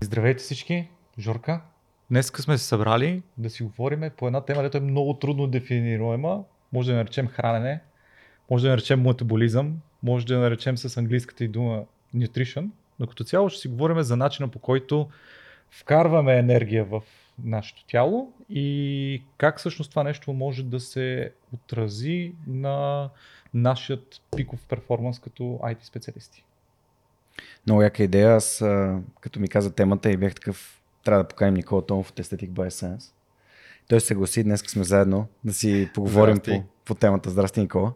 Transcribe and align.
Здравейте 0.00 0.42
всички, 0.42 0.88
Жорка. 1.18 1.60
Днес 2.10 2.26
сме 2.26 2.58
се 2.58 2.64
събрали 2.64 3.22
да 3.38 3.50
си 3.50 3.62
говорим 3.62 4.10
по 4.16 4.26
една 4.26 4.40
тема, 4.40 4.58
която 4.58 4.76
е 4.76 4.80
много 4.80 5.14
трудно 5.14 5.46
дефинируема. 5.46 6.44
Може 6.72 6.90
да 6.90 6.96
наречем 6.96 7.26
хранене, 7.26 7.80
може 8.50 8.64
да 8.64 8.70
наречем 8.70 9.02
метаболизъм, 9.02 9.80
може 10.02 10.26
да 10.26 10.38
наречем 10.38 10.76
с 10.76 10.96
английската 10.96 11.44
и 11.44 11.48
дума 11.48 11.84
nutrition, 12.14 12.68
но 12.98 13.06
като 13.06 13.24
цяло 13.24 13.48
ще 13.48 13.60
си 13.60 13.68
говорим 13.68 14.02
за 14.02 14.16
начина 14.16 14.48
по 14.48 14.58
който 14.58 15.08
вкарваме 15.70 16.38
енергия 16.38 16.84
в 16.84 17.02
нашето 17.44 17.84
тяло 17.86 18.32
и 18.48 19.22
как 19.38 19.58
всъщност 19.58 19.90
това 19.90 20.02
нещо 20.02 20.32
може 20.32 20.64
да 20.64 20.80
се 20.80 21.32
отрази 21.54 22.32
на 22.46 23.08
нашият 23.54 24.22
пиков 24.36 24.66
перформанс 24.66 25.18
като 25.18 25.42
IT 25.42 25.82
специалисти. 25.82 26.44
Много 27.66 27.82
яка 27.82 28.02
идея. 28.02 28.34
Аз, 28.34 28.64
като 29.20 29.40
ми 29.40 29.48
каза 29.48 29.70
темата 29.70 30.10
и 30.10 30.16
бях 30.16 30.34
такъв, 30.34 30.80
трябва 31.04 31.22
да 31.22 31.28
поканим 31.28 31.54
Никола 31.54 31.86
Томов 31.86 32.10
от 32.10 32.16
Aesthetic 32.16 32.50
by 32.50 32.68
Science. 32.68 33.12
Той 33.88 34.00
се 34.00 34.06
съгласи, 34.06 34.44
днес 34.44 34.60
сме 34.60 34.84
заедно 34.84 35.26
да 35.44 35.52
си 35.52 35.90
поговорим 35.94 36.38
по, 36.38 36.62
по 36.84 36.94
темата. 36.94 37.30
Здрасти, 37.30 37.60
Никола. 37.60 37.92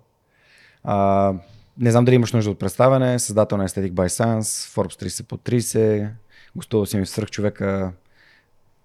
А, 0.85 1.35
не 1.79 1.91
знам 1.91 2.05
дали 2.05 2.15
имаш 2.15 2.33
нужда 2.33 2.51
от 2.51 2.59
представяне. 2.59 3.19
Създател 3.19 3.59
на 3.59 3.69
Aesthetic 3.69 3.93
by 3.93 4.07
Science, 4.07 4.43
Forbes 4.43 5.07
30 5.07 5.27
по 5.27 5.37
30. 5.37 6.09
Гостувал 6.57 6.87
си 6.87 6.97
ми 6.97 7.05
в 7.07 7.31
човека 7.31 7.93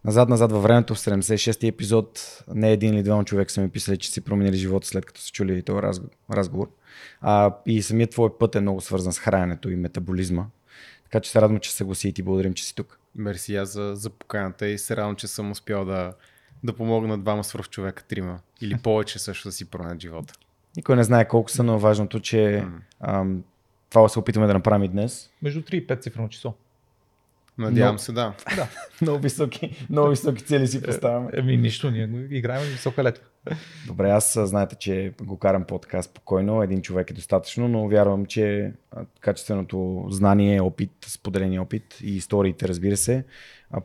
назад-назад 0.08 0.52
във 0.52 0.64
времето, 0.64 0.96
в 0.96 1.00
76-ти 1.00 1.68
епизод, 1.68 2.44
не 2.56 2.72
един 2.72 2.94
или 2.94 3.04
двама 3.04 3.26
човек 3.26 3.52
са 3.52 3.62
ми 3.62 3.70
писали, 3.70 3.98
че 3.98 4.12
си 4.12 4.22
променили 4.22 4.58
живота 4.58 4.88
след 4.88 5.06
като 5.06 5.22
са 5.22 5.32
чули 5.32 5.64
този 5.64 5.82
разговор. 6.32 6.68
А, 7.22 7.56
и 7.66 7.82
самият 7.82 8.12
твой 8.12 8.38
път 8.38 8.56
е 8.56 8.62
много 8.62 8.82
свързан 8.82 9.14
с 9.14 9.20
храненето 9.20 9.70
и 9.70 9.76
метаболизма. 9.76 10.46
Така 11.04 11.20
че 11.20 11.32
се 11.32 11.42
радвам, 11.42 11.60
че 11.60 11.72
се 11.72 11.78
съгласи 11.78 12.08
и 12.08 12.14
ти 12.14 12.24
благодарим, 12.24 12.54
че 12.54 12.64
си 12.64 12.76
тук. 12.76 13.00
Мерси 13.16 13.56
аз 13.56 13.70
за, 13.70 13.92
за 13.96 14.10
поканата 14.10 14.68
и 14.68 14.78
се 14.78 14.96
радвам, 14.96 15.16
че 15.16 15.28
съм 15.28 15.52
успял 15.52 15.86
да, 15.86 16.14
да 16.64 16.74
помогна 16.74 17.18
двама 17.18 17.44
свръх 17.44 17.70
човека, 17.70 18.04
трима 18.04 18.40
или 18.62 18.78
повече 18.84 19.20
също 19.20 19.48
да 19.48 19.52
си 19.52 19.66
променят 19.66 20.02
живота. 20.02 20.34
Никой 20.78 20.96
не 20.96 21.04
знае 21.04 21.28
колко 21.28 21.52
са, 21.52 21.64
но 21.64 21.80
важното, 21.80 22.20
че 22.20 22.66
ам, 23.00 23.44
това 23.90 24.10
се 24.10 24.20
опитваме 24.20 24.48
да 24.48 24.54
направим 24.54 24.84
и 24.84 24.88
днес. 24.88 25.30
Между 25.42 25.62
3 25.62 25.74
и 25.74 25.88
5 25.88 26.02
цифрно 26.02 26.30
число. 26.30 26.54
Надявам 27.58 27.96
но... 27.96 28.00
се, 28.00 28.12
да. 28.12 28.34
да. 28.56 28.68
много, 29.02 29.20
високи, 29.20 29.86
много 29.90 30.10
високи 30.10 30.44
цели 30.44 30.68
си 30.68 30.82
поставяме. 30.82 31.30
Еми, 31.34 31.58
нищо, 31.58 31.92
ние 31.92 32.28
играем 32.30 32.62
висока 32.62 33.04
летва. 33.04 33.24
Добре, 33.88 34.10
аз 34.10 34.40
знаете, 34.44 34.76
че 34.76 35.14
го 35.22 35.38
карам 35.38 35.64
подкаст 35.64 36.10
спокойно, 36.10 36.64
един 36.64 36.82
човек 36.82 37.12
е 37.12 37.14
достатъчно, 37.14 37.68
но 37.68 37.88
вярвам, 37.88 38.26
че 38.26 38.74
качественото 39.20 40.06
знание, 40.10 40.62
опит, 40.62 40.92
споделения 41.08 41.62
опит 41.62 41.98
и 42.02 42.16
историите, 42.16 42.68
разбира 42.68 42.98
се, 42.98 43.26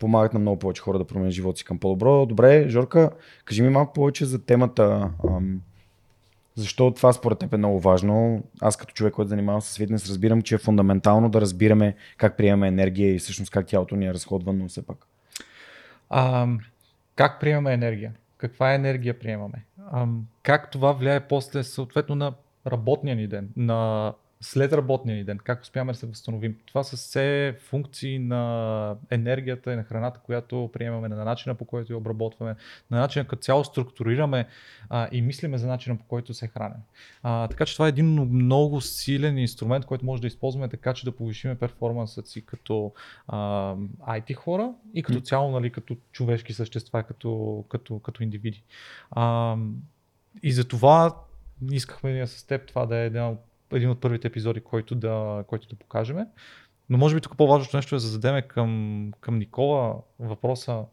помагат 0.01 0.33
на 0.33 0.41
много 0.41 0.59
повече 0.59 0.83
хора 0.83 0.99
да 0.99 1.07
променят 1.07 1.33
живота 1.33 1.59
си 1.59 1.65
към 1.65 1.79
по-добро. 1.79 2.27
Добре, 2.27 2.69
Жорка, 2.69 3.11
кажи 3.45 3.63
ми 3.63 3.69
малко 3.69 3.93
повече 3.93 4.25
за 4.25 4.45
темата. 4.45 5.11
Защо 6.57 6.91
това 6.91 7.13
според 7.13 7.39
теб 7.39 7.55
е 7.55 7.57
много 7.57 7.81
важно? 7.81 8.43
Аз 8.61 8.77
като 8.77 8.95
човек, 8.95 9.15
който 9.15 9.29
занимавам 9.29 9.61
с 9.61 9.77
фитнес, 9.77 10.09
разбирам, 10.09 10.43
че 10.43 10.55
е 10.55 10.59
фундаментално 10.59 11.29
да 11.29 11.41
разбираме 11.41 11.95
как 12.17 12.37
приемаме 12.37 12.69
енергия 12.69 13.15
и 13.15 13.19
всъщност 13.19 13.51
как 13.51 13.67
тялото 13.67 13.97
ни 13.97 14.07
е 14.07 14.15
разходвано 14.15 14.69
все 14.69 14.87
пак. 14.87 15.07
А, 16.11 16.49
как 17.17 17.41
приемаме 17.41 17.73
енергия? 17.73 18.13
Каква 18.37 18.75
енергия 18.75 19.19
приемаме? 19.19 19.65
А, 19.93 20.07
как 20.43 20.71
това 20.71 20.93
влияе 20.93 21.21
после 21.21 21.63
съответно 21.63 22.15
на 22.15 22.33
работния 22.67 23.17
ни 23.17 23.27
ден, 23.27 23.49
на 23.57 24.13
след 24.43 24.73
работния 24.73 25.17
ни 25.17 25.25
ден, 25.25 25.39
как 25.39 25.63
успяваме 25.63 25.93
да 25.93 25.99
се 25.99 26.07
възстановим. 26.07 26.57
Това 26.67 26.83
са 26.85 26.97
все 26.97 27.57
функции 27.61 28.19
на 28.19 28.97
енергията 29.11 29.73
и 29.73 29.77
на 29.77 29.85
храната, 29.85 30.21
която 30.21 30.71
приемаме, 30.73 31.09
на 31.09 31.25
начина 31.25 31.55
по 31.55 31.65
който 31.65 31.93
я 31.93 31.97
обработваме, 31.97 32.57
на 32.91 33.01
начина 33.01 33.27
като 33.27 33.43
цяло 33.43 33.65
структурираме 33.65 34.47
а, 34.91 35.09
и 35.13 35.23
мислиме 35.23 35.59
за 35.59 35.67
начина 35.67 35.99
по 35.99 36.05
който 36.05 36.35
се 36.35 36.47
храним. 36.47 36.83
А, 37.23 37.49
така 37.49 37.67
че 37.67 37.75
това 37.75 37.87
е 37.87 37.89
един 37.89 38.07
много 38.07 38.81
силен 38.81 39.39
инструмент, 39.39 39.85
който 39.85 40.05
може 40.05 40.23
да 40.23 40.29
използваме 40.29 40.69
така, 40.69 40.95
че 40.95 41.05
да 41.05 41.17
повишиме 41.17 41.59
перформансът 41.59 42.27
си 42.29 42.47
като 42.47 42.93
а, 43.29 43.75
IT 44.01 44.35
хора 44.35 44.73
и 44.95 45.03
като 45.03 45.21
цяло, 45.21 45.51
нали, 45.51 45.71
като 45.71 45.97
човешки 46.13 46.53
същества, 46.53 47.03
като, 47.03 47.65
като, 47.69 47.99
като 47.99 48.23
индивиди. 48.23 48.63
А, 49.11 49.57
и 50.43 50.53
за 50.53 50.69
това 50.69 51.17
искахме 51.71 52.13
ние 52.13 52.27
с 52.27 52.47
теб 52.47 52.67
това 52.67 52.87
да 52.87 52.97
е 52.97 53.07
една 53.07 53.31
от 53.31 53.39
един 53.73 53.91
от 53.91 54.01
първите 54.01 54.29
епизоди, 54.29 54.61
който 54.61 54.95
да, 54.95 55.45
който 55.47 55.69
да 55.69 55.77
покажем. 55.77 56.17
Но 56.91 56.99
може 56.99 57.15
би 57.15 57.21
тук 57.21 57.37
по-важното 57.37 57.77
нещо 57.77 57.95
е 57.95 57.97
да 57.97 58.01
зададем 58.01 58.43
към, 58.49 59.13
към 59.21 59.39
Никола 59.39 59.97
въпроса 60.19 60.85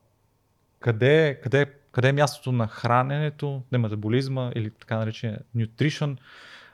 къде, 0.80 1.40
къде, 1.44 1.66
къде 1.92 2.10
е 2.10 2.14
мястото 2.14 2.52
на 2.52 2.68
храненето, 2.68 3.64
на 3.72 3.80
метаболизма 3.80 4.52
или 4.56 4.72
така 4.72 4.98
наречения 4.98 5.40
nutrition 5.56 6.18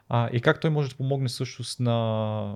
а, 0.09 0.29
и 0.33 0.41
как 0.41 0.59
той 0.59 0.69
може 0.69 0.89
да 0.89 0.95
помогне 0.95 1.29
също 1.29 1.83
на 1.83 2.55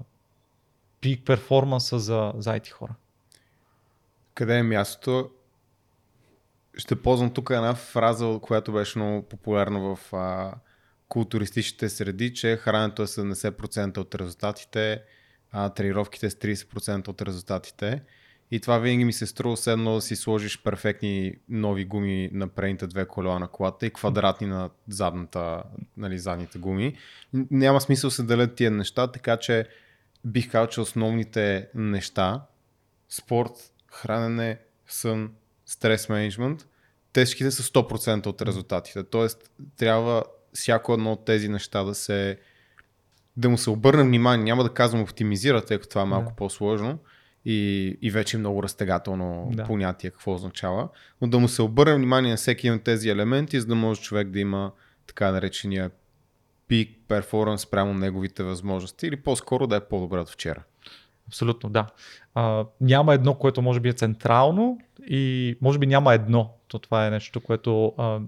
пик 1.02 1.26
перформанса 1.26 2.00
за, 2.00 2.34
за 2.38 2.60
IT 2.60 2.70
хора. 2.70 2.96
Къде 4.34 4.58
е 4.58 4.64
мястото? 4.64 5.30
Ще 6.78 7.02
ползвам 7.02 7.34
тук 7.34 7.50
една 7.50 7.76
фраза, 7.76 8.40
която 8.42 8.74
беше 8.74 9.00
много 9.00 9.22
популярна 9.22 9.80
в 9.80 10.14
а, 10.14 10.54
културистичните 11.10 11.90
среди, 11.90 12.34
че 12.34 12.58
храненето 12.58 13.04
е 13.04 13.08
70% 13.08 13.98
от 13.98 14.16
резултатите, 14.16 15.02
а 15.52 15.70
тренировките 15.70 16.30
с 16.30 16.36
30% 16.36 17.08
от 17.08 17.22
резултатите. 17.22 18.02
И 18.52 18.60
това 18.60 18.78
винаги 18.78 19.06
ми 19.06 19.14
се 19.14 19.28
струва 19.28 19.58
едно 19.68 19.96
да 19.96 20.02
си 20.02 20.16
сложиш 20.16 20.64
перфектни 20.64 21.36
нови 21.50 21.86
гуми 21.86 22.30
на 22.34 22.48
предните 22.48 22.88
две 22.88 23.06
колела 23.06 23.40
на 23.40 23.48
колата 23.48 23.86
и 23.86 23.94
квадратни 23.94 24.48
на 24.48 24.70
задната, 24.88 25.64
нали, 25.98 26.20
задните 26.20 26.60
гуми. 26.60 26.98
Няма 27.34 27.82
смисъл 27.82 28.10
се 28.10 28.24
делят 28.24 28.56
тия 28.56 28.72
неща, 28.72 29.08
така 29.08 29.38
че 29.38 29.68
бих 30.26 30.52
казал, 30.52 30.68
че 30.68 30.82
основните 30.82 31.70
неща 31.76 32.42
спорт, 33.10 33.52
хранене, 33.92 34.60
сън, 34.88 35.32
стрес 35.66 36.10
менеджмент, 36.10 36.68
тежките 37.14 37.52
са 37.52 37.64
100% 37.64 38.28
от 38.28 38.42
резултатите. 38.42 39.04
Тоест, 39.04 39.52
трябва 39.78 40.24
всяко 40.54 40.94
едно 40.94 41.12
от 41.12 41.26
тези 41.26 41.50
неща 41.50 41.84
да 41.84 41.96
се 41.96 42.38
да 43.38 43.50
му 43.50 43.58
се 43.58 43.70
обърне 43.70 44.04
внимание. 44.04 44.44
Няма 44.44 44.64
да 44.64 44.74
казвам 44.74 45.02
оптимизира, 45.02 45.66
тъй 45.66 45.78
като 45.78 45.90
това 45.90 46.02
е 46.02 46.06
малко 46.06 46.30
да. 46.30 46.36
по-сложно 46.36 47.00
и, 47.46 47.98
и 48.02 48.12
вече 48.12 48.38
е 48.38 48.40
много 48.40 48.64
разтегателно 48.64 49.50
да. 49.54 49.64
понятие 49.64 50.10
какво 50.10 50.34
означава, 50.34 50.90
но 51.22 51.28
да 51.28 51.40
му 51.40 51.48
се 51.48 51.62
обърне 51.62 51.96
внимание 51.96 52.32
на 52.32 52.38
всеки 52.38 52.72
от 52.72 52.84
тези 52.84 53.10
елементи, 53.10 53.60
за 53.60 53.68
да 53.68 53.76
може 53.76 54.02
човек 54.02 54.30
да 54.30 54.40
има 54.40 54.72
така 55.08 55.32
наречения 55.32 55.92
пик 56.68 56.90
перформанс 57.08 57.66
прямо 57.66 57.94
неговите 57.94 58.44
възможности 58.44 59.08
или 59.08 59.16
по-скоро 59.16 59.68
да 59.68 59.76
е 59.76 59.80
по-добре 59.80 60.20
от 60.20 60.30
вчера. 60.30 60.64
Абсолютно, 61.28 61.70
да. 61.70 61.88
А, 62.36 62.66
няма 62.82 63.14
едно, 63.14 63.34
което 63.34 63.62
може 63.62 63.80
би 63.80 63.90
е 63.90 63.94
централно 63.94 64.80
и 65.08 65.56
може 65.62 65.80
би 65.80 65.88
няма 65.88 66.14
едно. 66.14 66.54
То 66.68 66.80
това 66.80 67.08
е 67.08 67.10
нещо, 67.10 67.42
което 67.42 67.94
а, 67.98 68.20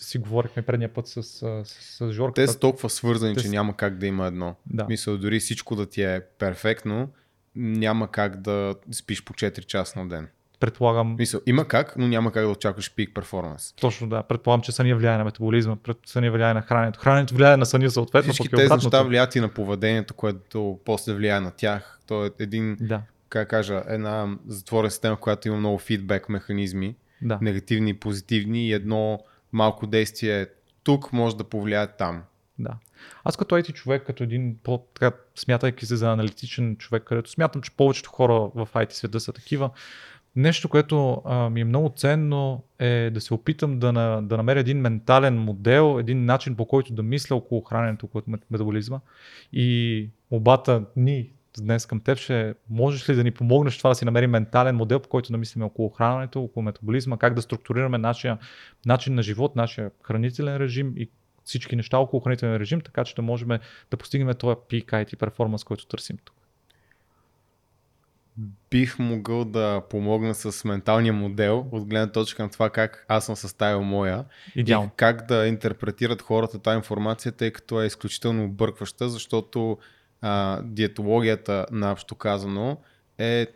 си 0.00 0.18
говорихме 0.18 0.62
предния 0.62 0.94
път 0.94 1.08
с, 1.08 1.22
с, 1.22 1.64
с 1.64 2.12
Жорка. 2.12 2.34
Те 2.34 2.46
са 2.46 2.58
толкова 2.58 2.90
свързани, 2.90 3.34
Те... 3.34 3.40
че 3.40 3.48
няма 3.48 3.76
как 3.76 3.98
да 3.98 4.06
има 4.06 4.26
едно. 4.26 4.54
Да. 4.66 4.86
Мисля, 4.88 5.18
дори 5.18 5.40
всичко 5.40 5.76
да 5.76 5.86
ти 5.86 6.02
е 6.02 6.20
перфектно, 6.38 7.08
няма 7.56 8.10
как 8.10 8.40
да 8.40 8.74
спиш 8.92 9.24
по 9.24 9.32
4 9.32 9.64
часа 9.64 9.98
на 9.98 10.08
ден. 10.08 10.28
Предполагам. 10.60 11.16
Мисъл, 11.18 11.40
има 11.46 11.68
как, 11.68 11.96
но 11.96 12.08
няма 12.08 12.32
как 12.32 12.44
да 12.44 12.48
очакваш 12.48 12.94
пик 12.94 13.14
перформанс. 13.14 13.72
Точно 13.80 14.08
да. 14.08 14.22
Предполагам, 14.22 14.62
че 14.62 14.72
съня 14.72 14.96
влияе 14.96 15.18
на 15.18 15.24
метаболизма, 15.24 15.76
съня 16.06 16.32
влияе 16.32 16.54
на 16.54 16.62
храненето. 16.62 17.00
Храненето 17.00 17.34
влияе 17.34 17.56
на 17.56 17.66
съня 17.66 17.90
съответно. 17.90 18.32
Всички 18.32 18.56
тези 18.56 18.72
неща 18.72 19.02
влияят 19.02 19.36
и 19.36 19.40
на 19.40 19.48
поведението, 19.48 20.14
което 20.14 20.78
после 20.84 21.14
влияе 21.14 21.40
на 21.40 21.50
тях. 21.50 22.00
То 22.06 22.26
е 22.26 22.30
един, 22.38 22.76
да. 22.80 23.02
как 23.28 23.48
кажа, 23.48 23.82
една 23.88 24.36
затворена 24.46 24.90
система, 24.90 25.16
която 25.16 25.48
има 25.48 25.56
много 25.56 25.78
фидбек 25.78 26.28
механизми, 26.28 26.96
да. 27.22 27.38
негативни 27.42 27.90
и 27.90 27.94
позитивни 27.94 28.68
и 28.68 28.72
едно 28.72 29.20
малко 29.52 29.86
действие 29.86 30.46
тук 30.82 31.12
може 31.12 31.36
да 31.36 31.44
повлияе 31.44 31.96
там. 31.96 32.22
Да. 32.58 32.76
Аз 33.24 33.36
като 33.36 33.54
IT 33.54 33.72
човек, 33.72 34.06
като 34.06 34.22
един 34.22 34.56
така, 34.94 35.16
смятайки 35.34 35.86
се 35.86 35.96
за 35.96 36.12
аналитичен 36.12 36.76
човек, 36.76 37.02
където 37.02 37.30
смятам, 37.30 37.62
че 37.62 37.76
повечето 37.76 38.10
хора 38.10 38.34
в 38.54 38.68
IT 38.74 38.92
света 38.92 39.20
са 39.20 39.32
такива, 39.32 39.70
нещо, 40.36 40.68
което 40.68 41.22
а, 41.24 41.50
ми 41.50 41.60
е 41.60 41.64
много 41.64 41.92
ценно 41.96 42.64
е 42.78 43.10
да 43.10 43.20
се 43.20 43.34
опитам 43.34 43.78
да, 43.78 43.92
на, 43.92 44.22
да 44.22 44.36
намеря 44.36 44.60
един 44.60 44.80
ментален 44.80 45.38
модел, 45.38 45.96
един 46.00 46.24
начин 46.24 46.56
по 46.56 46.66
който 46.66 46.92
да 46.92 47.02
мисля 47.02 47.36
около 47.36 47.60
храненето, 47.60 48.06
около 48.06 48.22
метаболизма. 48.50 49.00
И 49.52 50.08
обата 50.30 50.84
ни 50.96 51.30
днес 51.58 51.86
към 51.86 52.00
теб 52.00 52.18
ще 52.18 52.54
можеш 52.70 53.08
ли 53.08 53.14
да 53.14 53.24
ни 53.24 53.30
помогнеш 53.30 53.78
това 53.78 53.90
да 53.90 53.94
си 53.94 54.04
намерим 54.04 54.30
ментален 54.30 54.76
модел, 54.76 55.00
по 55.00 55.08
който 55.08 55.32
да 55.32 55.38
мислим 55.38 55.62
около 55.62 55.88
храненето, 55.88 56.42
около 56.42 56.64
метаболизма, 56.64 57.18
как 57.18 57.34
да 57.34 57.42
структурираме 57.42 57.98
нашия 57.98 58.38
начин 58.86 59.14
на 59.14 59.22
живот, 59.22 59.56
нашия 59.56 59.90
хранителен 60.02 60.56
режим 60.56 60.92
и 60.96 61.10
всички 61.44 61.76
неща 61.76 61.98
около 61.98 62.20
хранителен 62.20 62.56
режим, 62.56 62.80
така 62.80 63.04
че 63.04 63.14
да 63.14 63.22
можем 63.22 63.48
да 63.90 63.96
постигнем 63.96 64.34
този 64.34 64.56
peak 64.56 64.84
IT 64.84 65.16
перформанс, 65.16 65.64
който 65.64 65.86
търсим 65.86 66.18
тук. 66.24 66.36
бих 68.70 68.98
могъл 68.98 69.44
да 69.44 69.82
помогна 69.90 70.34
с 70.34 70.64
менталния 70.64 71.12
модел 71.12 71.66
от 71.72 71.84
гледна 71.84 72.12
точка 72.12 72.42
на 72.42 72.50
това 72.50 72.70
как 72.70 73.04
аз 73.08 73.26
съм 73.26 73.36
съставил 73.36 73.82
моя 73.82 74.24
Идеално. 74.54 74.86
и 74.86 74.96
как 74.96 75.26
да 75.26 75.46
интерпретират 75.46 76.22
хората 76.22 76.58
тази 76.58 76.76
информация, 76.76 77.32
тъй 77.32 77.50
като 77.50 77.82
е 77.82 77.86
изключително 77.86 78.44
объркваща, 78.44 79.08
защото 79.08 79.78
а, 80.20 80.62
диетологията, 80.62 81.66
наобщо 81.72 82.14
казано, 82.14 82.76
е 83.18 83.46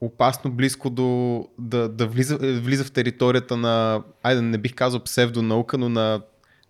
опасно 0.00 0.50
близко 0.50 0.90
до 0.90 1.48
да, 1.58 1.88
да 1.88 2.06
влиза, 2.06 2.38
влиза 2.38 2.84
в 2.84 2.92
територията 2.92 3.56
на, 3.56 4.02
айде 4.22 4.42
не 4.42 4.58
бих 4.58 4.74
казал 4.74 5.04
псевдонаука, 5.04 5.78
но 5.78 5.88
на 5.88 6.20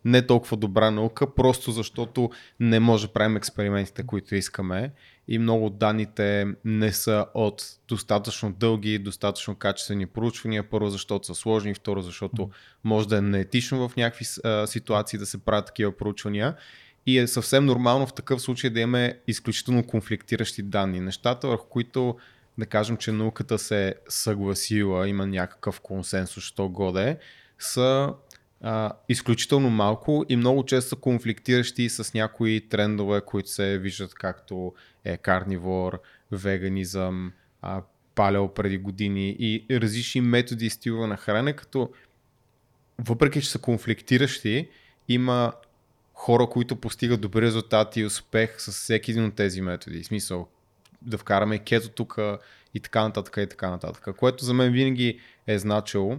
не 0.05 0.27
толкова 0.27 0.57
добра 0.57 0.91
наука, 0.91 1.35
просто 1.35 1.73
защото 1.73 2.31
не 2.61 2.81
може 2.81 3.07
да 3.07 3.13
правим 3.13 3.37
експериментите, 3.37 4.07
които 4.07 4.35
искаме 4.35 4.93
и 5.29 5.39
много 5.39 5.67
от 5.67 5.79
данните 5.79 6.47
не 6.65 6.93
са 6.93 7.27
от 7.35 7.65
достатъчно 7.89 8.53
дълги, 8.53 8.99
достатъчно 8.99 9.55
качествени 9.55 10.07
проучвания. 10.07 10.71
Първо, 10.71 10.89
защото 10.89 11.27
са 11.27 11.35
сложни, 11.35 11.75
второ, 11.75 12.01
защото 12.01 12.51
може 12.85 13.09
да 13.09 13.17
е 13.17 13.21
неетично 13.21 13.89
в 13.89 13.97
някакви 13.97 14.25
а, 14.45 14.67
ситуации 14.67 15.19
да 15.19 15.27
се 15.27 15.39
правят 15.39 15.67
такива 15.67 15.97
проучвания. 15.97 16.57
И 17.11 17.19
е 17.19 17.27
съвсем 17.27 17.65
нормално 17.65 18.07
в 18.07 18.13
такъв 18.13 18.41
случай 18.43 18.71
да 18.71 18.81
имаме 18.81 19.19
изключително 19.27 19.87
конфликтиращи 19.87 20.63
данни. 20.63 21.01
Нещата, 21.01 21.49
върху 21.49 21.69
които 21.69 22.17
да 22.59 22.67
кажем, 22.67 22.97
че 22.97 23.13
науката 23.13 23.59
се 23.59 23.89
е 23.89 23.95
съгласила, 24.09 25.09
има 25.09 25.27
някакъв 25.27 25.81
консенсус, 25.81 26.45
що 26.45 26.69
годе, 26.69 27.19
са 27.59 28.15
а, 28.61 28.93
изключително 29.09 29.71
малко 29.71 30.25
и 30.29 30.37
много 30.37 30.65
често 30.65 30.89
са 30.89 30.97
конфликтиращи 30.97 31.89
с 31.89 32.15
някои 32.15 32.69
трендове, 32.69 33.21
които 33.21 33.51
се 33.51 33.79
виждат 33.79 34.15
както 34.15 34.75
е 35.05 35.17
карнивор, 35.17 36.01
веганизъм, 36.33 37.33
а, 37.63 37.83
палео 38.15 38.55
преди 38.55 38.79
години 38.79 39.37
и 39.39 39.67
различни 39.71 40.21
методи 40.21 40.67
и 40.67 40.71
стилове 40.71 41.07
на 41.07 41.17
хранене, 41.17 41.53
като 41.53 41.91
въпреки, 42.99 43.43
че 43.43 43.51
са 43.51 43.59
конфликтиращи, 43.59 44.69
има 45.09 45.53
хора, 46.21 46.47
които 46.47 46.77
постигат 46.77 47.21
добри 47.21 47.43
резултати 47.43 48.01
и 48.01 48.05
успех 48.05 48.61
с 48.61 48.73
всеки 48.73 49.11
един 49.11 49.25
от 49.25 49.35
тези 49.35 49.61
методи. 49.61 50.03
В 50.03 50.07
смисъл, 50.07 50.49
да 51.03 51.19
вкараме 51.19 51.59
кето 51.59 51.89
тук 51.89 52.19
и 52.75 52.81
така 52.81 53.03
нататък 53.03 53.37
и 53.37 53.47
така 53.47 53.71
нататък. 53.71 54.17
Което 54.17 54.45
за 54.45 54.55
мен 54.55 54.73
винаги 54.73 55.21
е 55.47 55.59
значило, 55.59 56.19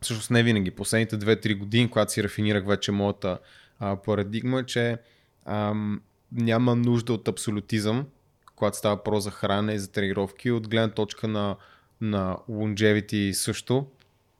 всъщност 0.00 0.30
не 0.30 0.42
винаги, 0.42 0.70
последните 0.70 1.18
2-3 1.18 1.58
години, 1.58 1.90
когато 1.90 2.12
си 2.12 2.24
рафинирах 2.24 2.66
вече 2.66 2.92
моята 2.92 3.38
а, 3.78 3.96
парадигма, 3.96 4.66
че 4.66 4.98
ам, 5.44 6.02
няма 6.32 6.76
нужда 6.76 7.12
от 7.12 7.28
абсолютизъм, 7.28 8.06
когато 8.56 8.76
става 8.76 9.02
про 9.02 9.20
за 9.20 9.30
хранене 9.30 9.72
и 9.74 9.78
за 9.78 9.92
тренировки, 9.92 10.50
от 10.50 10.68
гледна 10.68 10.90
точка 10.90 11.28
на, 11.28 11.56
на 12.00 12.36
longevity 12.50 13.32
също. 13.32 13.86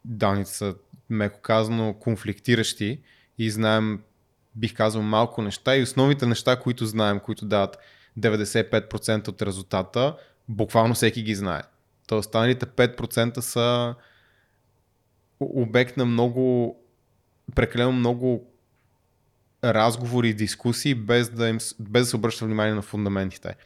Данните 0.05 0.51
са, 0.51 0.75
меко 1.11 1.41
казано, 1.41 1.95
конфликтиращи 1.95 3.01
и 3.39 3.51
знаем, 3.51 4.01
бих 4.57 4.75
казал, 4.75 5.03
малко 5.03 5.43
неща 5.43 5.77
и 5.77 5.83
основните 5.83 6.27
неща, 6.27 6.61
които 6.61 6.87
знаем, 6.87 7.21
които 7.21 7.47
дават 7.47 7.79
95% 8.19 9.29
от 9.29 9.43
резултата, 9.43 10.17
буквално 10.49 10.95
всеки 10.95 11.23
ги 11.23 11.35
знае. 11.35 11.63
То 12.07 12.19
останалите 12.19 12.67
5% 12.67 13.41
са 13.41 13.95
обект 15.41 15.97
на 15.97 16.05
много, 16.05 16.77
прекалено 17.55 17.93
много 17.93 18.51
разговори 19.65 20.29
и 20.29 20.35
дискусии, 20.35 20.95
без 20.95 21.29
да, 21.29 21.49
им, 21.49 21.59
без 21.81 22.03
да 22.03 22.07
се 22.07 22.17
обръща 22.17 22.45
внимание 22.45 22.75
на 22.75 22.83
фундаментите. 22.83 23.57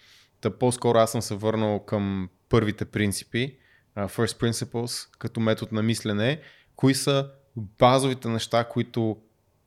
Та 0.40 0.50
по-скоро 0.58 0.98
аз 0.98 1.12
съм 1.12 1.22
се 1.22 1.34
върнал 1.34 1.84
към 1.84 2.28
първите 2.48 2.84
принципи, 2.84 3.56
First 3.96 4.40
Principles, 4.40 5.08
като 5.18 5.40
метод 5.40 5.70
на 5.72 5.82
мислене, 5.82 6.40
кои 6.76 6.94
са 6.94 7.30
базовите 7.56 8.28
неща, 8.28 8.64
които 8.64 9.16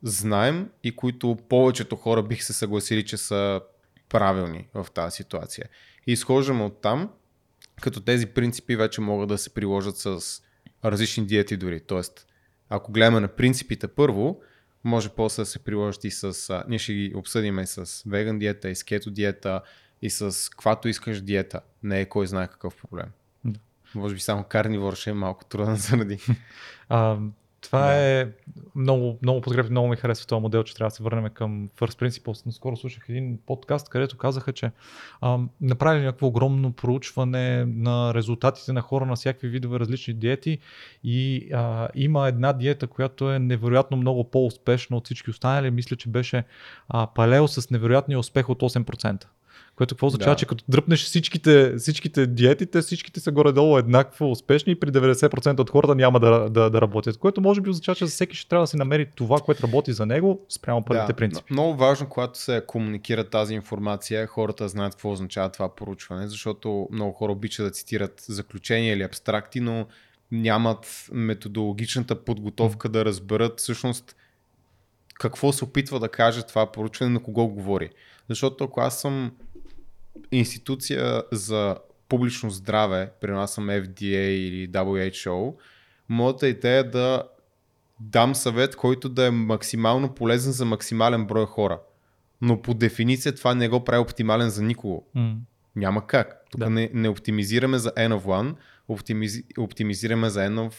знаем 0.03 0.69
и 0.83 0.95
които 0.95 1.38
повечето 1.50 1.95
хора 1.95 2.24
бих 2.24 2.44
се 2.44 2.53
съгласили, 2.53 3.06
че 3.06 3.18
са 3.18 3.62
правилни 4.09 4.68
в 4.74 4.88
тази 4.94 5.15
ситуация. 5.15 5.69
И 6.07 6.12
изхождаме 6.12 6.63
от 6.63 6.81
там, 6.81 7.09
като 7.81 8.01
тези 8.01 8.25
принципи 8.25 8.75
вече 8.75 9.01
могат 9.01 9.30
да 9.30 9.38
се 9.38 9.53
приложат 9.53 9.98
с 9.98 10.42
различни 10.86 11.25
диети 11.25 11.57
дори. 11.57 11.80
Тоест, 11.80 12.27
ако 12.69 12.92
гледаме 12.92 13.19
на 13.19 13.27
принципите 13.27 13.88
първо, 13.88 14.42
може 14.83 15.09
после 15.09 15.42
да 15.42 15.45
се 15.45 15.59
приложат 15.59 16.04
и 16.04 16.12
с... 16.12 16.50
А, 16.50 16.63
ние 16.68 16.80
ще 16.80 16.94
ги 16.94 17.13
обсъдим 17.15 17.59
и 17.59 17.68
с 17.68 18.04
веган 18.06 18.39
диета, 18.39 18.69
и 18.69 18.75
с 18.75 18.83
кето 18.83 19.12
диета, 19.12 19.62
и 20.01 20.09
с 20.09 20.50
каквато 20.51 20.88
искаш 20.88 21.21
диета. 21.21 21.62
Не 21.83 22.01
е 22.01 22.06
кой 22.06 22.27
знае 22.27 22.47
какъв 22.47 22.75
проблем. 22.75 23.07
Да. 23.45 23.59
Може 23.95 24.15
би 24.15 24.21
само 24.21 24.44
карнивор 24.44 24.95
ще 24.95 25.09
е 25.09 25.13
малко 25.13 25.45
труден 25.45 25.75
заради. 25.75 26.19
А, 26.94 27.18
това 27.62 27.86
да. 27.86 27.94
е 27.94 28.28
много, 28.75 29.18
много 29.22 29.42
подкрепи, 29.42 29.69
много 29.69 29.88
ми 29.88 29.96
харесва 29.96 30.28
този 30.28 30.42
модел, 30.42 30.63
че 30.63 30.75
трябва 30.75 30.90
да 30.90 30.96
се 30.96 31.04
върнем 31.04 31.30
към 31.34 31.69
First 31.69 32.08
Principles. 32.08 32.46
Наскоро 32.46 32.78
слушах 32.78 33.10
един 33.10 33.40
подкаст, 33.46 33.90
където 33.90 34.18
казаха, 34.18 34.54
че 34.54 34.72
а, 35.22 35.40
направили 35.62 36.04
някакво 36.04 36.28
огромно 36.28 36.72
проучване 36.72 37.66
на 37.66 38.13
резултатите 38.13 38.74
на 38.74 38.81
хора 38.81 39.06
на 39.06 39.16
всякакви 39.16 39.48
видове 39.48 39.80
различни 39.80 40.13
диети 40.13 40.60
и 41.04 41.50
а, 41.54 41.88
има 41.96 42.28
една 42.28 42.54
диета, 42.54 42.88
която 42.88 43.31
е 43.31 43.40
невероятно 43.40 43.98
много 43.98 44.24
по-успешна 44.24 44.98
от 44.98 45.06
всички 45.06 45.30
останали. 45.30 45.72
Мисля, 45.72 45.96
че 45.96 46.10
беше 46.10 46.44
а, 46.90 47.07
палео 47.07 47.48
с 47.48 47.69
невероятния 47.69 48.19
успех 48.19 48.50
от 48.50 48.62
8%. 48.62 49.25
Което 49.81 49.95
какво 49.95 50.07
означава, 50.07 50.36
да. 50.36 50.39
че 50.39 50.45
като 50.45 50.63
дръпнеш 50.69 51.04
всичките, 51.04 51.75
всичките 51.78 52.28
диетите, 52.28 52.81
всичките 52.81 53.19
са 53.19 53.31
горе-долу 53.31 53.78
еднакво 53.78 54.31
успешни 54.31 54.72
и 54.72 54.75
при 54.75 54.92
90% 54.92 55.60
от 55.60 55.69
хората 55.69 55.95
няма 55.95 56.19
да, 56.19 56.50
да, 56.50 56.69
да 56.69 56.81
работят. 56.81 57.18
Което 57.18 57.42
може 57.42 57.62
би 57.62 57.69
означава, 57.69 57.95
че 57.95 58.06
за 58.06 58.12
всеки 58.12 58.36
ще 58.36 58.50
трябва 58.50 58.63
да 58.63 58.68
се 58.68 58.78
намери 58.78 59.07
това, 59.16 59.39
което 59.39 59.63
работи 59.63 59.94
за 59.94 60.06
него 60.06 60.45
спрямо 60.50 60.86
първите 60.86 61.07
да, 61.07 61.13
принципи. 61.13 61.54
Много 61.54 61.75
важно, 61.75 62.10
когато 62.10 62.39
се 62.39 62.63
комуникира 62.68 63.30
тази 63.30 63.54
информация, 63.54 64.28
хората 64.28 64.68
знаят 64.68 64.94
какво 64.94 65.12
означава 65.12 65.50
това 65.50 65.75
поручване, 65.75 66.28
защото 66.28 66.88
много 66.92 67.12
хора 67.12 67.31
обичат 67.31 67.66
да 67.66 67.72
цитират 67.72 68.24
заключения 68.28 68.94
или 68.94 69.04
абстракти, 69.04 69.60
но 69.60 69.86
нямат 70.31 71.10
методологичната 71.12 72.24
подготовка 72.24 72.89
да 72.89 73.06
разберат 73.06 73.60
всъщност 73.60 74.16
какво 75.13 75.51
се 75.51 75.63
опитва 75.63 76.00
да 76.00 76.10
каже 76.10 76.44
това 76.44 76.72
поручване, 76.72 77.12
на 77.12 77.24
кого 77.24 77.48
говори. 77.48 77.89
Защото 78.30 78.63
ако 78.63 78.81
аз 78.81 79.01
съм 79.01 79.31
институция 80.31 81.23
за 81.31 81.77
публично 82.09 82.49
здраве, 82.49 83.11
при 83.21 83.31
нас 83.31 83.53
съм 83.53 83.68
FDA 83.68 84.27
или 84.27 84.69
WHO, 84.69 85.56
моята 86.09 86.47
идея 86.47 86.77
е 86.77 86.83
да 86.83 87.23
дам 87.99 88.35
съвет, 88.35 88.75
който 88.75 89.09
да 89.09 89.27
е 89.27 89.31
максимално 89.31 90.15
полезен 90.15 90.51
за 90.51 90.65
максимален 90.65 91.25
брой 91.25 91.45
хора. 91.45 91.80
Но 92.41 92.61
по 92.61 92.73
дефиниция 92.73 93.35
това 93.35 93.56
не 93.56 93.69
го 93.69 93.83
прави 93.83 93.99
оптимален 94.01 94.49
за 94.49 94.63
никого. 94.63 95.07
Mm. 95.15 95.35
Няма 95.75 96.07
как. 96.07 96.45
Тук 96.51 96.59
да. 96.59 96.69
не, 96.69 96.89
не 96.94 97.09
оптимизираме 97.09 97.77
за 97.77 97.91
N 97.91 98.19
of 98.19 98.23
1, 98.23 98.56
оптимизи, 98.87 99.44
оптимизираме 99.57 100.30
за 100.30 100.39
N 100.39 100.69
of 100.69 100.73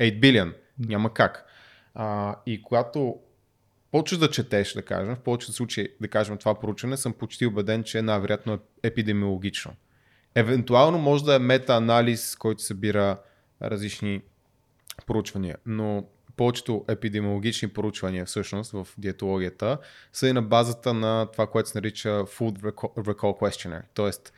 8 0.00 0.20
billion. 0.20 0.48
Mm. 0.48 0.54
Няма 0.78 1.14
как. 1.14 1.46
А, 1.94 2.36
и 2.46 2.62
когато 2.62 3.16
почваш 3.94 4.18
да 4.18 4.30
четеш, 4.30 4.72
да 4.72 4.82
кажем, 4.82 5.16
в 5.16 5.20
повечето 5.20 5.52
случаи, 5.52 5.88
да 6.00 6.08
кажем 6.08 6.36
това 6.36 6.60
проучване, 6.60 6.96
съм 6.96 7.12
почти 7.12 7.46
убеден, 7.46 7.82
че 7.84 8.02
най-вероятно 8.02 8.52
е 8.52 8.58
епидемиологично. 8.82 9.72
Евентуално 10.34 10.98
може 10.98 11.24
да 11.24 11.34
е 11.34 11.38
мета-анализ, 11.38 12.36
който 12.36 12.62
събира 12.62 13.18
различни 13.62 14.22
проучвания, 15.06 15.56
но 15.66 16.06
повечето 16.36 16.84
епидемиологични 16.88 17.68
проучвания 17.68 18.24
всъщност 18.24 18.72
в 18.72 18.86
диетологията 18.98 19.78
са 20.12 20.28
и 20.28 20.32
на 20.32 20.42
базата 20.42 20.94
на 20.94 21.26
това, 21.32 21.46
което 21.46 21.68
се 21.68 21.78
нарича 21.78 22.08
Food 22.08 22.60
Recall 22.80 23.40
Questionnaire. 23.40 23.84
Тоест, 23.94 24.32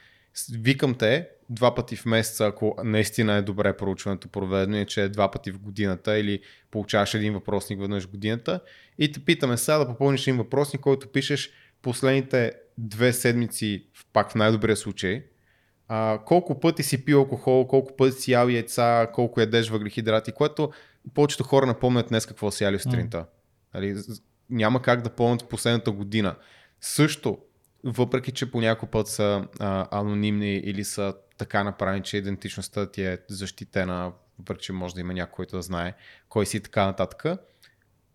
викам 0.52 0.94
те 0.94 1.28
два 1.50 1.74
пъти 1.74 1.96
в 1.96 2.06
месеца, 2.06 2.46
ако 2.46 2.76
наистина 2.84 3.34
е 3.34 3.42
добре 3.42 3.76
проучването 3.76 4.28
проведено, 4.28 4.84
че 4.84 5.02
е 5.02 5.08
два 5.08 5.30
пъти 5.30 5.50
в 5.50 5.58
годината 5.58 6.18
или 6.18 6.40
получаваш 6.70 7.14
един 7.14 7.32
въпросник 7.32 7.80
веднъж 7.80 8.04
в 8.04 8.10
годината 8.10 8.60
и 8.98 9.12
те 9.12 9.20
питаме 9.20 9.56
сега 9.56 9.78
да 9.78 9.86
попълниш 9.86 10.26
един 10.26 10.36
въпросник, 10.36 10.80
който 10.80 11.08
пишеш 11.08 11.50
последните 11.82 12.52
две 12.78 13.12
седмици, 13.12 13.86
пак 14.12 14.30
в 14.30 14.34
най-добрия 14.34 14.76
случай, 14.76 15.24
а, 15.88 16.18
колко 16.26 16.60
пъти 16.60 16.82
си 16.82 17.04
пил 17.04 17.18
алкохол, 17.18 17.66
колко 17.66 17.96
пъти 17.96 18.20
си 18.20 18.32
ял 18.32 18.48
яйца, 18.48 19.06
колко 19.14 19.40
ядеш 19.40 19.68
въглехидрати, 19.68 20.32
което 20.32 20.70
повечето 21.14 21.44
хора 21.44 21.66
напомнят 21.66 22.08
днес 22.08 22.26
какво 22.26 22.50
си 22.50 22.64
яли 22.64 22.78
сутринта. 22.78 23.18
Mm. 23.18 23.26
Нали, 23.74 23.96
няма 24.50 24.82
как 24.82 25.02
да 25.02 25.10
помнят 25.10 25.48
последната 25.48 25.90
година. 25.90 26.36
Също, 26.80 27.38
въпреки 27.84 28.32
че 28.32 28.50
по 28.50 28.60
някой 28.60 28.90
път 28.90 29.08
са 29.08 29.48
а, 29.60 29.98
анонимни 30.00 30.56
или 30.56 30.84
са 30.84 31.14
така 31.38 31.64
направени, 31.64 32.02
че 32.02 32.16
идентичността 32.16 32.90
ти 32.90 33.02
е 33.02 33.18
защитена, 33.28 34.12
въпреки 34.38 34.64
че 34.64 34.72
може 34.72 34.94
да 34.94 35.00
има 35.00 35.14
някой, 35.14 35.32
който 35.32 35.56
да 35.56 35.62
знае 35.62 35.94
кой 36.28 36.46
си 36.46 36.56
и 36.56 36.60
така 36.60 36.86
нататък, 36.86 37.40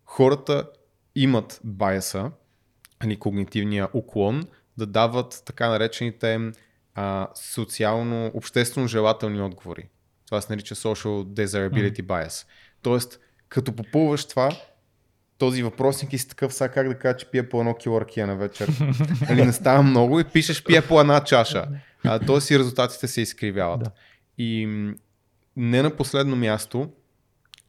хората 0.06 0.70
имат 1.16 1.62
байеса, 1.64 2.20
или 2.20 3.08
нали, 3.08 3.20
когнитивния 3.20 3.90
уклон, 3.94 4.44
да 4.78 4.86
дават 4.86 5.44
така 5.46 5.70
наречените 5.70 6.52
а, 6.96 7.28
социално, 7.36 8.32
обществено 8.34 8.88
желателни 8.88 9.42
отговори. 9.42 9.90
Това 10.26 10.42
се 10.42 10.54
нарича 10.54 10.76
social 10.76 11.24
desirability 11.26 12.02
bias. 12.02 12.48
Тоест, 12.82 13.20
като 13.50 13.76
попълваш 13.76 14.26
това, 14.26 14.50
този 15.42 15.64
въпросник 15.64 16.14
и 16.14 16.18
си 16.18 16.28
такъв, 16.28 16.54
сега 16.54 16.70
как 16.70 16.88
да 16.88 17.00
кажа, 17.00 17.18
че 17.18 17.26
пия 17.26 17.50
по 17.50 17.60
едно 17.60 17.74
кило 17.74 18.02
ракия 18.02 18.28
на 18.28 18.36
вечер. 18.36 18.70
Нали, 19.30 19.46
не 19.46 19.54
става 19.54 19.84
много 19.84 20.20
и 20.20 20.24
пишеш 20.24 20.64
пия 20.64 20.88
по 20.88 21.02
една 21.02 21.24
чаша. 21.24 21.68
А, 22.04 22.20
тоест 22.20 22.52
и 22.52 22.60
резултатите 22.60 23.08
се 23.08 23.22
изкривяват. 23.22 23.80
Да. 23.80 23.92
И 24.38 24.66
не 25.58 25.82
на 25.82 25.96
последно 25.96 26.36
място, 26.36 26.90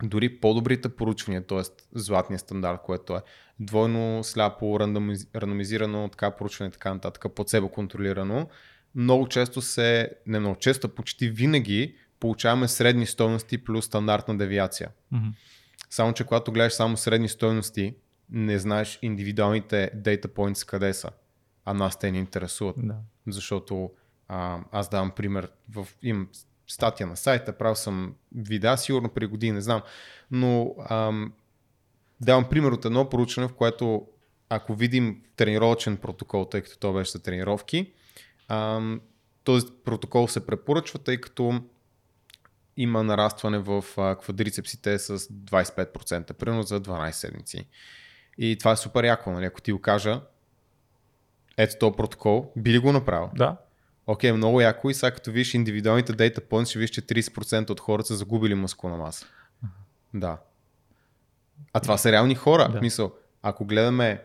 дори 0.03 0.29
по-добрите 0.41 0.89
поручвания, 0.89 1.47
т.е. 1.47 1.61
златния 1.93 2.39
стандарт, 2.39 2.79
което 2.85 3.17
е 3.17 3.21
двойно 3.61 4.25
сляпо, 4.25 4.65
рандомиз- 4.65 5.29
рандомизирано, 5.37 6.09
така 6.09 6.31
поручване 6.31 6.69
и 6.69 6.73
така 6.73 6.95
нататък, 6.95 7.35
под 7.35 7.49
себе 7.49 7.69
контролирано, 7.69 8.49
много 8.95 9.29
често 9.29 9.63
се, 9.63 10.11
не 10.27 10.41
много 10.41 10.57
често, 10.57 10.89
почти 10.89 11.29
винаги 11.29 11.95
получаваме 12.21 12.69
средни 12.69 13.07
стойности 13.07 13.65
плюс 13.65 13.85
стандартна 13.85 14.39
девиация. 14.39 14.89
Мгм. 15.13 15.29
Само, 15.93 16.13
че 16.13 16.25
когато 16.25 16.53
гледаш 16.53 16.73
само 16.73 16.97
средни 16.97 17.29
стойности, 17.29 17.95
не 18.31 18.59
знаеш 18.59 18.99
индивидуалните 19.03 19.91
data 19.97 20.27
points 20.27 20.67
къде 20.67 20.95
са. 20.95 21.11
А 21.65 21.75
нас 21.75 21.99
те 21.99 22.11
ни 22.11 22.19
интересуват. 22.19 22.77
Да. 22.79 22.95
Защото 23.27 23.91
а, 24.29 24.61
аз 24.73 24.89
давам 24.89 25.11
пример, 25.11 25.51
в, 25.71 25.89
имам 26.03 26.29
статия 26.67 27.07
на 27.07 27.17
сайта, 27.17 27.59
правил 27.59 27.75
съм 27.75 28.15
видеа, 28.35 28.77
сигурно 28.79 29.09
при 29.09 29.27
години, 29.27 29.53
не 29.53 29.61
знам, 29.61 29.83
но 30.31 30.75
ам, 30.91 31.33
давам 32.21 32.49
пример 32.49 32.73
от 32.73 32.85
едно 32.85 33.09
проучване, 33.09 33.49
в 33.49 33.55
което 33.55 34.07
ако 34.49 34.75
видим 34.75 35.23
тренировъчен 35.37 35.97
протокол, 35.97 36.45
тъй 36.45 36.63
като 36.63 36.79
то 36.79 36.93
беше 36.93 37.11
за 37.11 37.23
тренировки, 37.23 37.93
ам, 38.49 39.01
този 39.45 39.67
протокол 39.85 40.29
се 40.29 40.47
препоръчва, 40.47 40.99
тъй 40.99 41.21
като 41.21 41.63
има 42.77 43.03
нарастване 43.03 43.59
в 43.59 43.85
квадрицепсите 44.23 44.99
с 44.99 45.19
25%, 45.19 46.33
примерно 46.33 46.63
за 46.63 46.81
12 46.81 47.11
седмици. 47.11 47.69
И 48.39 48.57
това 48.59 48.73
е 48.73 48.77
супер 48.77 49.05
яко, 49.05 49.31
нали? 49.31 49.45
ако 49.45 49.61
ти 49.61 49.73
го 49.73 49.81
кажа, 49.81 50.21
ето 51.57 51.79
този 51.81 51.97
протокол, 51.97 52.53
би 52.57 52.73
ли 52.73 52.79
го 52.79 52.93
направил? 52.93 53.31
Да. 53.35 53.57
Окей, 54.07 54.33
много 54.33 54.61
яко 54.61 54.91
и 54.91 54.95
сега 54.95 55.11
като 55.11 55.31
видиш 55.31 55.55
индивидуалните 55.55 56.13
data 56.13 56.41
points, 56.41 56.65
ще 56.65 56.79
видиш, 56.79 56.91
че 56.91 57.03
30% 57.03 57.71
от 57.71 57.81
хората 57.81 58.07
са 58.07 58.17
загубили 58.17 58.55
мускулна 58.55 58.97
маса. 58.97 59.27
Да. 60.15 60.39
А 61.73 61.81
това 61.81 61.99
са 61.99 62.13
реални 62.13 62.35
хора. 62.35 62.69
Да. 62.73 62.81
Мисъл, 62.81 63.13
ако 63.43 63.65
гледаме, 63.65 64.23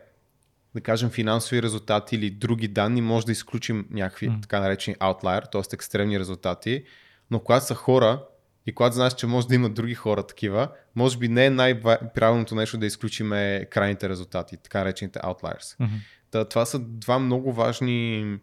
да 0.74 0.80
кажем, 0.80 1.10
финансови 1.10 1.62
резултати 1.62 2.16
или 2.16 2.30
други 2.30 2.68
данни, 2.68 3.00
може 3.00 3.26
да 3.26 3.32
изключим 3.32 3.86
някакви 3.90 4.28
М. 4.28 4.38
така 4.42 4.60
наречени 4.60 4.96
outlier, 4.96 5.52
т.е. 5.52 5.62
екстремни 5.72 6.20
резултати, 6.20 6.84
но 7.30 7.40
когато 7.40 7.66
са 7.66 7.74
хора 7.74 8.24
и 8.68 8.74
когато 8.74 8.94
знаеш, 8.94 9.14
че 9.14 9.26
може 9.26 9.48
да 9.48 9.54
има 9.54 9.70
други 9.70 9.94
хора 9.94 10.26
такива, 10.26 10.68
може 10.94 11.18
би 11.18 11.28
не 11.28 11.46
е 11.46 11.50
най-правилното 11.50 12.54
нещо 12.54 12.78
да 12.78 12.86
изключим 12.86 13.30
крайните 13.70 14.08
резултати, 14.08 14.56
така 14.56 14.78
наречените 14.78 15.18
outliers. 15.18 15.76
Мгм. 15.80 15.94
Та, 16.30 16.44
това 16.44 16.66
са 16.66 16.78
два 16.78 17.18
много 17.18 17.52
важни 17.52 18.38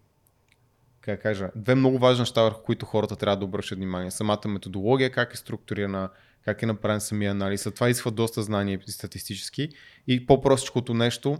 как 1.01 1.21
кажа, 1.21 1.49
две 1.55 1.75
много 1.75 1.99
важни 1.99 2.19
неща, 2.19 2.41
върху 2.41 2.63
които 2.63 2.85
хората 2.85 3.15
трябва 3.15 3.37
да 3.37 3.45
обръщат 3.45 3.77
внимание. 3.77 4.11
Самата 4.11 4.47
методология, 4.47 5.11
как 5.11 5.33
е 5.33 5.37
структурирана, 5.37 6.09
как 6.45 6.61
е 6.61 6.65
направен 6.65 7.01
самия 7.01 7.31
анализ. 7.31 7.65
А 7.65 7.71
Това 7.71 7.89
изисква 7.89 8.11
доста 8.11 8.41
знания 8.41 8.79
статистически. 8.87 9.69
И 10.07 10.25
по-простичкото 10.25 10.93
нещо 10.93 11.37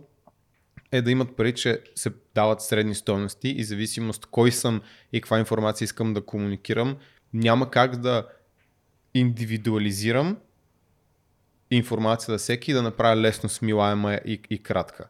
е 0.92 1.02
да 1.02 1.12
имат 1.12 1.36
пари, 1.36 1.54
че 1.54 1.82
се 1.96 2.12
дават 2.36 2.62
средни 2.62 2.96
стоености 2.96 3.50
и 3.50 3.64
зависимост 3.64 4.26
кой 4.26 4.52
съм 4.52 4.82
и 5.14 5.22
каква 5.22 5.40
информация 5.40 5.86
искам 5.86 6.14
да 6.14 6.26
комуникирам, 6.26 6.98
няма 7.34 7.72
как 7.72 7.96
да 7.96 8.28
индивидуализирам 9.16 10.38
информацията 11.72 12.32
за 12.32 12.38
всеки 12.38 12.72
и 12.72 12.74
да 12.74 12.82
направя 12.82 13.22
лесно 13.22 13.50
смилаема 13.50 14.14
и, 14.14 14.42
и 14.50 14.64
кратка. 14.64 15.08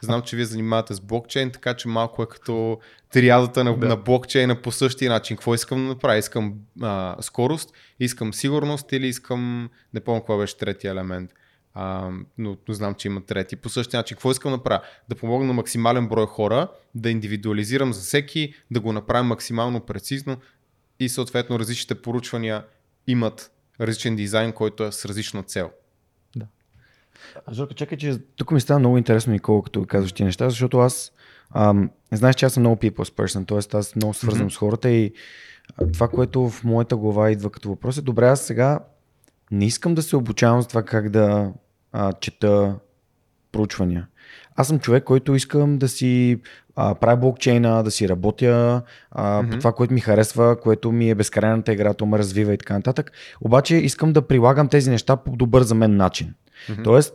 Знам, 0.00 0.22
че 0.22 0.36
вие 0.36 0.44
занимавате 0.44 0.94
с 0.94 1.00
блокчейн, 1.00 1.50
така 1.50 1.74
че 1.74 1.88
малко 1.88 2.22
е 2.22 2.26
като 2.26 2.78
триадата 3.12 3.64
на, 3.64 3.76
Да. 3.78 3.88
на 3.88 3.96
блокчейна 3.96 4.62
по 4.62 4.72
същия 4.72 5.10
начин. 5.10 5.36
Какво 5.36 5.54
искам 5.54 5.78
да 5.78 5.84
направя? 5.84 6.18
Искам 6.18 6.54
а, 6.82 7.16
скорост, 7.20 7.72
искам 8.00 8.34
сигурност 8.34 8.92
или 8.92 9.06
искам, 9.06 9.70
не 9.94 10.00
помня 10.00 10.24
кой 10.24 10.38
беше 10.38 10.56
третия 10.56 10.90
елемент, 10.92 11.34
а, 11.74 12.10
но, 12.38 12.56
но 12.68 12.74
знам, 12.74 12.94
че 12.94 13.08
има 13.08 13.20
трети. 13.20 13.56
По 13.56 13.68
същия 13.68 13.98
начин, 13.98 14.14
какво 14.14 14.30
искам 14.30 14.50
да 14.50 14.56
направя? 14.56 14.82
Да 15.08 15.14
помогна 15.14 15.46
на 15.46 15.52
максимален 15.52 16.08
брой 16.08 16.26
хора, 16.26 16.68
да 16.94 17.10
индивидуализирам 17.10 17.92
за 17.92 18.00
всеки, 18.00 18.54
да 18.70 18.80
го 18.80 18.92
направя 18.92 19.24
максимално 19.24 19.80
прецизно 19.80 20.36
и 21.00 21.08
съответно 21.08 21.58
различните 21.58 22.02
поручвания 22.02 22.64
имат 23.08 23.50
различен 23.80 24.16
дизайн, 24.16 24.52
който 24.52 24.84
е 24.84 24.92
с 24.92 25.04
различна 25.04 25.42
цел. 25.42 25.70
А 27.46 27.54
Жорка, 27.54 27.74
чакай, 27.74 27.98
че 27.98 28.18
тук 28.36 28.50
ми 28.50 28.60
става 28.60 28.78
много 28.78 28.98
интересно, 28.98 29.32
Никола, 29.32 29.62
като 29.62 29.86
казваш 29.86 30.12
ти 30.12 30.24
неща, 30.24 30.50
защото 30.50 30.78
аз, 30.78 31.12
ам, 31.54 31.90
знаеш, 32.12 32.36
че 32.36 32.46
аз 32.46 32.52
съм 32.52 32.62
много 32.62 32.76
people's 32.76 33.14
person, 33.14 33.48
т.е. 33.48 33.78
аз 33.78 33.96
много 33.96 34.14
свързвам 34.14 34.46
Мгм. 34.46 34.52
с 34.52 34.56
хората 34.56 34.90
и 34.90 35.12
това, 35.92 36.08
което 36.08 36.50
в 36.50 36.64
моята 36.64 36.96
глава 36.96 37.30
идва 37.30 37.50
като 37.50 37.68
въпрос 37.68 37.98
е, 37.98 38.02
добре, 38.02 38.28
аз 38.28 38.40
сега 38.46 38.80
не 39.50 39.66
искам 39.66 39.94
да 39.94 40.02
се 40.02 40.16
обучавам 40.16 40.62
за 40.62 40.68
това 40.68 40.82
как 40.82 41.08
да 41.10 41.52
а, 41.92 42.12
чета 42.12 42.76
проучвания. 43.52 44.08
Аз 44.60 44.66
съм 44.68 44.78
човек, 44.78 45.04
който 45.04 45.34
искам 45.34 45.78
да 45.78 45.88
си 45.88 46.40
а, 46.76 46.94
правя 46.94 47.16
блокчейна, 47.16 47.82
да 47.82 47.90
си 47.90 48.08
работя 48.08 48.82
а, 49.10 49.42
Мгм. 49.42 49.50
по 49.50 49.58
това, 49.58 49.72
което 49.72 49.94
ми 49.94 50.00
харесва, 50.00 50.60
което 50.60 50.92
ми 50.92 51.10
е 51.10 51.14
безкрайната 51.14 51.72
игра, 51.72 51.94
то 51.94 52.06
ме 52.06 52.18
развива 52.18 52.54
и 52.54 52.58
така 52.58 52.74
нататък. 52.74 53.12
Обаче 53.40 53.76
искам 53.76 54.12
да 54.12 54.22
прилагам 54.22 54.68
тези 54.68 54.90
неща 54.90 55.16
по 55.16 55.36
добър 55.36 55.62
за 55.62 55.74
мен 55.74 55.96
начин. 55.96 56.34
Мгм. 56.70 56.82
Тоест, 56.82 57.14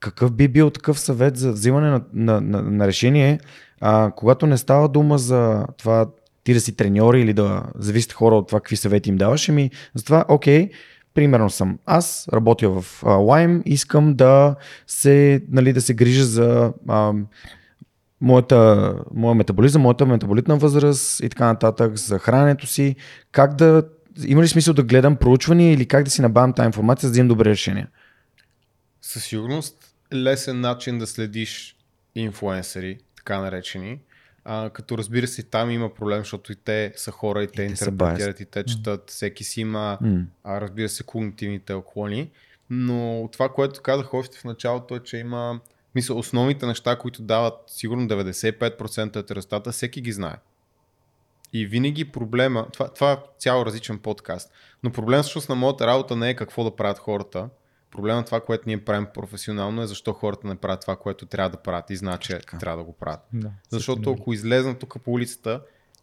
какъв 0.00 0.32
би 0.32 0.48
бил 0.48 0.70
такъв 0.70 1.00
съвет 1.00 1.36
за 1.36 1.52
взимане 1.52 1.90
на, 1.90 2.00
на, 2.14 2.40
на, 2.40 2.62
на 2.62 2.86
решение, 2.86 3.40
а, 3.80 4.12
когато 4.16 4.46
не 4.46 4.56
става 4.56 4.88
дума 4.88 5.18
за 5.18 5.66
това 5.78 6.06
ти 6.44 6.54
да 6.54 6.60
си 6.60 6.76
треньор 6.76 7.14
или 7.14 7.32
да 7.32 7.62
зависят 7.74 8.12
хора 8.12 8.34
от 8.34 8.46
това 8.46 8.60
какви 8.60 8.76
съвети 8.76 9.10
им 9.10 9.16
даваш, 9.16 9.48
ами 9.48 9.70
затова, 9.94 10.24
окей, 10.28 10.70
примерно 11.14 11.50
съм 11.50 11.78
аз, 11.86 12.28
работя 12.32 12.70
в 12.70 13.02
а, 13.02 13.08
Lime, 13.08 13.62
искам 13.64 14.14
да 14.14 14.54
се, 14.86 15.42
нали, 15.50 15.72
да 15.72 15.80
се 15.80 15.94
грижа 15.94 16.24
за 16.24 16.72
а, 16.88 17.12
моята, 18.20 18.94
моя 19.14 19.34
метаболизъм, 19.34 19.82
моята 19.82 20.06
метаболитна 20.06 20.56
възраст 20.56 21.20
и 21.20 21.28
така 21.28 21.46
нататък, 21.46 21.96
за 21.96 22.18
храненето 22.18 22.66
си, 22.66 22.96
как 23.32 23.54
да, 23.54 23.82
има 24.26 24.42
ли 24.42 24.48
смисъл 24.48 24.74
да 24.74 24.82
гледам 24.82 25.16
проучвания 25.16 25.72
или 25.72 25.86
как 25.86 26.04
да 26.04 26.10
си 26.10 26.22
набавям 26.22 26.52
тази 26.52 26.66
информация, 26.66 27.06
за 27.06 27.10
да 27.10 27.12
взимам 27.12 27.28
добри 27.28 27.50
решения? 27.50 27.88
Със 29.02 29.24
сигурност 29.24 29.94
лесен 30.14 30.60
начин 30.60 30.98
да 30.98 31.06
следиш 31.06 31.76
инфлуенсъри, 32.14 32.98
така 33.16 33.40
наречени. 33.40 33.98
А, 34.44 34.70
като 34.70 34.98
разбира 34.98 35.26
се, 35.26 35.42
там 35.42 35.70
има 35.70 35.94
проблем, 35.94 36.18
защото 36.18 36.52
и 36.52 36.56
те 36.56 36.92
са 36.96 37.10
хора, 37.10 37.42
и 37.42 37.46
те, 37.46 37.66
те 37.66 37.76
са 37.76 37.84
интерпретират, 37.84 38.40
и 38.40 38.44
те 38.44 38.64
четат, 38.64 39.10
всеки 39.10 39.44
си 39.44 39.60
има, 39.60 39.98
а, 40.44 40.60
разбира 40.60 40.88
се, 40.88 41.02
когнитивните 41.02 41.74
отклони. 41.74 42.30
Но 42.70 43.28
това, 43.32 43.48
което 43.48 43.82
казах 43.82 44.14
още 44.14 44.38
в 44.38 44.44
началото 44.44 44.94
е, 44.94 45.00
че 45.00 45.16
има 45.16 45.60
мисля, 45.94 46.14
основните 46.14 46.66
неща, 46.66 46.98
които 46.98 47.22
дават 47.22 47.54
сигурно 47.66 48.08
95% 48.08 49.16
от 49.16 49.30
резултата, 49.30 49.72
всеки 49.72 50.00
ги 50.00 50.12
знае. 50.12 50.36
И 51.52 51.66
винаги 51.66 52.04
проблема, 52.04 52.66
това, 52.72 52.88
това 52.88 53.12
е 53.12 53.18
цял 53.38 53.62
различен 53.62 53.98
подкаст, 53.98 54.52
но 54.82 54.90
проблем 54.90 55.22
всъщност 55.22 55.48
на 55.48 55.54
моята 55.54 55.86
работа 55.86 56.16
не 56.16 56.30
е 56.30 56.36
какво 56.36 56.64
да 56.64 56.76
правят 56.76 56.98
хората. 56.98 57.48
Проблемът 57.90 58.26
това, 58.26 58.40
което 58.40 58.64
ние 58.66 58.84
правим 58.84 59.06
професионално 59.14 59.82
е 59.82 59.86
защо 59.86 60.12
хората 60.12 60.48
не 60.48 60.56
правят 60.56 60.80
това, 60.80 60.96
което 60.96 61.26
трябва 61.26 61.50
да 61.50 61.56
правят 61.56 61.90
и 61.90 61.96
знаят, 61.96 62.20
че 62.20 62.38
Така. 62.38 62.58
трябва 62.58 62.76
да 62.78 62.84
го 62.84 62.92
правят. 62.92 63.20
Да. 63.32 63.50
Защото 63.68 64.12
ако 64.12 64.32
излезна 64.32 64.78
тук 64.78 64.96
по 65.04 65.12
улицата 65.12 65.60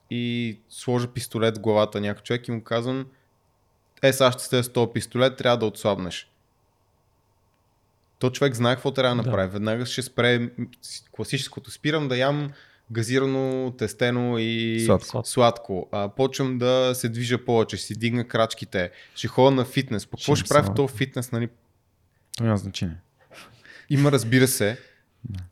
и 0.09 0.59
сложа 0.69 1.07
пистолет 1.07 1.57
в 1.57 1.61
главата 1.61 2.01
на 2.01 2.07
някой 2.07 2.23
човек 2.23 2.47
и 2.47 2.51
му 2.51 2.63
казвам, 2.63 3.05
е, 4.03 4.13
сега 4.13 4.31
ще 4.31 4.43
сте 4.43 4.63
с 4.63 4.69
този 4.69 4.91
пистолет, 4.93 5.37
трябва 5.37 5.57
да 5.57 5.65
отслабнеш. 5.65 6.31
То 8.19 8.29
човек 8.29 8.53
знае 8.55 8.75
какво 8.75 8.91
трябва 8.91 9.15
да 9.15 9.23
Да. 9.23 9.29
направи. 9.29 9.51
Веднага 9.51 9.85
ще 9.85 10.01
спре 10.01 10.49
класическото. 11.11 11.71
Спирам 11.71 12.07
да 12.07 12.17
ям 12.17 12.51
газирано, 12.91 13.73
тестено 13.77 14.37
и 14.37 14.79
Сладко. 14.85 15.21
сладко. 15.25 15.89
А, 15.91 16.09
почвам 16.09 16.57
да 16.57 16.91
се 16.95 17.09
движа 17.09 17.45
повече, 17.45 17.77
ще 17.77 17.85
си 17.85 17.95
дигна 17.95 18.27
крачките, 18.27 18.91
ще 19.15 19.27
ходя 19.27 19.51
на 19.51 19.65
фитнес. 19.65 20.05
По 20.07 20.17
какво 20.17 20.35
Ще 20.35 20.45
ще 20.45 20.49
правя 20.49 20.71
в 20.71 20.75
този 20.75 20.93
фитнес? 20.93 21.31
Нали? 21.31 21.49
То 22.37 22.43
няма 22.43 22.57
значение. 22.57 22.95
Има, 23.89 24.11
разбира 24.11 24.47
се. 24.47 24.77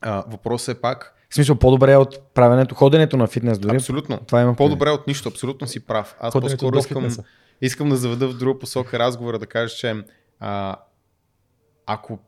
А, 0.00 0.24
въпросът 0.28 0.76
е 0.76 0.80
пак, 0.80 1.14
В 1.30 1.34
смисъл, 1.34 1.56
по-добре 1.56 1.92
е 1.92 1.96
от 1.96 2.34
правенето, 2.34 2.74
ходенето 2.74 3.16
на 3.16 3.26
фитнес 3.26 3.58
дори. 3.58 3.76
абсолютно. 3.76 4.18
Това 4.26 4.40
има 4.42 4.56
По-добре 4.56 4.90
от 4.90 5.06
нищо, 5.06 5.28
абсолютно 5.28 5.66
си 5.66 5.86
прав. 5.86 6.16
Аз 6.20 6.32
Ходенето 6.32 6.56
по-скоро 6.56 6.78
искам, 6.78 7.02
фитнеса. 7.02 7.24
искам 7.60 7.88
да 7.88 7.96
заведа 7.96 8.28
в 8.28 8.36
друга 8.38 8.58
посока 8.58 8.98
разговора, 8.98 9.38
да 9.38 9.46
кажа, 9.46 9.74
че 9.74 10.04
а, 10.40 10.76
ако 11.86 12.18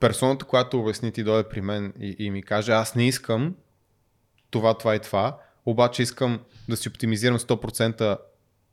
персоната, 0.00 0.44
която 0.44 0.80
обясни 0.80 1.12
ти 1.12 1.24
дойде 1.24 1.48
при 1.48 1.60
мен 1.60 1.92
и, 2.00 2.16
и 2.18 2.30
ми 2.30 2.42
каже, 2.42 2.72
аз 2.72 2.94
не 2.94 3.08
искам 3.08 3.54
това, 4.50 4.74
това 4.74 4.94
и 4.94 4.98
това, 5.00 5.38
обаче 5.66 6.02
искам 6.02 6.40
да 6.68 6.76
си 6.76 6.88
оптимизирам 6.88 7.38
100% 7.38 8.18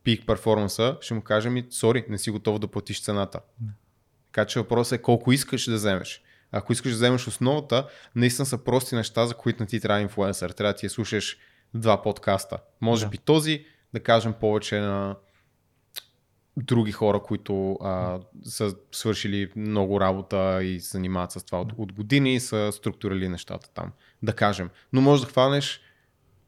пик 0.04 0.26
перформанса, 0.28 0.98
ще 1.02 1.14
му 1.14 1.22
кажа 1.22 1.50
ми, 1.50 1.66
сори, 1.70 2.06
не 2.10 2.18
си 2.18 2.32
готов 2.32 2.60
да 2.60 2.68
платиш 2.68 3.04
цената. 3.04 3.40
Така 4.34 4.46
че 4.46 4.60
въпросът 4.60 5.00
е 5.00 5.02
колко 5.02 5.32
искаш 5.32 5.66
да 5.66 5.76
вземеш. 5.76 6.22
Ако 6.52 6.74
искаш 6.74 6.92
да 6.92 6.96
вземеш 6.96 7.28
основата, 7.28 7.88
наистина 8.16 8.46
са 8.46 8.58
прости 8.58 8.96
неща, 8.96 9.26
за 9.26 9.34
които 9.34 9.64
не 9.64 9.68
ти 9.68 9.80
трябва 9.80 10.02
инфлуенсър. 10.02 10.50
Трябва 10.50 10.74
да 10.74 10.78
ти 10.78 10.86
я 10.86 10.90
слушаш 10.90 11.38
два 11.74 12.02
подкаста. 12.02 12.58
Може 12.82 13.06
Да. 13.06 13.10
би 13.10 13.18
този, 13.18 13.66
да 13.94 14.00
кажем 14.00 14.34
повече 14.34 14.80
на 14.80 15.16
други 16.58 16.92
хора, 16.92 17.22
които 17.24 17.74
а, 17.82 18.20
са 18.44 18.76
свършили 18.92 19.52
много 19.56 20.00
работа 20.02 20.64
и 20.64 20.80
се 20.80 20.90
занимават 20.90 21.32
с 21.32 21.44
това 21.44 21.62
от, 21.62 21.74
от 21.78 21.94
години 21.94 22.36
и 22.36 22.40
са 22.40 22.72
структурали 22.74 23.30
нещата 23.30 23.70
там, 23.74 23.92
да 24.24 24.34
кажем. 24.34 24.70
Но 24.94 25.02
може 25.02 25.24
да 25.24 25.30
хванеш 25.30 25.82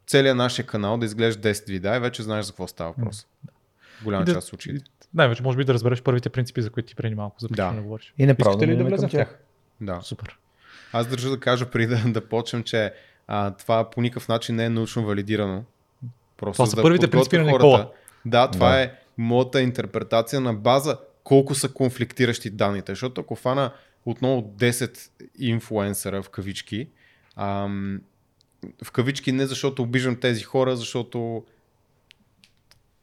целият 0.08 0.38
нашия 0.38 0.66
канал 0.66 0.98
да 0.98 1.06
изглежда 1.06 1.54
10 1.54 1.68
видеа 1.68 1.96
и 1.96 2.00
вече 2.00 2.24
знаеш 2.24 2.46
за 2.46 2.52
какво 2.52 2.68
става 2.68 2.94
въпрос. 2.98 3.28
Голяма 4.04 4.26
да- 4.26 4.34
част 4.34 4.46
от 4.46 4.50
случаите. 4.50 4.86
Най-вече 5.16 5.44
може 5.44 5.58
би 5.58 5.64
да 5.64 5.74
разбереш 5.74 6.02
първите 6.02 6.30
принципи, 6.30 6.62
за 6.62 6.70
които 6.70 6.88
ти 6.88 6.96
преди 6.96 7.16
малко 7.16 7.36
започна 7.40 7.70
Да. 7.70 7.76
да 7.76 7.82
говориш. 7.82 8.14
И 8.18 8.26
направо 8.26 8.52
Искате 8.52 8.68
ли 8.68 8.78
да 8.78 8.84
влезем 8.84 9.10
в 9.10 9.12
тях? 9.12 9.40
Да. 9.82 10.00
Супер. 10.04 10.38
Аз 10.94 11.08
държа 11.08 11.30
да 11.30 11.40
кажа 11.40 11.66
преди 11.66 11.88
да, 11.88 12.12
да 12.12 12.28
почнем, 12.28 12.64
че 12.64 12.94
а, 13.28 13.52
това 13.52 13.90
по 13.90 14.02
никакъв 14.02 14.28
начин 14.28 14.56
не 14.56 14.66
е 14.66 14.70
научно 14.70 15.06
валидирано. 15.06 15.64
Просто 16.38 16.54
Това 16.54 16.66
за 16.66 16.70
са 16.70 16.76
да 16.76 16.82
първите 16.82 17.10
принципи 17.10 17.38
на 17.38 17.44
Никола. 17.44 17.92
Да, 18.26 18.52
това 18.52 18.70
Да. 18.70 18.82
е 18.82 18.92
моята 19.18 19.62
интерпретация 19.62 20.42
на 20.42 20.54
база 20.54 20.98
колко 21.24 21.56
са 21.56 21.70
конфликтиращи 21.70 22.50
данните. 22.50 22.92
Защото 22.92 23.22
ако 23.22 23.36
фана 23.36 23.72
отново 24.06 24.42
10 24.58 25.10
инфлуенсъра 25.40 26.24
в 26.24 26.30
кавички, 26.30 26.88
ам, 27.36 28.02
в 28.84 28.92
кавички 28.92 29.32
не 29.32 29.46
защото 29.46 29.84
обиждам 29.84 30.16
тези 30.16 30.44
хора, 30.44 30.76
защото 30.76 31.44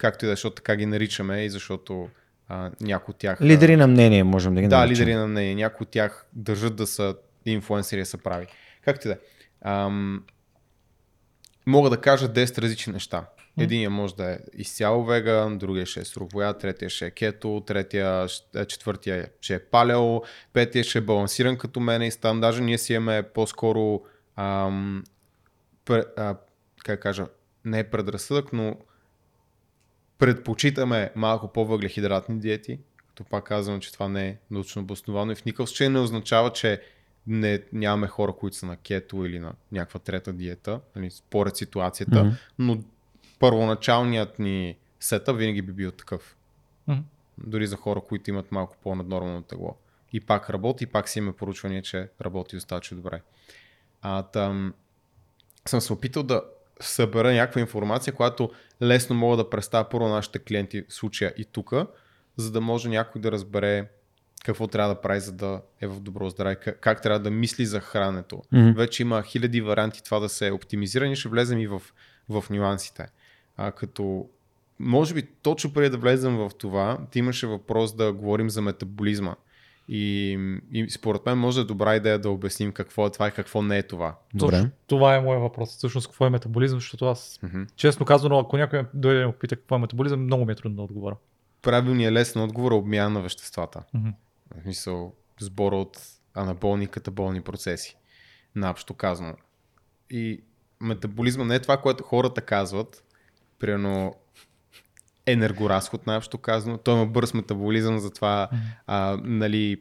както 0.02 0.24
и 0.24 0.26
да 0.26 0.32
е, 0.32 0.36
защото 0.36 0.54
така 0.54 0.76
ги 0.76 0.86
наричаме 0.86 1.44
и 1.44 1.50
защото 1.50 2.08
а, 2.48 2.70
някои 2.80 3.12
от 3.12 3.18
тях... 3.18 3.40
Лидери 3.40 3.76
на 3.76 3.86
мнение, 3.86 4.24
можем 4.24 4.54
да 4.54 4.60
ги 4.60 4.68
да, 4.68 4.78
наречем. 4.78 5.02
лидери 5.02 5.14
на 5.14 5.26
мнение. 5.26 5.54
Някои 5.54 5.84
от 5.84 5.90
тях 5.90 6.26
държат 6.32 6.76
да 6.76 6.86
са 6.86 7.16
инфлуенсери 7.46 8.00
да 8.00 8.06
са 8.06 8.18
прави. 8.18 8.46
Както 8.84 9.08
и 9.08 9.10
да 9.10 9.14
е. 9.14 9.18
Ам, 9.64 10.24
Мога 11.66 11.90
да 11.90 12.00
кажа 12.00 12.28
10 12.28 12.58
различни 12.58 12.92
неща. 12.92 13.26
Единия 13.58 13.90
може 13.90 14.14
да 14.14 14.32
е 14.32 14.38
изцяло 14.54 15.04
веган, 15.04 15.58
другия 15.58 15.86
ще 15.86 16.00
е 16.00 16.04
суровоя, 16.04 16.58
третия 16.58 16.90
ще 16.90 17.06
е 17.06 17.10
кето, 17.10 17.62
третия, 17.66 18.28
ще- 18.28 18.64
четвъртия 18.64 19.28
ще 19.40 19.54
е 19.54 19.58
палео, 19.58 20.22
петия 20.52 20.84
ще 20.84 20.98
е 20.98 21.00
балансиран 21.00 21.58
като 21.58 21.80
мене 21.80 22.06
и 22.06 22.10
там 22.10 22.40
даже 22.40 22.62
ние 22.62 22.78
си 22.78 22.94
имаме 22.94 23.22
по-скоро 23.22 24.02
ам, 24.36 25.04
пре, 25.84 26.04
а, 26.16 26.36
как 26.84 26.96
да 26.96 27.00
кажа, 27.00 27.26
не 27.64 27.78
е 27.78 27.84
предразсъдък, 27.84 28.52
но 28.52 28.76
предпочитаме 30.22 31.10
малко 31.16 31.48
по-въглехидратни 31.48 32.38
диети, 32.38 32.78
като 33.08 33.24
пак 33.24 33.44
казвам, 33.44 33.80
че 33.80 33.92
това 33.92 34.08
не 34.08 34.28
е 34.28 34.36
научно 34.50 34.82
обосновано 34.82 35.32
и 35.32 35.34
в 35.34 35.44
никакъв 35.44 35.68
случай 35.68 35.88
не 35.88 35.98
означава, 35.98 36.52
че 36.52 36.82
не, 37.26 37.62
нямаме 37.72 38.06
хора, 38.06 38.32
които 38.32 38.56
са 38.56 38.66
на 38.66 38.76
кето 38.76 39.24
или 39.24 39.38
на 39.38 39.52
някаква 39.72 40.00
трета 40.00 40.32
диета, 40.32 40.80
нали, 40.96 41.10
според 41.10 41.56
ситуацията, 41.56 42.24
Мгм. 42.24 42.34
но 42.58 42.78
първоначалният 43.38 44.38
ни 44.38 44.76
сета 45.00 45.34
винаги 45.34 45.62
би 45.62 45.72
бил 45.72 45.90
такъв. 45.90 46.36
Мгм. 46.88 47.00
Дори 47.38 47.66
за 47.66 47.76
хора, 47.76 48.00
които 48.00 48.30
имат 48.30 48.52
малко 48.52 48.76
по-наднормално 48.82 49.42
тегло. 49.42 49.76
И 50.12 50.20
пак 50.20 50.50
работи, 50.50 50.84
и 50.84 50.86
пак 50.86 51.08
си 51.08 51.18
имаме 51.18 51.36
поручване, 51.36 51.82
че 51.82 52.08
работи 52.20 52.56
достатъчно 52.56 52.96
добре. 52.96 53.20
А, 54.02 54.22
там, 54.22 54.74
съм 55.66 55.80
се 55.80 55.92
опитал 55.92 56.22
да 56.22 56.42
събера 56.80 57.32
някаква 57.32 57.60
информация, 57.60 58.14
която 58.14 58.50
лесно 58.82 59.16
мога 59.16 59.36
да 59.36 59.50
представя 59.50 59.88
първо 59.88 60.08
на 60.08 60.14
нашите 60.14 60.38
клиенти 60.38 60.84
в 60.88 60.94
случая 60.94 61.34
и 61.36 61.44
тук, 61.44 61.72
за 62.36 62.52
да 62.52 62.60
може 62.60 62.88
някой 62.88 63.20
да 63.20 63.32
разбере 63.32 63.88
какво 64.44 64.66
трябва 64.66 64.94
да 64.94 65.00
прави, 65.00 65.20
за 65.20 65.32
да 65.32 65.60
е 65.80 65.86
в 65.86 66.00
добро 66.00 66.30
здраве, 66.30 66.56
как, 66.56 67.02
трябва 67.02 67.20
да 67.20 67.30
мисли 67.30 67.66
за 67.66 67.80
храненето. 67.80 68.42
Мгм. 68.52 68.70
Вече 68.70 69.02
има 69.02 69.22
хиляди 69.22 69.60
варианти 69.60 70.04
това 70.04 70.20
да 70.20 70.28
се 70.28 70.50
оптимизира, 70.50 71.06
ние 71.06 71.16
ще 71.16 71.28
влезем 71.28 71.58
и 71.58 71.66
в, 71.66 71.82
в 72.28 72.44
нюансите. 72.50 73.08
А, 73.56 73.72
като 73.72 74.28
може 74.78 75.14
би 75.14 75.22
точно 75.22 75.72
преди 75.72 75.90
да 75.90 75.98
влезем 75.98 76.36
в 76.36 76.50
това, 76.58 76.98
ти 77.10 77.18
имаше 77.18 77.46
въпрос 77.46 77.96
да 77.96 78.12
говорим 78.12 78.50
за 78.50 78.62
метаболизма. 78.62 79.34
И, 79.94 80.38
и 80.72 80.90
според 80.90 81.26
мен 81.26 81.38
може 81.38 81.56
да 81.56 81.62
е 81.62 81.64
добра 81.64 81.96
идея 81.96 82.18
да 82.18 82.30
обясним 82.30 82.72
какво 82.72 83.06
е 83.06 83.10
това 83.10 83.28
и 83.28 83.32
какво 83.32 83.62
не 83.62 83.78
е 83.78 83.82
това. 83.82 84.18
Добре. 84.34 84.56
Точно 84.56 84.70
това 84.86 85.14
е 85.16 85.20
моят 85.20 85.42
въпрос. 85.42 85.76
Всъщност 85.76 86.06
какво 86.06 86.26
е 86.26 86.30
метаболизъм, 86.30 86.80
защото 86.80 87.06
аз, 87.06 87.40
Мгм. 87.42 87.62
честно 87.76 88.06
казано, 88.06 88.38
ако 88.38 88.56
някой 88.56 88.84
дойде 88.94 89.20
да 89.20 89.26
ме 89.26 89.32
попита 89.32 89.56
какво 89.56 89.76
е 89.76 89.78
метаболизъм, 89.78 90.20
много 90.24 90.44
ми 90.44 90.52
е 90.52 90.54
трудно 90.54 90.76
да 90.76 90.82
отговоря. 90.82 91.16
Правилният 91.62 92.12
лесен 92.12 92.42
отговор 92.42 92.72
е 92.72 92.74
обмяна 92.74 93.10
на 93.10 93.20
веществата. 93.20 93.82
Мгм. 93.94 94.08
В 94.58 94.62
смисъл, 94.62 95.14
сбора 95.40 95.76
от 95.76 95.98
анаболни 96.34 96.84
и 96.84 96.88
катаболни 96.88 97.40
процеси. 97.40 97.96
Наобщо 98.54 98.94
казано. 98.94 99.34
И 100.10 100.40
метаболизма 100.80 101.44
не 101.44 101.54
е 101.54 101.60
това, 101.60 101.76
което 101.76 102.04
хората 102.04 102.40
казват. 102.40 103.04
Примерно 103.58 104.14
енергоразход, 105.26 106.06
най-общо 106.06 106.38
казано. 106.38 106.78
Той 106.78 106.94
има 106.94 107.06
бърз 107.06 107.34
метаболизъм, 107.34 107.98
затова 107.98 108.48
а, 108.86 109.18
нали, 109.22 109.80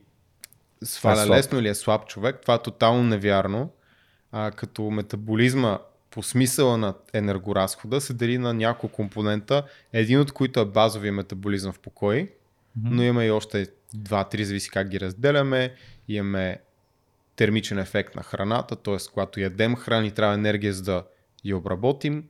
сваля 0.84 1.22
Е 1.22 1.28
лесно 1.28 1.60
или 1.60 1.68
е 1.68 1.76
слаб 1.76 2.08
човек. 2.08 2.42
Това 2.42 2.54
е 2.54 2.62
тотално 2.62 3.04
невярно. 3.04 3.72
А, 4.32 4.52
като 4.52 4.82
метаболизма 4.82 5.80
по 6.12 6.24
смисъла 6.24 6.78
на 6.78 6.94
енергоразхода 7.14 8.02
се 8.02 8.14
дели 8.14 8.38
на 8.38 8.54
няколко 8.54 8.96
компонента, 8.96 9.64
един 9.94 10.20
от 10.20 10.32
които 10.32 10.60
е 10.60 10.66
базовия 10.66 11.14
метаболизъм 11.14 11.74
в 11.74 11.80
покой, 11.80 12.32
но 12.84 13.04
има 13.04 13.26
и 13.26 13.32
още 13.32 13.68
два-три, 13.94 14.46
зависи 14.46 14.70
как 14.70 14.90
ги 14.90 15.00
разделяме. 15.00 15.74
Имаме 16.08 16.58
термичен 17.36 17.80
ефект 17.80 18.16
на 18.16 18.24
храната, 18.24 18.76
т.е. 18.76 18.98
когато 19.14 19.40
ядем 19.40 19.76
храни, 19.76 20.12
трябва 20.12 20.36
енергия 20.36 20.74
за 20.74 20.84
да 20.84 21.04
я 21.44 21.58
обработим. 21.58 22.24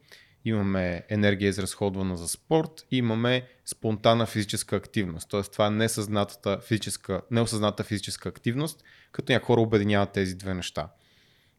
Имаме 0.46 1.04
енергия 1.10 1.50
изразходвана 1.50 2.18
за 2.18 2.28
спорт 2.28 2.86
и 2.92 2.98
имаме 2.98 3.48
спонтанна 3.66 4.26
физическа 4.26 4.76
активност. 4.76 5.30
Т.е. 5.30 5.42
това 5.42 5.68
е 5.68 5.70
несъзнатата 5.70 6.60
физическа, 6.60 7.22
неосъзната 7.32 7.84
физическа 7.84 8.30
активност, 8.30 8.84
като 9.12 9.32
някои 9.32 9.46
хора 9.46 9.62
обединяват 9.62 10.12
тези 10.12 10.36
две 10.36 10.54
неща. 10.54 10.90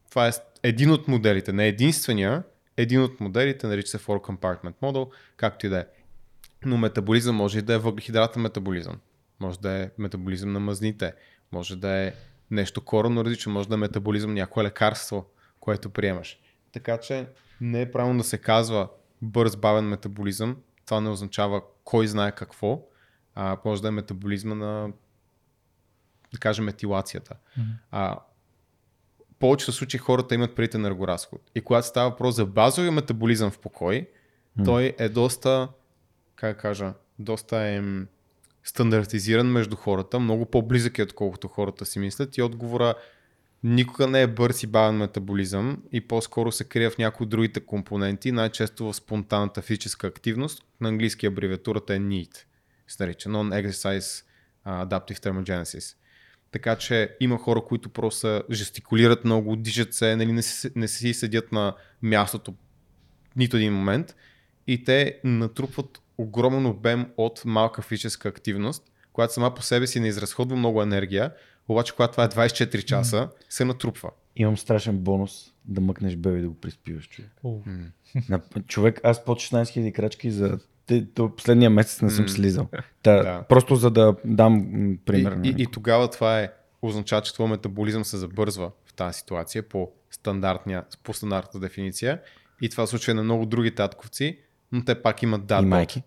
Това 0.09 0.27
е 0.27 0.31
един 0.63 0.91
от 0.91 1.07
моделите, 1.07 1.53
не 1.53 1.67
единствения, 1.67 2.43
един 2.77 3.01
от 3.01 3.19
моделите, 3.19 3.67
нарича 3.67 3.87
се 3.87 3.97
Four 3.97 4.21
Compartment 4.21 4.73
Model, 4.81 5.09
както 5.37 5.65
и 5.65 5.69
да 5.69 5.79
е. 5.79 5.85
Но 6.65 6.77
метаболизъм 6.77 7.35
може 7.35 7.59
и 7.59 7.61
да 7.61 7.73
е 7.73 7.77
въглехидратен 7.77 8.41
метаболизъм. 8.41 8.99
Може 9.39 9.59
да 9.59 9.71
е 9.71 9.89
метаболизъм 9.97 10.53
на 10.53 10.59
мазните. 10.59 11.13
Може 11.51 11.75
да 11.75 11.89
е 11.89 12.13
нещо 12.51 12.81
коренно 12.81 13.25
различно. 13.25 13.53
Може 13.53 13.69
да 13.69 13.73
е 13.75 13.77
метаболизъм 13.77 14.33
някое 14.33 14.63
лекарство, 14.63 15.25
което 15.59 15.89
приемаш. 15.89 16.39
Така 16.71 16.97
че 16.97 17.27
не 17.63 17.81
е 17.81 17.91
правилно 17.91 18.17
да 18.17 18.23
се 18.23 18.37
казва 18.37 18.89
бърз, 19.21 19.55
бавен 19.55 19.85
метаболизъм. 19.85 20.57
Това 20.85 21.01
не 21.01 21.09
означава 21.09 21.61
кой 21.83 22.07
знае 22.07 22.31
какво. 22.31 22.81
А, 23.35 23.57
може 23.65 23.81
да 23.81 23.87
е 23.87 23.91
метаболизма 23.91 24.55
на, 24.55 24.91
да 26.33 26.39
кажем, 26.39 26.67
етилацията. 26.67 27.35
А, 27.91 28.19
в 29.19 29.35
повечето 29.39 29.71
случаи 29.71 29.97
хората 29.97 30.35
имат 30.35 30.55
предвид 30.55 30.75
енергоразход. 30.75 31.41
И 31.55 31.61
когато 31.61 31.87
става 31.87 32.09
въпрос 32.09 32.35
за 32.35 32.45
базовия 32.45 32.91
метаболизъм 32.91 33.51
в 33.51 33.59
покой, 33.59 34.09
той 34.65 34.95
е 34.99 35.09
доста, 35.09 35.69
как 36.35 36.61
кажа, 36.61 36.93
доста 37.19 37.57
е 37.57 37.81
стандартизиран 38.63 39.47
между 39.47 39.75
хората, 39.75 40.19
много 40.19 40.45
по-близък 40.45 40.97
е 40.97 41.03
отколкото 41.03 41.47
хората 41.47 41.85
си 41.85 41.99
мислят 41.99 42.37
и 42.37 42.41
отговора 42.41 42.95
никога 43.63 44.07
не 44.07 44.21
е 44.21 44.27
бърз 44.27 44.63
и 44.63 44.67
бавен 44.67 44.95
метаболизъм 44.95 45.83
и 45.91 46.01
по-скоро 46.01 46.51
се 46.51 46.63
крие 46.63 46.89
в 46.89 46.97
някои 46.97 47.23
от 47.23 47.29
другите 47.29 47.59
компоненти, 47.59 48.31
най-често 48.31 48.85
в 48.85 48.93
спонтанната 48.93 49.61
физическа 49.61 50.07
активност. 50.07 50.65
На 50.81 50.89
английски 50.89 51.25
абревиатурата 51.25 51.93
е 51.93 51.99
NEAT, 51.99 52.37
се 52.87 53.03
нарича 53.03 53.29
Non-Exercise 53.29 54.25
Adaptive 54.67 55.19
Thermogenesis. 55.19 55.95
Така 56.51 56.75
че 56.75 57.15
има 57.19 57.37
хора, 57.37 57.61
които 57.61 57.89
просто 57.89 58.43
жестикулират 58.51 59.25
много, 59.25 59.55
дишат 59.55 59.93
се, 59.93 60.15
нали, 60.15 60.31
не, 60.31 60.41
си, 60.41 60.69
не 60.75 60.87
си 60.87 61.13
седят 61.13 61.51
на 61.51 61.75
мястото 62.01 62.55
нито 63.35 63.57
един 63.57 63.73
момент 63.73 64.15
и 64.67 64.83
те 64.83 65.19
натрупват 65.23 66.01
огромен 66.17 66.65
обем 66.65 67.05
от 67.17 67.41
малка 67.45 67.81
физическа 67.81 68.29
активност, 68.29 68.91
която 69.13 69.33
сама 69.33 69.53
по 69.53 69.61
себе 69.61 69.87
си 69.87 69.99
не 69.99 70.07
изразходва 70.07 70.57
много 70.57 70.81
енергия, 70.81 71.33
обаче 71.67 71.95
когато 71.95 72.11
това 72.11 72.23
е 72.23 72.29
24 72.29 72.83
часа, 72.83 73.29
се 73.49 73.65
натрупва. 73.65 74.09
Имам 74.35 74.57
страшен 74.57 74.97
бонус 74.97 75.53
да 75.65 75.81
мъкнеш 75.81 76.15
бебе 76.15 76.41
да 76.41 76.49
го 76.49 76.55
приспиваш 76.55 77.09
човек. 77.09 77.31
О, 77.43 77.59
На, 78.29 78.41
човек, 78.67 78.99
аз 79.03 79.25
под 79.25 79.39
16 79.39 79.63
000 79.63 79.91
крачки 79.91 80.31
за 80.31 80.59
те, 80.85 81.05
то 81.13 81.35
последния 81.35 81.69
месец 81.69 82.01
не 82.01 82.09
съм 82.09 82.29
слизал. 82.29 82.67
Та, 83.03 83.13
Да. 83.23 83.43
Просто 83.49 83.75
за 83.75 83.91
да 83.91 84.15
дам 84.25 84.67
пример. 85.05 85.39
И, 85.43 85.49
и, 85.49 85.55
и 85.57 85.67
тогава 85.67 86.09
това 86.09 86.39
е 86.39 86.51
означава, 86.81 87.21
че 87.21 87.33
твой 87.33 87.47
метаболизъм 87.47 88.05
се 88.05 88.17
забързва 88.17 88.71
в 88.85 88.93
тази 88.93 89.17
ситуация 89.17 89.69
по 89.69 89.91
стандартния, 90.11 90.83
по 91.03 91.13
стандартната 91.13 91.59
дефиниция. 91.59 92.21
И 92.61 92.69
това 92.69 92.87
случва 92.87 93.13
на 93.13 93.23
много 93.23 93.45
други 93.45 93.75
татковци, 93.75 94.39
но 94.71 94.85
те 94.85 95.01
пак 95.01 95.23
имат 95.23 95.45
дат 95.45 95.63
И 95.63 95.65
майки. 95.65 96.03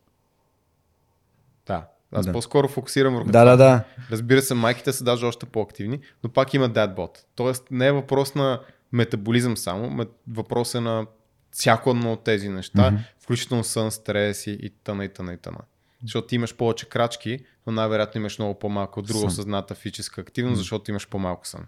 Да. 1.67 1.87
Аз 2.13 2.27
Да. 2.27 2.33
по-скоро 2.33 2.69
фокусирам 2.69 3.15
върху 3.15 3.31
Да, 3.31 3.45
да, 3.45 3.57
да. 3.57 3.85
Разбира 4.11 4.43
се, 4.43 4.55
майките 4.55 4.93
са 4.93 5.05
даже 5.05 5.27
още 5.27 5.47
по-активни, 5.47 6.01
но 6.25 6.31
пак 6.31 6.55
има 6.55 6.69
дадбот. 6.69 7.25
Тоест 7.35 7.65
не 7.71 7.87
е 7.87 7.93
въпрос 7.93 8.35
на 8.35 8.61
метаболизъм 8.93 9.57
само, 9.57 10.07
въпрос 10.29 10.75
е 10.75 10.81
на 10.81 11.07
всяко 11.51 11.91
едно 11.91 12.13
от 12.13 12.25
тези 12.25 12.49
неща, 12.49 12.91
Мгм. 12.91 13.01
включително 13.19 13.65
сън, 13.65 13.91
стрес 13.91 14.47
и, 14.47 14.51
и 14.53 14.71
тъна 14.71 15.05
и 15.05 15.09
тъна 15.09 15.33
и 15.33 15.39
тъна. 15.39 15.59
Защото 16.03 16.27
ти 16.27 16.35
имаш 16.35 16.55
повече 16.55 16.89
крачки, 16.89 17.39
но 17.67 17.73
най-вероятно 17.73 18.21
имаш 18.21 18.39
много 18.39 18.59
по-малко 18.59 19.03
друга 19.03 19.19
Сън. 19.19 19.29
осъзната 19.29 19.75
физическа 19.75 20.21
активност, 20.21 20.59
защото 20.59 20.91
имаш 20.91 21.09
по-малко 21.09 21.47
сън. 21.47 21.67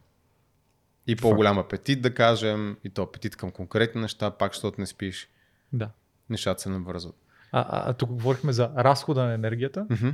И 1.06 1.16
по-голям 1.16 1.58
апетит, 1.58 2.02
да 2.02 2.14
кажем, 2.14 2.76
и 2.84 2.90
то 2.90 3.02
апетит 3.02 3.36
към 3.36 3.50
конкретни 3.50 4.00
неща, 4.00 4.30
пак 4.30 4.52
защото 4.52 4.80
не 4.80 4.86
спиш, 4.86 5.28
Да. 5.72 5.90
нещата 6.30 6.62
се 6.62 6.68
навързват. 6.68 7.14
А, 7.52 7.90
а, 7.90 7.92
тук 7.92 8.10
говорихме 8.10 8.52
за 8.52 8.70
разхода 8.76 9.24
на 9.24 9.32
енергията. 9.34 9.86
Мгм. 9.90 10.08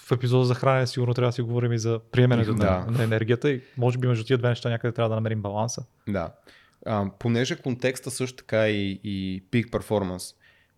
В 0.00 0.12
епизода 0.12 0.44
за 0.44 0.54
хранене 0.54 0.86
сигурно 0.86 1.14
трябва 1.14 1.28
да 1.28 1.32
си 1.32 1.42
говорим 1.42 1.72
и 1.72 1.78
за 1.78 2.00
приемането 2.12 2.54
Да. 2.54 2.70
на, 2.80 2.86
на 2.90 3.04
енергията 3.04 3.50
и 3.50 3.62
може 3.76 3.98
би 3.98 4.06
между 4.08 4.24
тия 4.24 4.38
две 4.38 4.48
неща 4.48 4.70
някъде 4.70 4.92
трябва 4.94 5.08
да 5.08 5.14
намерим 5.14 5.42
баланса. 5.42 5.84
Да. 6.08 6.32
А, 6.86 7.10
понеже 7.18 7.56
контекста 7.56 8.10
също 8.10 8.36
така 8.36 8.68
и, 8.68 9.00
и 9.04 9.42
peak 9.50 9.70
performance, 9.70 10.34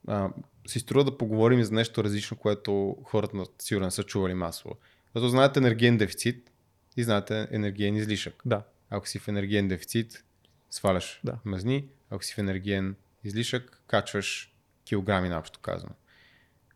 а, 0.08 0.28
си 0.66 0.80
струва 0.80 1.04
да 1.04 1.18
поговорим 1.18 1.62
за 1.64 1.74
нещо 1.74 2.04
различно, 2.04 2.36
което 2.36 2.96
хората 3.04 3.36
на- 3.36 3.46
сигурно 3.58 3.90
са 3.90 4.02
чували 4.02 4.34
масово. 4.34 4.74
Защото 5.14 5.28
знаете 5.28 5.60
енергиен 5.60 5.96
дефицит 5.98 6.50
и 6.96 7.02
знаете 7.04 7.48
енергиен 7.50 7.96
излишък. 7.96 8.42
Да. 8.44 8.62
Ако 8.90 9.08
си 9.08 9.18
в 9.18 9.28
енергиен 9.28 9.68
дефицит, 9.68 10.24
сваляш 10.70 11.20
Да. 11.24 11.38
мазни, 11.44 11.84
ако 12.10 12.24
си 12.24 12.34
в 12.34 12.38
енергиен 12.38 12.94
излишък, 13.24 13.82
качваш 13.86 14.51
килограми, 14.84 15.28
наобщо 15.28 15.60
казано. 15.60 15.92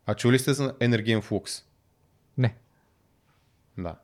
А 0.07 0.15
чули 0.15 0.39
сте 0.39 0.53
за 0.53 0.75
енергиен 0.81 1.23
флукс? 1.23 1.65
Не. 2.39 2.57
Да. 3.79 3.97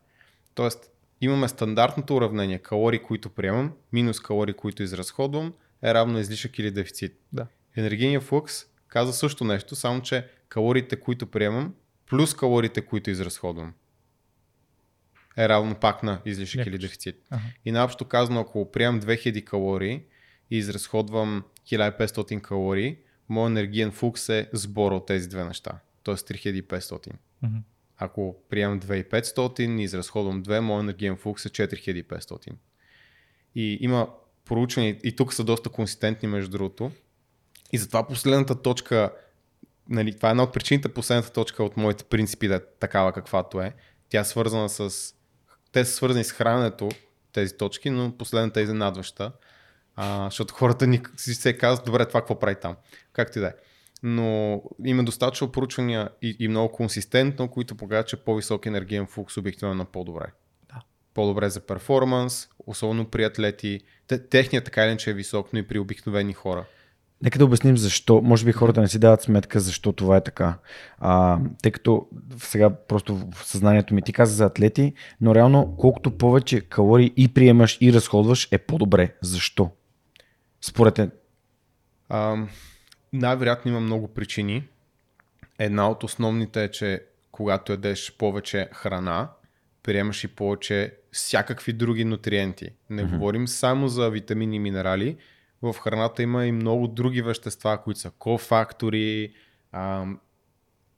Тоест, 0.55 0.91
имаме 1.21 1.49
стандартното 1.49 2.17
уравнение 2.17 2.59
калории, 2.59 3.03
които 3.03 3.31
приемам, 3.31 3.73
минус 3.93 4.21
калории, 4.21 4.55
които 4.55 4.83
изразходвам, 4.83 5.55
е 5.83 5.95
равно 5.95 6.19
излишък 6.19 6.59
или 6.59 6.71
дефицит. 6.71 7.21
Да. 7.33 7.47
Енергийният 7.77 8.23
флукс 8.23 8.65
каза 8.89 9.13
също 9.13 9.45
нещо, 9.45 9.77
само 9.77 10.03
че 10.03 10.29
калориите, 10.49 11.01
които 11.01 11.27
приемам, 11.27 11.75
плюс 12.11 12.35
калориите, 12.35 12.87
които 12.87 13.11
изразходвам, 13.11 13.75
е 15.37 15.49
равно 15.49 15.75
пак 15.75 16.03
на 16.03 16.21
излишък 16.25 16.59
Някакво. 16.59 16.77
или 16.77 16.79
дефицит. 16.79 17.17
Ага. 17.31 17.43
И 17.65 17.73
наобщо 17.73 18.05
казано, 18.05 18.41
ако 18.41 18.73
приемам 18.73 19.01
2000 19.01 19.45
калории 19.45 20.03
и 20.51 20.57
изразходвам 20.57 21.45
1500 21.67 22.41
калории, 22.41 22.99
моят 23.33 23.51
енергиен 23.51 23.93
флукс 23.93 24.29
е 24.29 24.49
сбора 24.53 24.95
от 24.95 25.07
тези 25.07 25.29
две 25.29 25.45
неща. 25.45 25.71
Тоест 26.03 26.29
3500. 26.29 27.13
Мгм. 27.43 27.57
Ако 27.97 28.37
приемам 28.49 28.81
2500 28.81 29.81
и 29.81 29.83
изразходвам 29.83 30.43
2, 30.43 30.61
моят 30.61 30.83
енергиен 30.83 31.17
флукс 31.17 31.47
е 31.47 31.49
4500. 31.49 32.53
И 33.55 33.79
има 33.81 34.09
проучвания, 34.45 34.97
и 35.05 35.17
тук 35.17 35.33
са 35.35 35.45
доста 35.45 35.69
консистентни 35.69 36.29
между 36.29 36.51
другото. 36.51 36.91
И 37.73 37.79
затова 37.79 38.07
последната 38.07 38.63
точка, 38.63 39.13
нали, 39.89 40.17
това 40.17 40.29
е 40.29 40.31
една 40.31 40.43
от 40.43 40.53
причините, 40.53 40.89
последната 40.89 41.33
точка 41.33 41.65
от 41.65 41.77
моите 41.77 42.05
принципи 42.05 42.49
да 42.49 42.55
е 42.55 42.61
такава 42.81 43.13
каквато 43.13 43.61
е. 43.61 43.75
Тя 44.09 44.21
е 44.21 44.25
свързана 44.25 44.69
с... 44.69 45.15
Те 45.73 45.85
са 45.85 45.93
свързани 45.93 46.25
с 46.25 46.33
храненето, 46.33 46.89
тези 47.33 47.57
точки, 47.57 47.91
но 47.91 48.17
последната 48.19 48.61
е 48.61 48.63
изненадваща. 48.63 49.33
А, 49.97 50.25
защото 50.25 50.55
хората 50.55 50.87
ни 50.87 51.01
си 51.17 51.35
се 51.35 51.59
казват, 51.59 51.87
добре, 51.87 52.07
това 52.07 52.21
какво 52.21 52.39
прави 52.39 52.57
там? 52.61 52.77
Както 53.13 53.39
и 53.39 53.41
да 53.41 53.49
е. 53.49 53.53
Но 54.03 54.63
има 54.85 55.05
достатъчно 55.05 55.53
проучвания 55.53 56.09
и, 56.23 56.37
и 56.39 56.49
много 56.49 56.73
консистентно, 56.73 57.49
които 57.49 57.75
показват, 57.75 58.09
че 58.09 58.17
по-висок 58.17 58.67
енергиен 58.67 59.07
флукс 59.07 59.37
обикновено 59.37 59.83
е 59.83 59.87
по-добре. 59.93 60.27
Да. 60.69 60.83
По-добре 61.15 61.51
за 61.51 61.61
перформанс, 61.61 62.49
особено 62.67 63.05
при 63.05 63.25
атлети. 63.25 63.81
Те, 64.07 64.29
техният 64.29 64.65
така 64.65 64.85
или 64.85 64.99
е 65.07 65.13
висок, 65.13 65.49
но 65.53 65.59
и 65.59 65.69
при 65.69 65.79
обикновени 65.79 66.33
хора. 66.33 66.65
Нека 67.23 67.39
да 67.39 67.45
обясним 67.45 67.77
защо. 67.77 68.21
Може 68.23 68.45
би 68.45 68.53
хората 68.53 68.81
не 68.81 68.89
си 68.89 68.99
дават 68.99 69.23
сметка 69.23 69.61
защо 69.61 69.93
това 69.93 70.17
е 70.17 70.25
така. 70.25 70.59
А, 70.99 71.39
тъй 71.63 71.73
като 71.73 72.07
сега 72.39 72.71
просто 72.71 73.17
в 73.17 73.45
съзнанието 73.45 73.95
ми 73.95 74.03
ти 74.03 74.13
каза 74.13 74.35
за 74.35 74.45
атлети, 74.45 74.95
но 75.21 75.35
реално 75.35 75.77
колкото 75.79 76.19
повече 76.19 76.61
калории 76.61 77.13
и 77.17 77.35
приемаш 77.35 77.79
и 77.81 77.93
разходваш 77.93 78.49
е 78.51 78.59
по-добре. 78.59 79.15
Защо? 79.23 79.71
Според 80.65 80.95
те. 80.95 81.11
Най-вероятно 83.13 83.71
има 83.71 83.81
много 83.81 84.15
причини. 84.15 84.69
Една 85.59 85.91
от 85.91 86.05
основните 86.05 86.65
е, 86.65 86.71
че 86.71 87.05
когато 87.33 87.73
ядеш 87.73 88.17
повече 88.19 88.69
храна, 88.73 89.31
приемаш 89.83 90.25
и 90.25 90.29
повече 90.29 90.97
всякакви 91.13 91.73
други 91.73 92.05
нутриенти. 92.05 92.71
Не 92.91 93.03
mm-hmm. 93.03 93.11
говорим 93.11 93.49
само 93.49 93.89
за 93.89 94.11
витамини 94.11 94.57
и 94.57 94.59
минерали. 94.59 95.17
В 95.63 95.75
храната 95.75 96.23
има 96.23 96.47
и 96.47 96.53
много 96.53 96.89
други 96.89 97.23
вещества, 97.23 97.83
които 97.85 98.01
са 98.01 98.11
кофактори 98.11 99.35
а, 99.73 100.07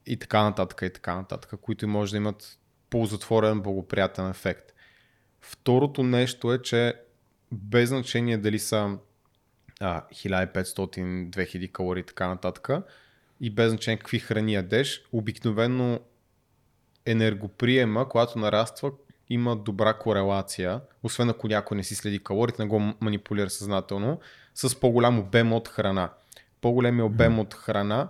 и 0.06 0.16
така 0.16 0.42
нататък, 0.42 0.82
и 0.82 0.90
така 0.92 1.14
нататък, 1.14 1.60
които 1.60 1.88
може 1.88 2.10
да 2.10 2.16
имат 2.16 2.58
ползотворен, 2.90 3.60
благоприятен 3.60 4.30
ефект. 4.30 4.72
Второто 5.40 6.02
нещо 6.02 6.52
е, 6.52 6.62
че 6.62 6.94
без 7.52 7.88
значение 7.88 8.36
дали 8.36 8.58
са 8.58 8.98
а, 9.80 10.02
1500, 10.12 11.30
2000 11.30 11.72
калории 11.72 12.00
и 12.00 12.06
така 12.06 12.28
нататък. 12.28 12.68
И 13.40 13.50
без 13.50 13.70
значение 13.70 13.98
какви 13.98 14.18
храни 14.18 14.54
ядеш, 14.54 15.04
обикновено 15.12 16.00
енергоприема, 17.06 18.08
когато 18.08 18.38
нараства, 18.38 18.92
има 19.28 19.56
добра 19.56 19.94
корелация, 19.94 20.80
освен 21.02 21.30
ако 21.30 21.48
някой 21.48 21.76
не 21.76 21.82
си 21.82 21.94
следи 21.94 22.18
калориите, 22.18 22.62
не 22.62 22.68
го 22.68 22.94
манипулира 23.00 23.50
съзнателно, 23.50 24.20
с 24.54 24.80
по-голям 24.80 25.18
обем 25.18 25.52
от 25.52 25.68
храна. 25.68 26.10
По-големия 26.60 27.04
обем 27.04 27.38
от 27.38 27.54
храна 27.54 28.08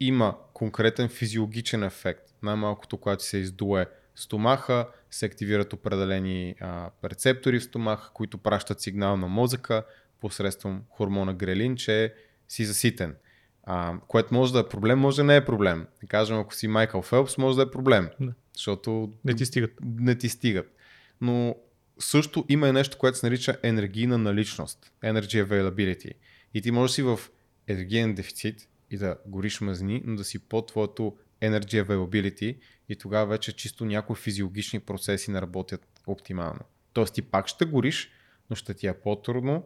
има 0.00 0.36
конкретен 0.52 1.08
физиологичен 1.08 1.82
ефект. 1.82 2.22
Най-малкото, 2.42 2.98
когато 2.98 3.24
се 3.24 3.38
издуе 3.38 3.86
стомаха, 4.14 4.88
се 5.10 5.26
активират 5.26 5.72
определени 5.72 6.54
а, 6.60 6.90
рецептори 7.04 7.58
в 7.58 7.64
стомаха, 7.64 8.10
които 8.12 8.38
пращат 8.38 8.80
сигнал 8.80 9.16
на 9.16 9.26
мозъка 9.26 9.84
посредством 10.20 10.82
хормона 10.90 11.34
грелин, 11.34 11.76
че 11.76 12.14
си 12.48 12.64
заситен. 12.64 13.16
А, 13.62 13.98
което 14.08 14.34
може 14.34 14.52
да 14.52 14.58
е 14.58 14.68
проблем, 14.68 14.98
може 14.98 15.16
да 15.16 15.24
не 15.24 15.36
е 15.36 15.44
проблем. 15.44 15.86
Да 16.00 16.06
кажем, 16.06 16.38
ако 16.38 16.54
си 16.54 16.68
Майкъл 16.68 17.02
Фелпс, 17.02 17.38
може 17.38 17.56
да 17.56 17.62
е 17.62 17.70
проблем. 17.70 18.08
Да. 18.20 18.32
Защото 18.54 19.12
Не 19.24 19.34
ти 19.34 19.46
стигат. 19.46 19.70
не 19.82 20.18
ти 20.18 20.28
стигат. 20.28 20.76
Но 21.20 21.56
също 21.98 22.44
има 22.48 22.68
и 22.68 22.72
нещо, 22.72 22.98
което 22.98 23.18
се 23.18 23.26
нарича 23.26 23.56
енергийна 23.62 24.18
наличност. 24.18 24.92
Energy 25.04 25.46
availability. 25.46 26.12
И 26.54 26.62
ти 26.62 26.70
можеш 26.70 26.90
да 26.90 26.94
си 26.94 27.02
в 27.02 27.20
енергиен 27.66 28.14
дефицит 28.14 28.68
и 28.90 28.98
да 28.98 29.16
гориш 29.26 29.60
мазни, 29.60 30.02
но 30.04 30.16
да 30.16 30.24
си 30.24 30.38
под 30.38 30.68
твоето 30.68 31.16
energy 31.42 31.84
availability 31.84 32.58
и 32.88 32.96
тогава 32.96 33.26
вече 33.26 33.56
чисто 33.56 33.84
някои 33.84 34.16
физиологични 34.16 34.80
процеси 34.80 35.30
не 35.30 35.40
работят 35.42 35.86
оптимално. 36.06 36.60
Тоест 36.92 37.14
ти 37.14 37.22
пак 37.22 37.48
ще 37.48 37.64
гориш, 37.64 38.10
но 38.50 38.56
ще 38.56 38.74
ти 38.74 38.86
е 38.86 38.94
по-трудно 38.94 39.64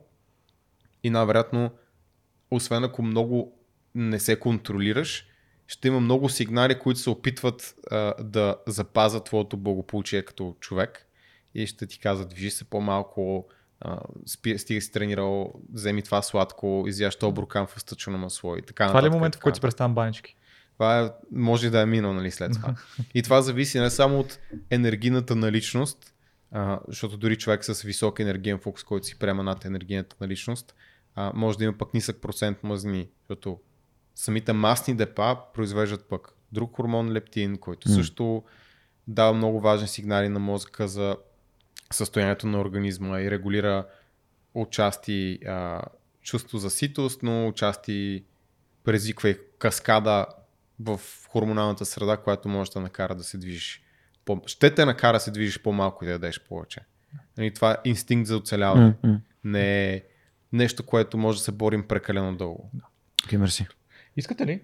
и 1.02 1.10
най-вероятно, 1.10 1.70
освен 2.50 2.84
ако 2.84 3.02
много 3.02 3.58
не 3.94 4.20
се 4.20 4.40
контролираш, 4.40 5.26
ще 5.66 5.88
има 5.88 6.00
много 6.00 6.28
сигнали, 6.28 6.78
които 6.78 7.00
се 7.00 7.10
опитват 7.10 7.74
а, 7.90 8.14
да 8.22 8.56
запазят 8.66 9.24
твоето 9.24 9.56
благополучие 9.56 10.22
като 10.22 10.56
човек 10.60 11.06
и 11.54 11.66
ще 11.66 11.86
ти 11.86 11.98
казват, 11.98 12.28
движи 12.28 12.50
се 12.50 12.64
по-малко, 12.64 13.48
а, 13.80 14.00
спи, 14.26 14.58
стига 14.58 14.80
си 14.80 14.92
тренирал, 14.92 15.52
вземи 15.72 16.02
това 16.02 16.22
сладко, 16.22 16.84
изяж 16.86 17.16
това 17.16 17.32
буркан 17.32 17.66
в 17.66 17.80
стъчено 17.80 18.18
масло 18.18 18.56
и 18.56 18.62
така 18.62 18.86
Това 18.86 19.02
ли 19.02 19.06
е 19.06 19.08
нататък, 19.08 19.18
момент, 19.18 19.34
в 19.34 19.38
който 19.38 19.56
си 19.56 19.58
нататък. 19.58 19.62
представям 19.62 19.94
банички? 19.94 20.36
Това 20.72 21.00
е, 21.00 21.10
може 21.32 21.70
да 21.70 21.80
е 21.80 21.86
минал 21.86 22.12
нали, 22.12 22.30
след 22.30 22.52
това. 22.52 22.74
И 23.14 23.22
това 23.22 23.42
зависи 23.42 23.80
не 23.80 23.90
само 23.90 24.20
от 24.20 24.38
енергийната 24.70 25.36
наличност, 25.36 26.14
а, 26.52 26.80
защото 26.88 27.16
дори 27.16 27.36
човек 27.36 27.64
с 27.64 27.82
висок 27.82 28.20
енергиен 28.20 28.58
фокус, 28.58 28.84
който 28.84 29.06
си 29.06 29.18
приема 29.18 29.42
над 29.42 29.64
енергийната 29.64 30.16
наличност, 30.20 30.74
а, 31.14 31.32
може 31.34 31.58
да 31.58 31.64
има 31.64 31.72
пък 31.78 31.94
нисък 31.94 32.20
процент 32.20 32.62
мазнини, 32.62 33.08
защото 33.20 33.60
самите 34.14 34.52
масни 34.52 34.94
депа 34.94 35.36
произвеждат 35.54 36.08
пък 36.08 36.32
друг 36.52 36.76
хормон 36.76 37.12
лептин, 37.12 37.58
който 37.58 37.88
М. 37.88 37.94
също 37.94 38.44
дава 39.06 39.32
много 39.32 39.60
важни 39.60 39.88
сигнали 39.88 40.28
на 40.28 40.38
мозъка 40.38 40.88
за 40.88 41.16
състоянието 41.92 42.46
на 42.46 42.60
организма 42.60 43.20
и 43.20 43.30
регулира 43.30 43.86
отчасти 44.54 45.38
а, 45.46 45.82
чувство 46.22 46.58
за 46.58 46.70
ситост, 46.70 47.22
но 47.22 47.48
отчасти 47.48 48.24
предизвиква 48.84 49.28
и 49.28 49.38
каскада 49.58 50.26
в 50.80 51.00
хормоналната 51.28 51.84
среда, 51.84 52.16
която 52.16 52.48
може 52.48 52.70
да 52.70 52.80
накара 52.80 53.14
да 53.14 53.24
се 53.24 53.38
движиш. 53.38 53.82
По... 54.24 54.42
Ще 54.46 54.74
те 54.74 54.84
накара 54.84 55.16
да 55.16 55.20
се 55.20 55.30
движиш 55.30 55.62
по-малко 55.62 56.04
и 56.04 56.06
да 56.06 56.12
ядеш 56.12 56.40
повече. 56.48 56.80
Нали, 57.38 57.54
това 57.54 57.72
е 57.72 57.76
инстинкт 57.88 58.26
за 58.26 58.36
оцеляване. 58.36 58.94
М. 59.02 59.20
Не 59.44 59.94
е 59.94 60.02
нещо, 60.52 60.82
което 60.82 61.18
може 61.18 61.38
да 61.38 61.44
се 61.44 61.52
борим 61.52 61.82
прекалено 61.82 62.36
дълго. 62.36 62.70
Окей, 63.24 63.38
okay, 63.38 63.40
мерси. 63.40 63.66
Искате 64.16 64.46
ли 64.46 64.60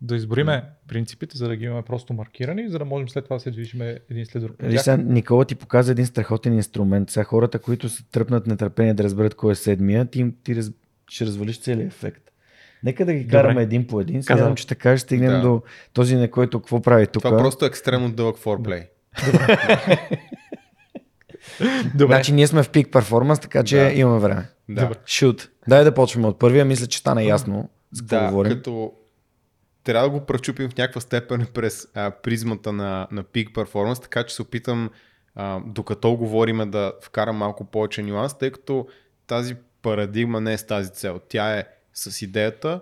да 0.00 0.16
избориме 0.16 0.64
принципите, 0.88 1.38
за 1.38 1.48
да 1.48 1.56
ги 1.56 1.64
имаме 1.64 1.82
просто 1.82 2.12
маркирани, 2.12 2.68
за 2.68 2.78
да 2.78 2.84
можем 2.84 3.08
след 3.08 3.24
това 3.24 3.36
да 3.36 3.40
се 3.40 3.50
движим 3.50 3.80
един 4.10 4.26
след 4.26 4.42
друг. 4.42 4.62
Нали 4.62 4.78
сега, 4.78 4.96
Никола 4.96 5.44
ти 5.44 5.54
показа 5.54 5.92
един 5.92 6.06
страхотен 6.06 6.52
инструмент. 6.52 7.10
Сега 7.10 7.24
хората, 7.24 7.58
които 7.58 7.88
се 7.88 8.04
тръпнат 8.04 8.46
нетърпение 8.46 8.94
да 8.94 9.04
разберат 9.04 9.34
кой 9.34 9.52
е 9.52 9.54
седмия, 9.54 10.06
ти, 10.06 10.32
ти 10.44 10.56
раз, 10.56 10.70
ще 11.08 11.26
развалиш 11.26 11.60
целият 11.60 11.92
ефект. 11.92 12.30
Нека 12.82 13.06
да 13.06 13.14
ги 13.14 13.28
караме 13.28 13.52
Добре. 13.52 13.62
един 13.62 13.86
по 13.86 14.00
един. 14.00 14.22
Казвам, 14.22 14.54
че 14.54 14.66
така 14.66 14.96
ще 14.96 15.04
стигнем 15.04 15.32
да. 15.32 15.40
до 15.40 15.62
този, 15.92 16.16
на 16.16 16.30
който 16.30 16.60
какво 16.60 16.82
прави 16.82 17.06
тук. 17.06 17.22
Това 17.22 17.38
просто 17.38 17.64
е 17.64 17.68
екстремно 17.68 18.12
дълъг 18.12 18.38
форплей. 18.38 18.88
Добре. 19.26 19.58
Значи 21.98 22.32
ние 22.32 22.46
сме 22.46 22.62
в 22.62 22.70
пик 22.70 22.92
перформанс, 22.92 23.40
така 23.40 23.64
че 23.64 23.76
да. 23.76 23.92
имаме 23.92 24.18
време. 24.18 24.48
Да. 24.68 24.90
Шут. 25.06 25.48
Дай 25.68 25.84
да 25.84 25.94
почваме 25.94 26.26
от 26.26 26.38
първия. 26.38 26.64
Мисля, 26.64 26.86
че 26.86 26.98
стана 26.98 27.24
ясно. 27.24 27.68
За 27.92 28.02
да, 28.02 28.28
говорим. 28.28 28.52
като 28.52 28.92
трябва 29.84 30.08
да 30.08 30.18
го 30.18 30.26
пречупим 30.26 30.70
в 30.70 30.76
някаква 30.76 31.00
степен 31.00 31.46
през 31.54 31.88
а, 31.94 32.10
призмата 32.10 32.72
на, 32.72 33.08
на 33.10 33.22
пик 33.22 33.54
перформанс, 33.54 34.00
така 34.00 34.24
че 34.24 34.34
се 34.34 34.42
опитам 34.42 34.90
а, 35.34 35.60
докато 35.66 36.16
говориме 36.16 36.66
да 36.66 36.92
вкарам 37.02 37.36
малко 37.36 37.64
повече 37.64 38.02
нюанс, 38.02 38.38
тъй 38.38 38.50
като 38.50 38.86
тази 39.26 39.56
парадигма 39.82 40.40
не 40.40 40.52
е 40.52 40.58
с 40.58 40.66
тази 40.66 40.92
цел. 40.92 41.20
Тя 41.28 41.58
е 41.58 41.64
с 41.94 42.22
идеята 42.22 42.80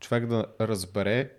човек 0.00 0.26
да 0.26 0.44
разбере 0.60 1.30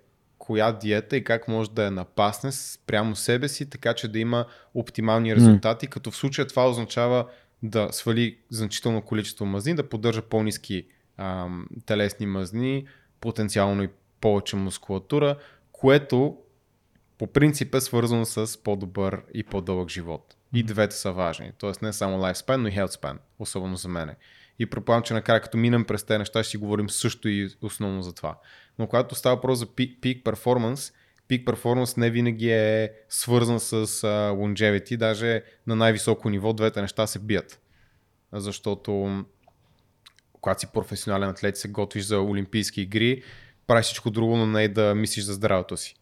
коя 0.48 0.72
диета 0.72 1.18
и 1.18 1.24
как 1.24 1.48
може 1.48 1.72
да 1.72 1.84
я 1.84 1.92
напасне 1.92 2.52
прямо 2.88 3.16
себе 3.16 3.48
си, 3.48 3.70
така 3.70 3.94
че 3.94 4.08
да 4.08 4.20
има 4.20 4.46
оптимални 4.74 5.36
резултати, 5.36 5.88
mm. 5.88 5.90
като 5.90 6.12
в 6.12 6.16
случая 6.16 6.48
това 6.48 6.70
означава 6.70 7.26
да 7.64 7.90
свали 7.92 8.38
значително 8.50 9.02
количество 9.02 9.46
мазни, 9.46 9.76
да 9.76 9.90
поддържа 9.90 10.22
по-низки 10.22 10.88
ам, 11.18 11.68
телесни 11.86 12.26
мазни, 12.26 12.86
потенциално 13.22 13.84
и 13.84 13.90
повече 14.22 14.56
мускулатура, 14.56 15.36
което 15.72 16.38
по 17.18 17.28
принцип 17.28 17.76
е 17.76 17.82
свързано 17.82 18.26
с 18.26 18.64
по-добър 18.64 19.22
и 19.34 19.44
по-дълъг 19.44 19.90
живот. 19.90 20.36
И 20.54 20.64
двете 20.64 20.96
са 20.96 21.12
важни. 21.12 21.52
Тоест 21.58 21.82
не 21.82 21.94
само 21.94 22.18
lifespan, 22.18 22.56
но 22.56 22.68
и 22.68 22.72
healthspan, 22.72 23.18
особено 23.40 23.76
за 23.76 23.88
мене. 23.88 24.16
И 24.60 24.66
предполагам, 24.66 25.04
че 25.04 25.14
накрая 25.14 25.42
като 25.42 25.58
минем 25.58 25.86
през 25.86 26.04
тези 26.04 26.18
неща, 26.18 26.44
ще 26.44 26.52
си 26.52 26.58
говорим 26.58 26.90
също 26.90 27.30
и 27.30 27.50
основно 27.62 28.02
за 28.02 28.14
това. 28.14 28.38
Но 28.80 28.88
когато 28.88 29.16
става 29.16 29.36
въпрос 29.36 29.60
за 29.60 29.66
peak 29.66 30.24
performance, 30.24 30.94
peak 31.30 31.46
performance 31.46 31.98
не 31.98 32.10
винаги 32.10 32.52
е 32.52 32.92
свързан 33.10 33.60
с 33.60 33.88
longevity, 34.38 34.98
даже 34.98 35.44
на 35.68 35.76
най-високо 35.76 36.30
ниво 36.30 36.54
двете 36.54 36.82
неща 36.82 37.08
се 37.08 37.20
бият. 37.20 37.62
Защото 38.34 39.24
когато 40.32 40.60
си 40.60 40.68
професионален 40.74 41.30
атлет 41.30 41.58
се 41.58 41.68
готвиш 41.68 42.04
за 42.04 42.20
Олимпийски 42.22 42.82
игри, 42.82 43.24
правиш 43.68 43.86
всичко 43.86 44.10
друго, 44.10 44.38
но 44.38 44.46
не 44.46 44.68
да 44.68 44.96
мислиш 44.96 45.24
за 45.24 45.34
здравето 45.34 45.78
си. 45.78 45.96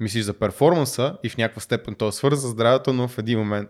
Мислиш 0.00 0.24
за 0.24 0.38
перформанса 0.38 1.18
и 1.22 1.28
в 1.28 1.36
някаква 1.36 1.60
степен 1.60 1.94
то 1.94 2.08
е 2.08 2.12
свързан 2.12 2.50
с 2.50 2.52
здравето, 2.52 2.92
но 2.92 3.08
в 3.08 3.18
един 3.18 3.38
момент 3.38 3.68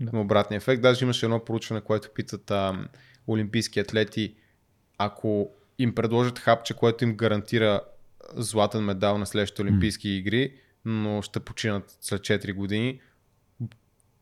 да. 0.00 0.10
има 0.12 0.22
обратния 0.22 0.56
ефект. 0.56 0.82
Даже 0.82 1.04
имаше 1.04 1.26
едно 1.26 1.44
проучване, 1.44 1.80
което 1.80 2.10
питат 2.14 2.50
а, 2.50 2.88
олимпийски 3.28 3.80
атлети, 3.80 4.34
ако 4.98 5.50
им 5.78 5.94
предложат 5.94 6.38
хапче, 6.38 6.74
което 6.74 7.04
им 7.04 7.16
гарантира 7.16 7.80
златен 8.34 8.84
медал 8.84 9.18
на 9.18 9.26
следващите 9.26 9.62
олимпийски 9.62 10.08
mm. 10.08 10.18
игри, 10.18 10.54
но 10.84 11.22
ще 11.22 11.40
починат 11.40 11.96
след 12.00 12.20
4 12.20 12.54
години, 12.54 13.00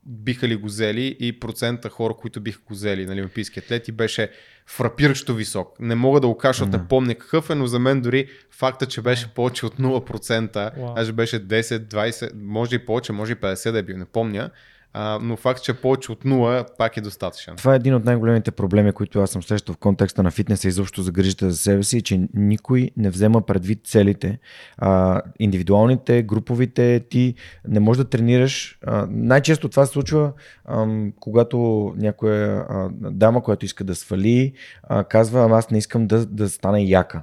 биха 0.06 0.48
ли 0.48 0.56
го 0.56 0.66
взели 0.66 1.16
и 1.20 1.40
процента 1.40 1.88
хора, 1.88 2.14
които 2.14 2.40
биха 2.40 2.60
го 2.66 2.74
взели, 2.74 3.06
нали, 3.06 3.20
олимпийски 3.20 3.58
атлети, 3.58 3.92
беше 3.92 4.30
фрапиращо 4.66 5.34
висок. 5.34 5.80
Не 5.80 5.94
мога 5.94 6.20
да 6.20 6.26
го 6.26 6.36
кажа, 6.36 6.58
защото 6.58 6.82
не 6.82 6.88
помня 6.88 7.14
какъв 7.14 7.50
е, 7.50 7.54
но 7.54 7.66
за 7.66 7.78
мен 7.78 8.00
дори 8.00 8.28
факта, 8.50 8.86
че 8.86 9.02
беше 9.02 9.34
повече 9.34 9.66
от 9.66 9.76
0%, 9.76 10.52
wow. 10.54 10.94
даже 10.94 11.12
беше 11.12 11.46
10, 11.46 11.62
20, 11.62 12.30
може 12.34 12.76
и 12.76 12.86
повече, 12.86 13.12
може 13.12 13.32
и 13.32 13.36
50 13.36 13.72
да 13.72 13.78
е 13.78 13.82
бил, 13.82 13.96
не 13.96 14.04
помня, 14.04 14.50
а, 14.96 15.18
но 15.22 15.36
факт, 15.36 15.62
че 15.62 15.74
повече 15.74 16.12
от 16.12 16.24
0 16.24 16.76
пак 16.78 16.96
е 16.96 17.00
достатъчен. 17.00 17.56
Това 17.56 17.72
е 17.72 17.76
един 17.76 17.94
от 17.94 18.04
най-големите 18.04 18.50
проблеми, 18.50 18.92
които 18.92 19.20
аз 19.20 19.30
съм 19.30 19.42
срещал 19.42 19.74
в 19.74 19.78
контекста 19.78 20.22
на 20.22 20.30
фитнеса 20.30 20.68
и 20.68 20.70
изобщо 20.70 21.02
за 21.02 21.12
грижата 21.12 21.50
за 21.50 21.56
себе 21.56 21.82
си, 21.82 22.02
че 22.02 22.28
никой 22.34 22.90
не 22.96 23.10
взема 23.10 23.42
предвид 23.42 23.80
целите. 23.84 24.38
А, 24.78 25.22
индивидуалните, 25.38 26.22
груповите, 26.22 27.00
ти 27.10 27.34
не 27.68 27.80
можеш 27.80 28.02
да 28.02 28.08
тренираш. 28.08 28.78
А, 28.86 29.06
най-често 29.10 29.68
това 29.68 29.86
се 29.86 29.92
случва, 29.92 30.32
а, 30.64 30.86
когато 31.20 31.58
някоя 31.96 32.66
а, 32.68 32.88
дама, 32.92 33.42
която 33.42 33.64
иска 33.64 33.84
да 33.84 33.94
свали, 33.94 34.52
а, 34.82 35.04
казва, 35.04 35.58
аз 35.58 35.70
не 35.70 35.78
искам 35.78 36.06
да, 36.06 36.26
да 36.26 36.48
стане 36.48 36.84
яка. 36.84 37.22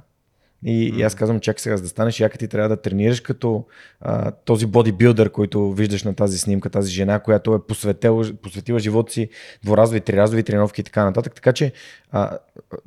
И, 0.66 0.94
mm. 0.94 0.98
и 0.98 1.02
аз 1.02 1.16
казвам, 1.16 1.40
чакай 1.40 1.60
сега, 1.60 1.78
за 1.78 1.84
да 1.84 1.90
станеш 1.90 2.20
яка 2.20 2.38
ти 2.38 2.48
трябва 2.48 2.70
да 2.70 2.82
тренираш 2.82 3.22
като 3.22 3.66
а, 4.02 4.32
този 4.32 4.66
бодибилдър, 4.66 5.30
който 5.30 5.72
виждаш 5.72 6.04
на 6.04 6.14
тази 6.14 6.38
снимка, 6.38 6.70
тази 6.70 6.92
жена, 6.92 7.20
която 7.20 7.54
е 7.54 7.68
посветила, 7.68 8.26
посветила 8.42 8.80
живота 8.80 9.14
си 9.14 9.30
дворазови, 9.64 10.02
триразови 10.02 10.44
тренировки 10.44 10.82
и 10.82 10.84
така 10.84 11.06
нататък. 11.06 11.36
Така 11.36 11.54
че 11.54 11.72
а, 12.12 12.38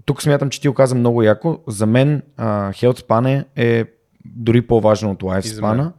тук 0.04 0.22
смятам, 0.22 0.50
че 0.50 0.60
ти 0.60 0.68
го 0.68 0.74
каза 0.74 0.94
много 0.94 1.22
яко. 1.22 1.58
За 1.66 1.86
мен 1.86 2.22
а, 2.36 2.72
Health 2.72 3.44
е 3.56 3.84
дори 4.24 4.62
по-важно 4.62 5.10
от 5.10 5.22
Life 5.22 5.90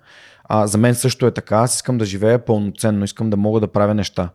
А, 0.44 0.68
за 0.68 0.78
мен 0.78 0.96
също 0.96 1.28
е 1.28 1.32
така. 1.32 1.58
Аз 1.58 1.76
искам 1.76 1.98
да 1.98 2.06
живея 2.06 2.46
пълноценно, 2.46 3.04
искам 3.04 3.30
да 3.30 3.38
мога 3.38 3.60
да 3.60 3.68
правя 3.68 3.94
неща. 3.94 4.30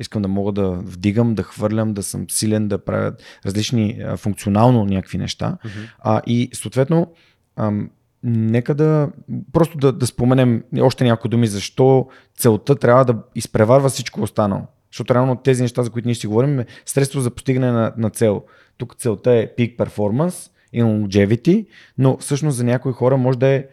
Искам 0.00 0.22
да 0.22 0.28
мога 0.28 0.52
да 0.52 0.70
вдигам, 0.70 1.34
да 1.34 1.42
хвърлям, 1.42 1.94
да 1.94 2.02
съм 2.02 2.30
силен, 2.30 2.68
да 2.68 2.84
правя 2.84 3.12
различни 3.46 4.00
а, 4.06 4.16
функционално 4.16 4.84
някакви 4.84 5.18
неща. 5.18 5.58
Uh-huh. 5.64 5.90
А, 5.98 6.22
и 6.26 6.50
съответно, 6.52 7.12
ам, 7.56 7.90
нека 8.22 8.74
да 8.74 9.08
просто 9.52 9.78
да, 9.78 9.92
да 9.92 10.06
споменем 10.06 10.62
още 10.80 11.04
някои 11.04 11.30
думи, 11.30 11.46
защо 11.46 12.08
целта 12.36 12.76
трябва 12.76 13.04
да 13.04 13.16
изпреварва 13.34 13.88
всичко 13.88 14.22
останало. 14.22 14.62
Защото 14.92 15.14
реално 15.14 15.36
тези 15.36 15.62
неща, 15.62 15.82
за 15.82 15.90
които 15.90 16.08
ние 16.08 16.14
си 16.14 16.26
говорим, 16.26 16.60
е 16.60 16.66
средство 16.86 17.20
за 17.20 17.30
постигане 17.30 17.72
на, 17.72 17.92
на 17.96 18.10
цел. 18.10 18.42
Тук 18.76 18.96
целта 18.98 19.32
е 19.32 19.54
peak 19.58 19.76
performance 19.76 20.50
и 20.72 20.82
longevity, 20.82 21.66
но 21.98 22.16
всъщност 22.16 22.56
за 22.56 22.64
някои 22.64 22.92
хора 22.92 23.16
може 23.16 23.38
да 23.38 23.46
е 23.46 23.66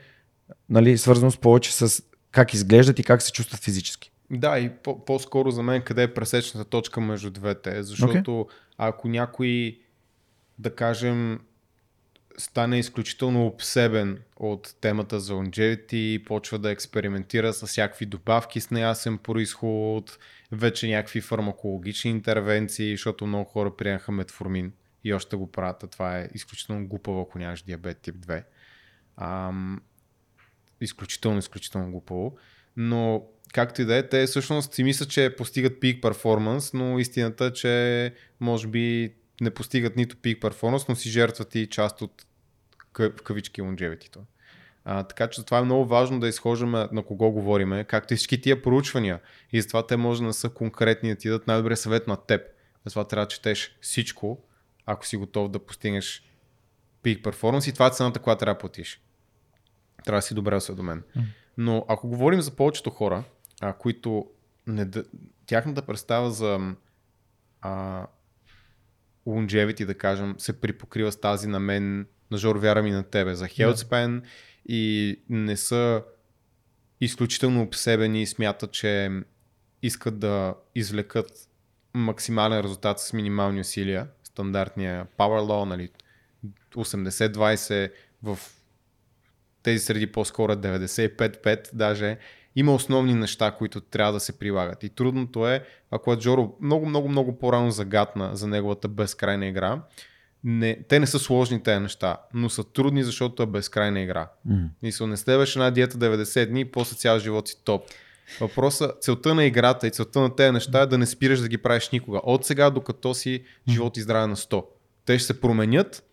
нали, 0.70 0.98
свързано 0.98 1.32
с 1.32 1.38
повече 1.38 1.74
с 1.74 2.04
как 2.32 2.54
изглеждат 2.54 3.00
и 3.00 3.04
как 3.04 3.22
се 3.22 3.32
чувстват 3.32 3.64
физически. 3.64 4.12
Да, 4.32 4.60
и 4.60 4.70
по- 5.06 5.20
скоро 5.20 5.52
за 5.52 5.64
мен 5.64 5.82
къде 5.82 6.04
е 6.04 6.14
пресечната 6.14 6.70
точка 6.70 7.02
между 7.02 7.32
двете. 7.32 7.84
Защото 7.84 8.32
okay. 8.32 8.48
ако 8.78 9.08
някой, 9.08 9.80
да 10.60 10.76
кажем, 10.76 11.40
стане 12.38 12.80
изключително 12.80 13.46
обсебен 13.46 14.20
от 14.36 14.76
темата 14.82 15.20
за 15.20 15.34
longevity 15.34 15.94
и 15.94 16.24
почва 16.24 16.60
да 16.60 16.72
експериментира 16.72 17.54
с 17.54 17.68
всякакви 17.68 18.06
добавки 18.06 18.62
с 18.62 18.72
неясен 18.72 19.18
происход, 19.18 20.18
вече 20.52 20.88
някакви 20.88 21.22
фармакологични 21.22 22.12
интервенции, 22.12 22.94
защото 22.94 23.28
много 23.28 23.50
хора 23.50 23.76
приемаха 23.76 24.12
метформин 24.12 24.74
и 25.04 25.14
още 25.14 25.36
го 25.36 25.52
правят, 25.52 25.84
а 25.84 25.88
това 25.88 26.20
е 26.20 26.30
изключително 26.34 26.88
глупаво, 26.88 27.22
ако 27.22 27.40
нямаш 27.40 27.62
диабет 27.62 27.98
тип 27.98 28.16
2. 28.16 28.44
Ам, 29.18 29.82
изключително, 30.82 31.40
изключително 31.40 31.92
глупаво. 31.92 32.38
Но 32.78 33.26
както 33.56 33.82
и 33.82 33.86
да 33.86 33.96
е, 33.96 34.08
те 34.08 34.26
всъщност 34.26 34.74
си 34.74 34.84
мислят, 34.84 35.10
че 35.10 35.36
постигат 35.38 35.80
пик 35.80 36.02
перформанс, 36.02 36.74
но 36.74 37.00
истината 37.00 37.46
е, 37.46 37.54
че 37.54 38.14
може 38.40 38.68
би 38.68 39.14
не 39.42 39.50
постигат 39.50 39.96
нито 39.96 40.18
пик 40.18 40.42
перформанс, 40.42 40.88
но 40.88 40.96
си 40.96 41.10
жертват 41.10 41.56
и 41.56 41.68
част 41.70 42.02
от 42.02 42.26
в 43.00 43.24
кавички 43.24 43.62
longevity. 43.62 44.18
А, 44.86 45.04
така 45.04 45.28
че 45.28 45.46
това 45.46 45.58
е 45.58 45.64
много 45.64 45.86
важно 45.86 46.20
да 46.20 46.28
изхождаме 46.28 46.88
на 46.92 47.04
кого 47.04 47.32
говориме, 47.32 47.84
както 47.84 48.14
и 48.14 48.18
всички 48.18 48.42
тия 48.42 48.62
проучвания. 48.62 49.20
И 49.52 49.62
затова 49.62 49.88
те 49.88 49.98
може 49.98 50.22
да 50.22 50.28
не 50.28 50.34
са 50.34 50.50
конкретни, 50.50 51.10
да 51.10 51.16
ти 51.16 51.28
дадат 51.28 51.48
най-добрия 51.48 51.78
съвет 51.78 52.08
на 52.08 52.18
теб. 52.18 52.42
Затова 52.86 53.08
трябва 53.08 53.26
да 53.26 53.30
четеш 53.30 53.78
всичко, 53.82 54.44
ако 54.86 55.06
си 55.06 55.18
готов 55.18 55.50
да 55.50 55.60
постигнеш 55.60 56.24
пик 57.04 57.24
перформанс 57.24 57.68
и 57.68 57.74
това 57.74 57.88
е 57.88 57.92
цената, 57.92 58.20
която 58.20 58.40
трябва 58.40 58.54
да 58.54 58.60
платиш. 58.60 59.02
Трябва 60.06 60.18
да 60.18 60.22
си 60.22 60.34
добре 60.34 60.56
осведомен. 60.56 61.04
Но 61.58 61.86
ако 61.88 62.08
говорим 62.08 62.42
за 62.42 62.52
повечето 62.52 62.90
хора, 62.90 63.24
а, 63.66 63.74
които 63.74 64.28
не, 64.68 64.90
тяхната 65.46 65.82
представа 65.82 66.32
за 66.32 66.76
а, 67.62 68.08
longevity, 69.28 69.86
да 69.86 69.98
кажем, 69.98 70.36
се 70.38 70.62
припокрива 70.62 71.12
с 71.12 71.22
тази 71.22 71.48
на 71.48 71.60
мен, 71.60 72.08
на 72.32 72.38
Жор, 72.38 72.56
вярвам 72.56 72.88
и 72.88 72.92
на 72.92 73.04
тебе, 73.04 73.36
за 73.36 73.46
healthspan 73.46 74.22
yeah. 74.22 74.24
и 74.66 75.16
не 75.30 75.58
са 75.58 76.04
изключително 77.02 77.62
обсебени 77.62 78.22
и 78.22 78.28
смятат, 78.28 78.72
че 78.72 79.12
искат 79.82 80.20
да 80.20 80.56
извлекат 80.76 81.32
максимален 81.94 82.62
резултат 82.62 83.00
с 83.00 83.14
минимални 83.14 83.60
усилия, 83.60 84.08
стандартния 84.24 85.08
power 85.18 85.42
law, 85.42 85.66
нали, 85.66 85.90
80-20 86.76 87.92
в 88.24 88.40
тези 89.64 89.86
среди 89.86 90.12
по-скоро 90.12 90.54
95-5 90.54 91.70
даже 91.74 92.18
има 92.56 92.74
основни 92.74 93.14
неща, 93.14 93.52
които 93.52 93.82
трябва 93.82 94.14
да 94.14 94.20
се 94.20 94.40
прилагат. 94.40 94.84
И 94.84 94.90
трудното 94.90 95.48
е, 95.48 95.64
ако 95.92 96.14
е 96.14 96.18
Джоро 96.18 96.56
много, 96.62 96.86
много, 96.86 97.10
много 97.10 97.40
по-рано 97.40 97.72
загадна 97.72 98.36
за 98.36 98.48
неговата 98.48 98.88
безкрайна 98.88 99.46
игра, 99.46 99.82
не, 100.44 100.84
те 100.88 101.00
не 101.00 101.08
са 101.08 101.20
сложни 101.20 101.64
тези 101.64 101.80
неща, 101.80 102.18
но 102.34 102.50
са 102.50 102.64
трудни, 102.64 103.04
защото 103.04 103.44
е 103.44 103.46
безкрайна 103.46 104.00
игра. 104.00 104.30
М. 104.46 104.70
Мисъл, 104.84 105.08
не 105.08 105.18
следваш 105.18 105.56
една 105.56 105.72
диета 105.72 105.98
90 105.98 106.46
дни 106.46 106.62
и 106.62 106.66
после 106.66 106.96
цял 106.96 107.20
живот 107.20 107.48
си 107.48 107.56
топ. 107.64 107.84
Въпросът, 108.40 109.04
целта 109.04 109.36
на 109.36 109.46
играта 109.46 109.88
и 109.88 109.92
целта 109.92 110.20
на 110.20 110.36
тези 110.36 110.52
неща 110.52 110.82
е 110.82 110.86
да 110.86 110.98
не 110.98 111.06
спираш 111.06 111.40
да 111.40 111.48
ги 111.48 111.58
правиш 111.58 111.90
никога. 111.90 112.20
От 112.24 112.46
сега, 112.46 112.70
докато 112.70 113.14
си 113.14 113.44
живот 113.70 113.98
и 113.98 114.02
здраве 114.02 114.28
на 114.28 114.36
100. 114.36 114.66
Те 115.06 115.20
ще 115.20 115.28
се 115.28 115.42
променят 115.42 116.04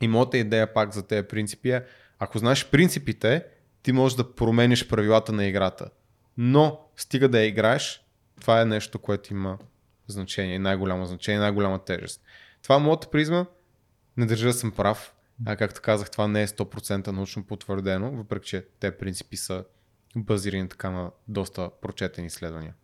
и 0.00 0.08
моята 0.08 0.38
идея 0.38 0.74
пак 0.74 0.94
за 0.94 1.02
тези 1.02 1.26
принципи 1.26 1.70
е, 1.70 1.82
ако 2.18 2.38
знаеш 2.38 2.66
принципите, 2.70 3.44
ти 3.84 3.92
можеш 3.92 4.16
да 4.16 4.34
промениш 4.34 4.88
правилата 4.88 5.32
на 5.32 5.46
играта. 5.46 5.90
Но, 6.36 6.80
стига 6.96 7.28
да 7.28 7.40
я 7.40 7.46
играеш, 7.46 8.04
това 8.40 8.60
е 8.60 8.64
нещо, 8.64 8.98
което 8.98 9.32
има 9.32 9.58
значение, 10.06 10.58
най-голямо 10.58 11.06
значение, 11.06 11.40
най-голяма 11.40 11.84
тежест. 11.84 12.22
Това 12.62 12.76
е 12.76 12.78
моята 12.78 13.10
призма. 13.10 13.46
Не 14.16 14.26
държа 14.26 14.46
да 14.46 14.52
съм 14.52 14.70
прав. 14.72 15.14
А 15.46 15.56
както 15.56 15.80
казах, 15.82 16.10
това 16.10 16.28
не 16.28 16.42
е 16.42 16.46
100% 16.46 17.06
научно 17.06 17.44
потвърдено, 17.44 18.10
въпреки 18.10 18.48
че 18.48 18.64
те 18.80 18.98
принципи 18.98 19.36
са 19.36 19.64
базирани 20.16 20.68
така 20.68 20.90
на 20.90 21.10
доста 21.28 21.70
прочетени 21.82 22.26
изследвания. 22.26 22.74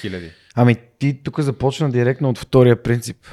Хиляди. 0.00 0.32
Ами 0.54 0.76
ти 0.98 1.22
тук 1.22 1.40
започна 1.40 1.90
директно 1.90 2.28
от 2.28 2.38
втория 2.38 2.82
принцип. 2.82 3.26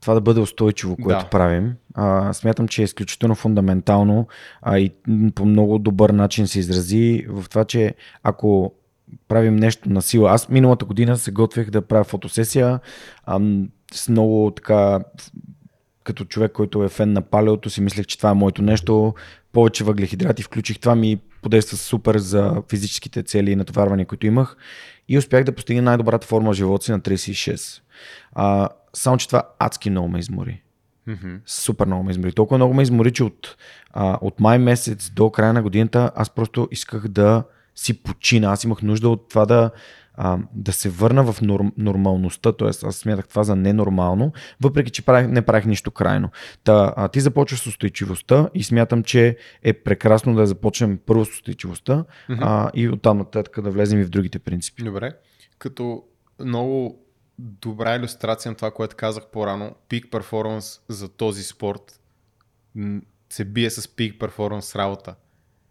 Това 0.00 0.14
да 0.14 0.20
бъде 0.20 0.40
устойчиво, 0.40 0.96
което 0.96 1.24
Да. 1.24 1.30
правим. 1.30 1.74
А, 1.98 2.32
смятам, 2.32 2.68
че 2.68 2.82
е 2.82 2.84
изключително 2.84 3.34
фундаментално 3.34 4.26
а 4.62 4.78
и 4.78 4.90
по 5.34 5.44
много 5.44 5.78
добър 5.78 6.10
начин 6.10 6.46
се 6.46 6.58
изрази 6.58 7.26
в 7.28 7.44
това, 7.48 7.64
че 7.64 7.94
ако 8.22 8.74
правим 9.28 9.56
нещо 9.56 9.90
на 9.90 10.02
сила. 10.02 10.30
Аз 10.30 10.48
миналата 10.48 10.84
година 10.84 11.16
се 11.16 11.30
готвех 11.30 11.70
да 11.70 11.82
правя 11.82 12.04
фотосесия 12.04 12.80
ам, 13.26 13.68
с 13.92 14.08
много 14.08 14.52
така 14.56 15.00
като 16.04 16.24
човек, 16.24 16.52
който 16.52 16.84
е 16.84 16.88
фен 16.88 17.12
на 17.12 17.22
палеото, 17.22 17.70
си 17.70 17.80
мислех, 17.80 18.06
че 18.06 18.18
това 18.18 18.30
е 18.30 18.34
моето 18.34 18.62
нещо. 18.62 19.14
Повече 19.52 19.84
въглехидрати 19.84 20.42
включих. 20.42 20.78
Това 20.78 20.94
ми 20.94 21.18
подейства 21.42 21.76
супер 21.76 22.18
за 22.18 22.62
физическите 22.70 23.22
цели 23.22 23.50
и 23.50 23.56
натоварвания, 23.56 24.06
които 24.06 24.26
имах. 24.26 24.56
И 25.08 25.18
успях 25.18 25.44
да 25.44 25.52
постигна 25.52 25.82
най-добрата 25.82 26.26
форма 26.26 26.52
в 26.52 26.56
живота 26.56 26.84
си 26.84 26.92
на 26.92 27.00
36. 27.00 27.82
А, 28.32 28.68
само, 28.92 29.16
че 29.16 29.26
това 29.26 29.42
адски 29.58 29.90
много 29.90 30.08
ме 30.08 30.18
измори. 30.18 30.62
Мгм. 31.06 31.36
Супер 31.46 31.86
много 31.86 32.02
ме 32.02 32.10
измори. 32.10 32.32
Толкова 32.32 32.58
много 32.58 32.74
ме 32.74 32.82
измори, 32.82 33.12
че 33.12 33.24
от, 33.24 33.56
а, 33.90 34.18
от 34.20 34.40
май 34.40 34.58
месец 34.58 35.10
до 35.10 35.30
края 35.30 35.52
на 35.52 35.62
годината 35.62 36.10
аз 36.14 36.30
просто 36.30 36.68
исках 36.70 37.08
да 37.08 37.44
си 37.74 38.02
почина. 38.02 38.52
Аз 38.52 38.64
имах 38.64 38.82
нужда 38.82 39.08
от 39.08 39.28
това 39.28 39.46
да, 39.46 39.70
а, 40.14 40.38
да 40.54 40.72
се 40.72 40.88
върна 40.88 41.32
в 41.32 41.42
норм, 41.42 41.72
нормалността. 41.78 42.52
Тоест, 42.52 42.84
аз 42.84 42.96
смятах 42.96 43.28
това 43.28 43.44
за 43.44 43.56
ненормално, 43.56 44.32
въпреки 44.60 44.90
че 44.90 45.04
правих, 45.04 45.28
не 45.28 45.42
правих 45.42 45.66
нищо 45.66 45.90
крайно. 45.90 46.30
Та, 46.64 46.94
а, 46.96 47.08
ти 47.08 47.20
започваш 47.20 47.60
с 47.60 47.66
устойчивостта 47.66 48.48
и 48.54 48.62
смятам, 48.62 49.02
че 49.02 49.36
е 49.62 49.72
прекрасно 49.72 50.34
да 50.34 50.46
започнем 50.46 50.98
първо 51.06 51.24
с 51.24 51.30
устойчивостта 51.30 52.04
а, 52.28 52.70
и 52.74 52.88
оттам 52.88 53.18
нататък 53.18 53.60
да 53.62 53.70
влезем 53.70 54.00
и 54.00 54.04
в 54.04 54.10
другите 54.10 54.38
принципи. 54.38 54.82
Добре. 54.82 55.12
Като 55.58 56.02
много 56.44 57.05
добра 57.38 57.94
иллюстрация 57.94 58.50
на 58.50 58.56
това, 58.56 58.70
което 58.70 58.96
казах 58.96 59.26
по-рано, 59.26 59.74
пик 59.88 60.10
перформанс 60.10 60.80
за 60.88 61.08
този 61.08 61.42
спорт 61.42 62.00
се 63.30 63.44
бие 63.44 63.70
с 63.70 63.88
пик 63.88 64.20
перформанс 64.20 64.76
работа. 64.76 65.14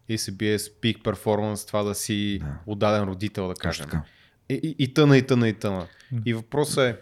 И 0.08 0.18
се 0.18 0.32
бие 0.32 0.58
с 0.58 0.80
пик 0.80 1.04
перформанс 1.04 1.66
това 1.66 1.82
да 1.82 1.94
си 1.94 2.38
Да. 2.40 2.58
отдаден 2.66 3.02
родител, 3.04 3.48
да 3.48 3.54
кажем. 3.54 3.84
така. 3.84 4.02
И, 4.48 4.54
и, 4.54 4.76
и 4.78 4.94
тъна, 4.94 5.16
и 5.16 5.26
тъна, 5.26 5.48
и 5.48 5.52
тъна. 5.54 5.86
И 6.24 6.34
въпросът 6.34 6.78
е 6.78 6.96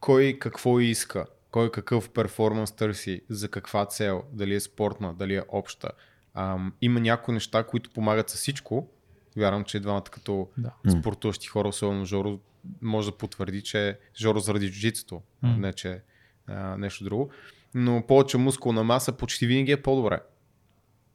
кой 0.00 0.36
какво 0.40 0.80
иска, 0.80 1.26
кой 1.50 1.70
какъв 1.70 2.10
перформанс 2.10 2.72
търси, 2.72 3.20
за 3.28 3.48
каква 3.48 3.86
цел, 3.86 4.22
дали 4.32 4.54
е 4.54 4.60
спортна, 4.60 5.14
дали 5.14 5.36
е 5.36 5.42
обща. 5.48 5.90
Ам, 6.34 6.72
има 6.80 7.00
някои 7.00 7.34
неща, 7.34 7.64
които 7.64 7.90
помагат 7.90 8.30
с 8.30 8.34
всичко. 8.34 8.88
Вярвам, 9.36 9.64
че 9.64 9.80
двамата 9.80 10.02
като 10.02 10.48
Да. 10.58 10.72
спортуващи 11.00 11.46
хора, 11.46 11.68
особено 11.68 12.04
Жоро, 12.04 12.38
може 12.82 13.10
да 13.10 13.16
потвърди, 13.16 13.62
че 13.62 13.98
Жоро 14.16 14.38
заради 14.38 14.70
джуджитството, 14.70 15.22
М. 15.42 15.56
не 15.58 15.72
че 15.72 16.02
а, 16.46 16.76
нещо 16.76 17.04
друго. 17.04 17.30
Но 17.74 18.06
повече 18.06 18.38
мускулна 18.38 18.84
маса 18.84 19.12
почти 19.12 19.46
винаги 19.46 19.72
е 19.72 19.82
по-добре. 19.82 20.20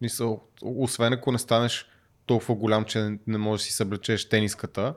Мисъл, 0.02 0.44
освен 0.62 1.14
ако 1.14 1.32
не 1.32 1.38
станеш 1.38 1.86
толкова 2.26 2.56
голям, 2.56 2.86
че 2.86 3.00
не- 3.02 3.20
не 3.28 3.38
можеш 3.38 3.64
да 3.64 3.68
си 3.68 3.74
съблечеш 3.74 4.30
тениската, 4.30 4.96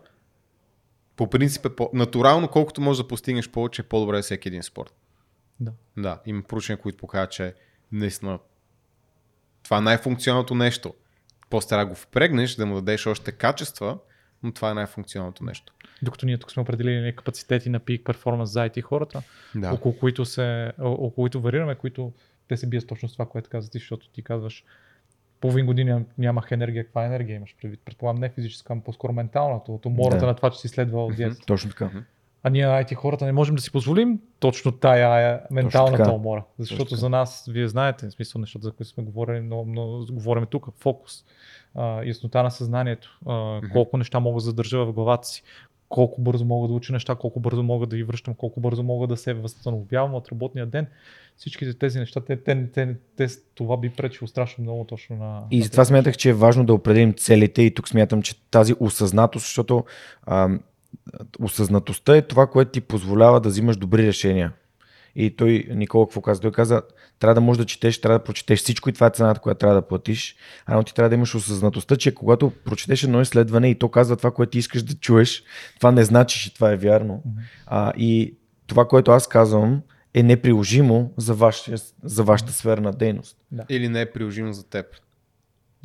по 1.17 1.31
принцип 1.31 1.67
е 1.67 1.77
по- 1.77 1.91
натурално, 1.95 2.49
колкото 2.49 2.81
можеш 2.81 3.03
да 3.03 3.09
постигнеш 3.09 3.51
повече, 3.51 3.83
е 3.83 3.85
по-добре 3.85 4.23
всеки 4.23 4.49
един 4.49 4.63
спорт. 4.63 4.95
Да. 5.61 5.73
Да, 5.97 6.21
има 6.27 6.43
проучвания, 6.43 6.83
които 6.83 6.99
показват, 6.99 7.31
че 7.31 7.55
наистина 7.93 8.39
това 9.63 9.79
е 9.79 9.81
най-функционалното 9.81 10.55
нещо. 10.55 10.95
После 11.51 11.69
трябва 11.69 11.85
да 11.85 11.89
го 11.89 11.95
впрегнеш, 11.95 12.55
да 12.55 12.67
му 12.67 12.75
дадеш 12.75 13.07
още 13.07 13.33
качества, 13.33 13.99
но 14.43 14.53
това 14.53 14.71
е 14.71 14.75
най-функционалното 14.75 15.45
нещо. 15.45 15.74
Докато 16.03 16.27
ние 16.27 16.39
тук 16.39 16.53
сме 16.53 16.63
определили 16.63 17.17
капацитети 17.17 17.71
на 17.71 17.79
пик 17.81 18.05
перформанс 18.05 18.51
за 18.51 18.69
IT 18.69 18.81
хората, 18.83 19.23
Да. 19.55 19.73
около 19.73 19.99
които, 19.99 20.25
се, 20.25 20.73
о- 20.81 20.91
около 20.91 21.11
които 21.11 21.41
варираме, 21.41 21.75
които 21.75 22.13
те 22.49 22.57
се 22.57 22.67
бият 22.67 22.87
точно 22.87 23.09
с 23.09 23.13
това, 23.13 23.27
което 23.27 23.51
каза 23.51 23.71
ти, 23.71 23.79
защото 23.79 24.09
ти 24.09 24.23
казваш 24.23 24.65
половин 25.41 25.67
година 25.67 26.03
нямах 26.19 26.49
енергия. 26.51 26.85
Каква 26.85 27.05
енергия 27.07 27.37
имаш 27.37 27.57
предвид? 27.63 27.81
Предполагам 27.85 28.21
не 28.21 28.29
физическа, 28.29 28.73
ами 28.73 28.83
по-скоро 28.83 29.13
менталната, 29.13 29.73
от 29.73 29.87
умората 29.87 30.21
Да. 30.21 30.27
на 30.27 30.35
това, 30.35 30.51
че 30.51 30.59
си 30.59 30.69
следвал 30.69 31.11
диетата. 31.11 31.47
Точно 31.47 31.71
така. 31.71 31.91
А 32.43 32.51
ние 32.51 32.67
IT 32.67 32.95
хората 32.95 33.25
не 33.25 33.33
можем 33.33 33.55
да 33.55 33.63
си 33.63 33.73
позволим 33.73 34.21
точно 34.39 34.73
тая 34.73 35.41
менталната 35.51 36.13
умора. 36.13 36.45
Защото 36.59 36.97
за 36.97 37.09
нас, 37.09 37.49
вие 37.49 37.69
знаете, 37.69 38.07
в 38.07 38.13
смисъл 38.13 38.41
нещата, 38.41 38.63
за 38.65 38.73
които 38.73 38.91
сме 38.91 39.05
говорили, 39.05 39.41
но, 39.41 39.65
но 39.67 40.07
говорим 40.11 40.47
тук, 40.47 40.67
фокус, 40.81 41.25
а, 41.75 42.03
яснота 42.05 42.43
на 42.43 42.51
съзнанието, 42.51 43.19
а, 43.27 43.61
колко 43.73 43.97
неща 43.97 44.21
мога 44.21 44.35
да 44.37 44.41
задържа 44.41 44.85
в 44.85 44.93
главата 44.93 45.29
си, 45.29 45.43
колко 45.95 46.21
бързо 46.21 46.45
мога 46.45 46.69
да 46.69 46.75
уча 46.75 46.93
неща, 46.93 47.15
колко 47.15 47.41
бързо 47.41 47.63
мога 47.63 47.87
да 47.87 47.97
ги 47.97 48.03
връщам, 48.03 48.35
колко 48.35 48.61
бързо 48.61 48.83
мога 48.83 49.07
да 49.07 49.17
се 49.17 49.35
възстановявам 49.35 50.15
от 50.15 50.29
работния 50.29 50.67
ден. 50.67 50.87
Всичките 51.37 51.79
тези 51.79 51.99
неща, 51.99 52.21
те, 52.21 52.37
те, 52.37 52.69
те, 52.73 52.97
те, 53.17 53.27
това 53.55 53.77
би 53.77 53.91
пречило 53.91 54.29
страшно 54.29 54.63
много 54.63 54.85
точно 54.85 55.17
на... 55.17 55.43
И 55.51 55.63
затова 55.63 55.85
смятах, 55.85 56.17
че 56.17 56.31
е 56.31 56.33
важно 56.35 56.65
да 56.65 56.75
определим 56.75 57.15
целите 57.15 57.63
и 57.63 57.75
тук 57.75 57.89
смятам, 57.89 58.23
че 58.23 58.35
тази 58.51 58.75
осъзнатост, 58.81 59.45
защото 59.45 59.85
ам, 60.27 60.61
осъзнатостта 61.41 62.17
е 62.17 62.23
това, 62.23 62.47
което 62.47 62.71
ти 62.71 62.81
позволява 62.81 63.41
да 63.41 63.49
взимаш 63.49 63.77
добри 63.77 64.07
решения. 64.07 64.53
И 65.17 65.37
той, 65.37 65.67
Никола, 65.71 66.07
какво 66.07 66.21
каза? 66.21 66.41
Той 66.41 66.53
каза, 66.53 66.83
трябва 67.19 67.35
да 67.35 67.41
можеш 67.41 67.59
да 67.59 67.67
четеш, 67.67 68.01
трябва 68.01 68.19
да 68.19 68.25
прочетеш 68.25 68.59
всичко 68.59 68.89
и 68.89 68.93
това 68.93 69.07
е 69.07 69.11
цената, 69.11 69.41
която 69.41 69.59
трябва 69.59 69.75
да 69.75 69.89
платиш. 69.89 70.37
А 70.67 70.77
но 70.77 70.83
ти 70.83 70.95
трябва 70.95 71.09
да 71.09 71.15
имаш 71.15 71.35
осъзнатостта, 71.35 71.97
че 71.97 72.15
когато 72.15 72.53
прочетеш 72.65 73.03
едно 73.03 73.21
изследване 73.21 73.71
и 73.71 73.79
то 73.79 73.89
казва 73.89 74.17
това, 74.17 74.31
което 74.31 74.51
ти 74.51 74.59
искаш 74.59 74.83
да 74.83 74.95
чуеш, 74.95 75.45
това 75.77 75.93
не 75.93 76.05
значи, 76.05 76.41
че 76.41 76.55
това 76.55 76.73
е 76.73 76.77
вярно. 76.77 77.23
А, 77.67 77.93
и 77.97 78.37
това, 78.67 78.89
което 78.89 79.11
аз 79.11 79.29
казвам, 79.29 79.83
е 80.15 80.23
неприложимо 80.23 81.13
за, 81.17 81.35
вашия, 81.35 81.79
за 82.03 82.25
вашата 82.25 82.53
сфера 82.53 82.81
на 82.81 82.93
дейност. 82.93 83.37
Или 83.69 83.89
не 83.89 84.01
е 84.01 84.13
приложимо 84.13 84.53
за 84.53 84.69
теб. 84.69 84.87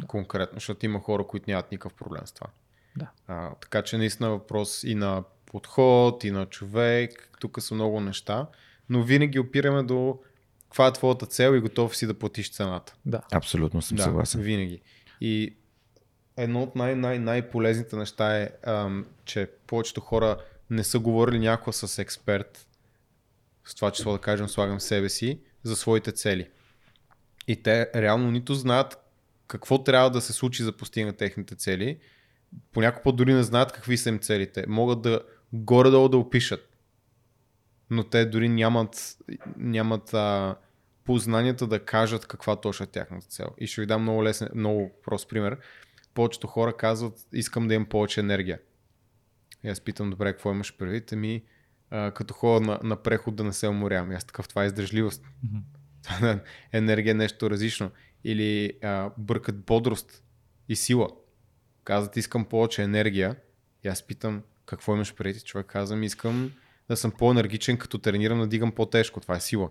Конкретно, 0.07 0.55
защото 0.55 0.85
има 0.85 0.99
хора, 0.99 1.27
които 1.27 1.49
нямат 1.49 1.71
никакъв 1.71 1.93
проблем 1.93 2.21
с 2.25 2.31
това. 2.31 2.47
Да. 2.95 3.09
А, 3.27 3.49
така 3.61 3.81
че 3.81 3.97
наистина 3.97 4.29
въпрос 4.29 4.83
и 4.83 4.95
на 4.95 5.23
подход, 5.45 6.23
и 6.23 6.31
на 6.31 6.45
човек, 6.45 7.29
тук 7.39 7.61
са 7.61 7.75
много 7.75 7.99
неща, 7.99 8.47
но 8.89 9.03
винаги 9.03 9.39
опираме 9.39 9.83
до 9.83 10.19
каква 10.63 10.87
е 10.87 10.93
твоята 10.93 11.25
цел 11.25 11.55
и 11.55 11.59
готов 11.59 11.97
си 11.97 12.07
да 12.07 12.13
платиш 12.13 12.51
цената. 12.51 12.95
Да. 13.05 13.21
Абсолютно 13.31 13.81
съм 13.81 13.97
да, 13.97 14.03
съгласен. 14.03 14.41
винаги. 14.41 14.81
И 15.21 15.55
едно 16.37 16.63
от 16.63 16.75
най- 16.75 16.95
най- 16.95 17.19
най-полезните 17.19 17.95
неща 17.95 18.37
е, 18.37 18.49
ам, 18.63 19.05
че 19.25 19.49
повечето 19.67 20.01
хора 20.01 20.37
не 20.69 20.83
са 20.83 20.99
говорили 20.99 21.39
някога 21.39 21.73
с 21.73 21.99
експерт, 21.99 22.67
с 23.65 23.75
това 23.75 23.91
число 23.91 24.11
да 24.11 24.19
кажем 24.19 24.47
слагам 24.47 24.79
себе 24.79 25.09
си, 25.09 25.39
за 25.63 25.75
своите 25.75 26.11
цели. 26.11 26.49
И 27.47 27.63
те 27.63 27.89
реално 27.95 28.31
нито 28.31 28.53
знаят 28.53 28.97
какво 29.47 29.83
трябва 29.83 30.11
да 30.11 30.21
се 30.21 30.33
случи 30.33 30.63
за 30.63 30.71
постигане 30.71 31.13
техните 31.13 31.55
цели, 31.55 31.99
понякога 32.71 33.03
път 33.03 33.15
дори 33.15 33.33
не 33.33 33.43
знаят 33.43 33.71
какви 33.71 33.97
са 33.97 34.09
им 34.09 34.19
целите. 34.19 34.65
Могат 34.67 35.01
да 35.01 35.21
горе-долу 35.53 36.09
да 36.09 36.17
опишат, 36.17 36.68
но 37.89 38.03
те 38.03 38.25
дори 38.25 38.49
нямат, 38.49 39.17
нямат 39.57 40.13
а, 40.13 40.55
познанията 41.05 41.67
да 41.67 41.85
кажат 41.85 42.27
каква 42.27 42.55
точно 42.55 42.83
е 42.83 42.87
тяхната 42.87 43.27
цел. 43.27 43.47
И 43.57 43.67
ще 43.67 43.81
ви 43.81 43.87
дам 43.87 44.01
много 44.01 44.23
лесен, 44.23 44.49
много 44.55 44.91
прост 45.03 45.29
пример. 45.29 45.57
Повечето 46.13 46.47
хора 46.47 46.77
казват, 46.77 47.27
искам 47.33 47.67
да 47.67 47.73
имам 47.73 47.89
повече 47.89 48.19
енергия. 48.19 48.59
И 49.63 49.69
аз 49.69 49.81
питам, 49.81 50.09
добре, 50.09 50.31
какво 50.31 50.51
имаш 50.51 50.77
предвид? 50.77 51.11
Ами, 51.11 51.43
а, 51.89 52.11
като 52.11 52.33
ходя 52.33 52.65
на, 52.65 52.79
на 52.83 52.95
преход 52.95 53.35
да 53.35 53.43
не 53.43 53.53
се 53.53 53.67
уморявам. 53.67 54.11
И 54.11 54.15
аз 54.15 54.25
такъв, 54.25 54.47
това 54.47 54.63
е 54.63 54.65
издържливост. 54.65 55.25
енергия 56.73 57.11
е 57.11 57.13
нещо 57.13 57.49
различно. 57.49 57.91
Или 58.23 58.73
а, 58.83 59.11
бъркат 59.17 59.65
бодрост 59.65 60.23
и 60.69 60.75
сила. 60.75 61.09
Казват, 61.83 62.17
искам 62.17 62.45
повече 62.45 62.83
енергия. 62.83 63.35
И 63.83 63.87
аз 63.87 64.07
питам, 64.07 64.43
какво 64.65 64.95
имаш 64.95 65.15
преди? 65.15 65.39
Човек 65.39 65.65
казвам, 65.67 66.03
искам 66.03 66.51
да 66.89 66.97
съм 66.97 67.11
по-енергичен, 67.11 67.77
като 67.77 67.97
тренирам, 67.97 68.39
да 68.39 68.47
дигам 68.47 68.71
по-тежко. 68.71 69.19
Това 69.19 69.35
е 69.35 69.39
сила. 69.39 69.69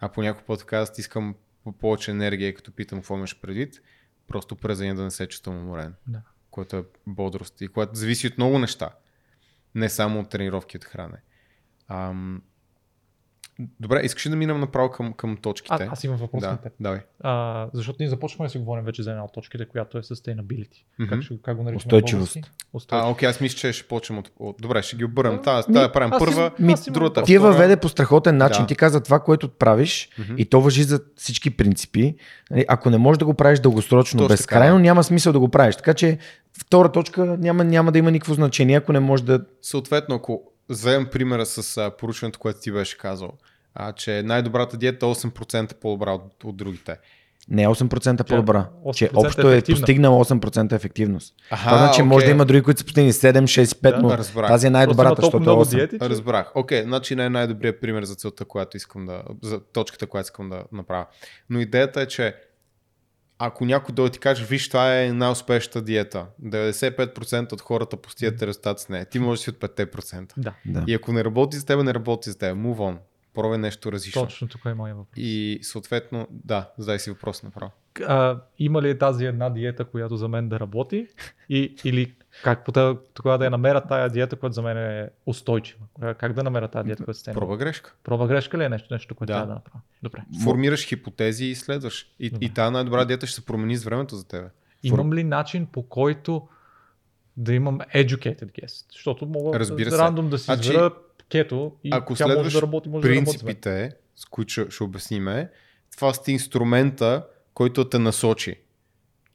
А 0.00 0.08
по 0.08 0.22
някой 0.22 0.44
път 0.44 0.64
казват, 0.64 0.98
искам 0.98 1.34
по- 1.64 1.72
повече 1.72 2.10
енергия, 2.10 2.54
като 2.54 2.72
питам 2.72 2.98
какво 2.98 3.16
имаш 3.16 3.40
предвид, 3.40 3.80
просто 4.26 4.56
през 4.56 4.78
да 4.78 4.94
не 4.94 5.10
се 5.10 5.26
чувствам 5.26 5.58
уморен. 5.58 5.94
Да. 6.06 6.22
Което 6.50 6.76
е 6.76 6.84
бодрост 7.06 7.60
и 7.60 7.68
което 7.68 7.94
зависи 7.94 8.26
от 8.26 8.38
много 8.38 8.58
неща. 8.58 8.90
Не 9.74 9.88
само 9.88 10.20
от 10.20 10.30
тренировки 10.30 10.76
от 10.76 10.84
хране. 10.84 11.18
Ам... 11.88 12.42
Добре, 13.80 14.00
искаш 14.04 14.26
ли 14.26 14.30
да 14.30 14.36
минем 14.36 14.60
направо 14.60 14.90
към, 14.90 15.12
към 15.12 15.36
точките? 15.36 15.74
А, 15.84 15.88
аз 15.92 16.04
имам 16.04 16.16
въпрос 16.16 16.40
да, 16.40 16.48
към 16.48 16.58
теб. 16.58 16.72
давай. 16.80 17.00
А, 17.20 17.66
защото 17.72 17.96
ние 18.00 18.08
започваме 18.08 18.46
да 18.46 18.50
си 18.50 18.58
говорим 18.58 18.84
вече 18.84 19.02
за 19.02 19.10
една 19.10 19.24
от 19.24 19.32
точките, 19.32 19.68
която 19.68 19.98
е 19.98 20.02
sustainability. 20.02 20.84
Мгм. 20.98 21.08
Как, 21.10 21.22
ще, 21.22 21.34
как 21.42 21.56
го 21.56 21.62
наричаме? 21.62 21.76
Устойчивост. 21.76 22.34
български? 22.34 22.52
А, 22.62 22.76
Устойчивост. 22.76 23.12
окей, 23.12 23.28
аз 23.28 23.40
мисля, 23.40 23.56
че 23.58 23.72
ще 23.72 23.88
почнем 23.88 24.18
от... 24.18 24.30
от... 24.38 24.56
Добре, 24.60 24.82
ще 24.82 24.96
ги 24.96 25.04
обърнем. 25.04 25.42
Тази, 25.42 25.68
Ми, 25.68 25.74
тази 25.74 25.92
правим 25.92 26.12
аз 26.12 26.18
първа, 26.18 26.50
ми, 26.58 26.72
аз 26.72 26.90
другата. 26.90 27.22
Ти 27.22 27.34
я 27.34 27.40
въведе 27.40 27.76
по 27.76 27.88
страхотен 27.88 28.36
начин. 28.36 28.62
Да. 28.62 28.66
Ти 28.66 28.76
каза 28.76 29.02
това, 29.02 29.20
което 29.20 29.48
правиш 29.48 30.08
Мгм. 30.18 30.34
и 30.38 30.44
то 30.44 30.60
въжи 30.60 30.82
за 30.82 31.00
всички 31.16 31.50
принципи. 31.56 32.14
Нали, 32.50 32.64
Ако 32.68 32.90
не 32.90 32.98
можеш 32.98 33.18
да 33.18 33.24
го 33.24 33.34
правиш 33.34 33.60
дългосрочно, 33.60 34.18
Точно 34.18 34.28
безкрайно, 34.28 34.74
така, 34.74 34.78
да. 34.78 34.82
няма 34.82 35.04
смисъл 35.04 35.32
да 35.32 35.40
го 35.40 35.48
правиш. 35.48 35.76
Така 35.76 35.94
че 35.94 36.18
втора 36.58 36.92
точка 36.92 37.24
няма, 37.24 37.64
няма 37.64 37.92
да 37.92 37.98
има 37.98 38.10
никакво 38.10 38.34
значение, 38.34 38.76
ако 38.76 38.92
не 38.92 39.00
можеш 39.00 39.26
да... 39.26 39.40
Съответно, 39.62 40.14
ако 40.14 40.42
вземем 40.68 41.06
примера 41.12 41.46
с 41.46 41.76
а, 41.76 41.90
поручването, 41.90 42.38
което 42.38 42.60
ти 42.60 42.72
беше 42.72 42.98
казал, 42.98 43.32
а, 43.74 43.92
че 43.92 44.22
най-добрата 44.22 44.76
диета 44.76 45.06
е 45.06 45.08
8% 45.08 45.74
по-добра 45.74 46.12
от, 46.12 46.44
от 46.44 46.56
другите. 46.56 46.96
Не 47.48 47.62
е 47.62 47.66
8% 47.66 48.28
по-добра. 48.28 48.68
8% 48.84 48.94
че 48.94 49.10
общо 49.14 49.48
е 49.48 49.52
ефективна. 49.52 49.80
постигнал 49.80 50.24
8% 50.24 50.72
ефективност. 50.72 51.34
Аха, 51.50 51.64
Това 51.68 51.78
значи 51.78 52.02
може 52.02 52.24
да 52.24 52.30
има 52.30 52.44
други, 52.44 52.62
които 52.62 52.78
са 52.78 52.84
постигнали 52.84 53.12
7, 53.12 53.42
6, 53.42 53.64
5, 53.64 53.90
Да, 53.90 53.98
но 54.02 54.18
разбрах. 54.18 54.48
тази 54.48 54.66
е 54.66 54.70
най-добрата, 54.70 55.22
защото 55.22 55.36
е 55.36 55.40
много 55.40 55.64
8. 55.64 55.70
диети, 55.70 55.98
че... 55.98 56.08
Разбрах. 56.10 56.52
Окей, 56.54 56.82
значи 56.82 57.16
не 57.16 57.24
е 57.24 57.30
най-добрият 57.30 57.80
пример 57.80 58.04
за 58.04 58.14
целта, 58.14 58.44
която 58.44 58.76
искам 58.76 59.06
да. 59.06 59.22
за 59.42 59.60
точката, 59.60 60.06
която 60.06 60.26
искам 60.26 60.50
да 60.50 60.62
направя. 60.72 61.06
Но 61.50 61.60
идеята 61.60 62.00
е, 62.00 62.06
че 62.06 62.34
ако 63.38 63.64
някой 63.64 63.94
дойде 63.94 64.08
и 64.08 64.12
ти 64.12 64.18
каже, 64.18 64.44
виж, 64.44 64.68
това 64.68 65.00
е 65.02 65.12
най-успешната 65.12 65.82
диета. 65.82 66.26
95% 66.44 67.52
от 67.52 67.60
хората 67.60 67.96
постигат 67.96 68.42
резултат 68.42 68.80
с 68.80 68.88
нея. 68.88 69.06
Ти 69.06 69.18
можеш 69.18 69.40
да 69.40 69.44
си 69.44 69.50
от 69.50 69.56
5%. 69.56 70.32
Да, 70.36 70.54
Да. 70.66 70.84
И 70.86 70.94
ако 70.94 71.12
не 71.12 71.24
работи 71.24 71.56
за 71.56 71.66
теб, 71.66 71.82
не 71.82 71.94
работи 71.94 72.30
за 72.30 72.38
теб. 72.38 72.56
Move 72.56 72.76
on. 72.76 72.96
Пробвай 73.34 73.58
нещо 73.58 73.92
различно. 73.92 74.22
точно 74.22 74.48
тук 74.48 74.64
е 74.64 74.74
моя 74.74 74.94
въпрос. 74.94 75.14
И 75.16 75.58
съответно, 75.62 76.28
да, 76.30 76.70
задай 76.78 76.98
си 76.98 77.10
въпрос 77.10 77.42
направо. 77.42 77.72
а, 78.06 78.40
има 78.58 78.82
ли 78.82 78.98
тази 78.98 79.24
една 79.24 79.50
диета, 79.50 79.84
която 79.84 80.16
за 80.16 80.28
мен 80.28 80.48
да 80.48 80.60
работи? 80.60 81.06
И, 81.48 81.74
или 81.84 82.14
как 82.42 82.64
тогава 83.14 83.38
да 83.38 83.44
я 83.44 83.50
намеря 83.50 83.80
тая 83.80 84.10
диета, 84.10 84.36
която 84.36 84.54
за 84.54 84.62
мен 84.62 84.78
е 84.78 85.08
устойчива? 85.26 85.80
Как- 86.16 86.32
да 86.32 86.42
намеря 86.42 86.68
тази 86.68 86.86
диета, 86.86 87.04
която 87.04 87.30
е 87.30 87.32
Проба 87.32 87.56
грешка. 87.56 87.94
Проба 88.04 88.26
грешка 88.26 88.58
ли 88.58 88.64
е 88.64 88.68
нещо, 88.68 88.94
нещо 88.94 89.14
което 89.14 89.26
Да. 89.26 89.32
трябва 89.32 89.46
да 89.46 89.54
направя? 89.54 89.80
Добре. 90.02 90.18
Формираш 90.44 90.86
хипотези 90.86 91.44
и 91.44 91.54
следваш. 91.54 92.10
И, 92.18 92.30
Добре. 92.30 92.44
и 92.46 92.50
тази 92.50 92.72
най-добра 92.72 93.04
диета 93.04 93.26
ще 93.26 93.34
се 93.34 93.44
промени 93.44 93.76
с 93.76 93.84
времето 93.84 94.16
за 94.16 94.28
тебе. 94.28 94.48
Имам 94.82 95.12
ли 95.12 95.24
начин 95.24 95.66
по 95.66 95.82
който 95.82 96.48
да 97.36 97.54
имам 97.54 97.78
educated 97.78 98.62
guest? 98.62 98.92
Защото 98.92 99.26
мога 99.26 99.58
Разбира 99.58 99.90
се. 99.90 99.98
рандом 99.98 100.30
да 100.30 100.38
си 100.38 100.44
Значи, 100.44 100.68
избера 100.68 100.90
кето 101.28 101.72
и 101.84 101.90
ако 101.92 102.14
тя 102.14 102.26
може 102.26 102.56
да 102.56 102.62
работи, 102.62 102.88
може 102.88 103.02
да 103.02 103.08
работи. 103.08 103.24
принципите, 103.24 103.92
с 104.16 104.24
които 104.24 104.52
ще, 104.52 104.70
ще 104.70 104.82
обясниме, 104.84 105.50
това 105.96 106.12
сте 106.14 106.32
инструмента, 106.32 107.26
който 107.54 107.88
те 107.88 107.98
насочи. 107.98 108.60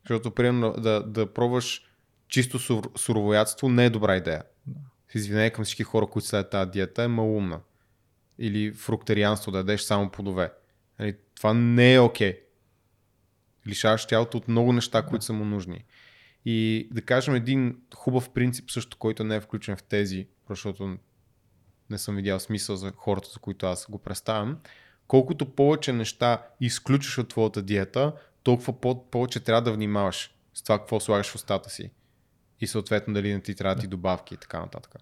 Защото, 0.02 0.32
примерно, 0.32 0.74
да, 0.78 1.04
да 1.04 1.34
пробваш 1.34 1.86
чисто 2.30 2.60
сур, 2.60 2.92
суровоядство 2.98 3.70
не 3.70 3.86
е 3.86 3.90
добра 3.90 4.16
идея. 4.16 4.44
С 5.12 5.16
извинение 5.16 5.50
към 5.50 5.64
всички 5.64 5.84
хора, 5.84 6.08
които 6.08 6.28
следят 6.28 6.50
тази 6.50 6.72
диета, 6.72 7.04
е 7.04 7.08
малумна. 7.08 7.60
Или 8.40 8.74
фруктерианство, 8.74 9.52
да 9.52 9.58
ядеш 9.58 9.82
само 9.82 10.10
плодове. 10.10 10.52
Нали, 11.00 11.18
това 11.36 11.54
не 11.54 11.94
е 11.94 12.00
окей. 12.00 12.34
Okay. 12.34 12.40
Лишаваш 13.68 14.06
тялото 14.06 14.38
от 14.38 14.48
много 14.48 14.74
неща, 14.74 15.06
които 15.06 15.26
са 15.26 15.34
му 15.34 15.46
нужни. 15.46 15.86
И 16.46 16.88
да 16.92 17.02
кажем 17.02 17.36
един 17.36 17.78
хубав 17.96 18.30
принцип 18.30 18.72
също, 18.72 18.98
който 18.98 19.24
не 19.24 19.36
е 19.36 19.42
включен 19.42 19.76
в 19.76 19.84
тези, 19.84 20.28
защото 20.50 20.98
не 21.90 21.98
съм 21.98 22.16
видял 22.16 22.40
смисъл 22.40 22.76
за 22.76 22.92
хората, 22.96 23.30
за 23.34 23.40
които 23.40 23.66
аз 23.66 23.86
го 23.90 24.00
представям. 24.00 24.58
Колкото 25.08 25.56
повече 25.56 25.94
неща 25.94 26.48
изключиш 26.62 27.18
от 27.18 27.30
твоята 27.30 27.62
диета, 27.62 28.14
толкова 28.44 28.82
по- 28.82 29.10
повече 29.10 29.40
трябва 29.40 29.62
да 29.62 29.74
внимаваш 29.74 30.36
с 30.54 30.64
това 30.64 30.80
какво 30.80 31.00
слагаш 31.00 31.32
в 31.32 31.36
устата 31.36 31.70
си. 31.70 31.92
И 32.62 32.68
съответно 32.68 33.14
дали 33.14 33.34
не 33.34 33.42
ти 33.42 33.56
трябва 33.56 33.76
да 33.76 33.82
ти 33.82 33.88
добавки 33.88 34.34
и 34.34 34.38
така 34.38 34.60
нататък. 34.60 34.96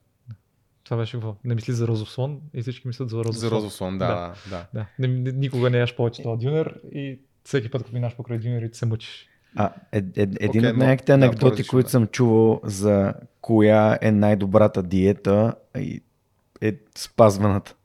Това 0.84 0.98
беше 0.98 1.12
какво? 1.12 1.36
Не 1.44 1.56
мисли 1.56 1.74
за 1.74 1.88
розов 1.88 2.10
слон 2.10 2.42
и 2.54 2.62
всички 2.62 2.88
мислят 2.88 3.10
за 3.10 3.18
розов 3.18 3.36
За 3.36 3.48
слон. 3.48 3.58
розов 3.58 3.74
слон, 3.74 3.98
да, 3.98 4.08
да. 4.08 4.34
да. 4.50 4.68
Да. 4.74 4.86
Не, 5.00 5.08
не, 5.08 5.32
никога 5.32 5.70
не 5.70 5.78
яш 5.78 5.96
повече 5.96 6.22
това 6.22 6.36
дюнер 6.36 6.80
и 6.92 7.20
всеки 7.44 7.70
път, 7.72 7.82
като 7.84 7.94
минаш 7.94 8.16
покрай 8.16 8.40
дюнерите, 8.40 8.78
се 8.78 8.86
мъчиш. 8.86 9.28
А, 9.56 9.72
е, 9.92 9.98
е, 9.98 10.02
един 10.18 10.66
Окей, 10.66 10.94
от 10.94 11.06
да, 11.06 11.14
анекдоти, 11.14 11.40
по-различно, 11.40 11.72
които 11.72 11.88
да. 11.88 11.92
съм 11.92 12.08
чувал 12.08 12.62
за 12.64 13.14
коя 13.42 13.98
е 14.02 14.12
най-добрата 14.12 14.84
диета 14.84 15.56
и 15.78 16.02
е 16.62 16.78
спазваната. 16.96 17.76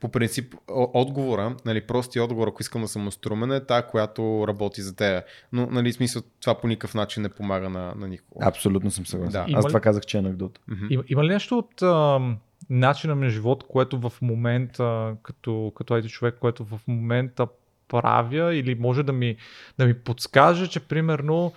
По 0.00 0.08
принцип, 0.08 0.54
отговора, 0.94 1.56
нали, 1.64 1.80
простия 1.80 2.24
отговор, 2.24 2.48
ако 2.48 2.62
искам 2.62 2.82
да 2.82 2.88
съм 2.88 3.06
острумен, 3.06 3.52
е 3.52 3.64
та, 3.64 3.82
която 3.82 4.44
работи 4.48 4.82
за 4.82 4.96
теб. 4.96 5.24
Но, 5.52 5.66
нали, 5.66 5.92
смисъл, 5.92 6.22
това 6.40 6.54
по 6.60 6.68
никакъв 6.68 6.94
начин 6.94 7.22
не 7.22 7.28
помага 7.28 7.68
на, 7.70 7.94
на 7.96 8.08
никого. 8.08 8.40
Абсолютно 8.44 8.90
съм 8.90 9.06
съгласен. 9.06 9.44
Да. 9.46 9.58
Аз 9.58 9.64
ли- 9.64 9.68
това 9.68 9.80
казах, 9.80 10.02
че 10.06 10.16
е 10.16 10.20
анекдот. 10.20 10.60
Има, 10.90 11.04
има 11.08 11.24
ли 11.24 11.28
нещо 11.28 11.58
от 11.58 11.82
ам, 11.82 12.36
начина 12.70 13.14
на 13.14 13.28
живот, 13.30 13.64
което 13.68 14.10
в 14.10 14.12
момента, 14.22 15.16
като, 15.22 15.72
като 15.76 15.94
IT 15.94 16.08
човек, 16.08 16.34
което 16.40 16.64
в 16.64 16.80
момента 16.86 17.46
правя 17.88 18.54
или 18.54 18.74
може 18.74 19.02
да 19.02 19.12
ми, 19.12 19.36
да 19.78 19.86
ми 19.86 19.94
подскаже, 19.94 20.68
че 20.68 20.80
примерно 20.80 21.52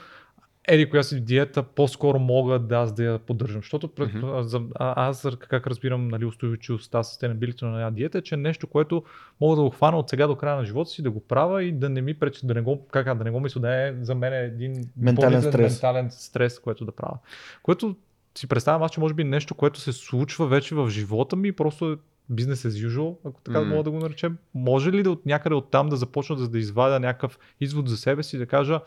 еди 0.70 0.90
коя 0.90 1.04
си 1.04 1.22
диета 1.22 1.64
по-скоро 1.64 2.20
мога 2.20 2.60
да 2.60 2.76
аз 2.76 2.94
да 2.94 3.04
я 3.04 3.20
поддържам. 3.20 3.62
Защото 3.62 3.90
Мгм. 4.00 4.26
а, 4.26 4.44
за, 4.44 4.62
а, 4.76 5.08
аз 5.08 5.28
как 5.40 5.68
разбирам 5.68 6.08
нали, 6.08 6.26
устойчивостта, 6.26 7.04
sustainability 7.04 7.62
на 7.62 7.68
една 7.78 7.92
диета, 7.92 8.18
е, 8.18 8.22
че 8.22 8.36
е 8.36 8.38
нещо, 8.38 8.68
което 8.68 9.04
мога 9.42 9.56
да 9.56 9.62
го 9.62 9.70
хвана 9.70 9.98
от 9.98 10.10
сега 10.10 10.28
до 10.28 10.36
края 10.36 10.56
на 10.56 10.66
живота 10.66 10.90
си, 10.90 11.02
да 11.02 11.12
го 11.12 11.20
правя 11.20 11.64
и 11.64 11.72
да 11.72 11.90
не 11.90 12.02
ми 12.02 12.14
пречи, 12.14 12.48
да 12.48 12.54
не 12.54 12.62
го, 12.62 12.88
как, 12.88 13.18
да 13.18 13.24
не 13.24 13.32
го 13.32 13.40
мисля, 13.40 13.62
да 13.62 13.88
е 13.88 13.94
за 14.02 14.16
мен 14.16 14.34
един 14.34 14.84
Ментален 14.98 15.42
стрес. 15.42 15.74
ментален 15.74 16.12
стрес, 16.12 16.60
което 16.60 16.86
да 16.86 16.92
правя. 16.92 17.18
Което 17.64 17.96
си 18.38 18.48
представям 18.48 18.84
аз, 18.84 18.92
че 18.92 19.00
може 19.00 19.14
би 19.14 19.24
нещо, 19.24 19.56
което 19.56 19.80
се 19.80 19.94
случва 19.94 20.48
вече 20.48 20.76
в 20.76 20.90
живота 20.90 21.36
ми, 21.36 21.52
просто 21.52 21.92
е 21.92 21.98
бизнес 22.30 22.64
as 22.64 22.88
usual, 22.88 23.16
ако 23.26 23.42
така 23.42 23.60
М. 23.62 23.66
мога 23.66 23.84
да 23.84 23.92
го 23.92 24.00
наречем. 24.00 24.38
Може 24.54 24.92
ли 24.92 25.04
да 25.04 25.12
от 25.12 25.26
някъде 25.26 25.56
от 25.56 25.72
там 25.72 25.90
да 25.90 25.96
започна 25.96 26.36
да, 26.36 26.48
да 26.48 26.60
извадя 26.60 27.00
някакъв 27.00 27.40
извод 27.62 27.90
за 27.90 27.98
себе 27.98 28.24
си, 28.24 28.38
да 28.38 28.46
кажа, 28.46 28.80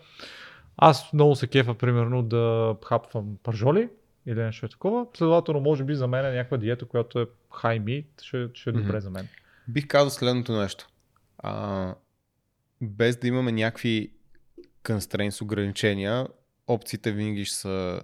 аз 0.76 1.12
много 1.12 1.34
се 1.36 1.46
кефа, 1.46 1.74
примерно, 1.74 2.22
да 2.22 2.76
хапвам 2.84 3.36
пържоли 3.42 3.88
или 4.26 4.42
нещо 4.42 4.66
е 4.66 4.68
такова. 4.68 5.06
Следователно, 5.16 5.60
може 5.60 5.84
би 5.84 5.94
за 5.94 6.06
мен 6.06 6.26
е 6.26 6.32
някаква 6.32 6.56
диета, 6.56 6.86
която 6.86 7.20
е 7.20 7.26
high 7.50 7.80
meat, 7.82 8.22
ще, 8.22 8.48
ще 8.54 8.70
е 8.70 8.72
добре 8.72 8.88
Мгм. 8.92 9.00
за 9.00 9.10
мен. 9.10 9.28
Бих 9.68 9.86
казал 9.86 10.10
следното 10.10 10.52
нещо. 10.52 10.88
А, 11.38 11.94
без 12.80 13.16
да 13.16 13.28
имаме 13.28 13.52
някакви 13.52 14.12
constraints, 14.84 15.42
ограничения, 15.42 16.28
опциите 16.66 17.12
винаги 17.12 17.44
ще 17.44 17.56
са 17.56 18.02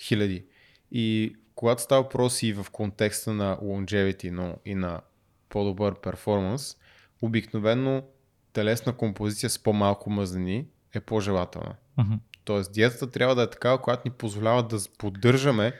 хиляди. 0.00 0.44
И 0.92 1.36
когато 1.54 1.82
става 1.82 2.02
въпрос 2.02 2.42
и 2.42 2.52
в 2.52 2.66
контекста 2.72 3.32
на 3.32 3.58
longevity, 3.62 4.30
но 4.30 4.56
и 4.64 4.74
на 4.74 5.00
по-добър 5.48 6.00
перформанс, 6.00 6.76
обикновено 7.22 8.02
телесна 8.52 8.96
композиция 8.96 9.50
с 9.50 9.58
по-малко 9.58 10.10
мазнини 10.10 10.66
е 10.94 11.00
по-желателна. 11.00 11.74
Тоест 12.44 12.72
диетата 12.72 13.10
трябва 13.10 13.34
да 13.34 13.42
е 13.42 13.50
такава, 13.50 13.82
която 13.82 14.02
ни 14.04 14.10
позволява 14.10 14.62
да 14.62 14.78
поддържаме 14.98 15.72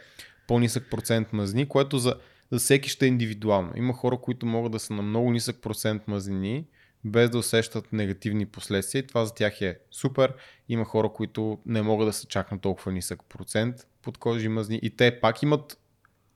по-нисък 0.49 0.91
процент 0.91 1.33
мазнини, 1.33 1.69
което 1.69 1.99
за, 1.99 2.15
за 2.51 2.59
всеки 2.59 2.89
ще 2.89 3.05
е 3.05 3.09
индивидуално. 3.09 3.73
Има 3.77 3.93
хора, 3.93 4.19
които 4.19 4.47
могат 4.47 4.73
да 4.73 4.79
са 4.79 4.93
на 4.93 5.03
много 5.03 5.31
нисък 5.31 5.63
процент 5.63 6.09
мазнини, 6.09 6.67
без 7.05 7.31
да 7.31 7.39
усещат 7.39 7.93
негативни 7.93 8.47
последствия. 8.47 9.01
И 9.01 9.07
това 9.07 9.27
за 9.27 9.35
тях 9.35 9.61
е 9.61 9.79
супер. 9.91 10.35
Има 10.69 10.85
хора, 10.85 11.09
които 11.09 11.59
не 11.67 11.83
могат 11.83 12.09
да 12.09 12.13
са 12.13 12.27
чак 12.27 12.53
на 12.53 12.59
толкова 12.59 12.93
нисък 12.93 13.23
процент 13.29 13.77
подкожи 14.03 14.49
мазни 14.49 14.81
и 14.83 14.97
те 14.97 15.21
пак 15.21 15.43
имат 15.43 15.79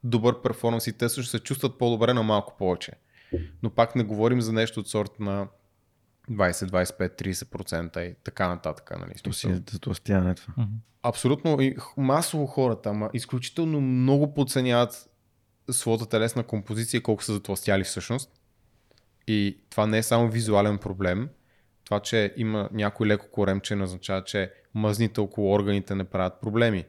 добър 0.03 0.41
перформанс 0.41 0.87
и 0.87 0.97
те 0.97 1.09
също 1.09 1.31
се 1.31 1.39
чувстват 1.39 1.77
по-добре 1.77 2.13
на 2.13 2.23
малко 2.23 2.57
повече. 2.57 2.91
Но 3.63 3.69
пак 3.69 3.95
не 3.95 4.03
говорим 4.03 4.41
за 4.41 4.53
нещо 4.53 4.79
от 4.79 4.87
сорта 4.87 5.23
на 5.23 5.47
20, 6.31 6.51
25, 6.69 7.21
30% 7.21 7.99
и 7.99 8.15
така 8.23 8.47
нататък. 8.47 8.91
Нали? 8.99 9.13
То 9.23 9.33
си 9.33 9.47
е 9.47 9.59
това. 10.35 10.67
Абсолютно 11.03 11.61
и 11.61 11.75
масово 11.97 12.45
хората, 12.45 12.89
ама 12.89 13.09
изключително 13.13 13.81
много 13.81 14.33
подценяват 14.33 15.09
своята 15.71 16.05
телесна 16.05 16.43
композиция 16.43 16.97
и 16.97 17.03
колко 17.03 17.23
са 17.23 17.33
затластяли 17.33 17.83
всъщност. 17.83 18.31
И 19.27 19.57
това 19.69 19.87
не 19.87 19.97
е 19.97 20.03
само 20.03 20.29
визуален 20.29 20.77
проблем. 20.77 21.29
Това, 21.85 21.99
че 21.99 22.33
има 22.37 22.69
някой 22.71 23.07
леко 23.07 23.27
коремче, 23.31 23.75
не 23.75 23.83
означава, 23.83 24.23
че 24.23 24.53
мъзните 24.73 25.19
около 25.21 25.53
органите 25.53 25.95
не 25.95 26.03
правят 26.03 26.41
проблеми. 26.41 26.85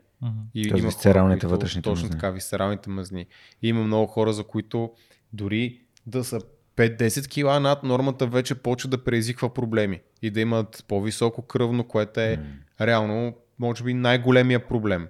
И 0.55 0.69
Тоест 0.69 0.79
има 0.81 0.89
висцералните 0.89 1.41
които- 1.41 1.49
вътрешните 1.49 1.85
Точно 1.85 2.05
мъзни. 2.05 2.11
така, 2.11 2.31
висцералните 2.31 2.91
мъзни. 2.91 3.27
И 3.63 3.69
има 3.69 3.85
много 3.85 4.07
хора, 4.07 4.33
за 4.33 4.45
които 4.45 4.93
дори 5.33 5.81
да 6.07 6.25
са 6.25 6.41
5-10 6.81 7.29
кила 7.29 7.61
над 7.61 7.83
нормата 7.83 8.27
вече 8.27 8.55
почва 8.55 8.89
да 8.89 9.05
предизвиква 9.05 9.55
проблеми 9.55 10.01
и 10.23 10.31
да 10.31 10.41
имат 10.41 10.85
по-високо 10.89 11.43
кръвно, 11.43 11.89
което 11.89 12.21
е 12.21 12.37
mm. 12.37 12.87
реално, 12.87 13.37
може 13.59 13.85
би, 13.85 13.95
най-големия 13.95 14.69
проблем, 14.69 15.09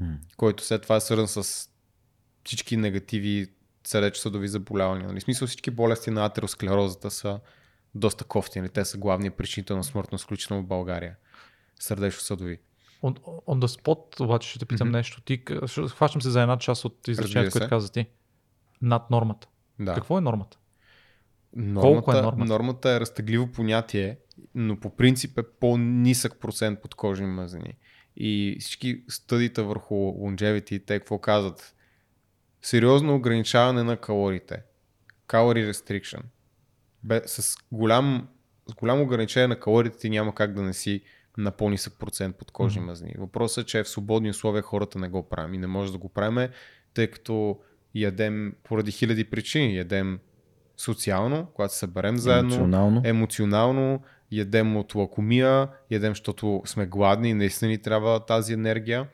М. 0.00 0.14
който 0.36 0.64
след 0.64 0.82
това 0.82 0.96
е 0.96 1.00
свързан 1.00 1.28
с 1.28 1.68
всички 2.44 2.76
негативи 2.76 3.46
сърдечно-съдови 3.86 4.48
заболявания. 4.48 5.08
Нали? 5.08 5.20
В 5.20 5.22
смисъл 5.22 5.48
всички 5.48 5.70
болести 5.70 6.10
на 6.10 6.26
атеросклерозата 6.26 7.10
са 7.10 7.40
доста 7.94 8.24
кофтини. 8.24 8.68
Те 8.68 8.84
са 8.84 8.98
главния 8.98 9.36
причинител 9.36 9.76
на 9.76 9.84
смъртност, 9.84 10.24
включително 10.24 10.62
в 10.62 10.66
България. 10.66 11.16
Сърдечно-съдови. 11.80 12.58
On, 13.02 13.18
on 13.22 13.66
the 13.66 13.82
spot 13.82 14.20
обаче 14.20 14.48
ще 14.48 14.58
те 14.58 14.66
питам 14.66 14.88
Мгм. 14.88 14.96
нещо. 14.96 15.22
Ти, 15.22 15.42
хващам 15.88 16.22
се 16.22 16.30
за 16.30 16.42
една 16.42 16.58
част 16.58 16.84
от 16.84 17.08
изречението, 17.08 17.52
което 17.52 17.68
каза 17.68 17.92
ти. 17.92 18.06
Над 18.82 19.10
нормата. 19.10 19.48
Да. 19.80 19.94
Какво 19.94 20.18
е 20.18 20.20
нормата? 20.20 20.58
Нормата, 21.56 22.04
Колко 22.04 22.12
е 22.12 22.22
нормата? 22.22 22.52
Нормата 22.52 22.90
е 22.90 23.00
разтегливо 23.00 23.52
понятие, 23.52 24.18
но 24.54 24.80
по 24.80 24.96
принцип 24.96 25.38
е 25.38 25.42
по-нисък 25.60 26.40
процент 26.40 26.82
подкожни 26.82 27.26
мазнини. 27.26 27.74
И 28.16 28.56
всички 28.60 29.04
стъдита 29.08 29.64
върху 29.64 29.94
longevity, 29.94 30.86
те 30.86 30.98
какво 30.98 31.18
казват? 31.18 31.74
Сериозно 32.62 33.14
ограничаване 33.14 33.82
на 33.82 33.96
калориите. 33.96 34.62
Calorie 35.28 35.72
restriction. 35.72 36.20
Бе, 37.04 37.22
с, 37.26 37.56
голям, 37.72 38.28
с 38.66 38.74
голямо 38.74 39.02
ограничение 39.02 39.46
на 39.46 39.60
калориите 39.60 39.98
ти 39.98 40.10
няма 40.10 40.34
как 40.34 40.54
да 40.54 40.62
не 40.62 40.74
си 40.74 41.02
на 41.38 41.50
по-нисък 41.50 41.98
процент 41.98 42.36
подкожни 42.36 42.80
Мгм. 42.80 42.86
мазнини. 42.86 43.14
Въпросът 43.18 43.64
е, 43.64 43.66
че 43.66 43.82
в 43.82 43.88
свободни 43.88 44.30
условия 44.30 44.62
хората 44.62 44.98
не 44.98 45.08
го 45.08 45.28
правим 45.28 45.54
и 45.54 45.58
не 45.58 45.66
може 45.66 45.92
да 45.92 45.98
го 45.98 46.08
правим, 46.08 46.48
тъй 46.94 47.06
като 47.06 47.60
ядем 47.94 48.54
поради 48.64 48.92
хиляди 48.92 49.24
причини. 49.24 49.76
Ядем 49.76 50.18
социално, 50.76 51.46
когато 51.54 51.72
се 51.72 51.78
съберем 51.78 52.16
заедно, 52.18 52.54
Емоционално. 52.54 53.02
емоционално, 53.04 54.00
ядем 54.32 54.76
от 54.76 54.94
лакомия, 54.94 55.68
ядем, 55.90 56.10
защото 56.10 56.62
сме 56.66 56.86
гладни 56.86 57.28
и 57.30 57.34
наистина 57.34 57.68
ни 57.68 57.78
трябва 57.78 58.20
тази 58.20 58.52
енергия. 58.52 59.06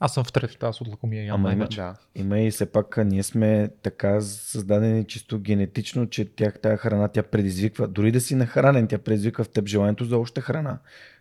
Аз 0.00 0.14
съм 0.14 0.24
в 0.24 0.32
трета, 0.32 0.66
аз 0.66 0.80
от 0.80 0.88
лакомия 0.88 1.24
ям 1.24 1.34
Ама 1.34 1.48
има- 1.48 1.56
най-вече. 1.56 1.76
Да. 1.76 1.94
Има 2.14 2.38
и 2.40 2.50
все 2.50 2.66
пак 2.66 2.96
ние 3.06 3.22
сме 3.22 3.70
така 3.82 4.20
създадени 4.20 5.04
чисто 5.04 5.38
генетично, 5.38 6.06
че 6.06 6.24
тях 6.24 6.58
тая 6.60 6.76
храна 6.76 7.08
тя 7.08 7.22
предизвиква, 7.22 7.88
дори 7.88 8.12
да 8.12 8.20
си 8.20 8.34
нахранен, 8.34 8.86
тя 8.86 8.98
предизвиква 8.98 9.44
в 9.44 9.48
теб 9.48 9.66
желанието 9.66 10.04
за 10.04 10.18
още 10.18 10.40
храна. 10.40 10.78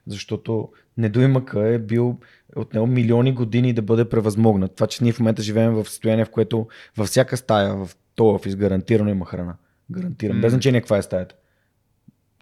Защото 0.08 0.70
недоимъка 0.98 1.68
е 1.68 1.80
бил 1.80 2.20
от 2.56 2.74
него 2.74 2.88
милиони 2.88 3.32
години 3.34 3.74
да 3.74 3.82
бъде 3.82 4.10
превъзмогнат. 4.10 4.76
Това, 4.76 4.88
че 4.88 5.04
ние 5.04 5.14
в 5.14 5.20
момента 5.20 5.42
живеем 5.42 5.74
в 5.74 5.86
състояние, 5.86 6.26
в 6.26 6.30
което 6.30 6.68
във 6.98 7.08
всяка 7.08 7.38
стая, 7.38 7.76
в 7.76 7.90
този 8.16 8.36
офис, 8.36 8.56
гарантирано 8.56 9.10
има 9.10 9.26
храна. 9.26 9.56
Гарантирам. 9.92 10.38
М. 10.38 10.42
Без 10.42 10.52
значение 10.52 10.82
каква 10.82 10.98
е 10.98 11.02
стаята. 11.02 11.36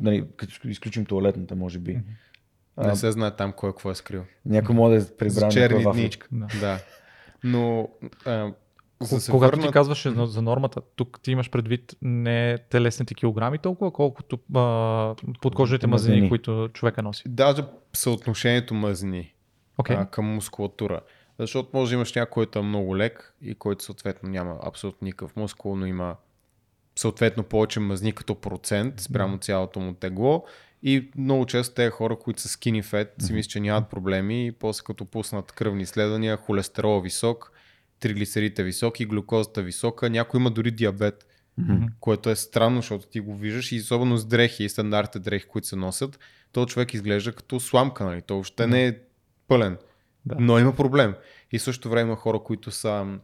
Нали, 0.02 0.26
като 0.38 0.68
изключим 0.68 1.06
туалетната, 1.06 1.56
може 1.56 1.80
би. 1.80 2.00
Не 2.78 2.96
се 2.96 3.12
знае 3.12 3.36
там 3.36 3.54
кой 3.54 3.70
какво 3.72 3.92
е 3.92 3.96
скрил. 3.96 4.24
някой 4.46 4.76
може 4.76 5.00
да 5.00 5.04
е 5.06 5.18
прибрал 5.18 5.50
черни 5.50 5.62
някаква 5.76 5.92
дни. 5.94 6.02
вафличка. 6.02 6.28
Да. 6.32 6.48
Да. 6.60 6.80
Но 7.44 7.90
а, 8.26 8.52
за 9.02 9.32
Когато 9.32 9.58
върна... 9.58 9.68
ти 9.68 9.74
казваш 9.74 10.08
за, 10.14 10.26
за 10.26 10.42
нормата, 10.42 10.82
тук 10.96 11.20
ти 11.24 11.32
имаш 11.32 11.50
предвид 11.50 11.96
не 12.02 12.58
телесните 12.70 13.14
килограми 13.14 13.58
толкова, 13.58 13.92
колкото 13.92 14.40
а, 14.56 15.16
подкожните 15.42 15.88
мазнини, 15.88 16.16
Мазнини. 16.16 16.30
които 16.30 16.70
човека 16.74 17.02
носи. 17.04 17.24
Даже 17.30 17.64
съотношението 17.94 18.74
мъзни 18.74 19.34
Окей. 19.78 19.96
а, 19.96 20.06
към 20.06 20.26
мускулатура. 20.26 21.02
Защото 21.40 21.70
може 21.74 21.90
да 21.90 21.96
имаш 21.96 22.14
някой, 22.14 22.32
който 22.32 22.60
е 22.60 22.62
много 22.62 22.98
лек 22.98 23.36
и 23.42 23.56
който 23.56 23.84
съответно 23.84 24.30
няма 24.30 24.60
абсолютно 24.64 25.06
никакъв 25.06 25.36
мускул, 25.36 25.76
но 25.76 25.86
има 25.86 26.16
съответно 26.96 27.44
повече 27.44 27.80
мазни 27.80 28.14
като 28.14 28.36
процент 28.36 29.00
спрямо 29.00 29.38
цялото 29.38 29.80
му 29.80 29.94
тегло. 29.94 30.46
И 30.84 31.12
много 31.18 31.46
често 31.46 31.76
тези 31.76 31.90
хора, 31.90 32.16
които 32.20 32.42
са 32.42 32.50
skinny 32.50 32.84
fat, 32.84 33.22
си 33.22 33.34
мислят, 33.34 33.52
че 33.52 33.60
нямат 33.60 33.90
проблеми 33.90 34.48
и 34.48 34.52
после 34.52 34.84
като 34.84 35.06
пуснат 35.06 35.52
кръвни 35.52 35.84
изследвания, 35.84 36.38
холестерол 36.38 37.02
висок, 37.02 37.52
триглицеридите 38.00 38.64
високи, 38.64 39.06
глюкозата 39.06 39.62
висока, 39.62 40.10
някой 40.10 40.40
има 40.40 40.52
дори 40.52 40.72
диабет, 40.72 41.26
Мгм. 41.58 41.86
което 42.00 42.30
е 42.30 42.36
странно, 42.36 42.76
защото 42.76 43.08
ти 43.08 43.20
го 43.20 43.36
виждаш 43.36 43.72
и 43.72 43.80
особено 43.80 44.18
с 44.18 44.26
дрехи 44.26 44.64
и 44.64 44.70
стандартните 44.70 45.20
дрехи, 45.20 45.46
които 45.46 45.68
се 45.68 45.76
носят, 45.76 46.20
то 46.52 46.66
човек 46.66 46.94
изглежда 46.94 47.34
като 47.34 47.60
сламка, 47.60 48.06
нали? 48.06 48.22
То 48.22 48.34
въобще 48.34 48.68
не 48.68 48.88
е 48.88 48.96
пълен. 49.48 49.78
Да. 50.26 50.36
Но 50.40 50.60
има 50.60 50.76
проблем. 50.76 51.16
И 51.52 51.60
в 51.60 51.64
същото 51.64 51.90
време 51.90 52.08
има 52.08 52.16
хора, 52.16 52.40
които 52.40 52.72
са 52.72 53.18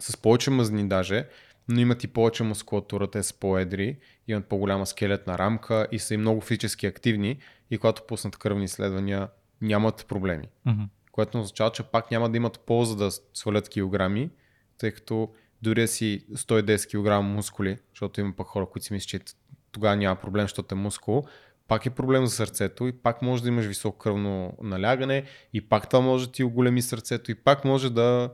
с 0.00 0.16
повече 0.16 0.50
мъзни 0.50 0.88
даже, 0.88 1.26
но 1.70 1.80
имат 1.80 2.04
и 2.04 2.08
повече 2.08 2.42
мускулатура, 2.42 3.10
те 3.10 3.22
са 3.22 3.34
по-едри, 3.34 3.96
имат 4.28 4.46
по-голяма 4.46 4.86
скелетна 4.86 5.38
рамка 5.38 5.86
и 5.92 5.98
са 5.98 6.14
и 6.14 6.16
много 6.16 6.40
физически 6.40 6.86
активни 6.86 7.38
и 7.70 7.78
когато 7.78 8.02
пуснат 8.06 8.36
кръвни 8.36 8.64
изследвания, 8.64 9.28
нямат 9.60 10.06
проблеми. 10.08 10.48
Мгм. 10.66 10.82
Което 11.12 11.40
означава, 11.40 11.72
че 11.72 11.82
пак 11.82 12.10
няма 12.10 12.30
да 12.30 12.36
имат 12.36 12.60
полза 12.60 12.96
да 12.96 13.10
свалят 13.34 13.68
килограми, 13.68 14.30
тъй 14.78 14.90
като 14.90 15.32
дори 15.62 15.88
си 15.88 16.26
110 16.32 17.20
кг 17.20 17.24
мускули, 17.24 17.78
защото 17.90 18.20
има 18.20 18.32
пък 18.36 18.46
хора, 18.46 18.66
които 18.66 18.86
си 18.86 18.92
мислят, 18.92 19.26
че 19.26 19.34
тогава 19.72 19.96
няма 19.96 20.16
проблем, 20.16 20.44
защото 20.44 20.74
е 20.74 20.78
мускул, 20.78 21.24
пак 21.68 21.86
е 21.86 21.90
проблем 21.90 22.26
за 22.26 22.30
сърцето 22.30 22.86
и 22.86 22.92
пак 22.92 23.22
може 23.22 23.42
да 23.42 23.48
имаш 23.48 23.66
високо 23.66 23.98
кръвно 23.98 24.56
налягане 24.62 25.24
и 25.52 25.68
пак 25.68 25.90
това 25.90 26.00
може 26.00 26.26
да 26.26 26.32
ти 26.32 26.44
оголеми 26.44 26.82
сърцето 26.82 27.30
и 27.30 27.34
пак 27.34 27.64
може 27.64 27.92
да 27.92 28.32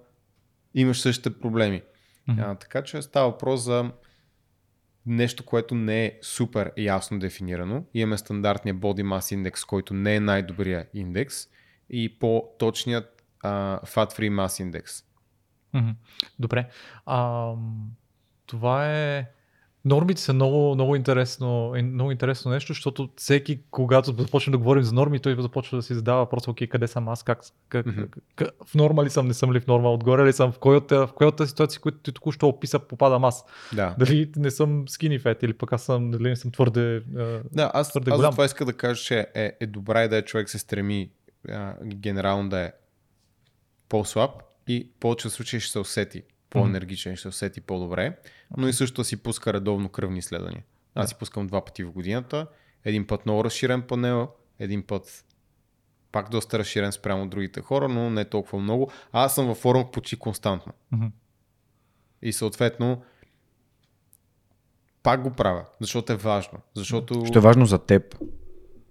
имаш 0.75 1.01
същите 1.01 1.39
проблеми. 1.39 1.83
Мгм. 2.29 2.41
А, 2.41 2.55
така 2.55 2.83
че 2.83 3.03
става 3.03 3.31
въпрос 3.31 3.61
за 3.61 3.91
нещо, 5.07 5.45
което 5.45 5.75
не 5.75 6.05
е 6.05 6.19
супер 6.23 6.73
ясно 6.77 7.19
дефинирано. 7.19 7.85
Имаме 7.95 8.19
стандартния 8.19 8.75
Body 8.75 9.03
Mass 9.03 9.37
Index, 9.37 9.67
който 9.67 9.95
не 9.95 10.17
е 10.17 10.21
най-добрия 10.21 10.87
индекс 10.95 11.49
и 11.91 12.19
по-точният 12.19 13.23
а, 13.43 13.81
Fat 13.81 14.19
Free 14.19 14.31
Mass 14.31 14.65
Index. 14.65 15.05
Мгм. 15.73 15.91
Добре. 16.39 16.69
А, 17.07 17.53
това 18.47 18.93
е. 18.93 19.31
Нормите 19.87 20.21
са 20.21 20.33
много, 20.33 20.75
много, 20.75 20.97
интересно, 20.97 21.73
е 21.77 21.83
много 21.83 22.11
интересно 22.11 22.51
нещо, 22.51 22.73
защото 22.73 23.09
всеки, 23.17 23.61
когато 23.71 24.13
започнем 24.19 24.53
да 24.53 24.59
говорим 24.59 24.83
за 24.83 24.93
норми, 24.93 25.21
той 25.21 25.37
започва 25.43 25.77
да 25.77 25.83
си 25.83 25.95
задава 25.95 26.19
въпроса, 26.19 26.51
окей, 26.51 26.67
къде 26.67 26.87
съм 26.87 27.09
аз, 27.09 27.23
как, 27.23 27.41
как, 27.69 27.87
как, 28.37 28.49
в 28.67 28.75
норма 28.75 29.05
ли 29.05 29.11
съм, 29.11 29.27
не 29.27 29.35
съм 29.35 29.53
ли 29.53 29.61
в 29.61 29.67
норма, 29.67 29.93
отгоре 29.93 30.27
ли 30.27 30.33
съм, 30.33 30.53
в 30.53 30.59
кой 30.59 30.77
от, 30.77 30.91
в 30.91 31.09
от 31.21 31.37
тези 31.37 31.49
ситуации, 31.49 31.81
които 31.81 31.99
ти 31.99 32.13
току-що 32.13 32.49
описа, 32.49 32.79
попадам 32.79 33.25
аз. 33.25 33.45
Да. 33.73 33.95
Дали 33.99 34.31
не 34.37 34.51
съм 34.51 34.85
skinny 34.87 35.23
fat 35.23 35.45
или 35.45 35.53
пък 35.53 35.73
аз 35.73 35.83
съм, 35.83 36.11
дали 36.11 36.29
не 36.29 36.37
съм 36.37 36.51
твърде... 36.51 37.03
а, 37.17 37.41
Да, 37.53 37.71
аз, 37.75 37.91
твърде 37.91 38.11
аз 38.11 38.17
голям. 38.17 38.33
това 38.33 38.45
иска 38.45 38.65
да 38.65 38.73
кажа, 38.73 39.03
че 39.03 39.27
е, 39.35 39.57
е 39.61 39.67
добра 39.67 40.05
идея 40.05 40.25
човек 40.25 40.51
се 40.51 40.59
стреми 40.59 41.11
а, 41.49 41.75
генерално 41.85 42.49
да 42.49 42.61
е 42.61 42.73
по-слаб 43.89 44.31
и 44.69 44.89
в 44.97 45.01
повече 45.01 45.29
случаи 45.29 45.61
ще 45.61 45.73
се 45.73 45.79
усети 45.79 46.23
по-енергичен, 46.61 47.17
ще 47.17 47.23
се 47.23 47.29
усети 47.29 47.61
по-добре, 47.61 48.19
но 48.57 48.69
и 48.69 48.73
също 48.73 49.01
да 49.01 49.05
си 49.05 49.17
пуска 49.17 49.53
редовно 49.53 49.89
кръвни 49.89 50.19
изследвания. 50.19 50.65
Аз 50.95 51.09
си 51.09 51.15
пускам 51.19 51.47
два 51.47 51.65
пъти 51.65 51.85
в 51.85 51.93
годината, 51.93 52.47
един 52.85 53.07
път 53.07 53.27
много 53.27 53.45
разширен 53.45 53.83
панел, 53.83 54.29
един 54.59 54.83
път 54.83 55.25
пак 56.13 56.31
доста 56.31 56.59
разширен 56.59 56.93
спрямо 56.93 57.23
от 57.23 57.31
другите 57.31 57.61
хора, 57.61 57.89
но 57.89 58.11
не 58.11 58.25
толкова 58.25 58.59
много. 58.59 58.91
А 59.13 59.25
аз 59.25 59.35
съм 59.35 59.47
във 59.47 59.59
форма 59.59 59.91
почти 59.91 60.17
константно. 60.17 60.73
И 62.23 62.33
съответно 62.33 63.03
пак 65.03 65.23
го 65.23 65.31
правя, 65.31 65.65
защото 65.81 66.13
е 66.13 66.17
важно. 66.17 66.59
Защото 66.75 67.27
Що 67.27 67.39
е 67.39 67.43
важно 67.43 67.67
за 67.67 67.79
теб. 67.79 68.17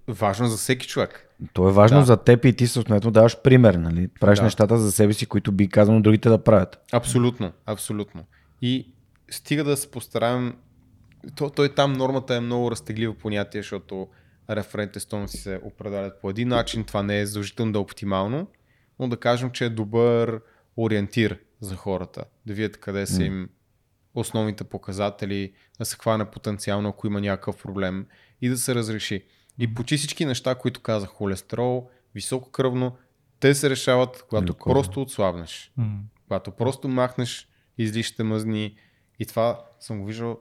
Важно 0.08 0.48
за 0.48 0.58
всеки 0.58 0.88
човек. 0.88 1.22
То 1.54 1.70
е 1.70 1.72
важно 1.72 2.00
Да. 2.00 2.06
за 2.06 2.18
теб 2.18 2.46
и 2.46 2.54
ти 2.56 2.68
съответно 2.68 3.12
даваш 3.12 3.42
пример, 3.42 3.74
нали? 3.74 4.08
Правиш 4.08 4.40
Да. 4.40 4.46
нещата 4.46 4.78
за 4.78 4.92
себе 4.92 5.14
си, 5.14 5.26
които 5.26 5.52
би 5.52 5.70
казано 5.70 6.02
другите 6.02 6.30
да 6.30 6.44
правят. 6.44 6.80
Абсолютно, 6.92 7.52
абсолютно. 7.66 8.24
И 8.62 8.88
стига 9.32 9.64
да 9.64 9.78
се 9.78 9.92
постараем. 9.92 10.56
То, 11.36 11.50
той 11.50 11.70
там 11.76 11.94
нормата 11.94 12.36
е 12.36 12.40
много 12.40 12.72
разтегливо 12.72 13.14
понятие, 13.14 13.62
защото 13.62 14.08
референтните 14.50 15.00
стойности 15.00 15.38
се 15.38 15.60
определят 15.64 16.22
по 16.22 16.30
един 16.30 16.48
начин. 16.48 16.84
Това 16.84 17.04
не 17.04 17.20
е 17.20 17.26
задължително 17.26 17.72
да 17.72 17.80
е 17.80 17.82
оптимално, 17.82 18.48
но 19.00 19.08
да 19.08 19.18
кажем, 19.18 19.52
че 19.52 19.66
е 19.66 19.70
добър 19.70 20.42
ориентир 20.78 21.40
за 21.60 21.76
хората. 21.76 22.24
Да 22.46 22.54
видят 22.54 22.78
къде 22.78 23.06
са 23.06 23.24
им 23.24 23.50
основните 24.16 24.64
показатели, 24.64 25.54
да 25.80 25.86
се 25.86 25.96
хване 25.96 26.26
потенциално, 26.26 26.90
ако 26.90 27.08
има 27.08 27.22
някакъв 27.22 27.58
проблем 27.58 28.06
и 28.42 28.50
да 28.50 28.58
се 28.58 28.76
разреши. 28.76 29.24
И 29.60 29.74
почти 29.74 29.98
всички 29.98 30.26
неща, 30.26 30.56
които 30.56 30.82
казах, 30.82 31.10
холестерол, 31.10 31.90
високо 32.16 32.52
кръвно, 32.52 32.96
те 33.40 33.56
се 33.56 33.70
решават, 33.70 34.26
когато 34.30 34.46
Глюкоза. 34.46 34.74
просто 34.74 35.02
отслабнеш. 35.02 35.72
М. 35.78 36.00
Когато 36.24 36.52
просто 36.52 36.88
махнеш 36.88 37.48
излишните 37.78 38.24
мъзни 38.24 38.76
и 39.20 39.26
това 39.26 39.60
съм 39.80 40.00
го 40.00 40.06
виждал 40.06 40.40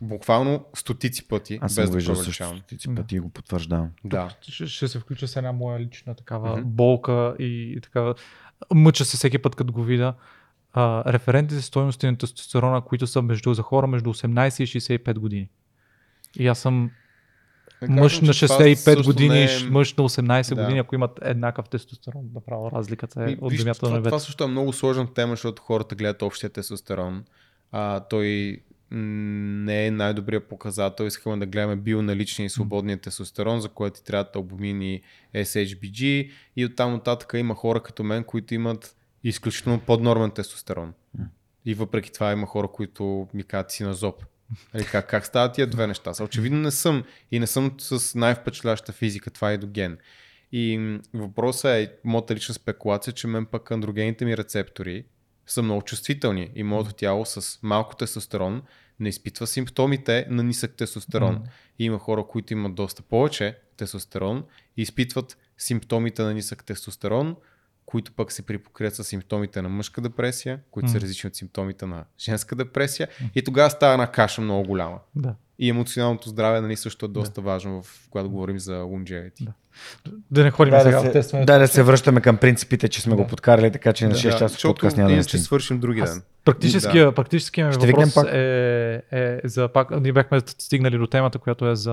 буквално 0.00 0.64
стотици 0.74 1.28
пъти, 1.28 1.58
Аз 1.62 1.74
съм 1.74 1.82
без 1.82 1.88
го 1.88 1.92
да 1.92 1.96
виждал 1.96 2.14
също 2.14 2.46
стотици 2.46 2.94
пъти 2.94 3.16
и 3.16 3.20
го 3.20 3.28
потвърждавам. 3.28 3.90
Да. 4.04 4.30
Ще, 4.40 4.66
ще 4.66 4.88
се 4.88 4.98
включа 4.98 5.28
с 5.28 5.36
една 5.36 5.52
моя 5.52 5.80
лична 5.80 6.14
такава 6.14 6.56
Мгм. 6.56 6.68
болка 6.68 7.36
и, 7.38 7.44
и 7.76 7.80
така. 7.80 8.14
Мъча 8.74 9.04
се 9.04 9.16
всеки 9.16 9.38
път, 9.38 9.54
като 9.54 9.72
го 9.72 9.82
видя. 9.82 10.14
а, 10.72 11.12
референтните 11.12 11.62
стоености 11.62 12.06
на 12.06 12.18
тестостерона, 12.18 12.80
които 12.80 13.06
са 13.06 13.22
между, 13.22 13.54
за 13.54 13.62
хора 13.62 13.86
между 13.86 14.10
18 14.10 14.62
и 14.62 14.66
65 14.98 15.14
години. 15.14 15.48
И 16.38 16.46
аз 16.46 16.58
съм 16.58 16.86
Да 16.86 16.92
мъж 17.88 18.20
на 18.20 18.34
че 18.34 18.46
това 18.46 18.58
65 18.58 18.74
също 18.74 19.04
години, 19.04 19.34
не 19.34 19.44
е... 19.44 19.48
мъж 19.70 19.94
на 19.94 20.04
18 20.04 20.54
Да. 20.54 20.62
години, 20.62 20.78
ако 20.78 20.94
имат 20.94 21.18
еднакъв 21.22 21.68
тестостерон, 21.68 22.24
направо 22.34 22.70
разликата 22.70 23.22
е 23.22 23.26
Ми, 23.26 23.38
от 23.40 23.52
земята 23.52 23.78
това, 23.80 23.90
на 23.90 23.96
това 23.96 24.10
небето. 24.10 24.20
също 24.20 24.44
е 24.44 24.48
много 24.48 24.72
сложна 24.72 25.14
тема, 25.14 25.32
защото 25.32 25.62
хората 25.62 25.94
гледат 25.94 26.22
общия 26.22 26.50
тестостерон. 26.50 27.24
А, 27.72 28.00
той 28.00 28.58
не 28.90 29.86
е 29.86 29.90
най-добрият 29.90 30.48
показател. 30.48 31.04
Искаме 31.04 31.36
да 31.36 31.46
гледаме 31.46 31.76
бионаличния 31.76 32.46
и 32.46 32.50
свободния 32.50 32.98
тестостерон, 32.98 33.60
за 33.60 33.68
което 33.68 33.96
ти 33.96 34.04
трябват 34.04 34.36
албумин 34.36 34.82
и 34.82 35.02
SHBG. 35.34 36.30
И 36.56 36.64
оттам 36.64 36.92
нататък 36.92 37.32
има 37.36 37.54
хора 37.54 37.82
като 37.82 38.02
мен, 38.02 38.24
които 38.24 38.54
имат 38.54 38.96
изключително 39.24 39.80
поднормен 39.80 40.30
тестостерон. 40.30 40.92
И 41.64 41.74
въпреки 41.74 42.12
това 42.12 42.32
има 42.32 42.46
хора, 42.46 42.68
които 42.68 43.28
ми 43.34 43.42
казват 43.44 43.70
си 43.70 43.84
на 43.84 43.94
зоб. 43.94 44.24
Нали, 44.74 44.84
как, 44.84 45.10
как 45.10 45.26
стават 45.26 45.54
тия 45.54 45.66
две 45.66 45.86
неща? 45.86 46.14
Са, 46.14 46.24
очевидно 46.24 46.58
не 46.58 46.70
съм 46.70 47.04
и 47.30 47.38
не 47.38 47.46
съм 47.46 47.74
с 47.78 48.14
най-впечатляваща 48.14 48.92
физика, 48.92 49.30
това 49.30 49.52
е 49.52 49.58
до 49.58 49.66
ген. 49.66 49.98
И 50.52 50.98
въпросът 51.14 51.70
е, 51.70 51.92
моята 52.04 52.34
лична 52.34 52.54
спекулация, 52.54 53.12
че 53.12 53.26
мен 53.26 53.46
пък 53.46 53.70
андрогените 53.70 54.24
ми 54.24 54.36
рецептори 54.36 55.04
са 55.46 55.62
много 55.62 55.82
чувствителни 55.82 56.50
и 56.54 56.62
моето 56.62 56.92
тяло 56.92 57.26
с 57.26 57.58
малко 57.62 57.96
тестостерон 57.96 58.62
не 59.00 59.08
изпитва 59.08 59.46
симптомите 59.46 60.26
на 60.30 60.42
нисък 60.42 60.76
тестостерон. 60.76 61.34
Мгм. 61.34 61.44
И 61.78 61.84
има 61.84 61.98
хора, 61.98 62.24
които 62.28 62.52
имат 62.52 62.74
доста 62.74 63.02
повече 63.02 63.58
тестостерон 63.76 64.44
и 64.76 64.82
изпитват 64.82 65.38
симптомите 65.58 66.22
на 66.22 66.34
нисък 66.34 66.64
тестостерон, 66.64 67.36
които 67.86 68.12
пък 68.12 68.32
се 68.32 68.42
припокрият 68.42 68.94
с 68.94 69.04
симптомите 69.04 69.62
на 69.62 69.68
мъжка 69.68 70.00
депресия, 70.00 70.60
които 70.70 70.90
са 70.90 71.00
различни 71.00 71.28
от 71.28 71.36
симптомите 71.36 71.86
на 71.86 72.04
женска 72.18 72.56
депресия. 72.56 73.08
И 73.34 73.42
тогава 73.42 73.70
става 73.70 73.92
една 73.92 74.06
каша 74.06 74.40
много 74.40 74.66
голяма. 74.68 74.98
Да. 75.14 75.34
И 75.58 75.68
емоционалното 75.68 76.28
здраве 76.28 76.60
нали, 76.60 76.76
също 76.76 77.06
е 77.06 77.08
доста 77.08 77.40
важно, 77.40 77.82
в, 77.82 78.08
когато 78.10 78.30
говорим 78.30 78.58
за 78.58 78.82
longevity. 78.82 79.44
Да. 79.44 79.52
Да 80.30 80.44
не 80.44 80.50
ходим 80.50 80.70
Да, 80.70 80.80
сега 80.80 80.96
да, 80.96 81.02
в 81.02 81.06
се, 81.06 81.12
тестването. 81.12 81.52
да, 81.52 81.58
да 81.58 81.68
се 81.68 81.82
връщаме 81.82 82.20
към 82.20 82.36
принципите, 82.36 82.88
че 82.88 83.00
сме 83.00 83.16
Да. 83.16 83.22
го 83.22 83.26
подкарали, 83.28 83.70
така 83.72 83.92
че 83.92 84.04
на 84.04 84.10
Да. 84.10 84.16
6 84.16 84.22
часа 84.22 84.48
защото 84.48 84.74
подкаст 84.74 84.96
няма 84.96 85.10
да 85.10 85.22
ще 85.22 85.38
свършим 85.38 85.80
други 85.80 86.00
ден. 86.02 86.22
Практическия, 86.44 87.12
практическия 87.12 87.66
ми 87.66 87.72
Ще 87.72 87.86
въпрос 87.86 88.14
пак. 88.14 88.26
е, 88.32 89.02
е, 89.10 89.40
за 89.44 89.68
пак, 89.68 90.00
ние 90.00 90.12
бяхме 90.12 90.40
стигнали 90.46 90.98
до 90.98 91.06
темата, 91.06 91.38
която 91.38 91.68
е 91.68 91.76
за 91.76 91.90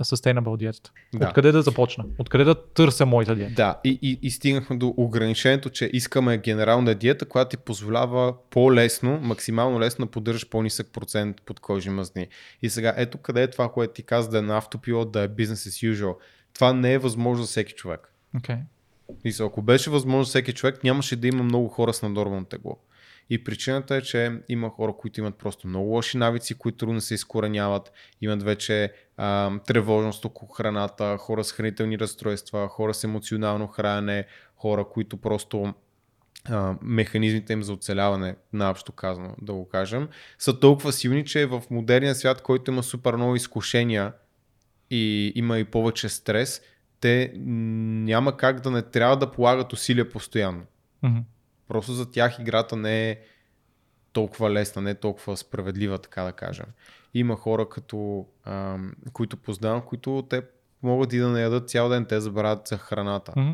sustainable 0.00 0.56
диетата. 0.56 0.90
Да. 1.14 1.26
Откъде 1.26 1.52
да 1.52 1.62
започна? 1.62 2.04
Откъде 2.18 2.44
да 2.44 2.54
търся 2.54 3.06
моята 3.06 3.34
диета? 3.34 3.54
Да, 3.54 3.80
и, 3.84 3.98
и, 4.02 4.18
и 4.22 4.30
стигнахме 4.30 4.76
до 4.76 4.94
ограничението, 4.96 5.70
че 5.70 5.90
искаме 5.92 6.38
генерална 6.38 6.94
диета, 6.94 7.24
която 7.24 7.48
ти 7.48 7.56
позволява 7.56 8.34
по-лесно, 8.50 9.20
максимално 9.22 9.80
лесно 9.80 10.04
да 10.04 10.10
поддържаш 10.10 10.48
по-нисък 10.48 10.86
процент 10.92 11.36
под 11.46 11.60
кожи 11.60 11.90
мазни. 11.90 12.26
И 12.62 12.70
сега, 12.70 12.94
ето 12.96 13.18
къде 13.18 13.42
е 13.42 13.50
това, 13.50 13.68
което 13.68 13.92
ти 13.92 14.02
каза 14.02 14.28
да 14.30 14.38
е 14.38 14.42
на 14.42 14.56
автопилот, 14.58 15.12
да 15.12 15.22
е 15.22 15.28
business 15.28 15.44
as 15.70 15.92
usual. 15.92 16.14
Това 16.54 16.72
не 16.72 16.92
е 16.92 16.98
възможно 16.98 17.44
за 17.44 17.48
всеки 17.48 17.74
човек. 17.74 18.12
Okay. 18.36 18.58
И 19.24 19.34
ако 19.40 19.62
беше 19.62 19.90
възможно 19.90 20.24
всеки 20.24 20.52
човек, 20.52 20.84
нямаше 20.84 21.16
да 21.16 21.28
има 21.28 21.42
много 21.42 21.68
хора 21.68 21.94
с 21.94 22.02
наднормално 22.02 22.46
тегло. 22.46 22.78
И 23.30 23.44
причината 23.44 23.96
е, 23.96 24.02
че 24.02 24.40
има 24.48 24.70
хора, 24.70 24.92
които 24.98 25.20
имат 25.20 25.38
просто 25.38 25.68
много 25.68 25.90
лоши 25.90 26.16
навици, 26.16 26.54
които 26.54 26.78
трудно 26.78 27.00
се 27.00 27.14
изкореняват, 27.14 27.92
имат 28.20 28.42
вече 28.42 28.92
а, 29.16 29.58
тревожност 29.58 30.24
около 30.24 30.50
храната, 30.50 31.16
хора 31.16 31.44
с 31.44 31.52
хранителни 31.52 31.98
разстройства, 31.98 32.68
хора 32.68 32.94
с 32.94 33.04
емоционално 33.04 33.66
хранене, 33.66 34.26
хора, 34.56 34.84
които 34.84 35.16
просто 35.16 35.74
а, 36.44 36.74
механизмите 36.82 37.52
им 37.52 37.62
за 37.62 37.72
оцеляване, 37.72 38.36
наобщо 38.52 38.92
казано, 38.92 39.34
да 39.42 39.52
го 39.52 39.68
кажем, 39.68 40.08
са 40.38 40.60
толкова 40.60 40.92
силни, 40.92 41.24
че 41.24 41.46
в 41.46 41.62
модерния 41.70 42.14
свят, 42.14 42.42
който 42.42 42.70
има 42.70 42.82
супер 42.82 43.14
много 43.14 43.36
изкушения 43.36 44.12
и 44.94 45.32
има 45.34 45.58
и 45.58 45.64
повече 45.64 46.08
стрес, 46.08 46.62
те 47.00 47.32
няма 47.36 48.36
как 48.36 48.60
да 48.60 48.70
не 48.70 48.82
трябва 48.82 49.16
да 49.16 49.32
полагат 49.32 49.72
усилия 49.72 50.10
постоянно. 50.10 50.62
Мгм. 51.02 51.18
Просто 51.68 51.92
за 51.92 52.10
тях 52.10 52.38
играта 52.38 52.76
не 52.76 53.10
е 53.10 53.18
толкова 54.12 54.50
лесна, 54.50 54.82
не 54.82 54.90
е 54.90 54.94
толкова 54.94 55.36
справедлива, 55.36 55.98
така 55.98 56.22
да 56.22 56.32
кажем. 56.32 56.66
Има 57.14 57.36
хора, 57.36 57.68
като, 57.68 58.26
ам, 58.44 58.94
които 59.12 59.36
познавам, 59.36 59.82
които 59.82 60.26
те 60.30 60.42
могат 60.82 61.12
и 61.12 61.18
да 61.18 61.28
не 61.28 61.42
ядат 61.42 61.70
цял 61.70 61.88
ден, 61.88 62.06
те 62.06 62.20
забравят 62.20 62.68
за 62.68 62.78
храната. 62.78 63.32
Мгм. 63.36 63.52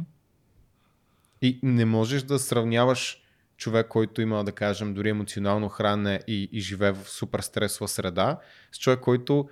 И 1.42 1.60
не 1.62 1.84
можеш 1.84 2.22
да 2.22 2.38
сравняваш 2.38 3.22
човек, 3.56 3.88
който 3.88 4.20
има, 4.20 4.44
да 4.44 4.52
кажем, 4.52 4.94
дори 4.94 5.08
емоционално 5.08 5.68
хранене 5.68 6.20
и, 6.26 6.48
и 6.52 6.60
живее 6.60 6.92
в 6.92 7.08
супер 7.08 7.40
стресова 7.40 7.88
среда, 7.88 8.38
с 8.72 8.78
човек, 8.78 9.00
който 9.00 9.48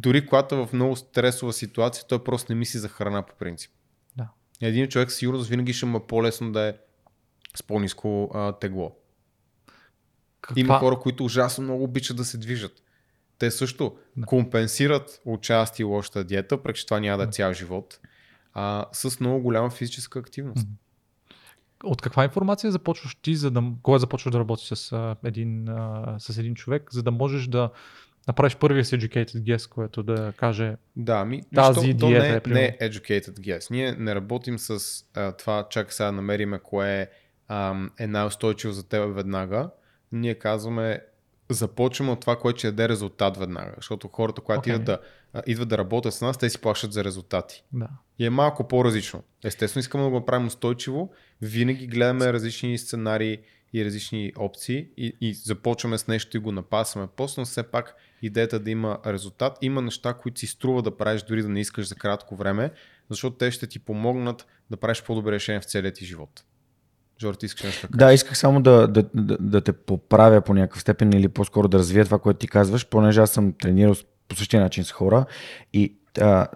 дори 0.00 0.26
когато 0.26 0.54
е 0.54 0.66
в 0.66 0.72
много 0.72 0.96
стресова 0.96 1.52
ситуация, 1.52 2.04
той 2.08 2.24
просто 2.24 2.52
не 2.52 2.58
мисли 2.58 2.78
за 2.78 2.88
храна 2.88 3.22
по 3.22 3.34
принцип. 3.34 3.70
Да. 4.16 4.28
Един 4.60 4.88
човек 4.88 5.10
със 5.10 5.18
сигурност 5.18 5.48
винаги 5.48 5.72
ще 5.72 5.86
му 5.86 5.98
е 5.98 6.06
по-лесно 6.06 6.52
да 6.52 6.62
е 6.62 6.74
с 7.56 7.62
по-низко 7.62 8.30
а, 8.34 8.52
тегло. 8.52 8.96
Каква... 10.40 10.60
Има 10.60 10.78
хора, 10.78 10.98
които 10.98 11.24
ужасно 11.24 11.64
много 11.64 11.84
обичат 11.84 12.16
да 12.16 12.24
се 12.24 12.38
движат. 12.38 12.82
Те 13.38 13.50
също 13.50 13.96
Да. 14.16 14.26
компенсират 14.26 15.20
отчасти 15.24 15.84
лошата 15.84 16.24
диета, 16.24 16.56
въпреки 16.56 16.80
че 16.80 16.86
това 16.86 17.00
няма 17.00 17.16
да 17.16 17.22
е 17.22 17.26
Да. 17.26 17.32
цял 17.32 17.52
живот, 17.52 18.00
а, 18.54 18.86
с 18.92 19.20
много 19.20 19.42
голяма 19.42 19.70
физическа 19.70 20.18
активност. 20.18 20.68
От 21.84 22.02
каква 22.02 22.24
информация 22.24 22.72
започваш 22.72 23.14
ти, 23.14 23.36
за 23.36 23.50
да, 23.50 23.62
кога 23.82 23.98
започваш 23.98 24.32
да 24.32 24.38
работиш 24.38 24.66
с, 24.66 24.92
а, 24.92 25.16
един, 25.24 25.68
а, 25.68 26.16
с 26.18 26.38
един 26.38 26.54
човек, 26.54 26.88
за 26.92 27.02
да 27.02 27.10
можеш 27.10 27.46
да 27.46 27.70
направиш 28.28 28.56
първия 28.56 28.84
си 28.84 28.98
educated 28.98 29.56
guess, 29.56 29.68
което 29.70 30.02
да 30.02 30.32
каже 30.36 30.76
Да, 30.96 31.24
ми, 31.24 31.42
Тази 31.54 31.92
то, 31.92 31.98
то 31.98 32.06
диета 32.06 32.22
не, 32.22 32.32
е, 32.32 32.36
е, 32.36 32.40
примерно. 32.40 32.62
не 32.62 32.76
е 32.80 32.90
educated 32.90 33.38
guess. 33.38 33.70
Ние 33.70 33.92
не 33.92 34.14
работим 34.14 34.58
с 34.58 35.04
а, 35.14 35.32
това, 35.32 35.66
чак 35.70 35.92
сега 35.92 36.12
намериме 36.12 36.58
кое 36.58 37.10
ам, 37.48 37.90
е 37.98 38.06
най-устойчиво 38.06 38.72
за 38.72 38.88
теб 38.88 39.14
веднага. 39.14 39.70
Ние 40.12 40.34
казваме, 40.34 41.00
започваме 41.48 42.12
от 42.12 42.20
това, 42.20 42.36
което 42.36 42.58
ще 42.58 42.72
даде 42.72 42.88
резултат 42.88 43.36
веднага. 43.36 43.72
Защото 43.76 44.08
хората, 44.08 44.40
когато 44.40 44.58
Окей. 44.58 44.72
идват, 44.72 44.84
да, 44.86 44.98
а, 45.32 45.42
идват 45.46 45.68
да 45.68 45.78
работят 45.78 46.14
с 46.14 46.20
нас, 46.20 46.38
те 46.38 46.50
си 46.50 46.60
плащат 46.60 46.92
за 46.92 47.04
резултати. 47.04 47.64
да. 47.72 47.88
И 48.18 48.26
е 48.26 48.30
малко 48.30 48.68
по-различно. 48.68 49.22
Естествено, 49.44 49.80
искаме 49.80 50.04
да 50.04 50.10
го 50.10 50.16
направим 50.16 50.46
устойчиво. 50.46 51.12
Винаги 51.42 51.86
гледаме 51.86 52.32
различни 52.32 52.78
сценарии 52.78 53.38
и 53.72 53.84
различни 53.84 54.32
опции 54.38 54.88
и, 54.96 55.16
и 55.20 55.34
започваме 55.34 55.98
с 55.98 56.08
нещо 56.08 56.36
и 56.36 56.40
го 56.40 56.52
напасваме. 56.52 57.08
После, 57.16 57.40
но 57.40 57.46
все 57.46 57.62
пак 57.62 57.94
идеята 58.22 58.60
да 58.60 58.70
има 58.70 58.98
резултат. 59.06 59.58
Има 59.62 59.82
неща, 59.82 60.14
които 60.14 60.40
си 60.40 60.46
струва 60.46 60.82
да 60.82 60.96
правиш, 60.96 61.22
дори 61.22 61.42
да 61.42 61.48
не 61.48 61.60
искаш 61.60 61.88
за 61.88 61.94
кратко 61.94 62.36
време, 62.36 62.70
защото 63.10 63.36
те 63.36 63.50
ще 63.50 63.66
ти 63.66 63.78
помогнат 63.78 64.46
да 64.70 64.76
правиш 64.76 65.02
по-добре 65.02 65.32
решение 65.32 65.60
в 65.60 65.64
целия 65.64 65.92
ти 65.92 66.04
живот. 66.04 66.44
Жор, 67.20 67.34
ти 67.34 67.46
искаш 67.46 67.62
нещо 67.62 67.88
да 67.90 67.96
Да, 67.96 68.12
исках 68.12 68.38
само 68.38 68.62
да, 68.62 68.88
да, 68.88 69.02
да, 69.14 69.36
да 69.40 69.60
те 69.60 69.72
поправя 69.72 70.40
по 70.40 70.54
някакъв 70.54 70.80
степен 70.80 71.12
или 71.12 71.28
по-скоро 71.28 71.68
да 71.68 71.78
развия 71.78 72.04
това, 72.04 72.18
което 72.18 72.38
ти 72.38 72.48
казваш, 72.48 72.86
понеже 72.86 73.20
аз 73.20 73.30
съм 73.30 73.52
тренирал 73.52 73.94
по 74.28 74.36
същия 74.36 74.62
начин 74.62 74.84
с 74.84 74.92
хора 74.92 75.24
и 75.72 75.94
а, 76.20 76.46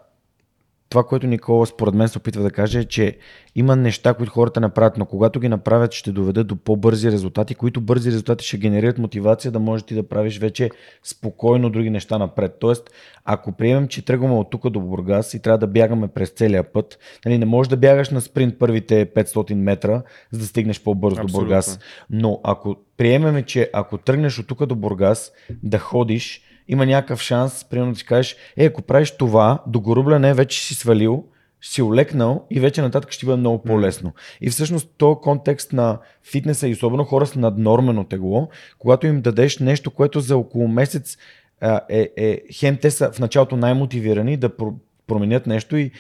това, 0.93 1.05
което 1.05 1.27
Никола 1.27 1.67
според 1.67 1.95
мен 1.95 2.09
се 2.09 2.19
опитва 2.19 2.43
да 2.43 2.51
каже 2.51 2.79
е, 2.79 2.85
че 2.85 3.17
има 3.55 3.77
неща, 3.77 4.15
които 4.15 4.33
хората 4.33 4.61
направят, 4.61 4.99
но 4.99 5.07
когато 5.07 5.41
ги 5.41 5.49
направят, 5.49 5.93
ще 5.93 6.13
доведат 6.13 6.47
до 6.47 6.57
по-бързи 6.57 7.13
резултати, 7.13 7.55
които 7.55 7.81
бързи 7.81 8.11
резултати 8.11 8.47
ще 8.47 8.59
генерират 8.59 8.99
мотивация 8.99 9.53
да 9.53 9.59
можеш 9.59 9.87
ти 9.87 9.95
да 9.95 10.09
правиш 10.09 10.39
вече 10.39 10.71
спокойно 11.03 11.71
други 11.71 11.91
неща 11.91 12.19
напред. 12.19 12.57
Тоест, 12.61 12.91
ако 13.25 13.53
приемем, 13.53 13.89
че 13.89 14.05
тръгваме 14.05 14.35
от 14.35 14.51
тук 14.51 14.71
до 14.71 14.81
Бургас 14.81 15.35
и 15.35 15.43
трябва 15.43 15.59
да 15.59 15.67
бягаме 15.67 16.09
през 16.09 16.31
целия 16.31 16.73
път, 16.73 16.99
нали, 17.25 17.39
не 17.39 17.47
можеш 17.47 17.69
да 17.69 17.77
бягаш 17.77 18.11
на 18.11 18.21
спринт 18.21 18.59
първите 18.59 19.07
500 19.07 19.55
метра, 19.55 20.03
за 20.31 20.39
да 20.39 20.47
стигнеш 20.47 20.83
по-бързо 20.83 21.23
до. 21.23 21.33
Бургас. 21.33 21.79
Но 22.11 22.41
ако 22.45 22.77
приемеме, 22.97 23.43
че 23.43 23.71
ако 23.73 23.99
тръгнеш 23.99 24.39
от 24.39 24.47
тук 24.47 24.67
до 24.67 24.75
Бургас 24.75 25.33
да 25.63 25.79
ходиш, 25.79 26.43
има 26.73 26.87
някакъв 26.87 27.21
шанс, 27.21 27.65
примерно 27.65 27.93
да 27.93 27.99
си 27.99 28.07
кажеш, 28.07 28.37
е, 28.57 28.65
ако 28.65 28.83
правиш 28.83 29.11
това, 29.11 29.63
до 29.67 29.81
Горубляне 29.81 30.35
вече 30.35 30.65
си 30.65 30.75
свалил, 30.75 31.25
си 31.63 31.83
олекнал 31.83 32.47
и 32.51 32.61
вече 32.61 32.83
нататък 32.83 33.11
ще 33.11 33.21
ти 33.21 33.27
бъде 33.27 33.39
много 33.39 33.63
по-лесно. 33.63 34.13
И 34.41 34.51
всъщност 34.51 34.89
то 34.99 35.17
контекст 35.17 35.73
на 35.73 35.99
фитнеса 36.31 36.69
и 36.69 36.73
особено 36.73 37.05
хора 37.05 37.27
с 37.27 37.35
наднормено 37.35 38.05
тегло, 38.05 38.49
когато 38.79 39.07
им 39.07 39.21
дадеш 39.21 39.59
нещо, 39.59 39.91
което 39.91 40.21
за 40.21 40.37
около 40.37 40.69
месец 40.69 41.19
а, 41.61 41.81
е, 41.89 42.09
е 42.17 42.41
хем 42.53 42.77
те 42.77 42.91
са 42.91 43.13
в 43.13 43.19
началото 43.19 43.57
най-мотивирани 43.57 44.37
да 44.37 44.49
про- 44.49 44.75
променят 45.07 45.47
нещо 45.47 45.77
и 45.77 45.91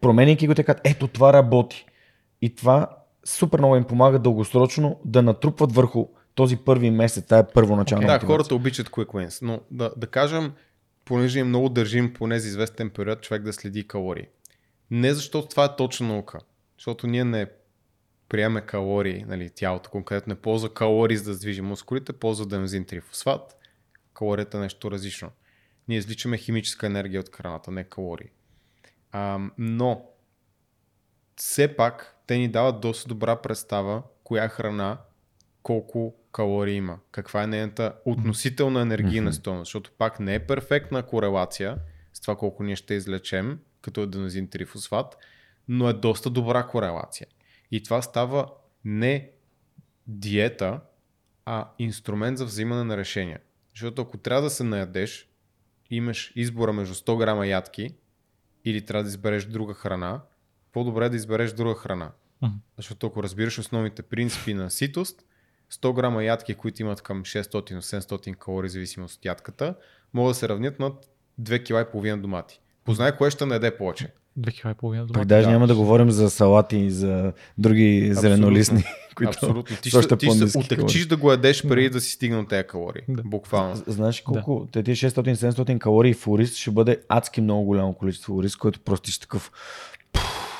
променяйки 0.00 0.46
го 0.46 0.54
те 0.54 0.64
казват, 0.64 0.86
ето 0.86 1.08
това 1.08 1.32
работи. 1.32 1.86
И 2.42 2.54
това 2.54 2.86
супер 3.24 3.58
много 3.58 3.76
им 3.76 3.84
помага 3.84 4.18
дългосрочно 4.18 5.00
да 5.04 5.22
натрупват 5.22 5.72
върху 5.72 6.06
този 6.38 6.56
първи 6.56 6.90
месец, 6.90 7.26
тая 7.26 7.52
първоначална 7.52 8.06
Да, 8.06 8.12
мотивация. 8.12 8.26
хората 8.36 8.54
обичат 8.54 8.88
quick 8.88 9.06
wins, 9.06 9.42
но 9.42 9.60
да, 9.70 9.92
да 9.96 10.06
кажем, 10.06 10.52
понеже 11.04 11.44
много 11.44 11.68
държим 11.68 12.14
поне 12.14 12.38
за 12.38 12.48
известен 12.48 12.90
период 12.90 13.20
човек 13.20 13.42
да 13.42 13.52
следи 13.52 13.88
калории. 13.88 14.26
Не 14.90 15.14
защото 15.14 15.48
това 15.48 15.64
е 15.64 15.76
точна 15.76 16.06
наука, 16.06 16.38
защото 16.78 17.06
ние 17.06 17.24
не 17.24 17.46
приеме 18.28 18.60
калории, 18.60 19.24
нали, 19.28 19.50
тялото 19.50 19.90
конкретно 19.90 20.30
не 20.30 20.40
ползва 20.40 20.74
калории 20.74 21.16
за 21.16 21.24
да 21.24 21.34
сдвижи 21.34 21.60
мускулите, 21.60 22.12
ползва 22.12 22.46
дензин 22.46 22.84
трифосфат. 22.84 23.56
Калорията 24.14 24.56
е 24.56 24.60
нещо 24.60 24.90
различно. 24.90 25.30
Ние 25.88 25.98
изличаме 25.98 26.36
химическа 26.38 26.86
енергия 26.86 27.20
от 27.20 27.36
храната, 27.36 27.70
не 27.70 27.84
калории. 27.84 28.30
А, 29.12 29.40
но 29.58 30.02
все 31.36 31.76
пак 31.76 32.16
те 32.26 32.36
ни 32.38 32.48
дават 32.48 32.80
доста 32.80 33.08
добра 33.08 33.36
представа 33.36 34.02
коя 34.24 34.48
храна 34.48 34.98
колко 35.62 36.14
калории 36.32 36.74
има, 36.74 36.98
каква 37.10 37.42
е 37.42 37.46
нейната 37.46 37.94
относителна 38.04 38.80
енергийна 38.80 39.30
mm-hmm. 39.30 39.34
стойност, 39.34 39.68
защото 39.68 39.90
пак 39.98 40.20
не 40.20 40.34
е 40.34 40.46
перфектна 40.46 41.02
корелация 41.02 41.78
с 42.12 42.20
това 42.20 42.36
колко 42.36 42.62
ние 42.62 42.76
ще 42.76 42.94
излечем, 42.94 43.58
като 43.82 44.02
аденозин 44.02 44.48
трифосфат, 44.48 45.16
но 45.68 45.88
е 45.88 45.92
доста 45.92 46.30
добра 46.30 46.66
корелация. 46.66 47.26
И 47.70 47.82
това 47.82 48.02
става 48.02 48.46
не 48.84 49.30
диета, 50.06 50.80
а 51.44 51.68
инструмент 51.78 52.38
за 52.38 52.44
взимане 52.44 52.84
на 52.84 52.96
решения. 52.96 53.40
Защото 53.70 54.02
ако 54.02 54.18
трябва 54.18 54.42
да 54.42 54.50
се 54.50 54.64
наядеш, 54.64 55.28
имаш 55.90 56.32
избора 56.36 56.72
между 56.72 56.94
100 56.94 57.18
грама 57.18 57.46
ядки 57.46 57.94
или 58.64 58.84
трябва 58.84 59.02
да 59.02 59.08
избереш 59.08 59.44
друга 59.44 59.74
храна, 59.74 60.22
по-добре 60.72 61.06
е 61.06 61.08
да 61.08 61.16
избереш 61.16 61.52
друга 61.52 61.74
храна. 61.74 62.12
Uh-huh. 62.42 62.52
Защото 62.76 63.06
ако 63.06 63.22
разбираш 63.22 63.58
основните 63.58 64.02
принципи 64.02 64.54
на 64.54 64.70
ситост, 64.70 65.24
100 65.72 65.94
грама 65.94 66.24
ядки, 66.24 66.54
които 66.54 66.82
имат 66.82 67.02
към 67.02 67.22
600-700 67.22 68.34
калории, 68.36 68.70
зависимост 68.70 69.18
от 69.18 69.24
ядката, 69.24 69.74
могат 70.14 70.30
да 70.30 70.34
се 70.34 70.48
равнят 70.48 70.78
над 70.78 71.08
2,5 71.42 72.14
кг 72.16 72.22
домати. 72.22 72.60
Познай 72.84 73.16
кое 73.16 73.30
ще 73.30 73.46
наеде 73.46 73.76
повече. 73.76 74.08
2,5 74.40 74.74
кг 74.74 75.06
домати. 75.06 75.28
даже 75.28 75.46
да. 75.46 75.52
няма 75.52 75.66
да 75.66 75.74
говорим 75.74 76.10
за 76.10 76.30
салати 76.30 76.76
и 76.76 76.90
за 76.90 77.32
други 77.58 78.08
Абсолютно. 78.10 78.20
зеленолистни. 78.20 78.84
Които 79.14 79.30
Абсолютно. 79.30 79.76
Ти 79.76 79.90
ще, 79.90 80.16
ти 80.16 80.30
ще 80.30 80.58
отекчиш 80.58 81.06
да 81.06 81.16
го 81.16 81.30
ядеш 81.30 81.62
преди 81.68 81.90
да 81.90 82.00
си 82.00 82.10
стигнал 82.10 82.46
тези 82.46 82.66
калории. 82.66 83.02
Да. 83.08 83.22
Буквално. 83.22 83.82
Знаеш 83.86 84.20
колко? 84.20 84.68
Да. 84.72 84.82
Тези 84.82 85.10
600-700 85.10 85.78
калории 85.78 86.14
в 86.14 86.28
ориз 86.28 86.56
ще 86.56 86.70
бъде 86.70 87.00
адски 87.08 87.40
много 87.40 87.64
голямо 87.64 87.94
количество 87.94 88.36
ориз, 88.36 88.56
което 88.56 88.80
просто 88.80 89.10
ще 89.10 89.20
такъв... 89.20 89.52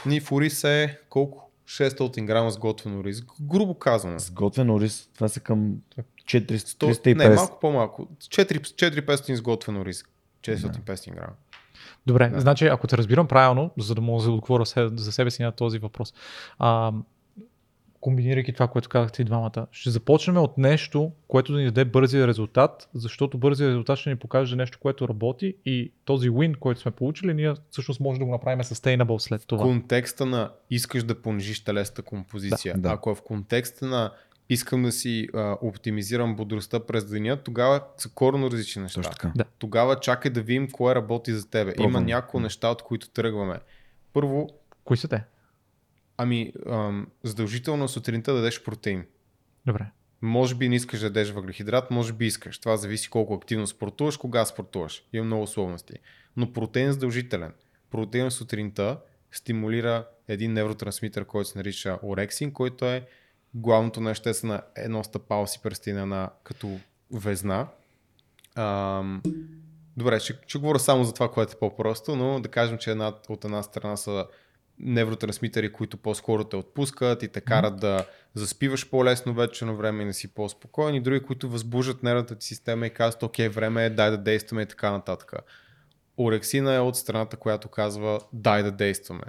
Ни 0.06 0.20
в 0.20 0.32
ориз 0.32 0.64
е 0.64 0.98
колко? 1.08 1.47
600 1.68 2.24
грама 2.24 2.50
сготвен 2.50 2.98
ориз. 2.98 3.22
Грубо 3.40 3.74
казано. 3.74 4.18
Сготвен 4.18 4.70
ориз, 4.70 5.08
това 5.14 5.28
са 5.28 5.40
към 5.40 5.74
400, 6.24 6.56
350. 6.56 7.16
Не, 7.16 7.34
малко 7.34 7.60
по-малко. 7.60 8.08
4-500 8.20 9.34
сготвен 9.34 9.76
ориз. 9.76 10.04
400-500 10.42 11.14
грама. 11.14 11.32
Добре, 12.06 12.28
да. 12.28 12.40
значи 12.40 12.66
ако 12.66 12.86
те 12.86 12.96
разбирам 12.96 13.28
правилно, 13.28 13.70
за 13.78 13.94
да 13.94 14.00
мога 14.00 14.24
да 14.24 14.30
отговоря 14.30 14.64
за 14.96 15.12
себе 15.12 15.30
си 15.30 15.42
на 15.42 15.52
този 15.52 15.78
въпрос, 15.78 16.14
а, 16.58 16.92
комбинирайки 18.00 18.52
това, 18.52 18.68
което 18.68 18.88
казахте 18.88 19.22
и 19.22 19.24
двамата, 19.24 19.66
ще 19.72 19.90
започнем 19.90 20.36
от 20.36 20.58
нещо, 20.58 21.12
което 21.28 21.52
да 21.52 21.58
ни 21.58 21.64
даде 21.64 21.84
бързия 21.84 22.26
резултат, 22.26 22.88
защото 22.94 23.38
бързия 23.38 23.68
резултат 23.68 23.98
ще 23.98 24.10
ни 24.10 24.16
покаже 24.16 24.56
нещо, 24.56 24.78
което 24.78 25.08
работи 25.08 25.54
и 25.64 25.92
този 26.04 26.30
win, 26.30 26.58
който 26.58 26.80
сме 26.80 26.90
получили, 26.90 27.34
ние 27.34 27.54
всъщност 27.70 28.00
може 28.00 28.18
да 28.18 28.24
го 28.24 28.30
направим 28.30 28.60
sustainable 28.60 29.18
след 29.18 29.46
това. 29.46 29.64
В 29.64 29.66
контекста 29.66 30.26
на 30.26 30.50
искаш 30.70 31.02
да 31.02 31.22
понижиш 31.22 31.64
телесната 31.64 32.02
композиция. 32.02 32.74
Да, 32.74 32.80
да. 32.80 32.88
Ако 32.88 33.10
е 33.10 33.14
в 33.14 33.22
контекста 33.22 33.86
на 33.86 34.12
искам 34.48 34.82
да 34.82 34.92
си 34.92 35.28
а, 35.34 35.56
оптимизирам 35.62 36.36
бодростта 36.36 36.80
през 36.80 37.04
деня, 37.04 37.36
тогава 37.36 37.80
са 37.96 38.08
корно 38.08 38.50
различни 38.50 38.82
неща. 38.82 39.00
така. 39.00 39.32
Да. 39.36 39.44
Тогава 39.58 40.00
чакай 40.00 40.30
да 40.30 40.42
видим 40.42 40.70
кое 40.70 40.94
работи 40.94 41.32
за 41.32 41.50
тебе. 41.50 41.74
Пробвам. 41.74 41.90
Има 41.90 42.00
няколко 42.00 42.40
неща, 42.40 42.68
от 42.68 42.82
които 42.82 43.10
тръгваме. 43.10 43.58
Първо. 44.12 44.48
Кои 44.84 44.96
са 44.96 45.08
те? 45.08 45.24
Ами, 46.18 46.52
ам, 46.70 47.06
задължително 47.22 47.88
сутринта 47.88 48.32
да 48.32 48.38
дадеш 48.38 48.62
протеин. 48.62 49.04
Добре. 49.66 49.86
Може 50.22 50.54
би 50.54 50.68
не 50.68 50.76
искаш 50.76 51.00
да 51.00 51.06
дадеш 51.10 51.30
въглехидрат, 51.30 51.90
може 51.90 52.12
би 52.12 52.26
искаш. 52.26 52.58
Това 52.58 52.76
зависи 52.76 53.10
колко 53.10 53.34
активно 53.34 53.66
спортуваш, 53.66 54.16
кога 54.16 54.44
спортуваш. 54.44 55.02
Има 55.12 55.24
много 55.24 55.42
условности. 55.42 55.94
Но 56.36 56.52
протеин 56.52 56.88
е 56.88 56.92
задължителен. 56.92 57.52
Протеин 57.90 58.30
сутринта 58.30 58.98
стимулира 59.32 60.06
един 60.28 60.52
невротрансмитър, 60.52 61.24
който 61.24 61.50
се 61.50 61.58
нарича 61.58 61.98
орексин, 62.02 62.52
който 62.52 62.84
е 62.84 63.06
главното 63.54 64.00
на 64.00 64.62
едно 64.76 65.04
стъпало 65.04 65.46
си 65.46 65.62
пръстина 65.62 66.06
на 66.06 66.30
като 66.44 66.78
везна. 67.12 67.66
Ам, 68.54 69.22
добре, 69.96 70.20
ще, 70.20 70.38
ще 70.46 70.58
говоря 70.58 70.78
само 70.78 71.04
за 71.04 71.14
това, 71.14 71.30
което 71.30 71.52
е 71.52 71.58
по-просто, 71.58 72.16
но 72.16 72.40
да 72.40 72.48
кажем, 72.48 72.78
че 72.78 72.90
една, 72.90 73.12
от 73.28 73.44
една 73.44 73.62
страна 73.62 73.96
са 73.96 74.26
невротрансмитери, 74.80 75.72
които 75.72 75.96
по-скоро 75.96 76.44
те 76.44 76.56
отпускат 76.56 77.22
и 77.22 77.28
те 77.28 77.40
карат 77.40 77.80
да 77.80 78.06
заспиваш 78.34 78.90
по-лесно 78.90 79.34
вече 79.34 79.64
на 79.64 79.74
време 79.74 80.02
и 80.02 80.06
да 80.06 80.12
си 80.12 80.34
по-спокоен 80.34 80.94
и 80.94 81.00
други, 81.00 81.22
които 81.22 81.48
възбуждат 81.48 82.02
нервната 82.02 82.36
ти 82.36 82.46
система 82.46 82.86
и 82.86 82.90
казват, 82.90 83.22
окей, 83.22 83.48
време 83.48 83.84
е, 83.84 83.90
дай 83.90 84.10
да 84.10 84.18
действаме 84.18 84.62
и 84.62 84.66
така 84.66 84.90
нататък. 84.90 85.32
Орексина 86.18 86.74
е 86.74 86.80
от 86.80 86.96
страната, 86.96 87.36
която 87.36 87.68
казва, 87.68 88.20
дай 88.32 88.62
да 88.62 88.70
действаме. 88.70 89.24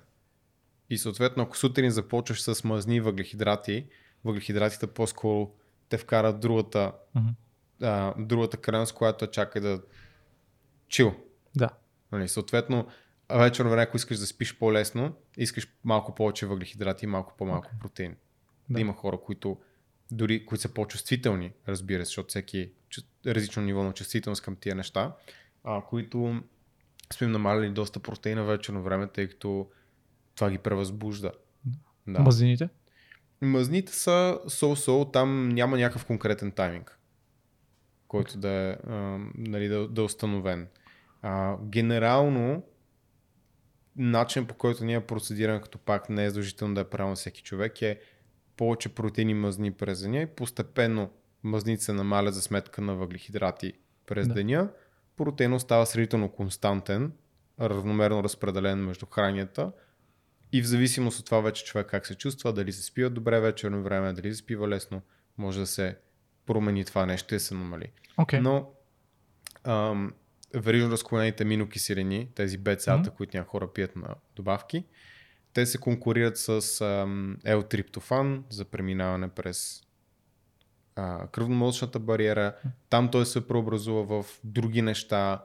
И 0.89 0.97
съответно, 0.97 1.43
ако 1.43 1.57
сутрин 1.57 1.91
започваш 1.91 2.41
с 2.41 2.63
мазни 2.63 2.99
въглехидрати, 2.99 3.85
въглехидратите 4.23 4.87
по-скоро 4.87 5.51
те 5.89 5.97
вкарат 5.97 6.39
другата, 6.39 6.91
mm-hmm. 7.17 7.33
а, 7.81 8.13
другата 8.17 8.57
крайност, 8.57 8.93
която 8.93 9.27
чакай 9.27 9.61
да 9.61 9.81
чил. 10.87 11.15
Да. 11.55 11.69
Нали, 12.11 12.27
съответно, 12.27 12.87
вечерно 13.31 13.69
време, 13.69 13.83
ако 13.83 13.97
искаш 13.97 14.17
да 14.17 14.27
спиш 14.27 14.57
по-лесно, 14.57 15.15
искаш 15.37 15.67
малко 15.83 16.15
повече 16.15 16.45
въглехидрати 16.45 17.05
и 17.05 17.07
малко 17.07 17.33
по-малко 17.37 17.67
okay. 17.67 17.79
протеин. 17.79 18.15
Да. 18.69 18.79
има 18.79 18.93
хора, 18.93 19.17
които 19.21 19.57
дори 20.11 20.45
които 20.45 20.61
са 20.61 20.73
по-чувствителни, 20.73 21.51
разбира 21.67 22.05
се, 22.05 22.09
защото 22.09 22.29
всеки 22.29 22.71
е 23.25 23.35
различно 23.35 23.63
ниво 23.63 23.83
на 23.83 23.93
чувствителност 23.93 24.41
към 24.41 24.55
тия 24.55 24.75
неща, 24.75 25.15
а, 25.63 25.81
които 25.81 26.41
сме 27.13 27.25
им 27.25 27.31
намалили 27.31 27.69
доста 27.69 27.99
протеина 27.99 28.43
вечерно 28.43 28.83
време, 28.83 29.07
тъй 29.07 29.27
като 29.27 29.69
това 30.35 30.51
ги 30.51 30.57
превъзбужда. 30.57 31.31
Да. 32.07 32.19
Мазнините? 32.19 32.69
Мазните 33.41 33.93
са 33.93 34.39
so-so, 34.45 35.13
там 35.13 35.49
няма 35.49 35.77
някакъв 35.77 36.05
конкретен 36.05 36.51
тайминг, 36.51 36.99
който 38.07 38.37
да 38.37 38.49
е, 38.49 38.69
а, 38.69 39.19
нали, 39.35 39.67
да, 39.67 39.87
да 39.87 40.01
е 40.01 40.05
установен. 40.05 40.67
А, 41.21 41.57
генерално, 41.63 42.63
начин 43.99 44.45
по 44.45 44.53
който 44.53 44.85
ние 44.85 44.99
процедираме, 44.99 45.61
като 45.61 45.77
пак 45.77 46.09
не 46.09 46.25
е 46.25 46.29
задължително 46.29 46.75
да 46.75 46.81
е 46.81 46.83
правилно 46.83 47.15
всеки 47.15 47.43
човек, 47.43 47.81
е 47.81 47.99
повече 48.57 48.89
протеини 48.89 49.33
мазни 49.33 49.71
през 49.71 50.01
деня 50.01 50.21
и 50.21 50.25
постепенно 50.25 51.09
мазните 51.43 51.83
се 51.83 51.93
намалят 51.93 52.33
за 52.33 52.41
сметка 52.41 52.81
на 52.81 52.95
въглехидрати 52.95 53.73
през 54.05 54.27
да. 54.27 54.33
деня. 54.33 54.69
Протеин 55.17 55.59
става 55.59 55.85
сравнително 55.85 56.29
константен, 56.29 57.11
равномерно 57.61 58.23
разпределен 58.23 58.85
между 58.85 59.05
хранията 59.05 59.71
и 60.51 60.61
в 60.61 60.65
зависимост 60.65 61.19
от 61.19 61.25
това 61.25 61.39
вече 61.39 61.65
човек 61.65 61.87
как 61.87 62.07
се 62.07 62.15
чувства, 62.15 62.53
дали 62.53 62.73
се 62.73 62.83
спива 62.83 63.09
добре 63.09 63.39
вечерно 63.39 63.83
време, 63.83 64.13
дали 64.13 64.33
се 64.33 64.39
спива 64.39 64.67
лесно, 64.67 65.01
може 65.37 65.59
да 65.59 65.67
се 65.67 65.97
промени 66.45 66.85
това 66.85 67.05
нещо 67.05 67.33
и 67.33 67.37
да 67.37 67.39
се 67.39 67.55
намали. 67.55 67.91
Okay. 68.17 68.39
Но 68.39 68.69
ам, 69.63 70.13
верижно 70.53 70.91
разклонените 70.91 71.45
минокиселини, 71.45 72.29
тези 72.35 72.57
БЦА-та, 72.57 73.03
mm-hmm. 73.03 73.13
които 73.13 73.37
някои 73.37 73.49
хора 73.49 73.73
пият 73.73 73.95
на 73.95 74.15
добавки, 74.35 74.85
те 75.53 75.65
се 75.65 75.77
конкурират 75.77 76.37
с 76.37 76.61
L-триптофан 77.45 78.43
за 78.49 78.65
преминаване 78.65 79.29
през 79.29 79.83
кръвномозъчната 81.31 81.99
бариера. 81.99 82.55
Там 82.89 83.11
той 83.11 83.25
се 83.25 83.47
преобразува 83.47 84.23
в 84.23 84.25
други 84.43 84.81
неща, 84.81 85.43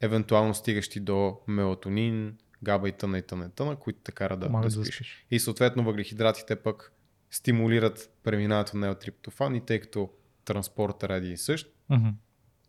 евентуално 0.00 0.54
стигащи 0.54 1.00
до 1.00 1.38
мелатонин, 1.48 2.38
габа 2.62 2.88
и 2.88 2.92
тъна 2.92 3.18
и 3.18 3.22
тъна 3.22 3.44
и 3.44 3.50
тъна, 3.50 3.76
които 3.76 3.98
те 4.04 4.12
карат 4.12 4.40
да, 4.40 4.48
да, 4.48 4.70
спиш. 4.70 4.74
да 4.74 4.84
спиш. 4.84 5.26
И 5.30 5.40
съответно 5.40 5.84
въглехидратите 5.84 6.56
пък 6.56 6.92
стимулират 7.30 8.10
преминаването 8.22 8.76
на 8.76 8.86
елтриптофан 8.86 9.54
и 9.54 9.66
тъй 9.66 9.80
като 9.80 10.10
транспорта 10.44 11.08
ради 11.08 11.30
и 11.30 11.36
същ, 11.36 11.74
mm-hmm. 11.90 12.12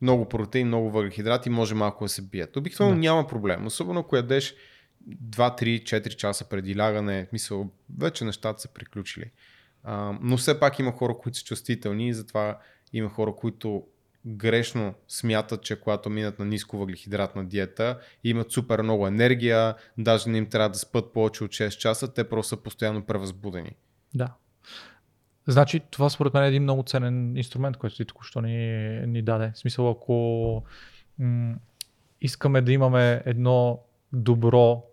Много 0.03 0.29
протеин, 0.29 0.67
много 0.67 0.91
въглехидрати, 0.91 1.49
може 1.49 1.75
малко 1.75 2.05
да 2.05 2.09
се 2.09 2.21
бият. 2.21 2.57
Обикновено 2.57 2.95
да. 2.95 3.01
няма 3.01 3.27
проблем, 3.27 3.65
особено 3.65 3.99
ако 3.99 4.15
ядеш 4.15 4.55
2-3-4 5.29 6.15
часа 6.15 6.49
преди 6.49 6.77
лягане, 6.77 7.27
мисъл, 7.33 7.69
вече 7.99 8.25
нещата 8.25 8.61
са 8.61 8.73
приключили. 8.73 9.31
А, 9.83 10.17
но 10.21 10.37
все 10.37 10.59
пак 10.59 10.79
има 10.79 10.91
хора, 10.91 11.17
които 11.17 11.37
са 11.37 11.43
чувствителни 11.43 12.07
и 12.07 12.13
затова 12.13 12.59
има 12.93 13.09
хора, 13.09 13.35
които 13.35 13.83
грешно 14.25 14.93
смятат, 15.07 15.63
че 15.63 15.79
когато 15.79 16.09
минат 16.09 16.39
на 16.39 16.45
ниско 16.45 16.77
въглехидратна 16.77 17.45
диета, 17.45 17.99
имат 18.23 18.51
супер 18.51 18.81
много 18.81 19.07
енергия, 19.07 19.75
даже 19.97 20.29
не 20.29 20.37
им 20.37 20.49
трябва 20.49 20.69
да 20.69 20.77
спът 20.77 21.13
повече 21.13 21.43
от 21.43 21.51
6 21.51 21.77
часа, 21.77 22.13
те 22.13 22.29
просто 22.29 22.49
са 22.49 22.63
постоянно 22.63 23.05
превъзбудени. 23.05 23.71
Да. 24.15 24.33
Значи 25.47 25.79
това 25.79 26.09
според 26.09 26.33
мен 26.33 26.43
е 26.43 26.47
един 26.47 26.63
много 26.63 26.83
ценен 26.83 27.37
инструмент, 27.37 27.77
който 27.77 27.95
ти 27.95 28.05
току-що 28.05 28.41
ни, 28.41 28.57
ни 29.07 29.21
даде. 29.21 29.51
В 29.55 29.57
смисъл, 29.57 29.89
ако 29.89 30.63
м- 31.19 31.55
искаме 32.21 32.61
да 32.61 32.71
имаме 32.71 33.21
едно 33.25 33.79
добро, 34.13 34.83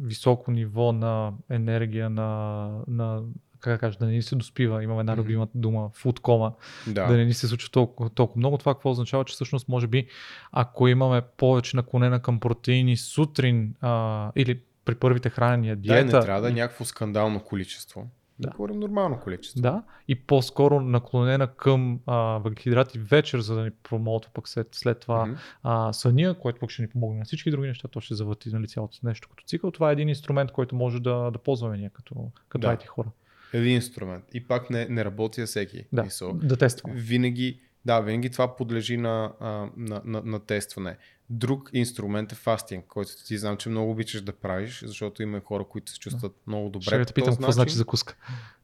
високо 0.00 0.50
ниво 0.50 0.92
на 0.92 1.32
енергия, 1.50 2.10
на, 2.10 2.70
на 2.88 3.22
как 3.60 3.72
да 3.72 3.78
кажа, 3.78 3.98
да 3.98 4.06
не 4.06 4.12
ни 4.12 4.22
се 4.22 4.36
доспива. 4.36 4.82
Имаме 4.84 5.00
една 5.00 5.16
любима 5.16 5.48
дума, 5.54 5.90
coma, 6.04 6.52
Да. 6.86 7.06
да 7.06 7.16
не 7.16 7.24
ни 7.24 7.34
се 7.34 7.48
случва 7.48 7.70
толкова, 7.70 8.10
толкова 8.10 8.38
много. 8.38 8.58
Това 8.58 8.74
какво 8.74 8.90
означава, 8.90 9.24
че 9.24 9.34
всъщност 9.34 9.68
може 9.68 9.86
би, 9.86 10.06
ако 10.52 10.88
имаме 10.88 11.22
повече 11.36 11.76
наклонена 11.76 12.20
към 12.20 12.40
протеини 12.40 12.96
сутрин 12.96 13.74
а, 13.80 14.32
или 14.36 14.60
при 14.84 14.94
първите 14.94 15.30
хранения 15.30 15.76
Да, 15.76 15.82
диета, 15.82 16.04
не 16.04 16.22
трябва 16.22 16.42
да 16.42 16.48
е 16.48 16.52
някакво 16.52 16.84
скандално 16.84 17.40
количество. 17.40 18.06
Да, 18.38 18.50
говорим 18.50 18.80
нормално 18.80 19.20
количество. 19.20 19.60
Да, 19.62 19.82
и 20.08 20.14
по-скоро 20.14 20.80
наклонена 20.80 21.46
към 21.46 22.00
а, 22.06 22.16
въглехидрати 22.16 22.98
вечер, 22.98 23.40
за 23.40 23.54
да 23.54 23.64
ни 23.64 23.70
промолтва 23.70 24.30
пък 24.34 24.48
след, 24.48 24.68
след 24.72 25.00
това 25.00 25.26
Мгм. 25.26 25.36
а, 25.62 25.92
съня, 25.92 26.38
което 26.38 26.60
пък 26.60 26.70
ще 26.70 26.82
ни 26.82 26.88
помогне 26.88 27.18
на 27.18 27.24
всички 27.24 27.50
други 27.50 27.68
неща, 27.68 27.88
то 27.88 28.00
ще 28.00 28.14
завърти 28.14 28.48
нали, 28.52 28.68
цялото 28.68 28.98
нещо 29.02 29.28
като 29.28 29.44
цикъл. 29.44 29.70
Това 29.70 29.90
е 29.90 29.92
един 29.92 30.08
инструмент, 30.08 30.52
който 30.52 30.74
може 30.74 31.00
да, 31.00 31.30
да 31.30 31.38
ползваме 31.38 31.78
ние 31.78 31.90
като, 31.90 32.14
като 32.48 32.66
Да. 32.68 32.76
IT 32.76 32.86
хора. 32.86 33.08
Един 33.52 33.74
инструмент. 33.74 34.24
И 34.34 34.46
пак 34.48 34.70
не, 34.70 34.86
не 34.88 35.04
работи 35.04 35.46
всеки. 35.46 35.84
Да, 35.92 36.02
Мисъл. 36.02 36.32
да 36.32 36.56
тестваме. 36.56 37.00
Винаги, 37.00 37.60
да, 37.84 38.00
винаги 38.00 38.30
това 38.30 38.56
подлежи 38.56 38.96
на, 38.96 39.32
на, 39.76 40.02
на, 40.04 40.22
на 40.24 40.40
тестване. 40.40 40.96
Друг 41.30 41.70
инструмент 41.72 42.32
е 42.32 42.34
фастинг, 42.34 42.84
който 42.88 43.12
ти 43.26 43.38
знам, 43.38 43.56
че 43.56 43.68
много 43.68 43.90
обичаш 43.90 44.20
да 44.20 44.32
правиш, 44.32 44.82
защото 44.86 45.22
има 45.22 45.40
хора, 45.40 45.64
които 45.64 45.92
се 45.92 45.98
чувстват 45.98 46.32
много 46.46 46.68
добре. 46.68 46.84
Ще 46.84 47.04
те 47.04 47.12
питам 47.12 47.36
какво 47.36 47.52
значи 47.52 47.74
закуска. 47.74 48.16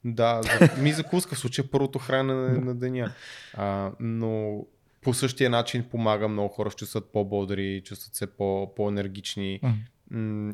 Да, 0.05 0.41
ми 0.79 0.93
закуска 0.93 1.35
в 1.35 1.39
случая 1.39 1.71
първото 1.71 1.99
хранене 1.99 2.59
на, 2.65 2.75
деня. 2.75 3.15
А, 3.55 3.93
но 4.01 4.65
по 5.01 5.15
същия 5.15 5.51
начин 5.51 5.85
помага 5.91 6.29
много 6.29 6.49
хора, 6.49 6.71
чувстват 6.71 7.13
по-бодри, 7.13 7.83
чувстват 7.85 8.15
се 8.15 8.27
по, 8.27 8.75
по-енергични. 8.77 9.61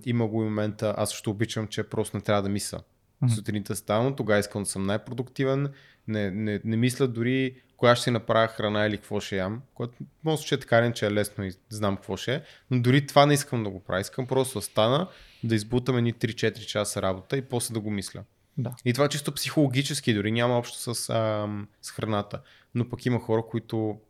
Има 0.04 0.26
го 0.26 0.42
и 0.42 0.44
момента, 0.44 0.94
аз 0.96 1.11
също 1.11 1.30
обичам, 1.30 1.66
че 1.66 1.82
просто 1.82 2.16
не 2.16 2.20
трябва 2.20 2.42
да 2.42 2.48
мисля. 2.48 2.80
Мгм. 3.22 3.32
Сутринта 3.34 3.76
ставам, 3.76 4.16
тогава 4.16 4.40
искам 4.40 4.62
да 4.62 4.68
съм 4.68 4.82
най-продуктивен, 4.82 5.68
не, 6.08 6.30
не, 6.30 6.60
не 6.64 6.76
мисля 6.76 7.08
дори 7.08 7.54
коя 7.76 7.96
ще 7.96 8.04
си 8.04 8.10
направя 8.10 8.48
храна 8.48 8.86
или 8.86 8.96
какво 8.96 9.20
ще 9.20 9.36
ям, 9.36 9.62
което 9.74 9.94
може 10.24 10.46
че 10.46 10.54
е 10.54 10.60
така, 10.60 10.80
не, 10.80 10.92
че 10.92 11.06
е 11.06 11.12
лесно 11.12 11.44
и 11.44 11.52
знам 11.68 11.96
какво 11.96 12.16
ще 12.16 12.34
е, 12.34 12.42
но 12.70 12.82
дори 12.82 13.06
това 13.06 13.26
не 13.26 13.34
искам 13.34 13.64
да 13.64 13.70
го 13.70 13.80
правя. 13.80 14.00
Искам 14.00 14.26
просто 14.26 14.58
да 14.58 14.62
стана, 14.62 15.08
да 15.44 15.54
избутам 15.54 15.96
едни 15.96 16.14
3-4 16.14 16.66
часа 16.66 17.02
работа 17.02 17.36
и 17.36 17.42
после 17.42 17.74
да 17.74 17.80
го 17.80 17.90
мисля. 17.90 18.24
Да. 18.58 18.74
И 18.84 18.92
това 18.92 19.08
чисто 19.08 19.34
психологически, 19.34 20.14
дори 20.14 20.32
няма 20.32 20.58
общо 20.58 20.94
с, 20.94 21.12
ам, 21.14 21.68
с 21.82 21.90
храната. 21.90 22.40
Но 22.74 22.88
пък 22.88 23.06
има 23.06 23.20
хора, 23.20 23.42
които 23.50 24.00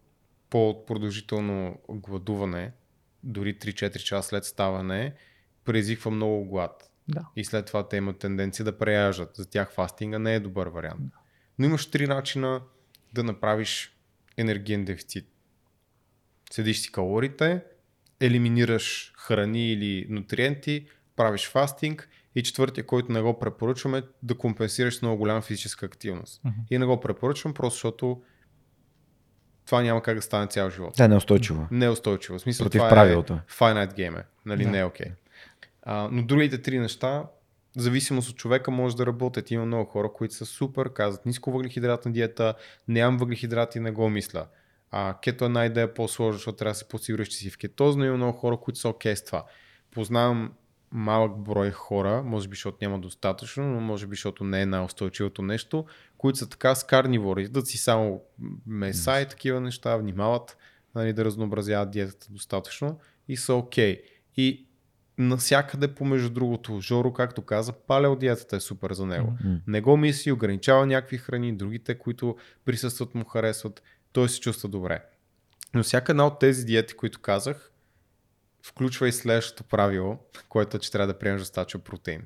по 0.51 0.85
продължително 0.87 1.79
гладуване, 1.89 2.73
дори 3.23 3.55
3-4 3.59 3.99
часа 3.99 4.29
след 4.29 4.45
ставане, 4.45 5.15
предизвиква 5.65 6.11
много 6.11 6.45
глад. 6.45 6.91
Да. 7.09 7.27
И 7.37 7.45
след 7.45 7.67
това 7.67 7.89
те 7.89 7.97
имат 7.97 8.19
тенденция 8.19 8.65
да 8.65 8.79
преяждат. 8.79 9.31
За 9.37 9.51
тях 9.51 9.73
фастинга 9.73 10.19
не 10.19 10.35
е 10.35 10.41
добър 10.41 10.67
вариант. 10.67 11.01
Но 11.59 11.67
имаш 11.67 11.87
три 11.91 12.07
начина 12.07 12.61
да 13.13 13.23
направиш 13.25 13.97
енергиен 14.37 14.85
дефицит. 14.85 15.29
Седиш 16.51 16.79
си 16.79 16.93
калориите, 16.93 17.63
елиминираш 18.21 19.13
храни 19.17 19.73
или 19.73 20.07
нутриенти, 20.09 20.87
правиш 21.17 21.49
фастинг 21.49 22.09
и 22.35 22.43
четвъртия, 22.43 22.87
който 22.87 23.13
не 23.13 23.21
го 23.21 23.39
препоръчваме, 23.39 24.03
да 24.23 24.39
компенсираш 24.39 24.97
с 24.97 25.03
много 25.03 25.19
голяма 25.19 25.41
физическа 25.41 25.87
активност. 25.87 26.41
Мгм. 26.45 26.55
И 26.71 26.79
не 26.79 26.87
го 26.87 27.01
препоръчвам, 27.01 27.55
просто 27.55 27.77
защото 27.77 28.23
това 29.67 29.83
няма 29.83 30.03
как 30.03 30.17
да 30.17 30.23
стане 30.23 30.47
цял 30.47 30.71
живот. 30.71 30.95
Да, 30.97 31.09
неустойчиво. 31.09 31.69
Неустойчиво. 31.71 32.39
В 32.39 32.41
смисъл, 32.41 32.65
Против 32.65 32.79
това 32.79 32.89
правилото. 32.89 33.33
е 33.33 33.41
finite 33.51 33.93
game, 33.95 34.21
е, 34.21 34.25
нали, 34.47 34.65
Да. 34.65 34.71
не 34.71 34.79
е 34.79 34.85
окей. 34.85 35.07
А, 35.83 36.09
но 36.13 36.23
другите 36.23 36.63
три 36.63 36.79
неща, 36.79 37.25
в 37.77 37.81
зависимост 37.81 38.31
от 38.31 38.37
човека, 38.37 38.71
може 38.71 38.97
да 38.97 39.07
работят. 39.07 39.51
Има 39.51 39.67
много 39.67 39.85
хора, 39.91 40.13
които 40.13 40.35
са 40.35 40.47
супер, 40.47 40.93
казват 40.93 41.27
ниско 41.27 41.53
въглехидратна 41.53 42.13
диета, 42.13 42.55
нямам 42.89 43.19
въглехидрати, 43.19 43.81
не 43.81 43.91
го 43.91 44.09
мисля. 44.09 44.47
А, 44.91 45.15
кето 45.23 45.45
е 45.45 45.49
най-идея 45.49 45.95
по-сложно, 45.95 46.33
защото 46.33 46.57
трябва 46.57 46.71
да 46.71 46.79
се 46.79 46.89
подсигуриш, 46.89 47.29
че 47.29 47.37
си 47.37 47.51
в 47.51 47.59
кетоз, 47.59 47.97
но 47.97 48.05
има 48.05 48.17
много 48.17 48.39
хора, 48.39 48.57
които 48.57 48.79
са 48.79 48.89
окей 48.89 49.17
с 49.17 49.25
това. 49.25 49.45
Познавам 49.91 50.53
малък 50.93 51.39
брой 51.39 51.71
хора, 51.71 52.23
може 52.23 52.49
би 52.49 52.55
защото 52.55 52.79
няма 52.81 52.99
достатъчно, 52.99 53.65
но 53.65 53.81
може 53.81 54.07
би 54.07 54.17
защото 54.17 54.45
не 54.45 54.63
е 54.63 54.67
най-устойчивото 54.67 55.43
нещо, 55.43 55.85
които 56.19 56.39
са 56.39 56.49
така 56.49 56.75
с 56.75 56.85
карнивори, 56.85 57.43
ядат 57.43 57.67
си 57.67 57.79
само 57.79 58.23
меса 58.67 59.21
и 59.21 59.29
такива 59.29 59.61
неща, 59.61 59.97
внимават 59.97 60.57
нали, 60.95 61.13
да 61.13 61.25
разнообразяват 61.25 61.91
диетата 61.91 62.27
достатъчно 62.31 62.99
и 63.29 63.37
са 63.37 63.55
окей. 63.55 64.03
И 64.37 64.68
насякъде 65.19 65.95
помежду 65.95 66.31
другото, 66.31 66.81
Жоро, 66.81 67.13
както 67.13 67.43
каза, 67.43 67.73
палео 67.73 68.17
диетата 68.17 68.57
е 68.57 68.61
супер 68.61 68.93
за 68.93 69.07
него. 69.07 69.33
М. 69.45 69.61
Не 69.67 69.81
го 69.81 69.97
мисли, 69.97 70.33
ограничава 70.33 70.87
някакви 70.87 71.19
храни, 71.19 71.57
другите, 71.57 71.99
които 71.99 72.37
присъстват 72.65 73.15
му 73.15 73.25
харесват, 73.25 73.83
той 74.13 74.29
се 74.29 74.41
чувства 74.41 74.69
добре. 74.69 75.03
Но 75.75 75.83
всяка 75.83 76.13
една 76.13 76.27
от 76.27 76.39
тези 76.39 76.65
диети, 76.65 76.95
които 76.95 77.21
казах, 77.21 77.73
включва 78.63 79.09
и 79.09 79.13
следващото 79.13 79.65
правило, 79.65 80.19
което 80.49 80.77
е, 80.77 80.81
че 80.81 80.93
трябва 80.93 81.07
да 81.07 81.19
приемеш 81.19 81.41
достатъчно 81.41 81.81
протеин. 81.81 82.23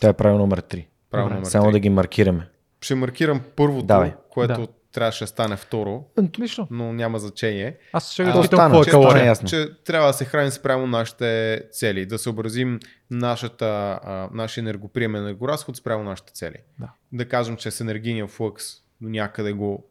Това 0.00 0.08
е 0.08 0.12
правило 0.12 0.38
номер 0.38 0.62
3. 0.62 0.86
Правило 1.10 1.28
Добре, 1.28 1.34
номер 1.34 1.50
Само 1.50 1.70
да 1.70 1.78
ги 1.78 1.90
маркираме. 1.90 2.48
Ще 2.80 2.94
маркирам 2.94 3.40
първото, 3.56 3.86
Давай. 3.86 4.14
което 4.30 4.60
Да. 4.60 4.68
Трябваше 4.98 5.24
да 5.24 5.28
стане 5.28 5.56
второ, 5.56 6.04
Отлично. 6.16 6.68
но 6.70 6.92
няма 6.92 7.18
значение. 7.18 7.76
Аз 7.92 8.12
ще 8.12 8.24
то 8.24 8.42
питам 8.42 8.44
стана, 8.44 8.68
какво 8.68 8.82
е 8.82 8.84
че 8.84 8.90
калория. 8.90 9.24
ясно. 9.26 9.48
Че 9.48 9.70
трябва 9.84 10.06
да 10.06 10.12
се 10.12 10.24
храним 10.24 10.50
спрямо 10.50 10.86
нашите 10.86 11.62
цели, 11.72 12.06
да 12.06 12.18
съобразим 12.18 12.80
нашата, 13.10 14.00
а, 14.02 14.28
нашия 14.32 14.62
енергоприем, 14.62 15.16
енергоразход 15.16 15.76
спрямо 15.76 16.04
нашите 16.04 16.32
цели. 16.32 16.56
Да. 16.78 16.92
да 17.12 17.28
кажем, 17.28 17.56
че 17.56 17.70
с 17.70 17.80
енергийния 17.80 18.26
флукс 18.26 18.64
до 19.00 19.08
някъде 19.08 19.52
го 19.52 19.88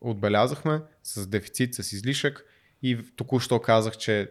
отбелязахме, 0.00 0.80
с 1.02 1.26
дефицит, 1.26 1.74
с 1.74 1.92
излишък 1.92 2.44
и 2.82 2.98
току-що 3.16 3.60
казах, 3.60 3.96
че 3.96 4.30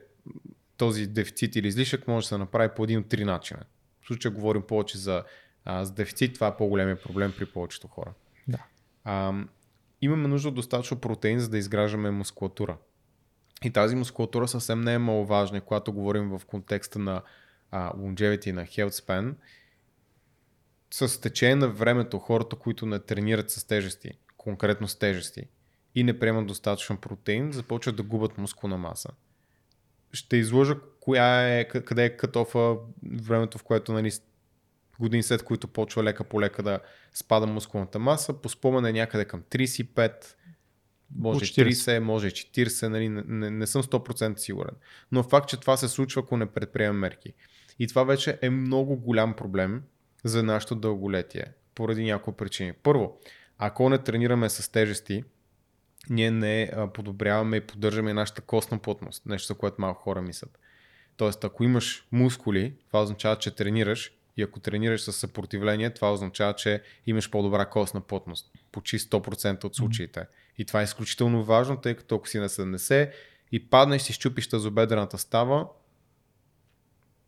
този 0.78 1.08
дефицит 1.08 1.56
или 1.56 1.68
излишък 1.68 2.08
може 2.08 2.26
да 2.26 2.28
се 2.28 2.38
направи 2.38 2.70
по 2.76 2.84
един 2.84 3.00
от 3.00 3.10
три 3.10 3.26
начина. 3.26 3.60
В 4.02 4.08
случая 4.08 4.32
говорим 4.32 4.62
повече 4.62 4.98
за, 4.98 5.24
а, 5.66 5.86
за 5.86 5.94
дефицит, 5.94 6.34
това 6.34 6.48
е 6.48 6.58
по-големия 6.58 7.02
проблем 7.02 7.34
при 7.38 7.46
повечето 7.46 7.88
хора. 7.88 8.14
Да. 8.48 8.66
А, 9.04 9.34
имаме 10.04 10.28
нужда 10.28 10.50
от 10.50 10.56
достатъчно 10.56 11.00
протеин, 11.00 11.40
за 11.40 11.50
да 11.50 11.58
изграждаме 11.58 12.12
мускулатура. 12.12 12.78
И 13.64 13.72
тази 13.72 13.96
мускулатура 13.96 14.48
съвсем 14.48 14.82
не 14.82 14.94
е 14.94 14.98
маловажна, 14.98 15.62
когато 15.62 15.94
говорим 15.94 16.30
в 16.30 16.42
контекста 16.46 17.00
на 17.00 17.22
а, 17.72 17.94
longevity, 17.94 18.52
на 18.52 18.66
health 18.66 18.90
span. 18.90 19.34
С 20.92 21.22
течение 21.22 21.56
на 21.56 21.68
времето 21.68 22.20
хората, 22.20 22.56
които 22.56 22.86
не 22.86 23.00
тренират 23.00 23.52
с 23.52 23.68
тежести, 23.68 24.12
конкретно 24.38 24.88
с 24.88 24.96
тежести, 24.96 25.48
и 25.96 26.04
не 26.04 26.20
приемат 26.20 26.48
достатъчно 26.48 26.98
протеин, 26.98 27.52
започват 27.52 27.96
да 27.96 28.04
губят 28.04 28.38
мускулна 28.38 28.78
маса. 28.78 29.10
Ще 30.14 30.38
изложа 30.38 30.76
коя 31.00 31.58
е, 31.60 31.68
къ- 31.68 31.84
къде 31.84 32.06
е 32.06 32.18
катофа 32.18 32.76
времето, 33.14 33.58
в 33.58 33.64
което 33.64 33.94
нали, 33.94 34.12
години 35.04 35.24
след 35.24 35.44
които 35.44 35.68
почва 35.68 36.04
лека 36.04 36.24
по 36.24 36.42
лека 36.42 36.64
да 36.64 36.80
спада 37.14 37.48
мускулната 37.48 38.00
маса. 38.00 38.34
По 38.34 38.50
спомен 38.50 38.86
е 38.86 38.92
някъде 38.92 39.26
към 39.26 39.42
35, 39.42 40.12
може 41.16 41.38
Около 41.38 41.68
и 41.68 41.72
40. 41.72 41.98
30, 41.98 42.00
може 42.00 42.28
и 42.28 42.32
40, 42.32 42.88
нали, 42.88 43.10
не, 43.10 43.24
не, 43.28 43.50
не 43.50 43.68
съм 43.68 43.84
100% 43.84 44.38
сигурен. 44.38 44.76
Но 45.12 45.24
факт, 45.24 45.50
че 45.50 45.60
това 45.60 45.78
се 45.78 45.88
случва, 45.88 46.22
ако 46.22 46.38
не 46.38 46.46
предприемем 46.46 47.00
мерки. 47.00 47.34
И 47.80 47.88
това 47.88 48.04
вече 48.04 48.40
е 48.42 48.50
много 48.50 48.96
голям 48.96 49.34
проблем 49.34 49.84
за 50.24 50.44
нашето 50.44 50.76
дълголетие, 50.76 51.46
поради 51.76 52.04
няколко 52.04 52.38
причини. 52.38 52.74
Първо, 52.74 53.20
ако 53.58 53.90
не 53.90 53.98
тренираме 53.98 54.50
с 54.50 54.72
тежести, 54.72 55.24
ние 56.10 56.32
не 56.32 56.72
подобряваме 56.94 57.58
и 57.58 57.62
поддържаме 57.62 58.14
нашата 58.14 58.42
костна 58.42 58.80
плътност, 58.80 59.26
нещо 59.26 59.48
за 59.48 59.56
което 59.56 59.76
малко 59.80 60.02
хора 60.02 60.22
мислят. 60.22 60.60
Тоест, 61.18 61.44
ако 61.44 61.64
имаш 61.64 62.08
мускули, 62.12 62.76
това 62.88 63.02
означава, 63.02 63.36
че 63.36 63.56
тренираш 63.56 64.12
и 64.38 64.44
ако 64.44 64.60
тренираш 64.60 65.02
с 65.02 65.14
съпротивление, 65.14 65.94
това 65.94 66.14
означава, 66.14 66.54
че 66.54 66.84
имаш 67.06 67.30
по-добра 67.30 67.66
костна 67.66 68.02
плътност. 68.02 68.52
Почти 68.72 69.00
100% 69.00 69.64
от 69.64 69.76
случаите. 69.76 70.26
И 70.58 70.66
това 70.66 70.82
е 70.82 70.84
изключително 70.84 71.44
важно, 71.44 71.78
тъй 71.78 71.96
като 71.96 72.16
ако 72.16 72.28
си 72.28 72.40
на 72.40 72.50
70 72.50 73.12
и 73.52 73.70
паднеш 73.70 74.02
си 74.02 74.14
щупиш 74.14 74.50
тазобедрената 74.50 75.18
става, 75.18 75.68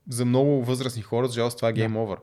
за 0.10 0.26
много 0.26 0.66
възрастни 0.66 1.02
хора, 1.02 1.28
за 1.28 1.34
жалост, 1.34 1.58
това 1.58 1.70
е 1.70 1.74
гейм 1.74 1.98
овър. 1.98 2.20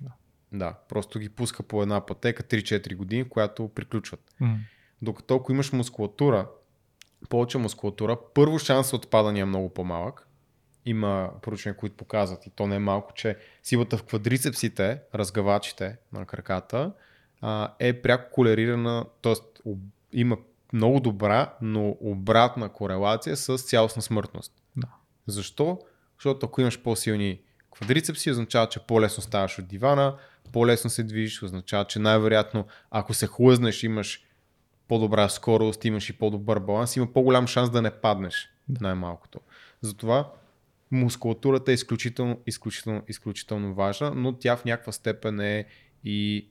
Да. 0.00 0.10
Да, 0.52 0.78
просто 0.88 1.18
ги 1.18 1.28
пуска 1.28 1.62
по 1.62 1.82
една 1.82 2.06
пътека 2.06 2.42
3-4 2.42 2.96
години, 2.96 3.28
която 3.28 3.68
приключват. 3.68 4.20
М. 4.40 4.58
Докато 5.02 5.34
ако 5.34 5.52
имаш 5.52 5.72
мускулатура, 5.72 6.48
повече 7.28 7.58
мускулатура, 7.58 8.18
първо 8.34 8.58
шанс 8.58 8.90
за 8.90 8.96
отпадане 8.96 9.40
е 9.40 9.44
много 9.44 9.74
по-малък. 9.74 10.28
Има 10.86 11.30
проучвания, 11.42 11.76
които 11.76 11.96
показват 11.96 12.46
и 12.46 12.50
то 12.50 12.66
не 12.66 12.76
е 12.76 12.78
малко, 12.78 13.12
че 13.14 13.36
силата 13.62 13.96
в 13.96 14.02
квадрицепсите, 14.02 15.00
разгавачите 15.14 15.96
на 16.12 16.26
краката, 16.26 16.92
е 17.78 18.02
пряко 18.02 18.30
колерирана, 18.32 19.06
т.е. 19.22 19.70
има 20.12 20.36
много 20.72 21.00
добра, 21.00 21.54
но 21.62 21.96
обратна 22.00 22.68
корелация 22.68 23.36
с 23.36 23.58
цялостна 23.58 24.02
смъртност. 24.02 24.52
Да. 24.76 24.88
Защо? 25.26 25.78
Защото 26.18 26.46
ако 26.46 26.60
имаш 26.60 26.82
по-силни 26.82 27.40
квадрицепси, 27.70 28.30
означава, 28.30 28.68
че 28.68 28.86
по-лесно 28.86 29.22
ставаш 29.22 29.58
от 29.58 29.66
дивана, 29.66 30.16
по-лесно 30.52 30.90
се 30.90 31.02
движиш, 31.02 31.42
означава, 31.42 31.84
че 31.84 31.98
най-вероятно, 31.98 32.66
ако 32.90 33.14
се 33.14 33.26
хлъзнеш, 33.26 33.82
имаш 33.82 34.24
по-добра 34.88 35.28
скорост, 35.28 35.84
имаш 35.84 36.10
и 36.10 36.18
по-добър 36.18 36.58
баланс, 36.58 36.96
има 36.96 37.12
по-голям 37.12 37.46
шанс 37.46 37.70
да 37.70 37.82
не 37.82 37.90
паднеш, 37.90 38.48
най-малкото. 38.80 39.40
Затова 39.80 40.32
мускулатурата 40.92 41.70
е 41.70 41.74
изключително, 41.74 42.38
изключително, 42.46 43.02
изключително 43.08 43.74
важна, 43.74 44.12
но 44.14 44.32
тя 44.32 44.56
в 44.56 44.64
някаква 44.64 44.92
степен 44.92 45.40
е 45.40 45.64
и 46.04 46.48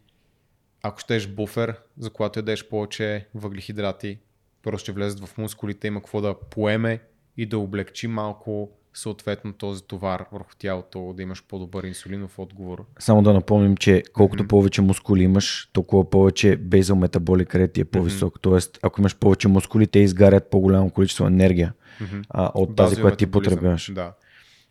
ако 0.84 1.00
щеш 1.00 1.28
буфер, 1.28 1.76
за 1.98 2.10
когато 2.10 2.39
ядеш 2.39 2.68
повече 2.68 3.28
въглехидрати, 3.36 4.20
просто 4.64 4.80
ще 4.80 4.92
влезат 4.92 5.26
в 5.26 5.38
мускулите, 5.38 5.88
има 5.88 6.00
какво 6.00 6.22
да 6.22 6.36
поеме 6.39 7.02
и 7.38 7.46
да 7.46 7.60
облегчи 7.60 8.08
малко 8.08 8.72
съответно 8.94 9.54
този 9.54 9.84
товар 9.84 10.26
върху 10.32 10.50
тялото, 10.58 11.14
да 11.14 11.24
имаш 11.24 11.44
по-добър 11.48 11.84
инсулинов 11.84 12.39
отговор. 12.39 12.86
Само 13.00 13.24
да 13.24 13.34
напомним, 13.34 13.78
че 13.78 14.04
колкото 14.14 14.44
mm-hmm. 14.44 14.48
повече 14.48 14.82
мускули 14.82 15.24
имаш, 15.24 15.70
толкова 15.74 16.10
повече 16.10 16.58
бейзъл 16.58 16.96
метаболик 16.96 17.56
ред 17.56 17.78
е 17.78 17.86
по-висок. 17.86 18.36
Mm-hmm. 18.36 18.42
Тоест, 18.42 18.80
ако 18.82 19.02
имаш 19.02 19.16
повече 19.16 19.48
мускули, 19.48 19.88
те 19.88 20.00
изгарят 20.00 20.50
по-голямо 20.50 20.89
количество 20.89 21.28
енергия 21.28 21.74
mm-hmm. 22.02 22.26
а, 22.30 22.52
от 22.54 22.76
тази, 22.76 23.02
която 23.02 23.18
ти 23.18 23.32
потребяваш. 23.32 23.92
Да. 23.94 24.14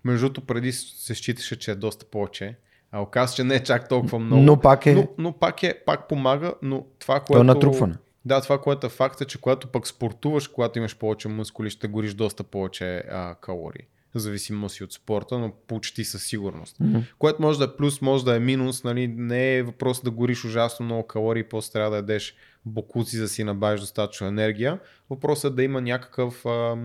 Между 0.04 0.26
другото, 0.26 0.46
преди 0.46 0.72
се 0.72 1.14
считаше, 1.14 1.58
че 1.58 1.70
е 1.70 1.74
доста 1.74 2.04
повече. 2.04 2.56
А 2.92 3.00
оказва, 3.02 3.36
че 3.36 3.44
не 3.44 3.54
е 3.54 3.62
чак 3.62 3.88
толкова 3.88 4.18
много. 4.18 4.42
Но 4.42 4.60
пак 4.60 4.86
е. 4.86 4.94
Но, 4.94 5.08
но 5.18 5.32
пак 5.32 5.62
е, 5.62 5.82
пак 5.86 6.08
помага, 6.08 6.54
но 6.62 6.86
това, 6.98 7.20
което. 7.20 7.38
То 7.38 7.40
е 7.40 7.54
натрупване. 7.54 7.94
Да, 8.24 8.40
това, 8.40 8.60
което 8.60 8.86
е 8.86 8.90
факт 8.90 9.20
е, 9.20 9.24
че 9.24 9.40
когато 9.40 9.66
пък 9.66 9.86
спортуваш, 9.86 10.48
когато 10.48 10.78
имаш 10.78 10.98
повече 10.98 11.28
мускули, 11.28 11.70
ще 11.70 11.88
гориш 11.88 12.14
доста 12.14 12.44
повече 12.44 12.96
а, 13.10 13.34
калории. 13.34 13.86
Зависимо 14.14 14.68
си 14.68 14.84
от 14.84 14.92
спорта, 14.92 15.38
но 15.38 15.52
почти 15.66 16.04
със 16.04 16.24
сигурност. 16.24 16.78
Mm-hmm. 16.78 17.02
Което 17.18 17.42
може 17.42 17.58
да 17.58 17.64
е 17.64 17.76
плюс, 17.76 18.00
може 18.00 18.24
да 18.24 18.36
е 18.36 18.40
минус. 18.40 18.84
Нали? 18.84 19.08
Не 19.08 19.56
е 19.56 19.62
въпрос 19.62 20.02
да 20.02 20.10
гориш 20.10 20.44
ужасно 20.44 20.86
много 20.86 21.06
калории, 21.06 21.42
после 21.42 21.72
трябва 21.72 21.90
да 21.90 21.96
ядеш 21.96 22.34
бокуци, 22.66 23.16
за 23.16 23.22
да 23.22 23.28
си 23.28 23.44
набавиш 23.44 23.80
достатъчно 23.80 24.26
енергия. 24.26 24.80
Въпросът 25.10 25.52
е 25.52 25.56
да 25.56 25.62
има 25.62 25.80
някакъв, 25.80 26.46
а, 26.46 26.76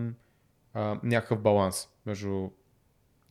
а, 0.74 1.00
някакъв 1.04 1.40
баланс 1.40 1.88
между 2.06 2.50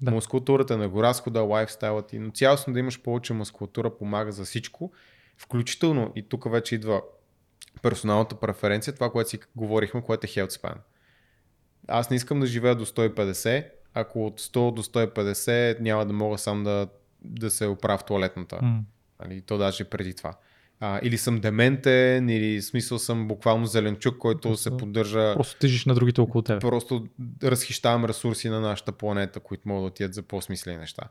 да. 0.01 0.11
Мускулатурата 0.11 0.77
на 0.79 1.03
разхода, 1.03 1.41
лайфстайлът 1.41 2.07
ти, 2.07 2.19
но 2.19 2.31
цялостно 2.31 2.73
да 2.73 2.79
имаш 2.79 3.03
повече 3.03 3.33
мускулатура 3.33 3.97
помага 3.97 4.33
за 4.33 4.45
всичко, 4.45 4.93
включително 5.39 6.13
и 6.17 6.29
тук 6.29 6.51
вече 6.51 6.75
идва 6.75 7.03
персоналната 7.83 8.35
преференция, 8.35 8.95
това, 8.95 9.11
което 9.11 9.31
си 9.31 9.39
говорихме, 9.57 10.03
което 10.03 10.27
е 10.27 10.29
health 10.29 10.61
span. 10.61 10.77
Аз 11.89 12.11
не 12.11 12.17
искам 12.17 12.41
да 12.41 12.47
живея 12.47 12.75
до 12.75 12.87
150, 12.87 13.69
ако 13.95 14.27
от 14.27 14.41
100 14.41 14.75
до 14.75 14.83
150 14.83 15.81
няма 15.81 16.07
да 16.07 16.13
мога 16.13 16.39
сам 16.39 16.65
да, 16.65 16.89
да 17.25 17.51
се 17.51 17.67
оправя 17.67 17.99
в 17.99 18.05
туалетната. 18.05 18.57
Mm. 18.57 18.81
Али, 19.19 19.41
то 19.41 19.59
даже 19.59 19.85
преди 19.85 20.15
това 20.15 20.35
а, 20.87 21.01
или 21.03 21.19
съм 21.19 21.41
дементен, 21.41 22.29
или 22.29 22.63
смисъл 22.63 22.99
съм 22.99 23.29
буквално 23.29 23.67
зеленчук, 23.67 24.19
който 24.19 24.41
просто, 24.41 24.63
се 24.63 24.77
поддържа. 24.77 25.35
Просто 25.35 25.59
тежиш 25.59 25.85
на 25.85 25.95
другите 25.95 26.21
около 26.21 26.43
теб. 26.43 26.61
Просто 26.61 27.07
разхищавам 27.43 28.05
ресурси 28.05 28.49
на 28.49 28.61
нашата 28.61 28.93
планета, 28.93 29.41
които 29.41 29.69
могат 29.69 29.83
да 29.83 29.87
отидат 29.87 30.15
за 30.15 30.23
по-смислени 30.23 30.77
неща. 30.77 31.03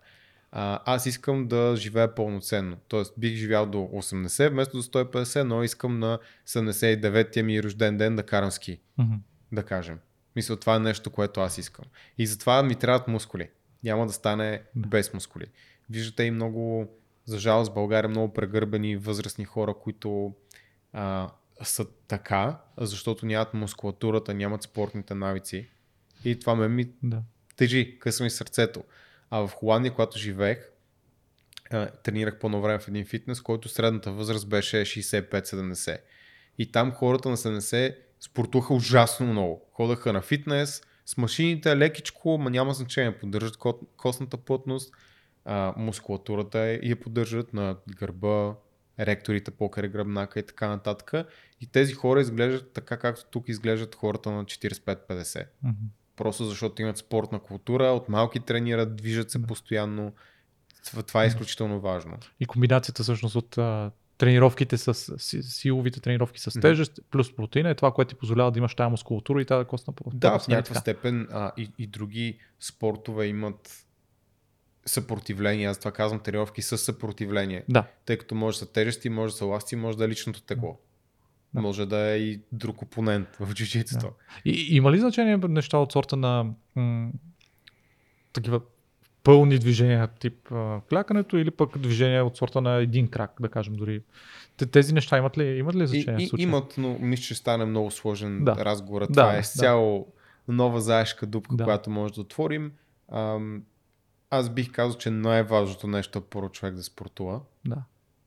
А, 0.51 0.79
аз 0.85 1.05
искам 1.05 1.47
да 1.47 1.75
живея 1.75 2.15
пълноценно. 2.15 2.77
Тоест 2.87 3.13
бих 3.17 3.35
живял 3.35 3.65
до 3.65 3.77
80 3.77 4.49
вместо 4.49 4.77
до 4.77 4.83
150, 4.83 5.43
но 5.43 5.63
искам 5.63 5.99
на 5.99 6.19
79-я 6.47 7.43
ми 7.43 7.63
рожден 7.63 7.97
ден 7.97 8.15
да 8.15 8.23
карам 8.23 8.51
ски. 8.51 8.79
Mm-hmm. 8.99 9.17
Да 9.51 9.63
кажем. 9.63 9.99
Мисля, 10.35 10.55
това 10.55 10.75
е 10.75 10.79
нещо, 10.79 11.09
което 11.09 11.41
аз 11.41 11.57
искам. 11.57 11.85
И 12.17 12.27
затова 12.27 12.63
ми 12.63 12.75
трябват 12.75 13.07
мускули. 13.07 13.49
Няма 13.83 14.07
да 14.07 14.13
стане 14.13 14.61
без 14.75 15.13
мускули. 15.13 15.45
Виждате 15.89 16.23
и 16.23 16.31
много 16.31 16.89
за 17.25 17.39
жалост 17.39 17.73
България 17.73 18.09
много 18.09 18.33
прегърбени 18.33 18.97
възрастни 18.97 19.45
хора, 19.45 19.73
които 19.73 20.33
а, 20.93 21.29
са 21.63 21.85
така, 22.07 22.61
защото 22.77 23.25
нямат 23.25 23.53
мускулатурата, 23.53 24.33
нямат 24.33 24.63
спортните 24.63 25.13
навици. 25.15 25.69
И 26.25 26.39
това 26.39 26.55
ме 26.55 26.67
ми 26.67 26.89
да. 27.03 27.21
тежи, 27.55 27.99
късва 27.99 28.23
ми 28.23 28.29
сърцето. 28.29 28.83
А 29.29 29.47
в 29.47 29.51
Холандия, 29.53 29.93
когато 29.93 30.17
живеех, 30.17 30.69
тренирах 32.03 32.39
по 32.39 32.61
време 32.61 32.79
в 32.79 32.87
един 32.87 33.05
фитнес, 33.05 33.41
който 33.41 33.69
средната 33.69 34.11
възраст 34.11 34.49
беше 34.49 34.77
65-70. 34.77 35.97
И 36.57 36.71
там 36.71 36.91
хората 36.91 37.29
на 37.29 37.37
70 37.37 37.95
спортуваха 38.19 38.73
ужасно 38.73 39.25
много. 39.25 39.69
Ходаха 39.71 40.13
на 40.13 40.21
фитнес, 40.21 40.81
с 41.05 41.17
машините 41.17 41.77
лекичко, 41.77 42.37
ма 42.37 42.49
няма 42.49 42.73
значение, 42.73 43.17
поддържат 43.17 43.57
костната 43.97 44.37
плътност 44.37 44.93
а, 45.45 45.73
мускулатурата 45.77 46.73
и 46.73 46.89
я 46.89 46.99
поддържат 46.99 47.53
на 47.53 47.77
гърба, 47.95 48.55
ректорите 48.99 49.51
покрай 49.51 49.89
гръбнака 49.89 50.39
и 50.39 50.45
така 50.45 50.67
нататък. 50.67 51.27
И 51.61 51.67
тези 51.67 51.93
хора 51.93 52.21
изглеждат 52.21 52.73
така, 52.73 52.97
както 52.97 53.25
тук 53.31 53.49
изглеждат 53.49 53.95
хората 53.95 54.31
на 54.31 54.45
45-50. 54.45 55.05
Mm-hmm. 55.07 55.73
Просто 56.15 56.45
защото 56.45 56.81
имат 56.81 56.97
спортна 56.97 57.39
култура, 57.39 57.83
от 57.83 58.09
малки 58.09 58.39
тренират, 58.39 58.95
движат 58.95 59.31
се 59.31 59.43
постоянно. 59.43 60.13
Това 61.07 61.23
е 61.23 61.27
изключително 61.27 61.79
важно. 61.79 62.17
И 62.39 62.45
комбинацията 62.45 63.03
всъщност 63.03 63.35
от 63.35 63.57
а, 63.57 63.91
тренировките 64.17 64.77
с 64.77 64.93
силовите 65.43 65.99
тренировки 65.99 66.39
с 66.39 66.59
тежест, 66.59 66.93
mm-hmm. 66.93 67.03
плюс 67.11 67.35
протеина 67.35 67.69
е 67.69 67.75
това, 67.75 67.91
което 67.91 68.09
ти 68.09 68.15
позволява 68.15 68.51
да 68.51 68.59
имаш 68.59 68.75
тази 68.75 68.91
мускулатура 68.91 69.41
и 69.41 69.45
тази 69.45 69.67
костна 69.67 69.93
Да, 70.13 70.39
в 70.39 70.47
някаква 70.47 70.75
степен 70.75 71.27
а, 71.31 71.51
и, 71.57 71.69
и 71.77 71.87
други 71.87 72.39
спортове 72.59 73.25
имат 73.25 73.82
съпротивление, 74.85 75.67
аз 75.67 75.79
това 75.79 75.91
казвам 75.91 76.19
тренировки 76.19 76.61
с 76.61 76.77
съпротивление. 76.77 77.63
Да. 77.69 77.83
Тъй 78.05 78.17
като 78.17 78.35
може 78.35 78.55
да 78.55 78.65
са 78.65 78.71
тежести, 78.71 79.09
може 79.09 79.33
да 79.33 79.37
са 79.37 79.45
ласти, 79.45 79.75
може 79.75 79.97
да 79.97 80.05
е 80.05 80.09
личното 80.09 80.41
тегло. 80.41 80.77
Да. 81.53 81.61
Може 81.61 81.85
да 81.85 81.97
е 81.97 82.17
и 82.17 82.41
друг 82.51 82.81
опонент 82.81 83.27
в 83.39 83.53
джуджитото. 83.53 84.05
Да. 84.07 84.13
И, 84.45 84.75
има 84.75 84.91
ли 84.91 84.99
значение 84.99 85.37
неща 85.37 85.77
от 85.77 85.91
сорта 85.91 86.15
на 86.15 86.45
м- 86.75 87.09
такива 88.33 88.61
пълни 89.23 89.59
движения, 89.59 90.07
тип 90.07 90.51
а, 90.51 90.81
клякането 90.89 91.37
или 91.37 91.51
пък 91.51 91.77
движения 91.77 92.25
от 92.25 92.37
сорта 92.37 92.61
на 92.61 92.75
един 92.75 93.07
крак, 93.07 93.31
да 93.39 93.49
кажем 93.49 93.73
дори. 93.73 94.01
Тези 94.71 94.93
неща 94.93 95.17
имат 95.17 95.37
ли, 95.37 95.57
имат 95.57 95.75
ли 95.75 95.87
значение? 95.87 96.25
И, 96.25 96.41
и, 96.41 96.43
имат, 96.43 96.73
но 96.77 96.97
мисля, 96.99 97.23
че 97.23 97.35
стане 97.35 97.65
много 97.65 97.91
сложен 97.91 98.43
да. 98.43 98.55
разговор. 98.55 99.01
Това 99.01 99.31
да, 99.31 99.37
е 99.37 99.43
цяло 99.43 100.07
да. 100.47 100.53
нова 100.53 100.81
заешка 100.81 101.25
дупка, 101.25 101.55
да. 101.55 101.63
която 101.63 101.89
може 101.89 102.13
да 102.13 102.21
отворим. 102.21 102.71
Ам, 103.11 103.63
аз 104.33 104.49
бих 104.49 104.71
казал, 104.71 104.97
че 104.97 105.09
най-важното 105.09 105.87
нещо 105.87 106.19
е 106.19 106.21
първо 106.21 106.49
човек 106.49 106.75
да 106.75 106.83
спортува. 106.83 107.41
Да. 107.65 107.83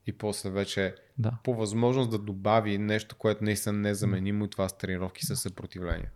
И 0.07 0.13
после 0.13 0.49
вече 0.49 0.95
да. 1.17 1.31
по 1.43 1.55
възможност 1.55 2.09
да 2.09 2.17
добави 2.17 2.77
нещо, 2.77 3.15
което 3.15 3.43
наистина 3.43 3.77
не 3.77 3.89
е 3.89 3.93
заменимо 3.93 4.45
и 4.45 4.49
това 4.49 4.69
с 4.69 4.77
тренировки 4.77 5.25
със 5.25 5.41
съпротивление. 5.41 6.09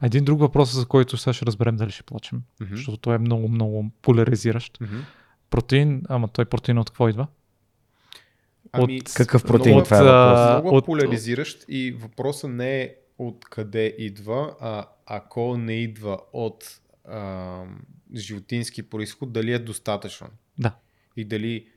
А 0.00 0.06
един 0.06 0.24
друг 0.24 0.40
въпрос, 0.40 0.74
за 0.74 0.86
който 0.86 1.16
сега 1.16 1.32
ще 1.32 1.46
разберем 1.46 1.76
дали 1.76 1.90
ще 1.90 2.02
плачем, 2.02 2.42
mm-hmm. 2.60 2.74
защото 2.74 2.96
той 2.96 3.14
е 3.14 3.18
много, 3.18 3.48
много 3.48 3.90
поляризиращ. 4.02 4.78
Mm-hmm. 4.78 5.02
Протеин, 5.50 6.02
ама 6.08 6.28
той 6.28 6.44
протеин 6.44 6.78
от 6.78 6.90
какво 6.90 7.08
идва? 7.08 7.26
Ами, 8.72 8.96
от 8.96 9.14
какъв 9.14 9.44
протеин 9.44 9.74
много, 9.74 9.84
това 9.84 9.98
е 9.98 10.02
въпрос? 10.02 10.62
Много 10.62 10.76
от... 10.76 10.86
поляризиращ 10.86 11.64
и 11.68 11.92
въпросът 11.92 12.50
не 12.50 12.80
е 12.80 12.94
от 13.18 13.44
къде 13.44 13.94
идва, 13.98 14.56
а 14.60 14.86
ако 15.06 15.56
не 15.56 15.72
идва 15.72 16.18
от 16.32 16.80
а, 17.08 17.64
животински 18.14 18.82
происход, 18.82 19.32
дали 19.32 19.52
е 19.52 19.58
достатъчно. 19.58 20.26
Да. 20.58 20.74
И 21.16 21.24
дали 21.24 21.68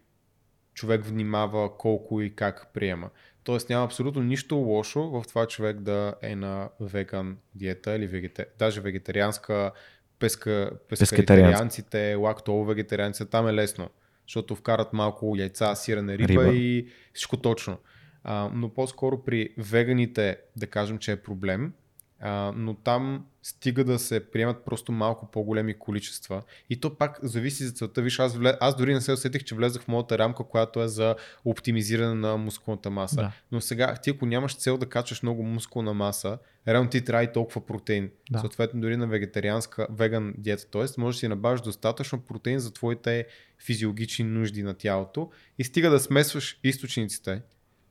човек 0.74 1.06
внимава 1.06 1.78
колко 1.78 2.22
и 2.22 2.36
как 2.36 2.74
приема. 2.74 3.10
Тоест 3.44 3.70
няма 3.70 3.86
абсолютно 3.86 4.24
нищо 4.24 4.56
лошо 4.56 5.02
в 5.02 5.24
това 5.28 5.48
човек 5.48 5.80
да 5.80 6.16
е 6.22 6.36
на 6.36 6.70
веган 6.80 7.38
диета 7.56 7.96
или 7.96 8.08
вегета... 8.08 8.46
даже 8.60 8.82
вегетарианска, 8.82 9.72
песка... 10.20 10.72
пескаритарианците, 10.90 12.16
лактово-вегетарианците, 12.16 13.30
там 13.30 13.48
е 13.48 13.54
лесно, 13.54 13.90
защото 14.28 14.56
вкарат 14.56 14.94
малко 14.94 15.36
яйца, 15.38 15.76
сирене 15.76 16.18
риба, 16.18 16.44
риба. 16.44 16.54
и 16.54 16.88
всичко 17.14 17.38
точно. 17.38 17.78
А, 18.24 18.50
но 18.54 18.74
по-скоро 18.74 19.24
при 19.24 19.54
веганите 19.58 20.38
да 20.56 20.68
кажем, 20.68 20.98
че 20.98 21.12
е 21.12 21.22
проблем, 21.22 21.74
а, 22.22 22.54
но 22.56 22.74
там 22.74 23.26
стига 23.44 23.84
да 23.84 24.00
се 24.00 24.32
приемат 24.32 24.66
просто 24.66 24.92
малко 24.92 25.32
по-големи 25.32 25.80
количества. 25.80 26.44
И 26.70 26.80
то 26.80 26.98
пак 26.98 27.20
зависи 27.24 27.64
за 27.64 27.72
целта. 27.72 28.02
Виж, 28.02 28.20
аз, 28.20 28.36
влез... 28.36 28.56
аз 28.60 28.76
дори 28.76 28.94
не 28.94 29.02
се 29.02 29.14
усетих, 29.14 29.44
че 29.44 29.56
влезах 29.56 29.82
в 29.82 29.88
моята 29.88 30.18
рамка, 30.18 30.44
която 30.44 30.82
е 30.82 30.88
за 30.88 31.16
оптимизиране 31.46 32.14
на 32.14 32.38
мускулната 32.38 32.90
маса. 32.90 33.16
Да. 33.16 33.32
Но 33.52 33.62
сега, 33.62 33.96
ти 33.96 34.10
ако 34.10 34.26
нямаш 34.26 34.56
цел 34.56 34.78
да 34.78 34.90
качваш 34.90 35.24
много 35.24 35.44
мускулна 35.44 35.94
маса, 35.94 36.38
реално 36.68 36.90
ти 36.90 37.06
трябва 37.06 37.24
и 37.24 37.34
толкова 37.34 37.66
протеин. 37.66 38.12
Да. 38.32 38.40
Съответно, 38.40 38.82
дори 38.82 38.98
на 38.98 39.08
вегетарианска, 39.08 39.88
веган 39.92 40.34
диета. 40.38 40.66
Тоест, 40.72 40.98
можеш 40.98 41.18
да 41.18 41.20
си 41.20 41.28
набавиш 41.28 41.62
достатъчно 41.62 42.22
протеин 42.22 42.60
за 42.60 42.74
твоите 42.74 43.28
физиологични 43.66 44.26
нужди 44.26 44.64
на 44.64 44.74
тялото 44.74 45.30
и 45.58 45.64
стига 45.64 45.90
да 45.90 46.00
смесваш 46.00 46.60
източниците, 46.64 47.42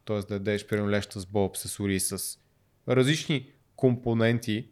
т.е. 0.04 0.18
да 0.18 0.34
ядеш 0.34 0.66
примерно 0.66 0.90
леща 0.90 1.20
с 1.20 1.26
боб, 1.26 1.56
с 1.56 1.80
ури, 1.80 2.00
с 2.00 2.38
различни 2.88 3.50
компоненти, 3.80 4.66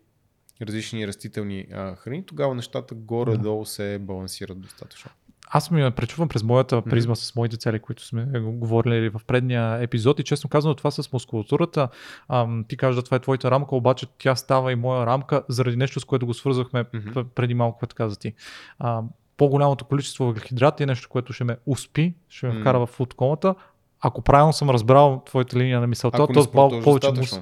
различни 0.62 1.06
растителни 1.06 1.66
а, 1.72 1.94
храни, 1.96 2.26
тогава 2.26 2.54
нещата 2.54 2.94
горе-долу 2.94 3.64
се 3.66 3.98
балансират 4.00 4.60
достатъчно. 4.60 5.10
аз 5.50 5.70
ми 5.70 5.90
пречувам 5.90 6.28
през 6.28 6.42
моята 6.42 6.82
призма 6.82 7.14
с 7.14 7.36
моите 7.36 7.56
цели, 7.56 7.78
които 7.78 8.06
сме 8.06 8.26
говорили 8.40 9.08
в 9.08 9.20
предния 9.26 9.82
епизод 9.82 10.20
и 10.20 10.24
честно 10.24 10.50
казано 10.50 10.74
това 10.74 10.90
с 10.90 11.12
мускулатурата, 11.12 11.88
ам, 12.28 12.64
ти 12.68 12.76
кажеш 12.76 12.96
да 12.96 13.02
това 13.02 13.16
е 13.16 13.20
твоята 13.20 13.50
рамка, 13.50 13.76
обаче 13.76 14.06
тя 14.18 14.36
става 14.36 14.72
и 14.72 14.76
моя 14.76 15.06
рамка 15.06 15.42
заради 15.48 15.76
нещо, 15.76 16.00
с 16.00 16.04
което 16.04 16.26
го 16.26 16.34
свързахме 16.34 16.84
Мгм. 16.94 17.20
преди 17.34 17.54
малко, 17.54 17.78
което 17.78 17.94
каза 17.96 18.18
ти. 18.18 18.32
Ам, 18.78 19.08
по-голямото 19.36 19.84
количество 19.84 20.24
въглехидрати 20.24 20.82
е 20.82 20.86
нещо, 20.86 21.08
което 21.08 21.32
ще 21.32 21.44
ме 21.44 21.56
успи, 21.66 22.14
ще 22.28 22.46
ме 22.46 22.52
М. 22.52 22.60
вкара 22.60 22.78
в 22.78 22.86
футкомата. 22.86 23.54
Ако 24.00 24.22
правилно 24.22 24.52
съм 24.52 24.70
разбрал 24.70 25.22
твоята 25.26 25.58
линия 25.58 25.80
на 25.80 25.86
мисълта, 25.86 26.26
не 26.28 26.34
то 26.34 26.42
спортуваш 26.42 26.84
повече 26.84 27.12
мус... 27.16 27.40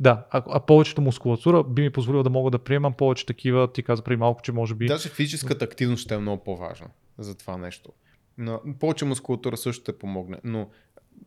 Да, 0.00 0.26
а, 0.30 0.42
а 0.46 0.60
повечето 0.60 1.00
мускулатура 1.00 1.62
би 1.62 1.82
ми 1.82 1.90
позволило 1.90 2.22
да 2.22 2.30
мога 2.30 2.50
да 2.50 2.58
приемам 2.58 2.92
повече 2.92 3.26
такива, 3.26 3.72
ти 3.72 3.82
каза 3.82 4.02
преди 4.02 4.16
малко, 4.16 4.42
че 4.42 4.52
може 4.52 4.74
би... 4.74 4.86
Даже 4.86 5.08
физическата 5.08 5.64
активност 5.64 6.02
ще 6.02 6.14
е 6.14 6.18
много 6.18 6.44
по-важна 6.44 6.86
за 7.18 7.34
това 7.34 7.56
нещо. 7.56 7.90
Но 8.38 8.60
повече 8.80 9.04
мускулатура 9.04 9.56
също 9.56 9.82
ще 9.82 9.98
помогне. 9.98 10.38
Но 10.44 10.68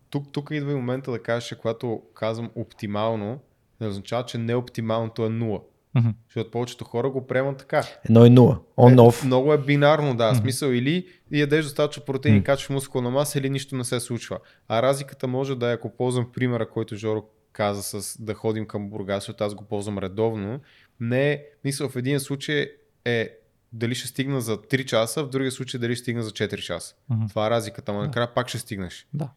тук, 0.09 0.31
тук 0.31 0.49
идва 0.51 0.71
и 0.71 0.75
момента 0.75 1.11
да 1.11 1.23
кажеш, 1.23 1.49
че 1.49 1.57
когато 1.57 2.01
казвам 2.13 2.49
оптимално, 2.55 3.39
не 3.81 3.87
означава, 3.87 4.25
че 4.25 4.37
неоптималното 4.37 5.25
е 5.25 5.29
нула. 5.29 5.61
Мгм. 5.95 6.09
Защото 6.27 6.51
повечето 6.51 6.85
хора 6.85 7.09
го 7.09 7.27
приемат 7.27 7.57
така. 7.57 7.83
Едно 8.05 8.25
и 8.25 8.29
нула. 8.29 8.59
Он 8.77 8.93
Е, 8.93 8.95
off. 8.95 9.25
Много 9.25 9.53
е 9.53 9.57
бинарно, 9.57 10.15
да. 10.15 10.31
Мгм. 10.31 10.41
Смисъл 10.41 10.69
или 10.69 11.07
ядеш 11.31 11.65
достатъчно 11.65 12.03
протеин 12.05 12.35
и 12.35 12.37
Мгм. 12.37 12.45
качваш 12.45 12.69
мускулна 12.69 13.09
маса, 13.09 13.39
или 13.39 13.49
нищо 13.49 13.75
не 13.75 13.83
се 13.83 13.99
случва. 13.99 14.39
А 14.67 14.81
разликата 14.81 15.27
може 15.27 15.55
да 15.55 15.69
е, 15.69 15.73
ако 15.73 15.95
ползвам 15.97 16.31
примера, 16.33 16.69
който 16.69 16.95
Жоро 16.95 17.23
каза 17.57 17.83
с 17.83 18.21
да 18.21 18.33
ходим 18.33 18.65
към 18.65 18.89
Бургас, 18.89 19.23
защото 19.23 19.43
аз 19.43 19.55
го 19.55 19.63
ползвам 19.63 19.97
редовно, 19.97 20.59
не 20.99 21.43
мисъл 21.63 21.89
в 21.89 21.95
един 21.95 22.19
случай 22.19 22.71
е 23.05 23.37
дали 23.73 23.95
ще 23.95 24.07
стигна 24.07 24.41
за 24.41 24.57
3 24.57 24.85
часа, 24.85 25.23
в 25.23 25.29
другия 25.29 25.51
случай 25.51 25.79
дали 25.79 25.95
ще 25.95 26.01
стигна 26.01 26.23
за 26.23 26.31
4 26.31 26.61
часа. 26.61 26.95
Мгм. 27.09 27.27
Това 27.27 27.47
е 27.47 27.49
разликата, 27.49 27.93
но 27.93 27.99
Да. 27.99 28.05
накрая 28.05 28.33
пак 28.33 28.49
ще 28.49 28.57
стигнеш. 28.57 29.07
Да. 29.13 29.29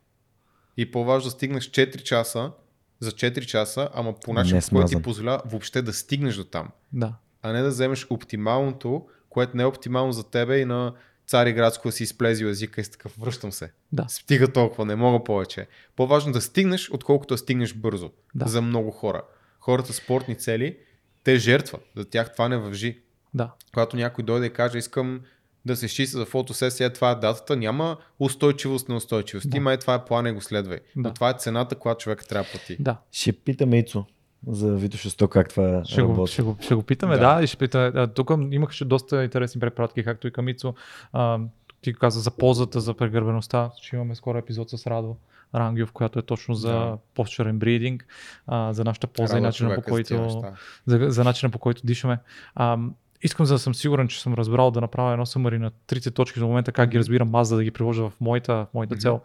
И 0.77 0.91
по-важно 0.91 1.27
да 1.27 1.31
стигнеш 1.31 1.71
4 1.71 2.03
часа, 2.03 2.53
за 3.01 3.12
4 3.12 3.47
часа, 3.47 3.89
ама 3.95 4.14
по 4.21 4.33
начин, 4.33 4.61
който 4.71 4.89
ти 4.89 5.03
позволява 5.03 5.43
въобще 5.47 5.83
да 5.83 5.93
стигнеш 5.93 6.37
до 6.37 6.45
там 6.45 6.68
Да. 6.93 7.14
а 7.43 7.53
не 7.53 7.62
да 7.62 7.68
вземеш 7.68 8.07
оптималното, 8.11 9.07
което 9.29 9.57
не 9.57 9.62
е 9.62 9.66
оптимално 9.66 10.12
за 10.12 10.25
тебе 10.31 10.59
и 10.59 10.64
на 10.64 10.95
цари 11.31 11.53
градско 11.53 11.89
да 11.89 11.93
си 11.93 12.03
изплезил 12.03 12.47
езика 12.47 12.81
и 12.81 12.85
си 12.85 12.91
такъв, 12.91 13.16
връщам 13.20 13.53
се. 13.53 13.72
Да. 13.93 14.07
Стига 14.09 14.53
толкова, 14.53 14.85
не 14.85 14.97
мога 14.97 15.24
повече. 15.24 15.66
По-важно 15.97 16.33
да 16.33 16.41
стигнеш, 16.41 16.91
отколкото 16.91 17.35
да 17.35 17.39
стигнеш 17.39 17.74
бързо. 17.74 18.11
Да. 18.35 18.49
За 18.49 18.62
много 18.62 18.91
хора. 18.91 19.22
Хората 19.61 19.93
с 19.93 19.97
спортни 19.97 20.35
цели, 20.35 20.76
те 21.24 21.37
жертват. 21.37 21.83
За 21.97 22.05
тях 22.05 22.33
това 22.33 22.49
не 22.49 22.57
въжи. 22.57 23.01
Да. 23.35 23.53
Когато 23.72 23.97
някой 23.97 24.24
дойде 24.24 24.47
и 24.47 24.51
каже, 24.51 24.78
искам 24.78 25.20
да 25.64 25.76
се 25.76 25.87
изчисли 25.87 26.18
за 26.18 26.26
фотосесия, 26.26 26.87
е, 26.87 26.93
това 26.93 27.11
е 27.11 27.14
датата, 27.14 27.57
няма 27.57 27.97
устойчивост 28.20 28.89
на 28.89 28.97
устойчивост. 28.97 29.51
Да. 29.51 29.57
Има 29.57 29.72
е 29.72 29.78
това 29.78 29.95
е 29.95 30.05
план 30.05 30.26
и 30.26 30.33
го 30.33 30.41
следвай. 30.41 30.78
Да. 30.78 30.85
Но 30.97 31.14
това 31.14 31.31
е 31.31 31.35
цената, 31.39 31.74
която 31.74 32.03
човек 32.03 32.28
трябва 32.28 32.45
да 32.45 32.51
плати. 32.51 32.76
Да. 32.81 32.97
Ще 33.12 33.33
питаме 33.33 33.78
Ицо 33.78 34.07
за 34.47 34.76
Вито 34.76 34.97
Шесто 34.97 35.28
как 35.28 35.49
това 35.49 35.82
Ще 35.84 36.03
го, 36.03 36.09
работи. 36.09 36.32
ще, 36.32 36.43
го, 36.43 36.57
ще 36.61 36.74
го 36.74 36.82
питаме, 36.82 37.18
да. 37.18 37.34
Да. 37.34 37.43
и 37.43 37.47
ще 37.47 37.57
питаме. 37.57 38.07
Тук 38.07 38.30
имаше 38.51 38.84
доста 38.84 39.24
интересни 39.24 39.61
препратки, 39.61 40.05
както 40.05 40.26
и 40.26 40.32
Камицо. 40.32 40.74
А, 41.12 41.38
ти 41.82 41.95
каза 41.95 42.20
за 42.20 42.30
ползата, 42.30 42.80
за 42.80 42.95
прегърбеността. 42.95 43.70
Ще 43.82 43.97
имаме 43.97 44.14
скоро 44.14 44.38
епизод 44.38 44.70
с 44.70 44.86
Радо 44.86 45.16
Рангиов, 45.55 45.93
която 45.93 46.18
е 46.18 46.22
точно 46.22 46.55
за 46.55 46.72
Да. 46.72 46.99
posture 47.16 47.53
and 47.53 47.59
breathing, 47.59 48.01
а, 48.47 48.72
за 48.72 48.84
нашата 48.84 49.07
полза 49.07 49.34
и 49.34 49.36
Радва 49.36 49.49
начина 49.49 49.74
по 49.74 49.80
за 49.80 49.82
който, 49.82 50.43
за, 50.86 51.07
за 51.11 51.24
начина 51.24 51.51
по 51.51 51.59
който 51.59 51.86
дишаме. 51.86 52.18
А, 52.55 52.78
искам 53.22 53.47
за 53.47 53.55
да 53.55 53.59
съм 53.59 53.74
сигурен, 53.74 54.09
че 54.09 54.22
съм 54.22 54.34
разбрал 54.34 54.70
да 54.70 54.80
направя 54.80 55.12
едно 55.12 55.26
съмари 55.26 55.59
на 55.59 55.70
трите 55.86 56.11
точки 56.11 56.38
до 56.38 56.47
момента, 56.47 56.72
как 56.72 56.91
ги 56.91 56.99
разбирам 56.99 57.34
аз, 57.34 57.49
за 57.49 57.57
да 57.57 57.64
ги 57.64 57.70
приложа 57.70 58.11
в 58.11 58.12
моята, 58.20 58.55
в 58.55 58.74
моята 58.74 58.97
цел. 58.97 59.20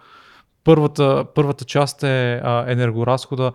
Първата, 0.63 1.25
първата 1.35 1.65
част 1.65 2.03
е 2.03 2.41
а, 2.43 2.71
енергоразхода. 2.71 3.51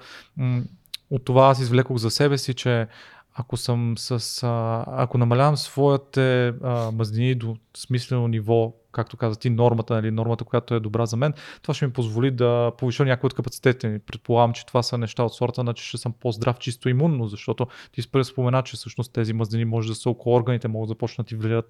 От 1.11 1.25
това 1.25 1.49
аз 1.49 1.61
извлекох 1.61 1.97
за 1.97 2.11
себе 2.11 2.39
си, 2.39 2.55
че 2.55 2.87
ако 3.35 3.57
съм 3.57 3.95
с. 3.99 4.43
А, 4.43 4.85
ако 4.87 5.19
намалявам 5.19 5.57
своите 5.57 6.49
а, 6.49 6.91
мазнини 6.91 7.35
до 7.35 7.57
смислено 7.77 8.29
ниво, 8.29 8.73
както 8.93 9.17
каза 9.17 9.39
ти, 9.39 9.51
нормата, 9.51 9.95
нали, 9.95 10.11
нормата, 10.11 10.45
която 10.45 10.75
е 10.75 10.81
добра 10.81 11.07
за 11.07 11.17
мен, 11.17 11.35
това 11.63 11.75
ще 11.75 11.87
ми 11.87 11.93
позволи 11.93 12.31
да 12.31 12.73
повиша 12.79 13.05
някои 13.05 13.27
от 13.27 13.35
капацитетите 13.35 13.89
ми. 13.89 13.99
Предполагам, 13.99 14.53
че 14.53 14.67
това 14.67 14.83
са 14.83 14.99
неща 14.99 15.23
от 15.23 15.35
сорта 15.35 15.65
на, 15.65 15.75
че 15.75 15.85
ще 15.85 15.99
съм 15.99 16.13
по-здрав 16.21 16.59
чисто 16.59 16.89
имунно, 16.89 17.27
защото 17.27 17.67
ти 17.93 18.03
спре 18.03 18.25
спомена, 18.25 18.63
че 18.63 18.77
всъщност 18.77 19.13
тези 19.13 19.33
мазнини 19.33 19.65
може 19.65 19.89
да 19.89 19.95
са 19.95 20.11
около 20.11 20.37
органите, 20.37 20.69
могат 20.69 20.89
да 20.89 20.91
започнат 20.91 21.27
да 21.27 21.29
ти 21.29 21.35
влияят, 21.35 21.69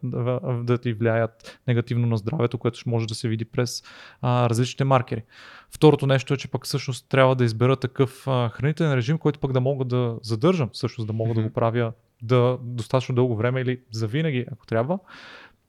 да 0.65 0.79
ти 0.79 0.93
влияят 0.93 1.61
негативно 1.69 2.07
на 2.07 2.17
здравето, 2.17 2.59
което 2.59 2.79
ще 2.79 2.91
може 2.91 3.07
да 3.07 3.15
се 3.15 3.29
види 3.29 3.45
през 3.45 3.83
а, 4.23 4.49
различните 4.49 4.85
маркери. 4.85 5.23
Второто 5.71 6.07
нещо 6.07 6.35
е, 6.35 6.37
че 6.37 6.49
пък 6.49 6.65
всъщност 6.65 7.09
трябва 7.09 7.35
да 7.35 7.45
избера 7.45 7.77
такъв 7.77 8.29
а, 8.29 8.49
хранителен 8.49 8.95
режим, 8.95 9.19
който 9.19 9.39
пък 9.39 9.53
да 9.53 9.61
мога 9.61 9.85
да 9.85 10.17
задържам, 10.23 10.71
всъщност 10.73 11.07
да 11.07 11.13
мога 11.13 11.35
да 11.35 11.43
го 11.43 11.51
правя 11.51 11.93
да 12.23 12.59
достатъчно 12.63 13.15
дълго 13.15 13.37
време 13.37 13.61
или 13.61 13.81
завинаги, 13.91 14.47
ако 14.53 14.67
трябва. 14.67 14.99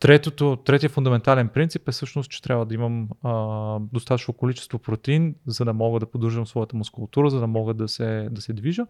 Третото, 0.02 0.56
третия 0.66 0.89
фундаментален 0.89 1.49
принцип 1.49 1.88
е 1.88 1.91
всъщност, 1.91 2.32
че 2.32 2.41
трябва 2.41 2.66
да 2.66 2.74
имам 2.74 3.10
а, 3.24 3.78
достатъчно 3.93 4.34
количество 4.34 4.80
протеин, 4.80 5.36
за 5.45 5.66
да 5.66 5.74
мога 5.74 5.99
да 5.99 6.06
поддържам 6.06 6.47
своята 6.47 6.76
мускулатура, 6.76 7.30
за 7.30 7.39
да 7.39 7.47
мога 7.47 7.74
да 7.74 7.88
се, 7.88 8.28
да 8.32 8.41
се 8.41 8.54
движа. 8.54 8.86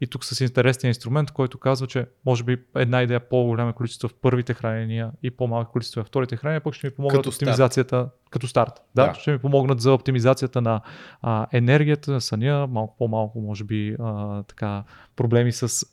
И 0.00 0.06
тук 0.06 0.24
с 0.24 0.40
интересен 0.40 0.88
инструмент, 0.88 1.30
който 1.30 1.58
казва, 1.58 1.86
че 1.86 2.06
може 2.26 2.44
би 2.44 2.58
една 2.76 3.02
идея 3.02 3.28
по-голямо 3.28 3.72
количество 3.72 4.08
в 4.08 4.14
първите 4.14 4.54
хранения 4.54 5.10
и 5.22 5.30
по-малко 5.30 5.72
количество 5.72 6.00
в 6.00 6.06
вторите 6.06 6.36
хранения, 6.36 6.60
пък 6.60 6.74
ще 6.74 6.86
ми 6.86 6.90
помогнат 6.94 7.18
Като 7.18 7.32
старт. 7.32 7.42
оптимизацията 7.42 8.08
като 8.30 8.46
старт. 8.46 8.72
Да, 8.94 9.06
Да. 9.06 9.14
ще 9.14 9.32
ми 9.32 9.38
помогнат 9.38 9.80
за 9.80 9.92
оптимизацията 9.92 10.60
на 10.60 10.80
а, 11.22 11.46
енергията, 11.52 12.20
съня, 12.20 12.66
малко 12.66 12.96
по-малко, 12.98 13.40
може 13.40 13.64
би, 13.64 13.96
а, 14.00 14.42
така, 14.42 14.84
проблеми 15.16 15.52
с 15.52 15.86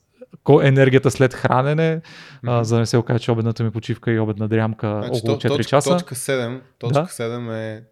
енергията 0.62 1.10
след 1.10 1.34
хранене, 1.34 2.00
а, 2.44 2.64
за 2.64 2.74
да 2.74 2.80
не 2.80 2.86
се 2.86 2.96
окаже, 2.96 3.18
че 3.18 3.30
обедната 3.30 3.64
ми 3.64 3.70
почивка 3.70 4.12
и 4.12 4.18
обедна 4.18 4.48
дрямка 4.48 4.88
Значи, 4.98 5.18
около 5.18 5.32
то- 5.34 5.38
4 5.38 5.48
точка, 5.48 5.64
часа. 5.64 5.90
Точка 5.90 6.14
7, 6.14 6.60
точка 6.78 7.02
Да. 7.02 7.06
7 7.08 7.50
е 7.68 7.82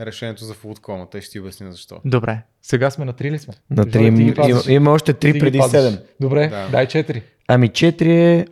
решението 0.00 0.44
за 0.44 0.54
фудкома. 0.54 1.06
Те 1.06 1.20
ще 1.20 1.30
ти 1.30 1.40
обясня 1.40 1.72
защо. 1.72 2.00
Добре, 2.04 2.42
сега 2.62 2.90
сме 2.90 3.04
на 3.04 3.12
3 3.12 3.30
ли 3.30 3.38
сме? 3.38 3.54
На 3.70 3.82
Жоре, 3.82 3.90
три, 3.92 3.98
ти 4.00 4.10
ги 4.12 4.22
има, 4.22 4.34
пазиш. 4.34 4.66
има 4.68 4.90
още 4.90 5.12
Ти 5.12 5.20
три 5.20 5.32
ги 5.32 5.38
преди 5.38 5.58
пазиш. 5.58 5.80
7. 5.82 6.02
Добре, 6.20 6.48
Да. 6.48 6.68
дай 6.68 6.86
4. 6.86 7.22
Ами 7.48 7.68
4 7.68 8.02
е 8.32 8.46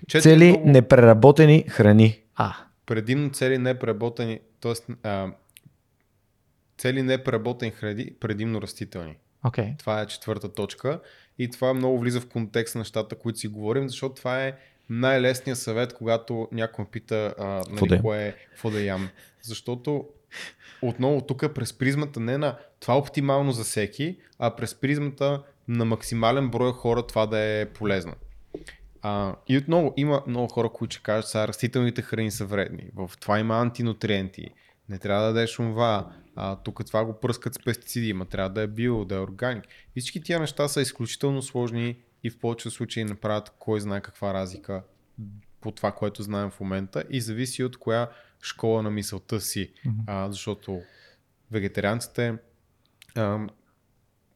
Четири 0.00 0.22
цели 0.22 0.48
много- 0.48 0.68
непреработени 0.68 1.64
храни. 1.68 2.20
А, 2.36 2.54
Предимно 2.86 3.30
цели 3.30 3.58
непреработени, 3.58 4.40
т.е. 4.60 4.74
цели 6.78 7.02
непреработени 7.02 7.70
храни, 7.70 8.10
предимно 8.20 8.62
растителни. 8.62 9.16
окей. 9.44 9.74
Това 9.78 10.00
е 10.00 10.06
четвърта 10.06 10.48
точка 10.48 11.00
и 11.38 11.50
това 11.50 11.74
много 11.74 11.98
влиза 11.98 12.20
в 12.20 12.28
контекст 12.28 12.74
на 12.74 12.78
нещата, 12.78 13.18
които 13.18 13.38
си 13.38 13.48
говорим, 13.48 13.88
защото 13.88 14.14
това 14.14 14.44
е 14.44 14.54
най-лесният 14.90 15.58
съвет, 15.58 15.94
когато 15.94 16.48
някой 16.52 16.84
ме 16.84 16.90
пита 16.90 17.34
а, 17.38 17.62
нали, 17.70 18.00
кое 18.00 18.26
е, 18.26 18.32
какво 18.32 18.70
да 18.70 18.80
ям. 18.80 19.08
Защото 19.42 20.04
отново 20.82 21.20
тук 21.20 21.54
през 21.54 21.72
призмата 21.72 22.20
не 22.20 22.38
на 22.38 22.58
това 22.80 22.94
е 22.94 22.98
оптимално 22.98 23.52
за 23.52 23.64
всеки, 23.64 24.16
а 24.38 24.56
през 24.56 24.74
призмата 24.74 25.42
на 25.68 25.84
максимален 25.84 26.48
брой 26.48 26.72
хора 26.72 27.06
това 27.06 27.26
да 27.26 27.38
е 27.38 27.66
полезно. 27.66 28.12
А, 29.02 29.34
и 29.48 29.58
отново 29.58 29.94
има 29.96 30.22
много 30.26 30.48
хора, 30.48 30.68
които 30.68 30.94
ще 30.94 31.02
кажат, 31.02 31.28
сега 31.28 31.48
растителните 31.48 32.02
храни 32.02 32.30
са 32.30 32.44
вредни. 32.44 32.84
В 32.94 33.10
това 33.20 33.38
има 33.38 33.58
антинутриенти. 33.58 34.50
Не 34.88 34.98
трябва 34.98 35.26
да 35.26 35.32
дадеш 35.32 35.54
това. 35.54 36.12
А, 36.36 36.56
тук 36.56 36.86
това 36.86 37.04
го 37.04 37.20
пръскат 37.20 37.54
с 37.54 37.58
пестициди, 37.64 38.08
има 38.08 38.24
трябва 38.24 38.50
да 38.50 38.62
е 38.62 38.66
био, 38.66 39.04
да 39.04 39.14
е 39.14 39.20
органик. 39.20 39.64
И 39.96 40.00
всички 40.00 40.20
тия 40.20 40.40
неща 40.40 40.68
са 40.68 40.80
изключително 40.80 41.42
сложни 41.42 41.96
и 42.24 42.30
в 42.30 42.38
повечето 42.38 42.70
случаи 42.70 43.04
не 43.04 43.14
правят 43.14 43.52
кой 43.58 43.80
знае 43.80 44.00
каква 44.00 44.34
разлика 44.34 44.82
по 45.60 45.72
това, 45.72 45.92
което 45.92 46.22
знаем 46.22 46.50
в 46.50 46.60
момента 46.60 47.04
и 47.10 47.20
зависи 47.20 47.64
от 47.64 47.76
коя 47.76 48.08
школа 48.42 48.82
на 48.82 48.90
мисълта 48.90 49.40
си. 49.40 49.72
Мгм. 49.84 49.98
А, 50.06 50.30
защото 50.30 50.82
вегетарианците, 51.50 52.34
ам, 53.16 53.48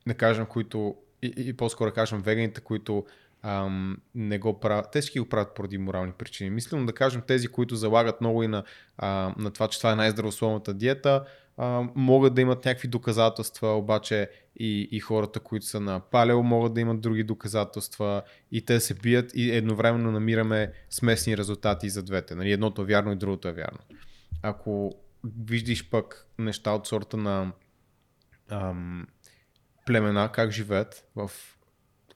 да 0.06 0.14
кажем, 0.14 0.46
които, 0.46 0.96
и, 1.22 1.34
и 1.36 1.52
по-скоро 1.52 1.92
кажем 1.92 2.22
веганите, 2.22 2.60
които 2.60 3.06
ам, 3.42 3.98
не 4.14 4.38
го 4.38 4.60
правят, 4.60 4.90
те 4.92 5.00
всички 5.00 5.20
го 5.20 5.28
правят 5.28 5.54
поради 5.54 5.78
морални 5.78 6.12
причини. 6.12 6.50
Мислим 6.50 6.86
да 6.86 6.92
кажем 6.92 7.22
тези, 7.26 7.48
които 7.48 7.76
залагат 7.76 8.20
много 8.20 8.42
и 8.42 8.48
на, 8.48 8.64
а, 8.98 9.34
на 9.38 9.50
това, 9.50 9.68
че 9.68 9.78
това 9.78 9.92
е 9.92 9.96
най-здравословната 9.96 10.74
диета, 10.74 11.24
а, 11.62 11.88
могат 11.94 12.34
да 12.34 12.40
имат 12.40 12.64
някакви 12.64 12.88
доказателства, 12.88 13.68
обаче 13.68 14.30
и, 14.56 14.88
и 14.90 15.00
хората, 15.00 15.40
които 15.40 15.66
са 15.66 15.80
на 15.80 16.00
палео, 16.00 16.42
могат 16.42 16.74
да 16.74 16.80
имат 16.80 17.00
други 17.00 17.24
доказателства 17.24 18.22
и 18.52 18.64
те 18.64 18.80
се 18.80 18.94
бият 18.94 19.30
и 19.34 19.50
едновременно 19.50 20.12
намираме 20.12 20.72
смесни 20.90 21.36
резултати 21.36 21.88
за 21.90 22.02
двете. 22.02 22.34
Нали, 22.34 22.52
едното 22.52 22.82
е 22.82 22.84
вярно 22.84 23.12
и 23.12 23.16
другото 23.16 23.48
е 23.48 23.52
вярно. 23.52 23.78
Ако 24.42 24.92
виждаш 25.24 25.90
пък 25.90 26.26
неща 26.38 26.70
от 26.72 26.86
сорта 26.86 27.16
на 27.16 27.52
ам, 28.48 29.06
племена, 29.86 30.32
как 30.32 30.50
живеят, 30.50 31.04
в, 31.16 31.30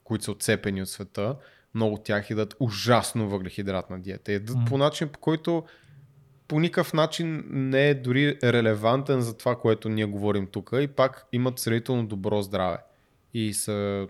които 0.05 0.25
са 0.25 0.33
отцепени 0.33 0.83
от 0.83 0.89
света, 0.89 1.37
много 1.75 1.95
от 1.95 2.05
тях 2.05 2.31
идат 2.31 2.57
ужасно 2.61 3.29
въглехидратна 3.29 4.01
диета. 4.01 4.33
Едат 4.33 4.57
Мгм. 4.57 4.65
по 4.65 4.79
начин, 4.79 5.09
по 5.09 5.19
който 5.19 5.65
по 6.49 6.61
никакъв 6.61 6.93
начин 6.93 7.45
не 7.51 7.89
е 7.89 7.95
дори 7.95 8.39
релевантен 8.45 9.21
за 9.21 9.37
това, 9.37 9.57
което 9.57 9.89
ние 9.89 10.05
говорим 10.05 10.47
тук 10.47 10.71
и 10.81 10.87
пак 10.87 11.27
имат 11.33 11.59
сравнително 11.59 12.07
добро 12.07 12.43
здраве 12.43 12.79
и 13.35 13.55
са 13.55 14.09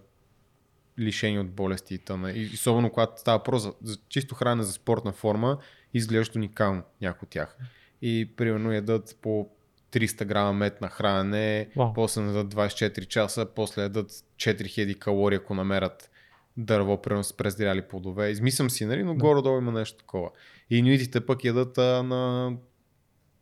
лишени 0.98 1.38
от 1.38 1.50
болести 1.50 1.94
и 1.94 1.98
тъна. 1.98 2.32
И 2.32 2.50
особено 2.54 2.90
когато 2.90 3.20
става 3.20 3.38
въпрос 3.38 3.62
за, 3.62 3.72
за 3.82 3.96
чисто 4.08 4.34
хранене 4.34 4.62
за 4.62 4.72
спортна 4.72 5.12
форма, 5.12 5.58
изглежда 5.94 6.38
уникално 6.38 6.82
някои 7.00 7.26
от 7.26 7.30
тях. 7.30 7.56
И 8.02 8.30
примерно 8.36 8.72
ядат 8.72 9.16
по 9.22 9.48
300 9.92 10.24
грама 10.24 10.52
мет 10.52 10.80
на 10.80 10.88
хранене, 10.88 11.68
Вау. 11.76 11.92
после 11.92 12.22
ядат 12.22 12.54
24 12.54 13.06
часа, 13.06 13.46
после 13.54 13.82
ядат 13.82 14.10
4000 14.10 14.98
калории, 14.98 15.36
ако 15.36 15.54
намерят 15.54 16.10
дърво, 16.56 17.02
примерно 17.02 17.24
с 17.24 17.32
презряли 17.32 17.82
плодове. 17.82 18.30
Измислям 18.30 18.70
си, 18.70 18.86
нали, 18.86 19.02
но 19.02 19.14
горе-долу 19.14 19.58
има 19.58 19.72
нещо 19.72 19.98
такова. 19.98 20.30
И 20.70 20.78
инуитите 20.78 21.26
пък 21.26 21.44
ядат 21.44 21.78
а, 21.78 22.02
на... 22.02 22.52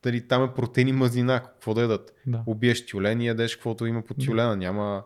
Дали 0.02 0.28
там 0.28 0.44
е 0.44 0.54
протеин 0.54 0.88
и 0.88 0.92
мазнина, 0.92 1.40
какво 1.40 1.74
да 1.74 1.80
ядат? 1.80 2.14
Да. 2.26 2.42
Убиеш 2.46 2.86
тюлен 2.86 3.20
и 3.20 3.26
ядеш 3.26 3.56
каквото 3.56 3.86
има 3.86 4.02
по 4.02 4.14
тюлена, 4.14 4.56
няма, 4.56 5.04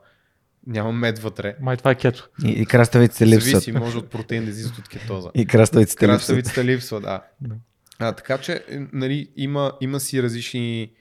няма 0.66 0.92
мед 0.92 1.18
вътре. 1.18 1.56
Май 1.60 1.76
това 1.76 1.90
е 1.90 1.94
кето. 1.94 2.28
И, 2.44 2.50
и 2.50 2.66
краставиците 2.66 3.26
липсват. 3.26 3.62
Зависи, 3.62 3.72
може 3.72 3.98
от 3.98 4.10
протеин 4.10 4.44
да 4.44 4.50
излизат 4.50 4.78
от 4.78 4.88
кетоза. 4.88 5.30
И 5.34 5.46
краставиците 5.46 6.04
липсват. 6.04 6.18
Краставицата 6.18 6.64
липсва, 6.64 7.00
да. 7.00 7.22
Да. 7.40 7.54
А, 7.98 8.12
така 8.12 8.38
че, 8.38 8.52
е, 8.52 8.78
нали, 8.92 9.30
има, 9.36 9.72
има 9.80 10.00
си 10.00 10.22
различни 10.22 10.92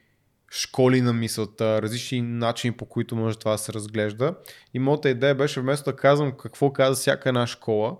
школи 0.51 1.01
на 1.01 1.13
мисълта, 1.13 1.81
различни 1.81 2.21
начини 2.21 2.77
по 2.77 2.85
които 2.85 3.15
може 3.15 3.37
това 3.37 3.51
да 3.51 3.57
се 3.57 3.73
разглежда. 3.73 4.35
И 4.73 4.79
моята 4.79 5.09
идея 5.09 5.35
беше 5.35 5.61
вместо 5.61 5.91
да 5.91 5.95
казвам 5.95 6.31
какво 6.31 6.73
каза 6.73 6.95
всяка 6.95 7.29
една 7.29 7.47
школа 7.47 7.97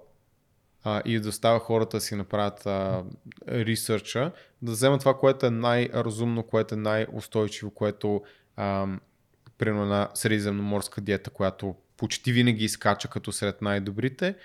а, 0.85 1.01
и 1.05 1.19
да 1.19 1.31
става 1.31 1.59
хората 1.59 1.97
да 1.97 2.01
си 2.01 2.15
направят 2.15 2.65
а, 2.65 3.03
ресърча, 3.47 4.31
да 4.61 4.71
вземат 4.71 4.99
това, 4.99 5.17
което 5.17 5.45
е 5.45 5.49
най-разумно, 5.49 6.43
което 6.43 6.75
е 6.75 6.77
най-устойчиво, 6.77 7.71
което 7.71 8.21
а, 8.55 8.87
примерно 9.57 9.83
една 9.83 10.09
средиземноморска 10.13 11.01
диета, 11.01 11.29
която 11.29 11.75
почти 11.97 12.31
винаги 12.31 12.65
изкача 12.65 13.07
като 13.07 13.31
сред 13.31 13.61
най-добрите 13.61 14.35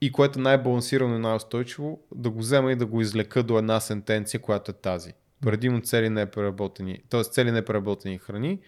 и 0.00 0.12
което 0.12 0.38
е 0.38 0.42
най-балансирано 0.42 1.16
и 1.16 1.18
най-устойчиво, 1.18 2.00
да 2.14 2.30
го 2.30 2.38
взема 2.38 2.72
и 2.72 2.76
да 2.76 2.86
го 2.86 3.00
излека 3.00 3.42
до 3.42 3.58
една 3.58 3.80
сентенция, 3.80 4.40
която 4.40 4.70
е 4.70 4.74
тази. 4.74 5.12
Предимно 5.40 5.80
цели 5.80 6.10
непреработени, 6.10 7.02
т.е. 7.10 7.24
цели 7.24 7.50
непреработени 7.50 8.18
храни, 8.18 8.60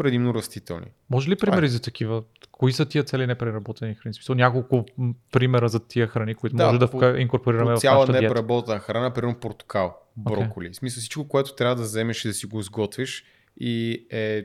предимно 0.00 0.34
растителни. 0.34 0.86
Може 1.10 1.28
ли 1.28 1.32
е. 1.32 1.36
примери 1.36 1.68
за 1.68 1.82
такива? 1.82 2.22
Кои 2.52 2.72
са 2.72 2.86
тия 2.86 3.04
цели 3.04 3.26
непреработени 3.26 3.94
храни? 3.94 4.14
Смисъл, 4.14 4.34
няколко 4.34 4.84
примера 5.32 5.68
за 5.68 5.80
тия 5.80 6.06
храни, 6.06 6.34
които 6.34 6.56
Да, 6.56 6.66
може 6.66 6.78
да 6.78 6.90
по- 6.90 7.04
инкорпорираме 7.04 7.72
По 7.72 7.76
в 7.76 7.80
цяла 7.80 7.94
нашата 7.96 8.12
диета. 8.12 8.22
непреработена 8.22 8.78
храна, 8.78 9.12
примерно 9.12 9.38
портокал, 9.40 9.96
броколи. 10.16 10.70
В 10.70 10.76
смисъл 10.76 11.00
всичко, 11.00 11.28
което 11.28 11.54
трябва 11.54 11.76
да 11.76 11.82
вземеш 11.82 12.24
и 12.24 12.28
да 12.28 12.34
си 12.34 12.46
го 12.46 12.62
сготвиш 12.62 13.24
и 13.56 14.06
е 14.10 14.44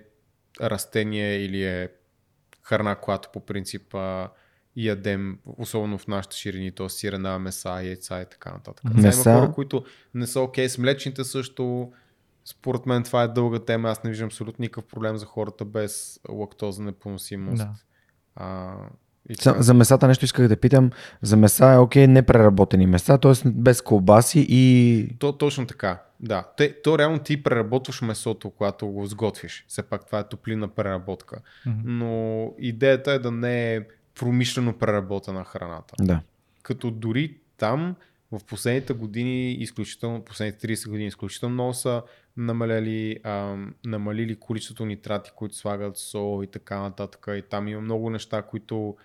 растение 0.61 1.35
или 1.37 1.63
е 1.63 1.89
храна, 2.63 2.95
която 2.95 3.29
по 3.33 3.39
принцип 3.39 3.95
ядем, 4.75 5.39
особено 5.57 5.97
в 5.97 6.07
нашите 6.07 6.37
ширини, 6.37 6.71
т.е. 6.71 6.89
сирена, 6.89 7.39
меса, 7.39 7.81
яйца 7.83 8.21
и 8.21 8.25
така 8.25 8.51
нататък. 8.51 8.83
Сега 8.87 9.01
Меса? 9.01 9.29
Има 9.29 9.39
хора, 9.39 9.51
които 9.51 9.85
не 10.13 10.27
са 10.27 10.39
окей 10.41 10.69
с 10.69 10.77
млечните 10.77 11.23
също. 11.23 11.91
Според 12.45 12.85
мен 12.85 13.03
това 13.03 13.23
е 13.23 13.27
дълга 13.27 13.59
тема. 13.59 13.89
Аз 13.89 14.03
не 14.03 14.09
виждам 14.09 14.25
абсолютно 14.25 14.63
никакъв 14.63 14.83
проблем 14.83 15.17
за 15.17 15.25
хората 15.25 15.65
без 15.65 16.19
лактоза 16.29 16.83
непоносимост. 16.83 17.57
Да. 17.57 17.73
А, 18.35 18.75
и 19.29 19.35
За, 19.41 19.55
за 19.59 19.73
месата 19.73 20.07
нещо 20.07 20.25
исках 20.25 20.47
да 20.47 20.57
питам. 20.57 20.89
За 21.21 21.37
меса 21.37 21.73
е 21.73 21.77
окей, 21.77 22.07
непреработени 22.07 22.87
меса, 22.87 23.17
т.е. 23.17 23.49
без 23.49 23.81
колбаси 23.81 24.45
и... 24.49 25.15
То, 25.19 25.33
точно 25.33 25.67
така, 25.67 26.01
да. 26.19 26.47
Те, 26.57 26.81
то 26.81 26.97
реално 26.99 27.19
ти 27.19 27.43
преработваш 27.43 28.01
месото, 28.01 28.49
когато 28.49 28.87
го 28.87 29.05
сготвиш. 29.05 29.65
Все 29.67 29.83
пак 29.83 30.05
това 30.05 30.19
е 30.19 30.27
топлина 30.27 30.67
преработка. 30.67 31.39
Мгм. 31.65 31.79
Но 31.85 32.53
идеята 32.59 33.11
е 33.11 33.19
да 33.19 33.31
не 33.31 33.75
е 33.75 33.81
промишлено 34.19 34.73
преработена 34.73 35.43
храната. 35.43 35.95
Да. 35.99 36.21
Като 36.63 36.91
дори 36.91 37.37
там 37.57 37.95
в 38.31 38.45
последните 38.45 38.93
години, 38.93 39.51
изключително, 39.53 40.25
последните 40.25 40.67
30 40.67 40.89
години, 40.89 41.07
изключително 41.07 41.53
много 41.53 41.73
са 41.73 42.03
намаляли, 42.37 43.19
ам, 43.23 43.75
намалили 43.85 44.35
количеството 44.35 44.85
нитрати, 44.85 45.31
които 45.35 45.55
слагат 45.55 45.97
сол 45.97 46.43
и 46.43 46.47
така 46.47 46.79
нататък. 46.79 47.27
И 47.27 47.41
там 47.49 47.67
има 47.67 47.81
много 47.81 48.09
неща, 48.09 48.41
които 48.41 48.97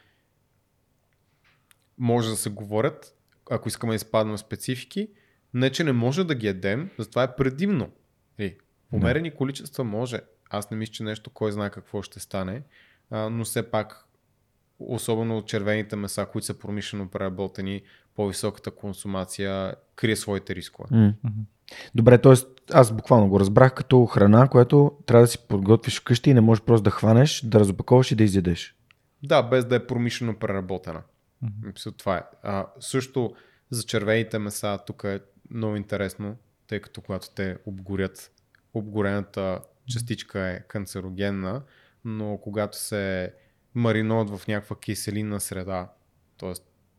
може 1.98 2.30
да 2.30 2.36
се 2.36 2.50
говорят, 2.50 3.16
ако 3.50 3.68
искаме 3.68 3.90
да 3.90 3.96
изпаднем 3.96 4.38
специфики. 4.38 5.08
Не, 5.54 5.70
че 5.70 5.84
не 5.84 5.92
може 5.92 6.24
да 6.24 6.34
ги 6.34 6.46
ядем, 6.46 6.90
затова 6.98 7.22
е 7.22 7.36
предимно. 7.36 7.90
Е, 8.38 8.56
умерени 8.92 9.30
количества 9.30 9.84
може. 9.84 10.20
Аз 10.50 10.70
не 10.70 10.76
мисля, 10.76 10.92
че 10.92 11.02
нещо, 11.02 11.30
кой 11.30 11.52
знае 11.52 11.70
какво 11.70 12.02
ще 12.02 12.20
стане, 12.20 12.62
а, 13.10 13.30
но 13.30 13.44
все 13.44 13.70
пак, 13.70 14.04
особено 14.80 15.38
от 15.38 15.46
червените 15.46 15.96
меса, 15.96 16.26
които 16.32 16.46
са 16.46 16.58
промишлено 16.58 17.08
преработени, 17.08 17.82
по-високата 18.14 18.70
консумация 18.70 19.74
крие 19.96 20.16
своите 20.16 20.54
рискове. 20.54 20.88
Мгм. 20.90 21.40
Добре, 21.94 22.18
т.е. 22.18 22.34
аз 22.72 22.92
буквално 22.92 23.28
го 23.28 23.40
разбрах 23.40 23.74
като 23.74 24.06
храна, 24.06 24.48
която 24.48 24.92
трябва 25.06 25.24
да 25.24 25.28
си 25.28 25.38
подготвиш 25.48 26.00
вкъщи 26.00 26.30
и 26.30 26.34
не 26.34 26.40
можеш 26.40 26.64
просто 26.64 26.82
да 26.82 26.90
хванеш, 26.90 27.40
да 27.40 27.60
разопаковаш 27.60 28.10
и 28.10 28.14
да 28.14 28.24
изядеш. 28.24 28.76
Да, 29.22 29.42
без 29.42 29.64
да 29.64 29.76
е 29.76 29.86
промишлено 29.86 30.38
преработена. 30.38 31.02
Мисля, 31.62 31.92
това 31.92 32.16
е. 32.16 32.22
А, 32.42 32.66
също 32.80 33.34
за 33.70 33.82
червените 33.82 34.38
меса 34.38 34.78
тук 34.86 35.04
е 35.04 35.20
много 35.50 35.76
интересно, 35.76 36.36
тъй 36.66 36.80
като 36.80 37.00
когато 37.00 37.34
те 37.34 37.56
обгорят, 37.66 38.30
обгорената 38.74 39.60
частичка 39.88 40.40
е 40.40 40.60
канцерогенна, 40.68 41.62
но 42.04 42.38
когато 42.42 42.78
се 42.78 43.34
маринуват 43.74 44.38
в 44.38 44.46
някаква 44.48 44.76
киселинна 44.76 45.40
среда, 45.40 45.88
т.е. 46.38 46.52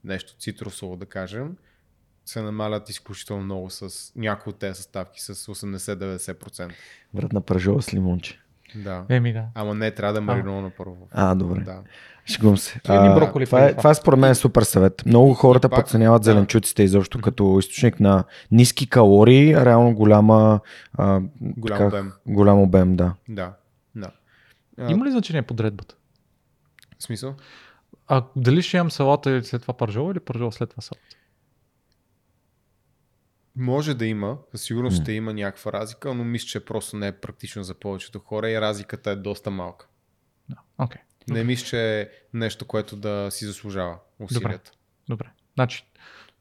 нещо 0.03 0.35
цитрусово 0.39 0.95
да 0.95 1.05
кажем, 1.05 1.55
се 2.25 2.41
намалят 2.41 2.89
изключително 2.89 3.43
много 3.43 3.69
с 3.69 4.11
някои 4.15 4.49
от 4.49 4.59
тези 4.59 4.75
съставки 4.75 5.21
с 5.21 5.35
80-90%. 5.35 6.71
Врат 7.13 7.33
на 7.33 7.41
пържола 7.41 7.81
с 7.81 7.93
лимонче. 7.93 8.39
Да. 8.75 9.05
Еми 9.09 9.33
да. 9.33 9.45
Ама 9.55 9.73
не, 9.73 9.91
трябва 9.91 10.13
да 10.13 10.17
е 10.17 10.21
маринувано 10.21 10.71
първо. 10.77 11.07
А, 11.11 11.35
добре. 11.35 11.59
Да. 11.59 11.81
Шегувам 12.25 12.57
се. 12.57 12.81
А, 12.87 13.15
броколи 13.15 13.45
това, 13.45 13.65
е, 13.65 13.69
това. 13.69 13.77
това 13.77 13.93
според 13.93 14.19
мен 14.19 14.31
е 14.31 14.35
супер 14.35 14.61
съвет. 14.61 15.05
Много 15.05 15.33
хората 15.33 15.69
пак, 15.69 15.79
подценяват 15.79 16.21
да. 16.21 16.25
зеленчуците 16.25 16.83
изобщо 16.83 17.21
като 17.21 17.59
източник 17.59 17.99
на 17.99 18.23
ниски 18.51 18.89
калории, 18.89 19.53
а 19.53 19.65
реално 19.65 19.95
голяма, 19.95 20.59
а, 20.93 21.21
Голям 21.41 21.85
обем. 21.85 22.11
голям 22.25 22.61
обем, 22.61 22.95
да. 22.95 23.13
Да. 23.29 23.53
да. 23.95 24.11
А, 24.77 24.91
Има 24.91 25.05
ли 25.05 25.11
значение 25.11 25.41
подредбата? 25.41 25.95
В 27.01 27.03
смисъл? 27.03 27.35
А 28.07 28.25
дали 28.35 28.61
ще 28.61 28.77
ям 28.77 28.91
салата 28.91 29.37
и 29.37 29.43
след 29.43 29.61
това 29.61 29.73
пържола 29.73 30.11
или 30.11 30.19
пържола 30.19 30.51
след 30.51 30.69
това 30.69 30.81
салата? 30.81 31.15
Може 33.55 33.93
да 33.93 34.05
има, 34.05 34.37
със 34.51 34.61
сигурност 34.63 35.01
ще 35.01 35.11
има 35.11 35.33
някаква 35.33 35.73
разлика, 35.73 36.13
но 36.13 36.23
мисля, 36.23 36.47
че 36.47 36.65
просто 36.65 36.97
не 36.97 37.07
е 37.07 37.11
практично 37.11 37.63
за 37.63 37.73
повечето 37.73 38.19
хора 38.19 38.49
и 38.49 38.61
разликата 38.61 39.11
е 39.11 39.15
доста 39.15 39.51
малка. 39.51 39.87
Да. 40.49 40.57
Окей. 40.77 41.01
Не 41.29 41.43
мисля, 41.43 41.65
че 41.65 42.01
е 42.01 42.09
нещо, 42.33 42.65
което 42.65 42.95
да 42.95 43.27
си 43.31 43.45
заслужава 43.45 43.97
усилията. 44.19 44.71
Добре. 45.09 45.31
Значи, 45.53 45.85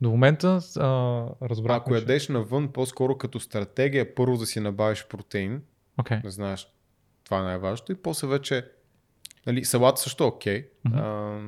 до 0.01 0.11
момента 0.11 0.61
а, 0.77 1.49
разбрахме, 1.49 1.77
Ако 1.77 1.91
че... 1.91 1.95
ядеш 1.95 2.29
навън, 2.29 2.73
по-скоро 2.73 3.19
като 3.19 3.41
стратегия, 3.41 4.15
първо 4.15 4.37
да 4.37 4.47
си 4.47 4.61
набавиш 4.61 5.07
протеин, 5.09 5.63
Окей. 5.99 6.21
да 6.21 6.31
знаеш 6.31 6.69
това 7.25 7.39
е 7.39 7.43
най-важното 7.43 7.93
и 7.93 7.95
после 7.95 8.27
вече 8.27 8.67
нали, 9.47 9.65
салата 9.65 10.01
също 10.01 10.25
е 10.25 10.27
окей. 10.27 10.69
А, 10.95 11.39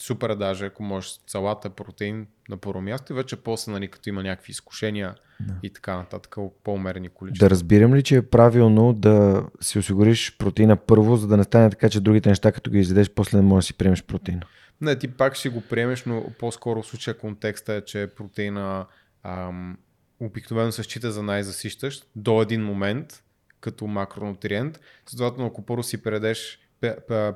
супер 0.00 0.30
е 0.30 0.36
даже, 0.36 0.66
ако 0.66 0.82
можеш 0.82 1.20
салата, 1.26 1.70
протеин 1.70 2.26
на 2.48 2.56
първо 2.56 2.80
място 2.80 3.12
и 3.12 3.16
вече 3.16 3.36
после, 3.36 3.72
нали, 3.72 3.88
като 3.88 4.08
има 4.08 4.22
някакви 4.22 4.50
изкушения 4.50 5.14
и 5.62 5.72
така 5.72 5.96
нататък, 5.96 6.36
по-умерени 6.64 7.08
количества. 7.08 7.46
Да 7.46 7.50
разбирам 7.50 7.94
ли, 7.94 8.02
че 8.02 8.16
е 8.16 8.22
правилно 8.22 8.92
да 8.92 9.46
си 9.60 9.78
осигуриш 9.78 10.36
протеина 10.38 10.76
първо, 10.76 11.16
за 11.16 11.26
да 11.26 11.36
не 11.36 11.44
стане 11.44 11.70
така, 11.70 11.90
че 11.90 12.00
другите 12.00 12.28
неща, 12.28 12.52
като 12.52 12.70
ги 12.70 12.78
изядеш, 12.78 13.10
после 13.10 13.38
не 13.38 13.44
можеш 13.44 13.64
да 13.64 13.66
си 13.66 13.78
приемеш 13.78 14.02
протеин. 14.02 14.40
Не, 14.80 14.98
ти 14.98 15.08
пак 15.08 15.34
ще 15.34 15.48
го 15.48 15.60
приемеш, 15.60 16.04
но 16.04 16.26
по-скоро 16.38 16.82
в 16.82 16.86
случая 16.86 17.18
контекста 17.18 17.74
е, 17.74 17.84
че 17.84 18.10
протеина 18.16 18.86
ам, 19.22 19.78
обикновено 20.20 20.72
се 20.72 20.82
счита 20.82 21.12
за 21.12 21.22
най-засищащ 21.22 22.06
до 22.16 22.42
един 22.42 22.64
момент, 22.64 23.22
като 23.60 23.86
макронутриент. 23.86 24.80
Следователно, 25.06 25.46
ако 25.46 25.66
първо 25.66 25.82
си 25.82 26.02
предеш, 26.02 26.58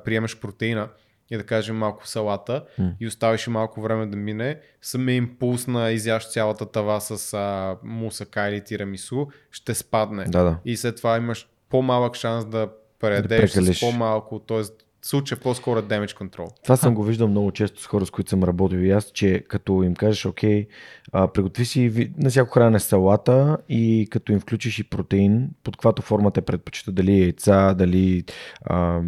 приемеш 0.03 0.39
протеина 0.39 0.89
и 1.31 1.37
да 1.37 1.43
кажем 1.43 1.77
малко 1.77 2.07
салата 2.07 2.65
М. 2.79 2.93
и 2.99 3.07
оставиш 3.07 3.47
малко 3.47 3.81
време 3.81 4.05
да 4.05 4.17
мине, 4.17 4.59
самия 4.81 5.15
импулс 5.15 5.67
на 5.67 5.91
изящ 5.91 6.31
цялата 6.31 6.71
тава 6.71 7.01
с 7.01 7.33
а, 7.33 7.77
мусака 7.83 8.49
или 8.49 8.63
тирамису 8.63 9.27
ще 9.51 9.73
спадне. 9.73 10.23
Да, 10.23 10.43
да. 10.43 10.57
И 10.65 10.77
след 10.77 10.97
това 10.97 11.17
имаш 11.17 11.47
по-малък 11.69 12.15
шанс 12.15 12.45
да 12.45 12.69
предеш 12.99 13.51
с 13.51 13.79
по-малко, 13.79 14.39
т.е. 14.39 14.61
случая 15.01 15.39
по-скоро 15.39 15.79
е 15.79 15.83
damage 15.83 16.13
control. 16.13 16.63
Това 16.63 16.77
съм 16.77 16.95
го 16.95 17.03
виждал 17.03 17.27
много 17.27 17.51
често 17.51 17.81
с 17.81 17.85
хора, 17.87 18.05
с 18.05 18.11
които 18.11 18.29
съм 18.29 18.43
работил 18.43 18.77
и 18.77 18.91
аз, 18.91 19.11
че 19.11 19.43
като 19.47 19.83
им 19.83 19.95
кажеш, 19.95 20.25
окей, 20.25 20.67
а, 21.11 21.27
приготви 21.27 21.65
си 21.65 22.11
на 22.17 22.29
всяко 22.29 22.51
хранене 22.51 22.79
салата 22.79 23.57
и 23.69 24.07
като 24.11 24.31
им 24.31 24.39
включиш 24.39 24.79
и 24.79 24.83
протеин, 24.83 25.49
под 25.63 25.75
каквато 25.77 26.01
форма 26.01 26.31
те 26.31 26.41
предпочитат, 26.41 26.95
дали 26.95 27.21
яйца, 27.21 27.73
дали 27.73 28.23
а, 28.65 29.01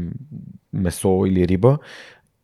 месо 0.74 1.24
или 1.28 1.48
риба. 1.48 1.78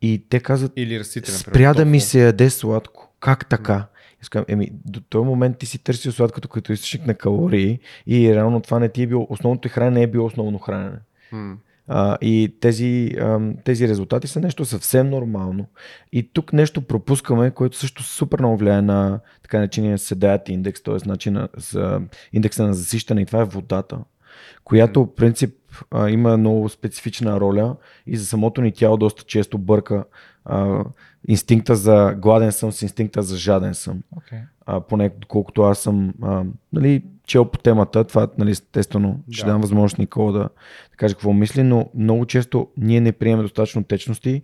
И 0.02 0.26
те 0.30 0.40
казват, 0.40 0.72
Или 0.76 1.00
растителен 1.00 1.38
спря 1.38 1.74
да 1.74 1.86
ми 1.86 2.00
се 2.00 2.26
яде 2.26 2.50
сладко. 2.50 3.14
Как 3.20 3.50
така? 3.50 3.86
Искам, 4.22 4.46
еми, 4.48 4.70
до 4.86 5.02
този 5.02 5.26
момент 5.26 5.58
ти 5.58 5.66
си 5.66 5.80
търсил 5.80 6.12
сладкото 6.12 6.50
като 6.50 6.74
източник 6.74 7.08
на 7.08 7.14
калории 7.14 7.80
и 8.08 8.36
реално 8.36 8.62
това 8.62 8.80
не 8.80 8.90
ти 8.90 9.04
е 9.04 9.08
било, 9.08 9.28
основното 9.30 9.70
хранене 9.70 10.00
не 10.00 10.04
е 10.04 10.08
било 10.08 10.26
основно 10.26 10.60
хранене. 10.60 10.98
И 12.22 12.56
тези, 12.60 13.16
тези 13.64 13.88
резултати 13.88 14.28
са 14.28 14.40
нещо 14.40 14.66
съвсем 14.66 15.10
нормално. 15.10 15.66
И 16.12 16.34
тук 16.34 16.54
нещо 16.54 16.82
пропускаме, 16.82 17.52
което 17.52 17.78
също 17.78 18.04
супер 18.04 18.40
много 18.40 18.58
влияе 18.58 18.82
на 18.82 19.20
така 19.44 19.58
наречения 19.58 19.98
седят 19.98 20.50
индекс, 20.50 20.84
т.е. 20.84 21.08
начина 21.08 21.50
за 21.58 22.02
индекса 22.34 22.68
на 22.68 22.74
засищане 22.74 23.22
и 23.22 23.26
това 23.26 23.42
е 23.42 23.46
водата, 23.46 23.98
която 24.64 25.04
в 25.04 25.16
принцип 25.16 25.56
има 26.10 26.38
много 26.38 26.70
специфична 26.70 27.40
роля 27.40 27.76
и 28.08 28.18
за 28.18 28.26
самото 28.26 28.62
ни 28.62 28.72
тяло 28.72 28.98
доста 28.98 29.24
често 29.24 29.58
бърка 29.58 30.04
а, 30.50 30.84
инстинкта 31.28 31.76
за 31.76 32.16
гладен 32.18 32.52
съм 32.52 32.72
с 32.72 32.82
инстинкта 32.82 33.22
за 33.24 33.38
жаден 33.38 33.74
съм 33.74 34.04
Okay. 34.16 34.42
а, 34.66 34.82
поне 34.82 35.10
доколкото 35.18 35.62
аз 35.62 35.80
съм 35.80 36.14
а, 36.22 36.44
нали, 36.74 37.04
чел 37.28 37.46
по 37.46 37.58
темата, 37.58 38.04
това 38.04 38.28
нали, 38.38 38.52
естествено 38.52 39.20
ще 39.32 39.46
Да. 39.46 39.52
дам 39.52 39.62
възможност 39.62 39.98
Никола 39.98 40.32
да, 40.32 40.40
да 40.40 40.50
каже 40.98 41.14
какво 41.14 41.34
мисли, 41.34 41.64
но 41.64 41.90
много 41.96 42.26
често 42.26 42.68
ние 42.78 43.02
не 43.02 43.12
приемаме 43.12 43.44
достатъчно 43.44 43.84
течности 43.84 44.42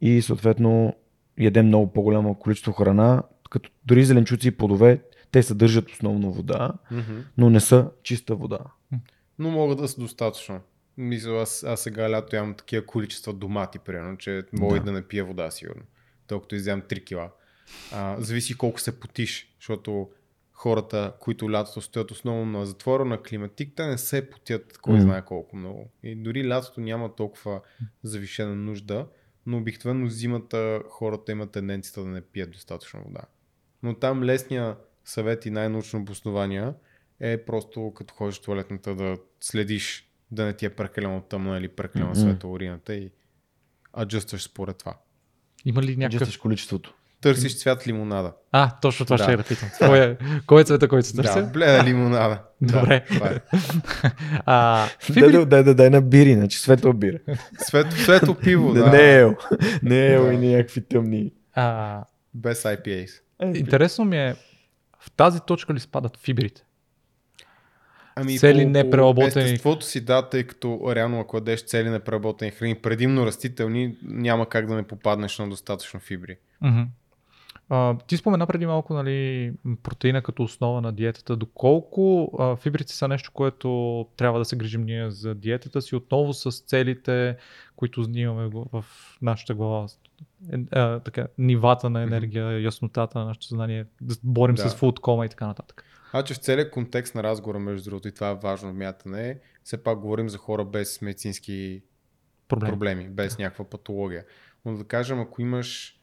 и 0.00 0.22
съответно 0.22 0.94
ядем 1.38 1.66
много 1.66 1.92
по-голямо 1.92 2.34
количество 2.34 2.72
храна, 2.72 3.22
като 3.50 3.70
дори 3.86 4.04
зеленчуци 4.04 4.48
и 4.48 4.50
плодове, 4.50 5.02
те 5.30 5.42
съдържат 5.42 5.90
основно 5.90 6.32
вода, 6.32 6.72
Мгм. 6.90 7.02
но 7.38 7.50
не 7.50 7.60
са 7.60 7.90
чиста 8.02 8.34
вода. 8.34 8.58
Но 9.38 9.50
могат 9.50 9.78
да 9.78 9.88
са 9.88 10.00
достатъчно. 10.00 10.60
Мисля, 10.96 11.42
аз, 11.42 11.64
аз 11.64 11.82
сега 11.82 12.10
лято 12.10 12.36
ям 12.36 12.54
такива 12.54 12.86
количества 12.86 13.32
домати, 13.32 13.78
примерно, 13.78 14.16
че 14.18 14.42
мога 14.52 14.78
Да. 14.78 14.84
да 14.84 14.92
не 14.92 15.02
пия 15.02 15.24
вода, 15.24 15.50
сигурно. 15.50 15.82
Толкова 16.26 16.56
изям 16.56 16.82
3 16.82 17.04
кила. 17.04 17.30
А, 17.92 18.16
зависи 18.20 18.58
колко 18.58 18.80
се 18.80 19.00
потиш, 19.00 19.54
защото 19.58 20.10
хората, 20.52 21.12
които 21.20 21.52
лятото 21.52 21.80
стоят 21.80 22.10
основно 22.10 22.58
на 22.58 22.66
затвора, 22.66 23.04
на 23.04 23.22
климатик, 23.22 23.72
те 23.76 23.86
не 23.86 23.98
се 23.98 24.30
потят 24.30 24.78
кой 24.78 24.94
Мгм. 24.94 25.02
знае 25.02 25.24
колко 25.24 25.56
много. 25.56 25.90
И 26.02 26.14
дори 26.16 26.48
лятото 26.48 26.80
няма 26.80 27.14
толкова 27.14 27.60
завишена 28.02 28.54
нужда, 28.54 29.06
но 29.46 29.58
обикновено 29.58 30.08
зимата 30.08 30.82
хората 30.90 31.32
имат 31.32 31.50
тенденцията 31.50 32.02
да 32.02 32.08
не 32.08 32.20
пият 32.20 32.50
достатъчно 32.50 33.02
вода. 33.02 33.20
Но 33.82 33.94
там 33.94 34.22
лесния 34.24 34.76
съвет 35.04 35.46
и 35.46 35.50
най-научно 35.50 36.00
обоснования 36.00 36.74
е 37.20 37.44
просто 37.44 37.92
като 37.96 38.14
ходиш 38.14 38.38
в 38.38 38.42
туалетната 38.42 38.94
да 38.94 39.16
следиш 39.40 40.08
да 40.32 40.44
не 40.44 40.52
ти 40.52 40.66
е 40.66 40.70
прекалено 40.70 41.20
тъмна 41.20 41.58
или 41.58 41.68
прекалено 41.68 42.10
Мгм. 42.10 42.20
светла 42.20 42.50
урината 42.50 42.94
и 42.94 43.10
аджъстваш 43.94 44.42
според 44.42 44.78
това. 44.78 44.94
Има 45.64 45.82
ли 45.82 45.96
някакъв... 45.96 46.20
Някакъв... 46.20 46.40
количеството. 46.40 46.94
Търсиш 47.20 47.58
цвят 47.58 47.86
лимонада. 47.86 48.32
А, 48.52 48.70
точно 48.72 49.06
това 49.06 49.16
Да. 49.16 49.22
ще 49.22 49.32
я 49.32 49.36
да 49.36 49.44
питам. 49.44 49.68
Кой 49.78 49.98
е, 50.00 50.16
кой 50.46 50.60
е 50.60 50.64
цвета, 50.64 50.88
който 50.88 51.08
се 51.08 51.16
Да, 51.16 51.22
търся? 51.22 51.42
бледа 51.44 51.84
лимонада. 51.84 52.42
Добре. 52.62 53.04
Да, 53.08 53.14
това 53.14 53.28
е. 53.28 53.40
А, 54.46 54.78
Дай, 54.78 54.88
фибри... 55.00 55.32
дай, 55.32 55.46
дай, 55.46 55.62
дай, 55.64 55.74
дай 55.74 55.90
на 55.90 56.02
бири, 56.02 56.34
значи 56.34 56.58
светло 56.58 56.92
бира. 56.92 57.18
Свет, 57.58 57.92
светло 57.92 58.34
пиво, 58.34 58.72
Не, 58.72 58.80
да. 58.80 58.90
не 58.90 58.98
е 59.00 59.18
ел. 59.18 59.36
Не 59.82 59.98
е 59.98 60.12
ел 60.12 60.26
Да. 60.26 60.32
и 60.34 60.38
някакви 60.38 60.80
тъмни. 60.80 61.32
а, 61.54 62.04
Без 62.34 62.62
IPAs. 62.62 63.10
интересно 63.54 64.04
ми 64.04 64.18
е, 64.18 64.34
в 65.00 65.10
тази 65.10 65.40
точка 65.40 65.74
ли 65.74 65.80
спадат 65.80 66.16
фибрите? 66.16 66.64
Ами 68.16 68.38
Цели 68.38 68.62
по- 68.64 68.68
непреработени- 68.70 69.44
Естеството 69.44 69.84
си 69.86 70.00
да, 70.00 70.28
тъй 70.28 70.44
като 70.44 70.80
реално 70.88 71.20
ако 71.20 71.36
ядеш 71.36 71.62
цели 71.62 71.90
непреработени 71.90 72.50
храни, 72.50 72.74
предимно 72.74 73.26
растителни, 73.26 73.96
няма 74.02 74.46
как 74.46 74.66
да 74.66 74.74
не 74.74 74.82
попаднеш 74.82 75.38
на 75.38 75.48
достатъчно 75.48 76.00
фибри. 76.00 76.36
Мгм. 76.60 76.80
А, 77.68 77.96
ти 77.98 78.16
спомена 78.16 78.46
преди 78.46 78.66
малко 78.66 78.94
нали, 78.94 79.52
протеина 79.82 80.22
като 80.22 80.42
основа 80.42 80.80
на 80.80 80.92
диетата. 80.92 81.36
Доколко 81.36 82.32
а, 82.38 82.56
фибрите 82.56 82.92
са 82.92 83.08
нещо, 83.08 83.30
което 83.32 84.06
трябва 84.16 84.38
да 84.38 84.44
се 84.44 84.56
грижим 84.56 84.82
ние 84.82 85.10
за 85.10 85.34
диетата 85.34 85.82
си, 85.82 85.96
отново 85.96 86.32
с 86.34 86.50
целите, 86.60 87.36
които 87.76 88.06
имаме 88.14 88.50
в 88.72 88.84
нашата 89.22 89.54
глава. 89.54 89.86
Е, 90.52 90.58
а, 90.72 91.00
така, 91.00 91.26
нивата 91.38 91.90
на 91.90 92.02
енергия, 92.02 92.62
яснотата 92.62 93.18
на 93.18 93.24
нашето 93.24 93.46
съзнание, 93.46 93.84
да 94.00 94.14
борим 94.24 94.54
Да. 94.54 94.68
с 94.68 94.74
фудкома 94.74 95.26
и 95.26 95.28
така 95.28 95.46
нататък. 95.46 95.84
Значи 96.12 96.34
в 96.34 96.38
целият 96.38 96.70
контекст 96.70 97.14
на 97.14 97.22
разговора, 97.22 97.58
между 97.58 97.90
другото, 97.90 98.08
и 98.08 98.12
това 98.12 98.30
е 98.30 98.34
важно 98.34 98.72
мятане, 98.72 99.38
все 99.64 99.82
пак 99.82 99.98
говорим 99.98 100.28
за 100.28 100.38
хора 100.38 100.64
без 100.64 101.02
медицински 101.02 101.82
Проблем. 102.48 102.70
проблеми, 102.70 103.08
без 103.08 103.38
някаква 103.38 103.64
патология. 103.64 104.24
Но 104.64 104.74
да 104.74 104.84
кажем, 104.84 105.20
ако 105.20 105.42
имаш 105.42 105.98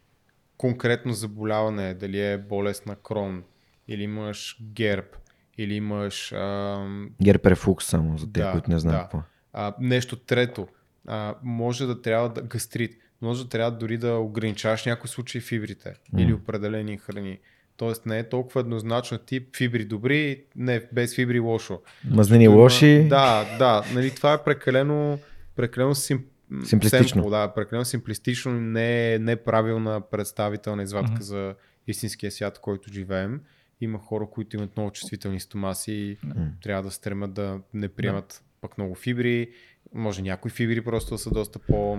конкретно 0.58 1.14
заболяване, 1.14 1.94
дали 1.94 2.22
е 2.22 2.38
болест 2.38 2.86
на 2.86 2.96
крон, 2.96 3.44
или 3.88 4.04
имаш 4.04 4.58
герб, 4.64 5.18
или 5.58 5.74
имаш 5.74 6.32
ам, 6.32 7.10
Герб 7.24 7.46
рефлукс 7.46 7.86
само 7.86 8.18
за 8.18 8.32
тези, 8.32 8.44
Да, 8.46 8.52
които 8.52 8.70
не 8.72 8.80
знаят 8.80 8.98
да. 8.98 9.04
какво. 9.04 9.18
е. 9.18 9.22
а, 9.54 9.74
нещо 9.80 10.16
трето, 10.16 10.68
а, 11.08 11.36
може 11.44 11.86
да 11.86 12.02
трябва 12.02 12.30
да 12.30 12.42
гастрит, 12.42 12.98
може 13.22 13.44
да 13.44 13.50
трябва 13.50 13.72
дори 13.72 13.98
да 13.98 14.14
ограничаваш 14.14 14.86
някои 14.86 15.10
случаи 15.10 15.42
фибрите 15.42 15.94
М. 16.14 16.22
или 16.22 16.34
определени 16.34 16.98
храни. 16.98 17.40
Тоест 17.80 18.06
не 18.06 18.20
е 18.20 18.30
толкова 18.30 18.62
еднозначно 18.62 19.18
тип 19.18 19.56
фибри 19.58 19.86
добри, 19.86 20.44
не 20.56 20.84
без 20.94 21.16
фибри 21.16 21.40
лошо. 21.40 21.82
Мазнини 22.06 22.44
Има- 22.44 22.56
лоши. 22.56 23.06
Да, 23.10 23.58
да, 23.58 23.84
нали, 23.94 24.16
това 24.16 24.34
е 24.34 24.44
прекалено, 24.44 25.20
прекалено 25.56 25.96
сим, 25.96 26.26
Симплистично. 26.64 27.08
семпл, 27.10 27.30
да, 27.30 27.48
прекалено 27.48 27.86
симплистично, 27.86 28.52
не 28.54 29.14
е 29.14 29.20
неправилна 29.20 30.02
представителна 30.02 30.84
извадка 30.84 31.12
Мгм. 31.12 31.22
за 31.22 31.56
истинския 31.88 32.32
свят, 32.32 32.58
в 32.58 32.62
който 32.62 32.94
живеем. 32.94 33.42
Има 33.82 34.00
хора, 34.00 34.28
които 34.28 34.56
имат 34.56 34.78
много 34.78 34.92
чувствителни 34.92 35.40
стомаси 35.40 35.92
и 35.92 36.18
М. 36.26 36.34
трябва 36.62 36.84
да 36.84 36.92
стремят 36.92 37.34
да 37.34 37.60
не 37.74 37.88
приемат 37.88 38.44
пък 38.62 38.78
много 38.78 38.96
фибри. 38.96 39.50
Може 39.94 40.22
някои 40.22 40.52
фибри 40.52 40.82
просто 40.82 41.12
да 41.12 41.18
са 41.18 41.30
доста 41.30 41.60
по 41.60 41.98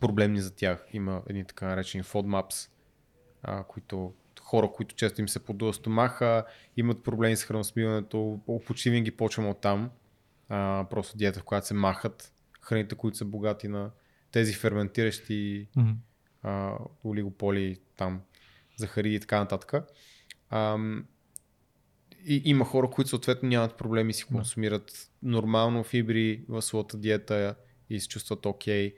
проблемни 0.00 0.40
за 0.40 0.50
тях. 0.50 0.84
Има 0.92 1.22
едни 1.28 1.44
така 1.44 1.66
наречени 1.66 2.04
FODMAPs, 2.04 2.68
а, 3.42 3.64
които 3.64 4.12
хора, 4.48 4.70
които 4.72 4.94
често 4.94 5.20
им 5.20 5.28
се 5.28 5.44
подува 5.44 5.72
стомаха, 5.72 6.44
имат 6.76 7.02
проблеми 7.02 7.36
с 7.36 7.44
храносмиването, 7.44 8.40
почти 8.66 8.90
винаги 8.90 9.10
почвам 9.10 9.48
от 9.48 9.60
там. 9.60 9.90
А, 10.48 10.86
просто 10.90 11.16
диета, 11.16 11.40
в 11.40 11.44
която 11.44 11.66
се 11.66 11.74
махат 11.74 12.32
храните, 12.60 12.94
които 12.94 13.16
са 13.16 13.24
богати 13.24 13.68
на 13.68 13.90
тези 14.32 14.54
ферментиращи 14.54 15.68
Мгм. 15.76 15.90
а, 16.42 16.72
олигополи, 17.04 17.80
там, 17.96 18.20
захари 18.76 19.14
и 19.14 19.20
така 19.20 19.38
нататък. 19.38 19.74
Ам, 20.50 21.06
и 22.26 22.42
има 22.44 22.64
хора, 22.64 22.90
които 22.90 23.08
съответно 23.08 23.48
нямат 23.48 23.76
проблеми, 23.76 24.12
си 24.12 24.24
консумират 24.24 25.10
нормално 25.22 25.84
фибри 25.84 26.44
в 26.48 26.62
своята 26.62 26.98
диета 26.98 27.54
и 27.90 28.00
се 28.00 28.08
чувстват 28.08 28.46
окей. 28.46 28.94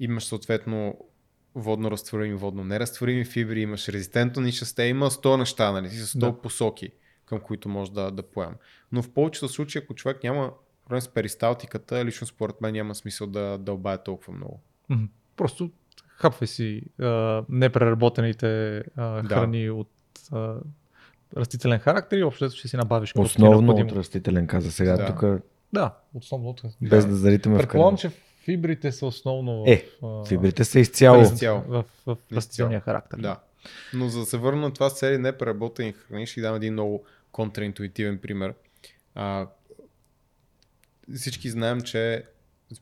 Имаш 0.00 0.24
съответно 0.24 0.98
водно 1.56 1.90
разтворими, 1.90 2.34
водно 2.34 2.64
неразтворими 2.64 3.24
фибри, 3.24 3.60
имаш 3.60 3.88
резистентно 3.88 4.42
нишасте, 4.42 4.84
има 4.84 5.10
100 5.10 5.36
неща, 5.36 5.72
нали, 5.72 5.88
с 5.88 6.14
100 6.14 6.18
Да. 6.18 6.40
посоки, 6.40 6.90
към 7.26 7.40
които 7.40 7.68
може 7.68 7.92
да, 7.92 8.10
да 8.10 8.22
поем. 8.22 8.52
Но 8.92 9.02
в 9.02 9.10
повечето 9.10 9.48
случаи, 9.48 9.82
ако 9.84 9.94
човек 9.94 10.22
няма 10.24 10.50
проблем 10.84 11.00
с 11.00 11.08
перисталтиката, 11.08 12.04
лично 12.04 12.26
според 12.26 12.60
мен 12.60 12.72
няма 12.72 12.94
смисъл 12.94 13.26
да 13.26 13.58
дълбае 13.58 13.98
толкова 14.02 14.32
много. 14.32 14.60
Просто 15.36 15.70
хапвай 16.08 16.48
си 16.48 16.82
а, 17.00 17.42
непреработените 17.48 18.78
а, 18.96 19.22
Да. 19.22 19.28
храни 19.34 19.70
от 19.70 19.90
а, 20.32 20.54
растителен 21.36 21.78
характер 21.78 22.18
и 22.18 22.22
общо 22.22 22.50
ще 22.50 22.68
си 22.68 22.76
набавиш 22.76 23.12
ти 23.12 23.18
е 23.18 23.22
Основно 23.22 23.72
от 23.72 23.92
растителен 23.92 24.46
каза 24.46 24.72
сега. 24.72 24.96
Да. 24.96 25.06
Тук 25.06 25.24
Да, 25.72 25.94
основно 26.14 26.48
от 26.48 26.62
без 26.82 27.04
Да. 27.04 27.10
да 27.10 27.16
заритаме 27.16 27.54
в 27.56 27.58
Предполагам, 27.58 27.96
че 27.96 28.10
фибрите 28.46 28.92
са 28.92 29.06
основно 29.06 29.64
Е, 29.66 29.86
в, 30.02 30.06
а, 30.06 30.24
Фибрите 30.24 30.64
са 30.64 30.80
изцяло. 30.80 31.22
Изцяло. 31.22 31.62
в, 31.68 31.84
в, 32.06 32.16
в 32.16 32.32
растителния 32.32 32.80
характер. 32.80 33.18
Да. 33.18 33.40
Но 33.94 34.08
за 34.08 34.20
да 34.20 34.26
се 34.26 34.36
върна 34.36 34.60
на 34.60 34.74
това 34.74 34.90
с 34.90 34.98
цели 34.98 35.18
непреработени 35.18 35.92
храни, 35.92 36.26
ще 36.26 36.40
дам 36.40 36.54
един 36.54 36.72
много 36.72 37.04
контраинтуитивен 37.32 38.18
пример. 38.18 38.54
А, 39.14 39.46
всички 41.14 41.50
знаем, 41.50 41.80
че 41.80 42.24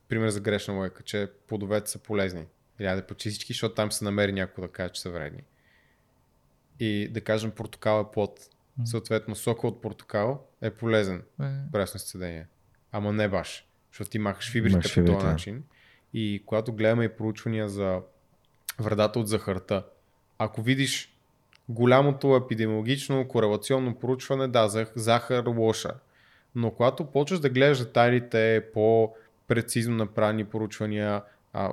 пример 0.08 0.28
за 0.28 0.40
грешна 0.40 0.74
лойка, 0.74 1.02
че 1.02 1.30
плодовете 1.48 1.90
са 1.90 1.98
полезни. 1.98 2.44
Или 2.80 2.86
да 2.86 3.06
почти 3.06 3.30
всички, 3.30 3.52
защото 3.52 3.74
там 3.74 3.92
се 3.92 4.04
намери 4.04 4.32
някой 4.32 4.64
да 4.64 4.72
каже, 4.72 4.92
че 4.92 5.00
са 5.00 5.10
вредни. 5.10 5.42
И 6.80 7.08
да 7.08 7.20
кажем 7.20 7.50
портокал 7.50 8.00
е 8.00 8.12
плод. 8.12 8.40
Съответно, 8.84 9.36
сока 9.36 9.66
от 9.66 9.82
портокал 9.82 10.46
е 10.60 10.70
полезен 10.70 11.22
Е, 11.42 11.44
пресно 11.72 11.96
изцедение. 11.98 12.46
Ама 12.92 13.12
не 13.12 13.28
баш, 13.28 13.66
защото 13.94 14.10
ти 14.10 14.18
махаш 14.18 14.50
фибрите 14.50 14.76
Махаш 14.76 14.94
по 14.94 15.04
този 15.04 15.18
да. 15.18 15.24
начин. 15.24 15.62
И 16.14 16.42
когато 16.46 16.72
гледаме 16.72 17.04
и 17.04 17.08
проучвания 17.08 17.68
за 17.68 18.00
вредата 18.80 19.18
от 19.18 19.28
захарта, 19.28 19.84
ако 20.38 20.62
видиш 20.62 21.16
голямото 21.68 22.36
епидемиологично 22.36 23.28
корелационно 23.28 23.98
проучване, 23.98 24.48
да, 24.48 24.86
захар 24.94 25.44
лоша. 25.46 25.90
Но 26.54 26.70
когато 26.70 27.04
почваш 27.04 27.40
да 27.40 27.50
гледаш 27.50 27.78
детайлите 27.78 28.64
по 28.72 29.14
прецизно 29.48 29.96
направени 29.96 30.44
проучвания, 30.44 31.22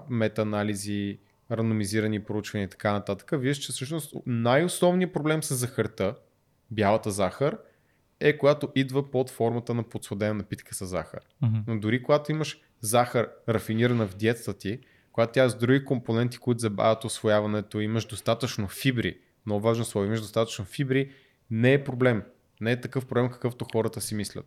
метаанализи, 0.09 1.17
рандомизирани 1.51 2.23
проучвания 2.23 2.65
и 2.65 2.69
така 2.69 2.91
нататък, 2.91 3.29
виж, 3.33 3.57
че 3.57 3.71
всъщност 3.71 4.15
най-основният 4.25 5.13
проблем 5.13 5.43
с 5.43 5.55
захарта, 5.55 6.15
бялата 6.71 7.11
захар, 7.11 7.57
е 8.21 8.37
когато 8.37 8.69
идва 8.75 9.11
под 9.11 9.29
формата 9.29 9.73
на 9.73 9.83
подсладена 9.83 10.33
напитка 10.33 10.75
с 10.75 10.85
захар. 10.85 11.19
Мгм. 11.41 11.57
Но 11.67 11.79
дори 11.79 12.03
когато 12.03 12.31
имаш 12.31 12.61
захар 12.81 13.29
рафинирана 13.49 14.07
в 14.07 14.15
диетата 14.15 14.53
ти, 14.53 14.79
когато 15.11 15.33
тя 15.33 15.49
с 15.49 15.57
други 15.57 15.85
компоненти, 15.85 16.37
които 16.37 16.61
забавят 16.61 17.03
освояването, 17.03 17.79
имаш 17.79 18.05
достатъчно 18.05 18.67
фибри, 18.67 19.17
много 19.45 19.61
важно 19.61 19.85
слово, 19.85 20.07
имаш 20.07 20.21
достатъчно 20.21 20.65
фибри, 20.65 21.11
не 21.51 21.73
е 21.73 21.83
проблем. 21.83 22.23
Не 22.61 22.71
е 22.71 22.81
такъв 22.81 23.05
проблем, 23.05 23.29
какъвто 23.29 23.65
хората 23.73 24.01
си 24.01 24.15
мислят. 24.15 24.45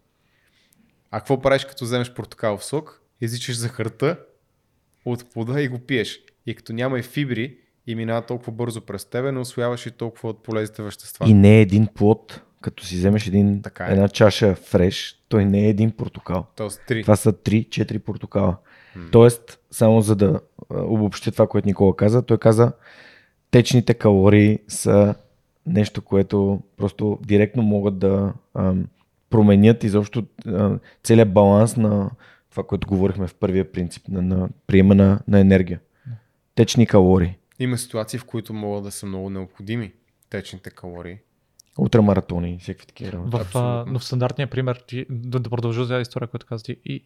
А 1.11 1.19
какво 1.19 1.41
правиш 1.41 1.65
като 1.65 1.85
вземеш 1.85 2.15
портокалов 2.15 2.65
сок? 2.65 3.03
Изичаш 3.21 3.57
захарта 3.57 4.19
от 5.05 5.33
плода 5.33 5.63
и 5.63 5.69
го 5.69 5.79
пиеш. 5.79 6.21
И 6.47 6.55
като 6.55 6.73
няма 6.73 6.99
и 6.99 7.03
фибри 7.03 7.59
и 7.87 7.95
минава 7.95 8.27
толкова 8.27 8.53
бързо 8.53 8.81
през 8.81 9.05
тебе, 9.05 9.33
не 9.33 9.39
освояваш 9.39 9.87
и 9.87 9.91
толкова 9.91 10.29
от 10.29 10.43
полезните 10.43 10.83
вещества. 10.83 11.29
И 11.29 11.35
не 11.35 11.59
е 11.59 11.61
един 11.61 11.87
плод, 11.95 12.41
като 12.65 12.85
си 12.85 12.97
вземеш 12.97 13.27
един, 13.27 13.63
Така 13.63 13.87
е. 13.87 13.93
една 13.93 14.09
чаша 14.09 14.55
фреш, 14.55 15.23
той 15.29 15.45
не 15.45 15.67
е 15.67 15.69
един 15.69 15.91
портокал. 15.91 16.47
Тоест 16.57 16.83
три. 16.87 17.03
Това 17.03 17.17
са 17.17 17.33
3-4 17.33 17.99
портокала. 17.99 18.57
М. 18.97 19.09
Тоест, 19.13 19.59
само 19.71 20.01
за 20.01 20.17
да 20.17 20.41
а, 20.71 20.83
обобщи 20.83 21.33
това, 21.33 21.47
което 21.47 21.69
Никола 21.69 21.97
каза, 21.97 22.23
той 22.23 22.39
каза, 22.39 22.73
течните 23.51 23.95
калории 23.95 24.59
са 24.69 25.15
нещо, 25.67 26.03
което 26.03 26.61
просто 26.77 27.19
директно 27.23 27.63
могат 27.63 27.99
да 27.99 28.33
ам, 28.55 28.87
променят 29.31 29.85
изобщо 29.85 30.25
а, 30.47 30.79
целият 31.03 31.33
баланс 31.33 31.77
на 31.77 32.11
това, 32.51 32.63
което 32.63 32.89
говорихме 32.89 33.27
в 33.27 33.35
първия 33.35 33.73
принцип, 33.73 34.09
на, 34.09 34.23
на 34.23 34.49
приема 34.67 34.95
на, 34.95 35.21
на 35.29 35.41
енергия. 35.41 35.81
Течни 36.55 36.87
калории. 36.87 37.37
Има 37.59 37.79
ситуации, 37.79 38.19
в 38.19 38.25
които 38.25 38.53
могат 38.55 38.85
да 38.85 38.91
са 38.91 39.07
много 39.07 39.31
необходими 39.31 39.93
течните 40.31 40.71
калории. 40.71 41.19
Ултрамаратони 41.79 42.55
и 42.55 42.59
всякакви 42.59 42.87
такива 42.87 43.13
работи. 43.13 43.45
В, 43.45 43.57
а, 43.59 43.85
но 43.89 43.99
в 43.99 44.05
стандартния 44.05 44.51
пример, 44.51 44.85
ти, 44.87 45.07
да, 45.11 45.41
да 45.41 45.51
продължа 45.51 45.85
за 45.85 46.01
история, 46.01 46.29
която 46.29 46.47
каза 46.47 46.65
ти, 46.65 46.77
и 46.85 47.05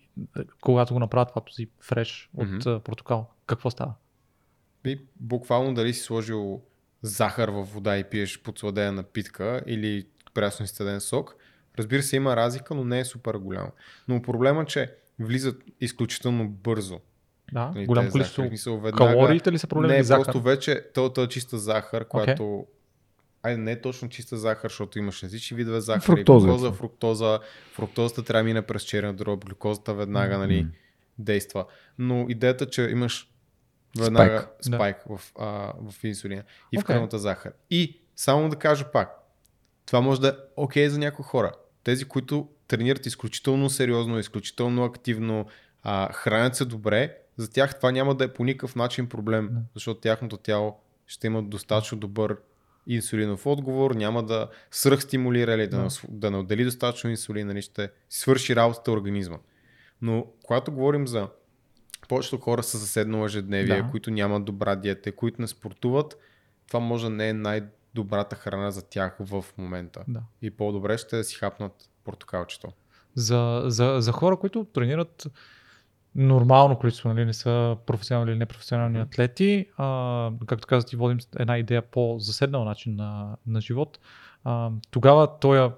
когато 0.61 0.95
го 0.95 1.01
направят 1.01 1.29
това 1.29 1.41
този 1.41 1.69
фреш 1.81 2.31
от 2.37 2.49
mm-hmm. 2.49 2.79
портокал, 2.79 3.31
какво 3.47 3.71
става? 3.71 3.95
И 4.85 5.01
буквално 5.21 5.75
дали 5.75 5.95
си 5.95 6.01
сложил 6.01 6.63
захар 7.03 7.49
в 7.49 7.63
вода 7.63 7.99
и 7.99 8.05
пиеш 8.05 8.43
подсладена 8.43 8.93
напитка 8.93 9.63
или 9.67 10.07
прясно 10.35 10.65
изцеден 10.65 11.01
сок, 11.01 11.37
разбира 11.79 12.03
се 12.03 12.17
има 12.17 12.37
разлика, 12.37 12.75
но 12.75 12.85
не 12.85 13.01
е 13.01 13.05
супер 13.05 13.35
голяма. 13.35 13.71
Но 14.09 14.23
проблема 14.23 14.63
е, 14.63 14.65
че 14.65 14.95
влизат 15.19 15.63
изключително 15.81 16.49
бързо. 16.49 17.01
Да, 17.53 17.73
нали, 17.75 17.87
голямо 17.87 18.05
тези 18.05 18.13
количество 18.13 18.43
захари. 18.43 18.51
Мисъл, 18.51 18.81
веднага- 18.81 19.13
калориите 19.13 19.53
ли 19.53 19.59
са 19.59 19.67
проблем 19.67 19.91
Не, 19.91 20.03
захар? 20.03 20.25
просто 20.25 20.43
вече 20.43 20.85
тълта 20.95 21.29
чиста 21.29 21.59
захар, 21.59 22.09
която... 22.09 22.67
Айде, 23.43 23.57
не 23.63 23.73
е 23.73 23.81
точно 23.81 24.09
чиста 24.09 24.37
захар, 24.37 24.69
защото 24.71 24.99
имаш 24.99 25.23
различни 25.23 25.57
видове 25.57 25.81
захар. 25.81 26.03
Фруктоза 26.03 26.47
глюкоза, 26.47 26.73
фруктоза. 26.73 27.41
Фруктозата 27.73 28.23
трябва 28.23 28.41
да 28.41 28.45
мине 28.45 28.63
през 28.63 28.83
черен 28.83 29.17
дроб, 29.17 29.45
глюкозата 29.45 29.95
веднага, 29.95 30.39
нали, 30.39 30.61
Мгм. 30.63 30.71
действа. 31.19 31.67
Но 31.99 32.27
идеята, 32.29 32.71
че 32.71 32.83
имаш 32.83 33.31
веднага 33.99 34.49
Да. 34.67 34.77
спайк, 34.77 34.97
в, 35.09 35.21
а, 35.39 35.47
в 35.91 36.05
инсулина 36.05 36.43
и 36.73 36.79
в 36.79 36.83
Окей. 36.83 36.87
кръвната 36.95 37.19
захар. 37.19 37.53
И 37.71 38.01
само 38.17 38.49
да 38.49 38.57
кажа 38.57 38.91
пак, 38.93 39.15
това 39.87 40.01
може 40.01 40.21
да 40.21 40.29
е 40.29 40.33
окей 40.57 40.89
за 40.89 40.99
някои 40.99 41.25
хора. 41.25 41.53
Тези, 41.85 42.05
които 42.05 42.49
тренират 42.69 43.07
изключително 43.07 43.71
сериозно, 43.71 44.19
изключително 44.19 44.85
активно, 44.85 45.47
а, 45.83 46.13
хранят 46.13 46.57
се 46.57 46.65
добре, 46.65 47.17
за 47.37 47.51
тях 47.51 47.77
това 47.77 47.93
няма 47.93 48.15
да 48.15 48.25
е 48.25 48.29
по 48.33 48.45
никакъв 48.45 48.77
начин 48.77 49.09
проблем, 49.09 49.49
Да. 49.53 49.61
защото 49.75 50.01
тяхното 50.01 50.37
тяло 50.37 50.81
ще 51.07 51.27
има 51.27 51.43
достатъчно 51.43 51.99
добър 51.99 52.37
инсулинов 52.89 53.47
отговор, 53.47 53.91
няма 53.91 54.23
да 54.23 54.49
свръхстимулира 54.71 55.55
или 55.55 55.67
да, 55.67 55.89
Да. 56.09 56.31
не 56.31 56.37
отдели 56.37 56.65
достатъчно 56.65 57.11
инсулин, 57.11 57.47
нали, 57.47 57.63
ще 57.63 57.91
свърши 58.11 58.57
работата 58.57 58.93
организма. 58.93 59.39
Но 60.03 60.27
когато 60.45 60.73
говорим 60.73 61.07
за 61.07 61.29
повечето 62.09 62.39
хора 62.39 62.63
с 62.63 62.79
заседнало 62.79 63.25
ежедневие, 63.25 63.83
Да. 63.83 63.91
които 63.91 64.11
нямат 64.11 64.45
добра 64.45 64.77
диета, 64.77 65.13
които 65.13 65.41
не 65.43 65.49
спортуват, 65.49 66.19
това 66.67 66.81
може 66.81 67.05
да 67.05 67.11
не 67.11 67.29
е 67.29 67.33
най-добрата 67.33 68.37
храна 68.37 68.71
за 68.71 68.83
тях 68.89 69.17
в 69.21 69.45
момента. 69.59 70.05
Да. 70.09 70.23
И 70.43 70.51
по-добре 70.51 70.99
ще 70.99 71.25
си 71.25 71.35
хапнат 71.35 71.73
портокалчето. 72.05 72.69
За, 73.15 73.63
за, 73.67 73.97
за 74.01 74.13
хора, 74.13 74.37
които 74.37 74.65
тренират 74.65 75.27
нормално 76.15 76.79
количество, 76.79 77.09
нали, 77.09 77.25
не 77.25 77.33
са 77.33 77.77
професионални 77.87 78.31
или 78.31 78.39
непрофесионални 78.39 79.01
атлети, 79.01 79.67
а, 79.77 80.31
както 80.47 80.67
казах, 80.67 80.91
ти 80.91 80.97
водим 80.97 81.19
една 81.39 81.59
идея 81.59 81.83
по 81.83 82.17
заседнал 82.19 82.65
начин 82.65 82.97
на, 82.97 83.37
на 83.47 83.61
живот, 83.61 83.99
а, 84.45 84.71
тогава 84.91 85.39
този 85.39 85.73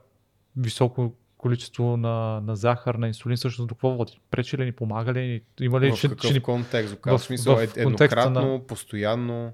високо 0.57 1.15
количество 1.39 1.97
на, 1.97 2.40
на 2.40 2.57
захар, 2.57 2.94
на 2.94 3.09
инсулин, 3.09 3.36
всъщност 3.36 3.69
до 3.69 3.74
какво 3.74 3.90
води? 3.90 4.20
Пречи 4.31 4.59
ли 4.59 4.65
ни, 4.65 4.73
помага 4.73 5.12
ли 5.12 5.27
ни? 5.27 5.40
Има 5.61 5.81
ли, 5.81 5.93
в 5.93 5.97
ще, 5.97 6.09
какъв 6.09 6.31
ще 6.31 6.40
контекст? 6.40 6.97
В, 7.07 7.19
в 7.19 7.23
смисъл, 7.23 7.57
в 7.57 7.62
е, 7.62 7.69
еднократно, 7.77 8.65
постоянно. 8.69 9.52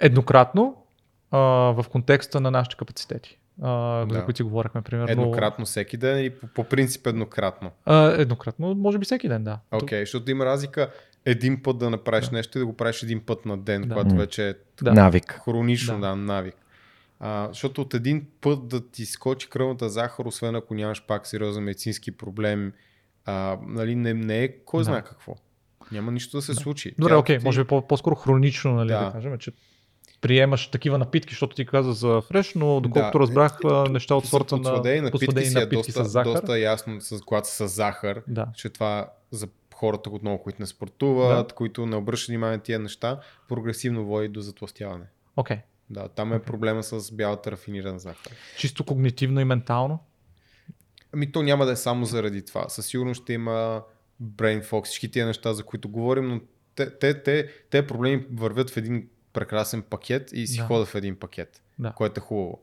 еднократно 0.00 0.84
а, 1.30 1.38
в 1.72 1.84
контекста 1.90 2.40
на 2.40 2.50
нашите 2.50 2.76
капацитети, 2.76 3.38
а, 3.62 3.70
Да. 4.06 4.14
за 4.14 4.24
които 4.24 4.36
си 4.36 4.42
говорихме, 4.42 4.82
примерно. 4.82 5.12
Еднократно 5.12 5.64
всеки 5.64 5.96
ден 5.96 6.18
или 6.18 6.30
по, 6.30 6.46
по 6.46 6.64
принцип 6.64 7.06
еднократно? 7.06 7.70
А, 7.84 8.12
еднократно, 8.12 8.74
може 8.74 8.98
би 8.98 9.04
всеки 9.04 9.28
ден, 9.28 9.44
да. 9.44 9.58
Окей, 9.72 9.98
okay, 9.98 10.02
защото 10.02 10.30
има 10.30 10.44
разлика 10.44 10.90
един 11.24 11.62
път 11.62 11.78
да 11.78 11.90
направиш 11.90 12.26
Да. 12.26 12.36
нещо 12.36 12.58
и 12.58 12.60
да 12.60 12.66
го 12.66 12.72
правиш 12.72 13.02
един 13.02 13.20
път 13.20 13.46
на 13.46 13.58
ден, 13.58 13.82
Да. 13.82 13.88
когато 13.88 14.14
вече 14.14 14.48
е 14.48 14.54
Да. 14.82 14.92
Навик. 14.92 15.40
хронично, 15.44 15.94
Да. 15.94 16.08
да, 16.08 16.16
навик. 16.16 16.54
А, 17.20 17.48
защото 17.48 17.80
от 17.80 17.94
един 17.94 18.26
път 18.40 18.68
да 18.68 18.88
ти 18.88 19.06
скочи 19.06 19.50
кръвната 19.50 19.88
захар, 19.88 20.24
освен 20.24 20.54
ако 20.54 20.74
нямаш 20.74 21.06
пак 21.06 21.26
сериозен 21.26 21.64
медицински 21.64 22.10
проблем, 22.12 22.72
а, 23.24 23.58
нали, 23.62 23.94
не, 23.94 24.14
не 24.14 24.44
е 24.44 24.48
кой 24.58 24.80
Да. 24.80 24.84
знае 24.84 25.02
какво. 25.02 25.34
Няма 25.92 26.12
нищо 26.12 26.36
да 26.36 26.42
се 26.42 26.52
Да. 26.52 26.56
случи. 26.56 26.94
Добре, 26.98 27.14
окей, 27.14 27.38
ти- 27.38 27.44
може 27.44 27.62
би 27.62 27.68
по- 27.68 27.86
по-скоро 27.88 28.14
хронично, 28.14 28.72
нали. 28.72 28.88
Да. 28.88 29.04
да 29.04 29.12
кажем, 29.12 29.38
че 29.38 29.52
приемаш 30.20 30.68
такива 30.68 30.98
напитки, 30.98 31.32
защото 31.34 31.56
ти 31.56 31.66
каза 31.66 31.92
за 31.92 32.20
фреш, 32.20 32.54
но 32.54 32.80
доколкото 32.80 33.18
Да. 33.18 33.22
разбрах 33.22 33.58
а, 33.64 33.88
неща 33.90 34.14
от 34.14 34.26
сорта 34.26 34.56
на 34.56 34.62
подсладени 34.62 35.00
напитки, 35.00 35.46
си 35.46 35.56
е 35.56 35.60
напитки 35.60 35.92
доста, 35.92 36.04
с 36.04 36.08
захар. 36.10 36.32
доста 36.32 36.58
ясно, 36.58 37.00
с, 37.00 37.20
когато 37.20 37.48
са 37.48 37.68
с 37.68 37.74
захар, 37.74 38.22
Да. 38.28 38.46
че 38.54 38.70
това 38.70 39.08
за 39.30 39.48
хората 39.74 40.10
отново, 40.10 40.38
които 40.38 40.62
не 40.62 40.66
спортуват, 40.66 41.52
които 41.52 41.86
не 41.86 41.96
обръщат 41.96 42.28
внимание 42.28 42.56
на 42.56 42.62
тия 42.62 42.78
неща, 42.78 43.20
прогресивно 43.48 44.04
води 44.04 44.28
до 44.28 44.40
затластяване. 44.40 45.04
Окей. 45.36 45.56
Да, 45.90 46.08
там 46.08 46.32
е 46.32 46.38
проблема 46.42 46.82
с 46.82 47.12
бялата 47.12 47.50
рафинирана 47.50 47.98
захар. 47.98 48.32
Чисто 48.56 48.84
когнитивно 48.84 49.40
и 49.40 49.44
ментално. 49.44 49.98
Ами 51.12 51.32
то 51.32 51.42
няма 51.42 51.66
да 51.66 51.72
е 51.72 51.76
само 51.76 52.04
заради 52.04 52.44
това. 52.44 52.68
Със 52.68 52.86
сигурност 52.86 53.22
ще 53.22 53.32
има 53.32 53.82
brain 54.22 54.64
fog, 54.64 54.84
всички 54.84 55.10
тия 55.10 55.26
неща, 55.26 55.52
за 55.52 55.62
които 55.62 55.88
говорим, 55.88 56.28
но 56.28 56.40
те, 56.74 56.98
те, 56.98 57.22
те, 57.22 57.48
те 57.70 57.86
проблеми 57.86 58.26
вървят 58.32 58.70
в 58.70 58.76
един 58.76 59.08
прекрасен 59.32 59.82
пакет 59.82 60.30
и 60.32 60.46
си 60.46 60.56
Да. 60.56 60.62
да. 60.62 60.66
ходят 60.66 60.88
в 60.88 60.94
един 60.94 61.16
пакет, 61.16 61.62
Да. 61.78 61.92
което 61.92 62.18
е 62.18 62.22
хубаво. 62.22 62.60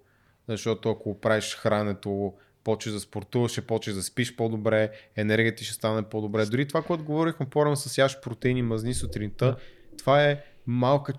Защото 0.47 0.89
ако 0.89 1.19
правиш 1.19 1.55
храненето, 1.55 2.33
почваш 2.63 2.93
да 2.93 2.99
спортуваш, 2.99 3.51
ще 3.51 3.61
почваш 3.61 3.95
да 3.95 4.03
спиш 4.03 4.35
по-добре, 4.35 4.91
енергията 5.15 5.55
ти 5.55 5.63
ще 5.63 5.73
стане 5.73 6.03
по-добре. 6.03 6.45
Дори 6.45 6.67
това, 6.67 6.81
което 6.81 7.03
говорихме 7.03 7.45
по-рано 7.45 7.75
с 7.75 7.97
яш 7.97 8.21
протеини, 8.21 8.61
мазни 8.61 8.93
сутринта, 8.93 9.45
Да. 9.45 9.57
това 9.97 10.23
е 10.23 10.43
малка 10.67 11.13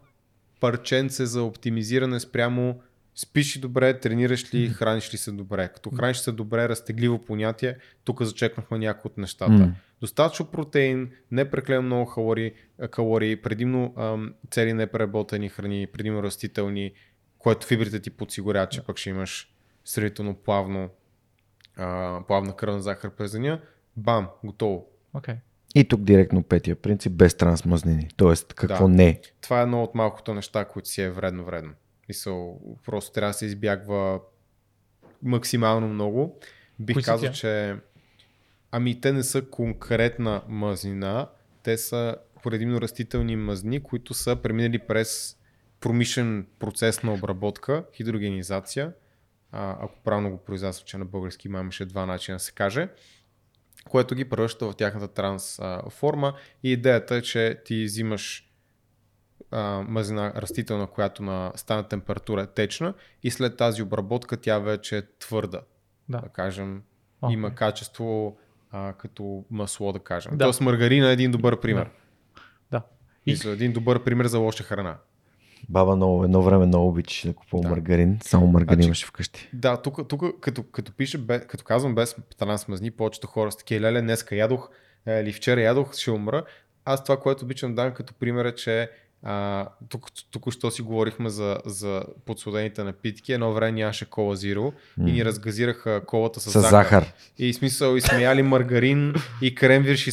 парченце 0.60 1.26
за 1.26 1.42
оптимизиране 1.42 2.20
спрямо 2.20 2.80
спиш 3.16 3.56
ли 3.56 3.60
добре, 3.60 4.00
тренираш 4.00 4.54
ли, 4.54 4.68
храниш 4.68 5.14
ли 5.14 5.18
се 5.18 5.32
добре. 5.32 5.68
Като 5.74 5.90
храниш 5.90 6.16
се 6.16 6.32
добре, 6.32 6.68
разтегливо 6.68 7.18
понятие, 7.18 7.76
тук 8.04 8.22
зачекнахме 8.22 8.78
някои 8.78 9.08
от 9.08 9.18
нещата. 9.18 9.72
Достатъчно 10.00 10.46
протеин, 10.46 11.10
не 11.30 11.50
прекалено 11.50 11.82
много 11.82 12.10
калории, 12.10 12.52
калории 12.90 13.36
предимно 13.36 13.94
ам, 13.96 14.34
цели 14.50 14.72
непреработени 14.72 15.48
храни, 15.48 15.86
предимно 15.86 16.22
растителни, 16.22 16.92
което 17.38 17.66
фибрите 17.66 18.00
ти 18.00 18.10
подсигуряват, 18.10 18.70
че 18.70 18.84
пък 18.84 18.98
ще 18.98 19.10
имаш 19.10 19.52
сравнително 19.84 20.34
плавно, 20.34 20.90
а, 21.76 22.20
плавна 22.26 22.56
кръвна 22.56 22.82
захар 22.82 23.10
през 23.10 23.32
деня. 23.32 23.60
Бам, 23.96 24.28
готово. 24.44 24.86
Окей. 25.14 25.34
И 25.74 25.88
тук 25.88 26.00
директно 26.00 26.42
петия 26.42 26.76
принцип, 26.76 27.12
без 27.12 27.36
трансмазнини. 27.36 28.08
Тоест, 28.16 28.54
какво 28.54 28.88
Да. 28.88 28.94
не. 28.94 29.20
Това 29.40 29.60
е 29.60 29.62
едно 29.62 29.82
от 29.82 29.94
малкото 29.94 30.34
неща, 30.34 30.64
които 30.64 30.88
си 30.88 31.02
е 31.02 31.10
вредно-вредно. 31.10 31.72
Мисъл, 32.08 32.60
просто 32.84 33.12
трябва 33.12 33.30
да 33.30 33.34
се 33.34 33.46
избягва 33.46 34.20
максимално 35.22 35.88
много. 35.88 36.38
Бих 36.78 36.96
Кои 36.96 37.02
казал, 37.02 37.28
тя? 37.28 37.32
че 37.32 37.76
ами 38.70 39.00
те 39.00 39.12
не 39.12 39.22
са 39.22 39.42
конкретна 39.42 40.42
мазнина, 40.48 41.28
те 41.62 41.78
са 41.78 42.16
предимно 42.44 42.80
растителни 42.80 43.36
мазни, 43.36 43.82
които 43.82 44.14
са 44.14 44.36
преминали 44.36 44.78
през 44.78 45.36
промишлен 45.80 46.46
процес 46.58 47.02
на 47.02 47.12
обработка, 47.12 47.84
хидрогенизация, 47.94 48.92
а, 49.52 49.76
ако 49.80 50.00
правилно 50.04 50.30
го 50.30 50.44
произнасям, 50.44 50.84
че 50.86 50.98
на 50.98 51.04
български 51.04 51.48
има 51.48 51.60
имаше 51.60 51.84
два 51.84 52.06
начина 52.06 52.36
да 52.36 52.40
се 52.40 52.52
каже, 52.52 52.88
което 53.88 54.14
ги 54.14 54.28
превръща 54.28 54.66
в 54.66 54.76
тяхната 54.76 55.08
транс 55.08 55.58
а, 55.58 55.90
форма 55.90 56.34
и 56.62 56.72
идеята 56.72 57.16
е, 57.16 57.22
че 57.22 57.62
ти 57.64 57.84
взимаш 57.84 58.45
а, 59.50 59.84
мазнина 59.88 60.32
растителна, 60.36 60.86
която 60.86 61.22
на 61.22 61.52
стана 61.54 61.82
температура 61.82 62.42
е 62.42 62.46
течна 62.46 62.94
и 63.22 63.30
след 63.30 63.56
тази 63.56 63.82
обработка 63.82 64.36
тя 64.36 64.58
вече 64.58 64.98
е 64.98 65.02
твърда. 65.18 65.60
Да. 66.08 66.20
Да 66.20 66.28
кажем, 66.28 66.82
Окей. 67.22 67.34
има 67.34 67.54
качество 67.54 68.36
а, 68.70 68.92
като 68.92 69.44
масло, 69.50 69.92
да 69.92 69.98
кажем. 69.98 70.30
Да. 70.32 70.36
Да. 70.36 70.44
Тоест 70.44 70.60
маргарина 70.60 71.08
е 71.08 71.12
един 71.12 71.30
добър 71.30 71.60
пример. 71.60 71.90
Да. 72.70 72.82
И... 73.26 73.32
И- 73.32 73.48
И... 73.48 73.50
един 73.50 73.72
добър 73.72 74.04
пример 74.04 74.26
за 74.26 74.38
лоша 74.38 74.62
храна. 74.64 74.96
Баба 75.68 75.96
много, 75.96 76.24
едно 76.24 76.42
време 76.42 76.66
много 76.66 76.88
обичаше 76.88 77.28
да 77.28 77.34
купува 77.34 77.62
Да. 77.62 77.68
маргарин. 77.68 78.18
Само 78.22 78.46
маргарин 78.46 78.74
Значи- 78.76 78.86
имаше 78.86 79.06
вкъщи. 79.06 79.50
Да, 79.52 79.76
тук, 79.76 80.08
тук 80.08 80.40
като, 80.40 80.62
като 80.62 80.92
пише, 80.92 81.18
бе, 81.18 81.40
като 81.40 81.64
казвам 81.64 81.94
без 81.94 82.16
трансмазни, 82.38 82.90
повечето 82.90 83.26
хора 83.26 83.52
са 83.52 83.58
такива, 83.58 83.80
леле, 83.80 84.00
днеска 84.02 84.36
ядох 84.36 84.70
е, 85.06 85.20
или 85.20 85.32
вчера 85.32 85.60
ядох, 85.60 85.94
ще 85.94 86.10
умра. 86.10 86.44
Аз 86.84 87.04
това, 87.04 87.20
което 87.20 87.44
обичам 87.44 87.74
да 87.74 87.82
дам 87.82 87.94
като 87.94 88.14
пример 88.14 88.44
е, 88.44 88.54
че 88.54 88.90
а, 89.28 89.68
тук, 89.88 90.06
тук 90.30 90.52
що 90.52 90.70
си 90.70 90.82
говорихме 90.82 91.30
за, 91.30 91.58
за 91.64 92.04
подсладените 92.24 92.84
напитки, 92.84 93.32
едно 93.32 93.52
време 93.52 93.72
нямаше 93.72 94.10
кола 94.10 94.36
зиро 94.36 94.72
и 94.98 95.12
ни 95.12 95.24
разгазираха 95.24 96.02
колата 96.06 96.40
с, 96.40 96.50
С 96.50 96.60
захар. 96.60 97.12
И 97.38 97.52
смисъл, 97.52 97.96
и 97.96 98.00
сме 98.00 98.22
яли 98.22 98.42
маргарин 98.42 99.14
и 99.42 99.54
кремвирш 99.54 100.06
и. 100.06 100.10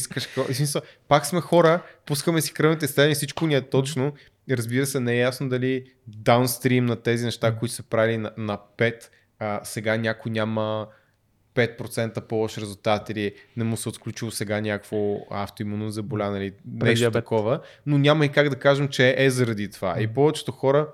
И 0.48 0.54
смисъл, 0.54 0.82
пак 1.08 1.26
сме 1.26 1.40
хора, 1.40 1.82
пускаме 2.06 2.40
си 2.40 2.54
кръвните 2.54 2.86
стени, 2.86 3.14
всичко 3.14 3.46
ни 3.46 3.54
е 3.54 3.60
точно. 3.60 4.12
И 4.48 4.56
разбира 4.56 4.86
се, 4.86 5.00
не 5.00 5.12
е 5.12 5.18
ясно 5.18 5.48
дали 5.48 5.84
даунстрим 6.06 6.86
на 6.86 6.96
тези 6.96 7.24
неща, 7.24 7.56
които 7.56 7.74
са 7.74 7.82
правили 7.82 8.16
на, 8.16 8.32
на 8.36 8.58
5, 8.78 8.94
а, 9.38 9.60
сега 9.64 9.96
някой 9.96 10.32
няма 10.32 10.86
5% 11.54 12.20
по-лош 12.20 12.58
резултат 12.58 13.10
или 13.10 13.34
не 13.56 13.64
му 13.64 13.76
се 13.76 13.88
отключило 13.88 14.30
сега 14.30 14.60
някакво 14.60 15.18
автоимунно 15.30 15.90
заболяване 15.90 16.44
или 16.44 16.54
нещо 16.66 17.10
такова, 17.10 17.60
но 17.86 17.98
няма 17.98 18.26
и 18.26 18.28
как 18.28 18.48
да 18.48 18.56
кажем, 18.56 18.88
че 18.88 19.14
е 19.18 19.30
заради 19.30 19.70
това. 19.70 20.00
И 20.00 20.06
повечето 20.06 20.52
хора 20.52 20.88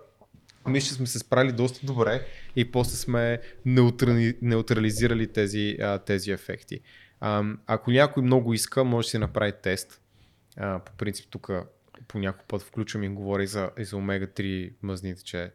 мисля, 0.69 0.89
че 0.89 0.95
сме 0.95 1.07
се 1.07 1.19
справили 1.19 1.53
доста 1.53 1.87
добре 1.87 2.27
и 2.57 2.73
после 2.73 2.97
сме 2.97 3.41
неутрали, 3.65 4.39
неутрализирали 4.43 5.33
тези, 5.33 5.77
а, 5.81 5.99
тези 5.99 6.31
ефекти. 6.31 6.81
А, 7.21 7.45
ако 7.67 7.91
някой 7.91 8.23
много 8.23 8.55
иска, 8.55 8.85
може 8.85 9.07
да 9.07 9.11
си 9.11 9.19
направи 9.19 9.53
тест. 9.63 10.01
А, 10.57 10.79
по 10.79 10.93
принцип 10.93 11.27
тук 11.31 11.51
по 12.09 12.19
някой 12.19 12.45
път 12.49 12.63
включвам 12.63 13.05
и 13.05 13.09
говори 13.09 13.47
за, 13.47 13.71
и 13.79 13.85
за 13.85 13.97
омега-3 13.97 14.73
мазните, 14.83 15.25
че 15.25 15.51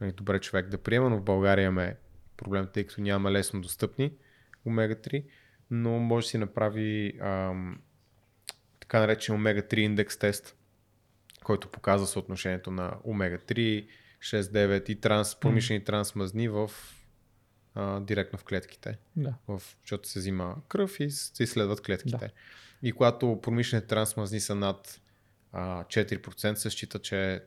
е 0.00 0.12
добре 0.12 0.38
човек 0.38 0.68
да 0.68 0.78
приема, 0.78 1.10
но 1.10 1.16
в 1.16 1.22
България 1.22 1.64
имаме 1.64 1.96
проблем, 2.36 2.68
тъй 2.72 2.84
като 2.84 3.00
нямаме 3.00 3.30
лесно 3.30 3.60
достъпни 3.60 4.12
омега-3, 4.66 5.24
но 5.70 5.98
може 5.98 6.24
да 6.26 6.30
си 6.30 6.38
направи 6.38 7.18
ам, 7.20 7.80
така 8.80 9.00
наречен 9.00 9.34
омега-3 9.34 9.78
индекс 9.78 10.16
тест, 10.16 10.56
който 11.44 11.68
показва 11.68 12.06
съотношението 12.06 12.70
на 12.70 12.96
омега-3, 13.04 13.86
6-9 14.20 14.90
и 14.90 15.00
транс, 15.00 15.40
промишлени 15.40 15.84
трансмазни 15.84 16.48
в, 16.48 16.70
а, 17.74 18.00
директно 18.00 18.38
в 18.38 18.44
клетките 18.44 18.98
Да. 19.16 19.34
в, 19.48 19.62
защото 19.80 20.08
се 20.08 20.18
взима 20.18 20.56
кръв 20.68 21.00
и 21.00 21.10
се 21.10 21.42
изследват 21.42 21.80
клетките. 21.82 22.16
Да. 22.18 22.30
И 22.82 22.92
когато 22.92 23.40
промишлените 23.42 23.86
трансмазни 23.86 24.40
са 24.40 24.54
над 24.54 25.00
а, 25.52 25.84
4%, 25.84 26.54
се 26.54 26.70
счита, 26.70 26.98
че 26.98 27.42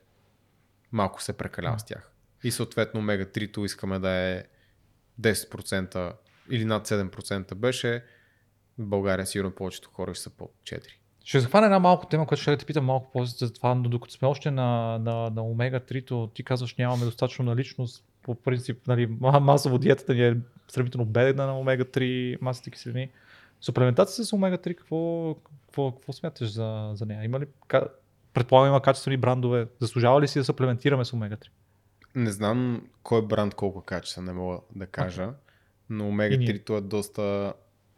малко 0.91 1.23
се 1.23 1.33
прекалява 1.33 1.79
с 1.79 1.85
тях. 1.85 2.11
И 2.43 2.51
съответно 2.51 2.99
омега-3 2.99 3.65
искаме 3.65 3.99
да 3.99 4.09
е 4.09 4.43
10% 5.21 6.13
или 6.51 6.65
над 6.65 6.87
7% 6.87 7.55
беше. 7.55 8.03
В 8.77 8.85
България 8.85 9.25
сигурно 9.25 9.51
повечето 9.51 9.89
хора 9.89 10.13
ще 10.13 10.23
са 10.23 10.29
под 10.29 10.51
4. 10.63 10.81
Ще 11.25 11.39
захвана 11.39 11.65
една 11.65 11.79
малко 11.79 12.05
тема, 12.05 12.27
която 12.27 12.41
ще 12.41 12.51
да 12.51 12.57
те 12.57 12.65
питам 12.65 12.85
малко 12.85 13.09
после 13.13 13.45
за 13.45 13.53
това, 13.53 13.75
но 13.75 13.89
докато 13.89 14.13
сме 14.13 14.27
още 14.27 14.51
на, 14.51 14.99
на, 14.99 15.29
на 15.29 15.41
омега-3, 15.41 16.33
ти 16.33 16.43
казваш 16.43 16.75
нямаме 16.75 17.05
достатъчно 17.05 17.45
наличност. 17.45 18.05
По 18.21 18.35
принцип, 18.35 18.87
нали, 18.87 19.09
ма- 19.09 19.39
масово 19.39 19.77
диетата 19.77 20.13
ни 20.13 20.27
е 20.27 20.37
сравнително 20.67 21.05
бедна 21.05 21.45
на 21.45 21.59
омега-3 21.59 22.37
масите 22.41 22.71
киселини. 22.71 23.09
Суплементация 23.61 24.25
с 24.25 24.31
омега-3, 24.31 24.75
какво, 24.75 25.33
какво, 25.65 25.91
какво 25.91 26.13
смяташ 26.13 26.51
за, 26.51 26.91
за 26.93 27.05
нея? 27.05 27.23
Има 27.23 27.39
ли, 27.39 27.45
предполагам 28.33 28.69
има 28.69 28.81
качествени 28.81 29.17
брандове. 29.17 29.67
Заслужава 29.79 30.21
ли 30.21 30.27
си 30.27 30.39
да 30.39 30.45
суплементираме 30.45 31.05
с 31.05 31.13
омега-3? 31.13 31.47
Не 32.15 32.31
знам 32.31 32.87
кой 33.03 33.27
бранд 33.27 33.55
колко 33.55 33.81
качествен, 33.81 34.25
не 34.25 34.33
мога 34.33 34.59
да 34.75 34.87
кажа, 34.87 35.29
но 35.89 36.05
И 36.05 36.07
омега-3 36.07 36.77
е 36.77 36.81
доста 36.81 37.53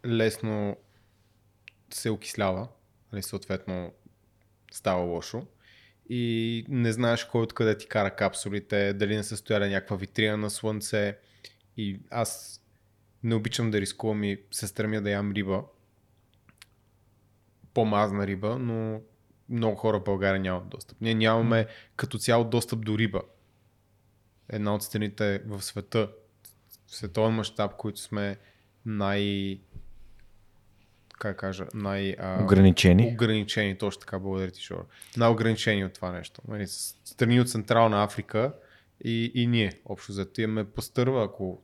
лесно 0.05 0.77
се 1.93 2.09
окислява, 2.09 2.67
нали, 3.11 3.23
съответно 3.23 3.93
става 4.71 5.01
лошо. 5.01 5.47
И 6.09 6.65
не 6.69 6.91
знаеш 6.91 7.25
кой 7.25 7.41
откъде 7.41 7.77
ти 7.77 7.87
кара 7.87 8.15
капсулите, 8.15 8.93
дали 8.93 9.15
не 9.15 9.23
са 9.23 9.37
стояли 9.37 9.69
някаква 9.69 9.95
витрина 9.95 10.37
на 10.37 10.49
слънце. 10.49 11.17
И 11.77 11.99
аз 12.09 12.61
не 13.23 13.35
обичам 13.35 13.71
да 13.71 13.81
рискувам 13.81 14.23
и 14.23 14.41
се 14.51 14.67
стремя 14.67 15.01
да 15.01 15.09
ям 15.09 15.31
риба. 15.31 15.63
По-мазна 17.73 18.27
риба, 18.27 18.59
но 18.59 19.01
много 19.49 19.75
хора 19.75 19.99
в 19.99 20.03
България 20.03 20.41
нямат 20.41 20.69
достъп. 20.69 20.97
Ние 21.01 21.13
нямаме 21.13 21.67
като 21.95 22.17
цяло 22.17 22.43
достъп 22.43 22.85
до 22.85 22.97
риба. 22.97 23.21
Една 24.49 24.75
от 24.75 24.83
страните 24.83 25.41
в 25.45 25.61
света, 25.61 26.11
световен 26.87 27.33
мащаб, 27.33 27.75
които 27.75 27.99
сме 27.99 28.37
най... 28.85 29.59
как 31.19 31.39
кажа, 31.39 31.65
най... 31.73 32.15
а, 32.19 32.43
Ограничени. 32.43 33.09
Ограничени, 33.13 33.77
точно 33.77 33.99
така, 33.99 34.19
благодаря 34.19 34.51
ти, 34.51 34.61
Шор. 34.61 34.85
Най-ограничени 35.17 35.85
от 35.85 35.93
това 35.93 36.11
нещо. 36.11 36.41
Нали, 36.47 36.67
страни 37.03 37.41
от 37.41 37.49
Централна 37.49 38.03
Африка 38.03 38.53
и, 39.03 39.31
и 39.35 39.47
ние, 39.47 39.71
общо 39.85 40.11
зато 40.11 40.41
имаме 40.41 40.63
пастърва, 40.63 41.23
ако 41.23 41.61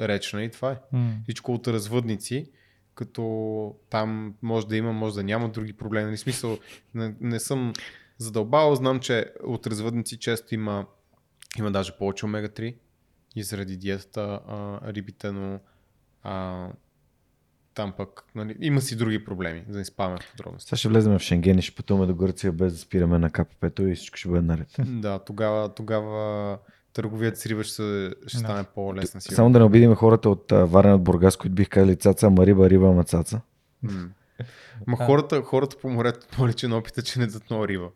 речна 0.00 0.44
и 0.44 0.50
това 0.50 0.72
е. 0.72 0.76
Всичко 1.22 1.52
от 1.52 1.68
развъдници, 1.68 2.50
като 2.94 3.74
там 3.90 4.34
може 4.42 4.66
да 4.66 4.76
има, 4.76 4.92
може 4.92 5.14
да 5.14 5.22
няма 5.22 5.48
други 5.48 5.72
проблеми. 5.72 6.06
Нали, 6.06 6.16
смисъл, 6.16 6.58
не, 6.94 7.14
не 7.20 7.40
съм 7.40 7.72
задълбал, 8.18 8.74
знам, 8.74 9.00
че 9.00 9.32
от 9.44 9.66
развъдници 9.66 10.18
често 10.18 10.54
има, 10.54 10.86
има 11.58 11.70
даже 11.70 11.96
повече 11.96 12.26
омега-3 12.26 12.74
и 13.36 13.42
заради 13.42 13.76
диетата 13.76 14.40
а, 14.48 14.80
рибите, 14.92 15.32
но 15.32 15.60
а, 16.22 16.66
там 17.74 17.92
пък 17.96 18.24
нали, 18.34 18.56
има 18.60 18.80
си 18.80 18.96
други 18.96 19.24
проблеми, 19.24 19.64
за 19.66 19.72
да 19.72 19.78
не 19.78 19.84
спаме 19.84 20.16
в 20.16 20.30
подробности. 20.30 20.68
Сега 20.68 20.76
ще 20.76 20.88
влезем 20.88 21.18
в 21.18 21.22
Шенген 21.22 21.58
и 21.58 21.62
ще 21.62 21.76
пътуваме 21.76 22.06
до 22.06 22.14
Гърция 22.14 22.52
без 22.52 22.72
да 22.72 22.78
спираме 22.78 23.18
на 23.18 23.30
КПП-то 23.30 23.86
и 23.86 23.94
всичко 23.94 24.16
ще 24.16 24.28
бъде 24.28 24.42
наред. 24.42 24.68
Да, 24.78 25.18
тогава, 25.18 25.74
тогава 25.74 26.58
търговията 26.92 27.40
с 27.40 27.46
риба 27.46 27.64
ще, 27.64 28.10
ще 28.26 28.36
Да. 28.36 28.38
стане 28.38 28.64
по-лесна 28.74 29.20
сигурно. 29.20 29.36
Само 29.36 29.52
да 29.52 29.58
не 29.58 29.64
обидим 29.64 29.94
хората 29.94 30.30
от 30.30 30.52
Варен 30.52 30.92
от 30.92 31.02
Бургас, 31.04 31.36
които 31.36 31.54
бих 31.54 31.68
казали 31.68 31.96
цаца, 31.96 32.26
ама 32.26 32.46
риба, 32.46 32.70
риба, 32.70 32.88
ама 32.88 33.04
цаца. 33.04 33.40
М. 33.82 34.08
Ма 34.86 34.96
хората, 34.96 35.42
хората 35.42 35.76
по 35.78 35.90
морето 35.90 36.26
по-личен 36.36 36.72
опит 36.72 36.98
е, 36.98 37.02
че 37.02 37.18
не 37.18 37.26
дадат 37.26 37.50
много 37.50 37.68
риба. 37.68 37.88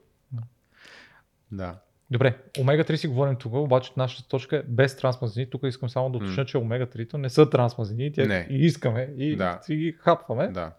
Да. 1.53 1.79
Добре, 2.11 2.37
омега-3 2.59 2.97
си 2.97 3.07
говорим 3.09 3.37
тук, 3.37 3.55
обаче 3.55 3.93
нашата 3.97 4.29
точка 4.29 4.57
е 4.57 4.63
без 4.63 4.97
трансмазини. 4.97 5.51
Тук 5.51 5.61
искам 5.65 5.89
само 5.89 6.11
да 6.11 6.17
уточня, 6.17 6.45
че 6.45 6.57
омега-3 6.57 7.15
не 7.15 7.29
са 7.29 7.51
трансмазини, 7.51 8.13
тя 8.13 8.25
Не. 8.25 8.47
и 8.51 8.57
искаме 8.57 9.09
и 9.17 9.37
Да. 9.37 9.59
си 9.63 9.77
ги 9.77 9.93
хапваме. 9.93 10.49
Да. 10.49 10.73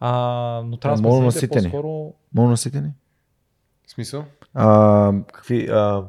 А, 0.00 0.12
но 0.64 0.76
трансмазините 0.76 1.48
по-скоро 1.48 2.14
Мононаситени? 2.34 2.90
В 3.86 3.90
смисъл? 3.90 4.24
А, 4.54 5.12
какви... 5.32 5.68
А, 5.70 6.04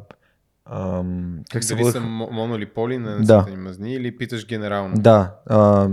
ам, 0.72 1.40
как 1.52 1.64
се 1.64 1.76
Дали 1.76 1.84
са 1.84 1.92
водеха? 1.92 2.06
мо- 2.06 2.32
моно 2.32 2.56
или 2.56 2.66
поли 2.66 2.98
на 2.98 3.18
Да. 3.18 3.36
наситени 3.36 3.58
мазни 3.58 3.94
или 3.94 4.18
питаш 4.18 4.48
генерално? 4.48 4.94
Да, 4.96 5.36
а, 5.46 5.88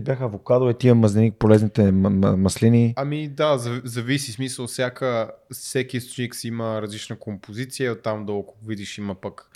бяха 0.00 0.24
авокадо, 0.24 0.68
е 0.68 0.74
тия 0.74 0.94
мазнини, 0.94 1.30
полезните 1.30 1.92
м- 1.92 2.10
м- 2.10 2.36
маслини. 2.36 2.94
Ами 2.96 3.28
да, 3.28 3.58
зав- 3.58 3.80
зависи 3.84 4.32
смисъл. 4.32 4.66
Всяка, 4.66 5.30
всеки 5.50 5.96
източник 5.96 6.34
си 6.34 6.48
има 6.48 6.82
различна 6.82 7.16
композиция. 7.16 7.92
Оттам 7.92 8.26
долу, 8.26 8.40
ако 8.40 8.66
видиш, 8.66 8.98
има 8.98 9.14
пък 9.14 9.48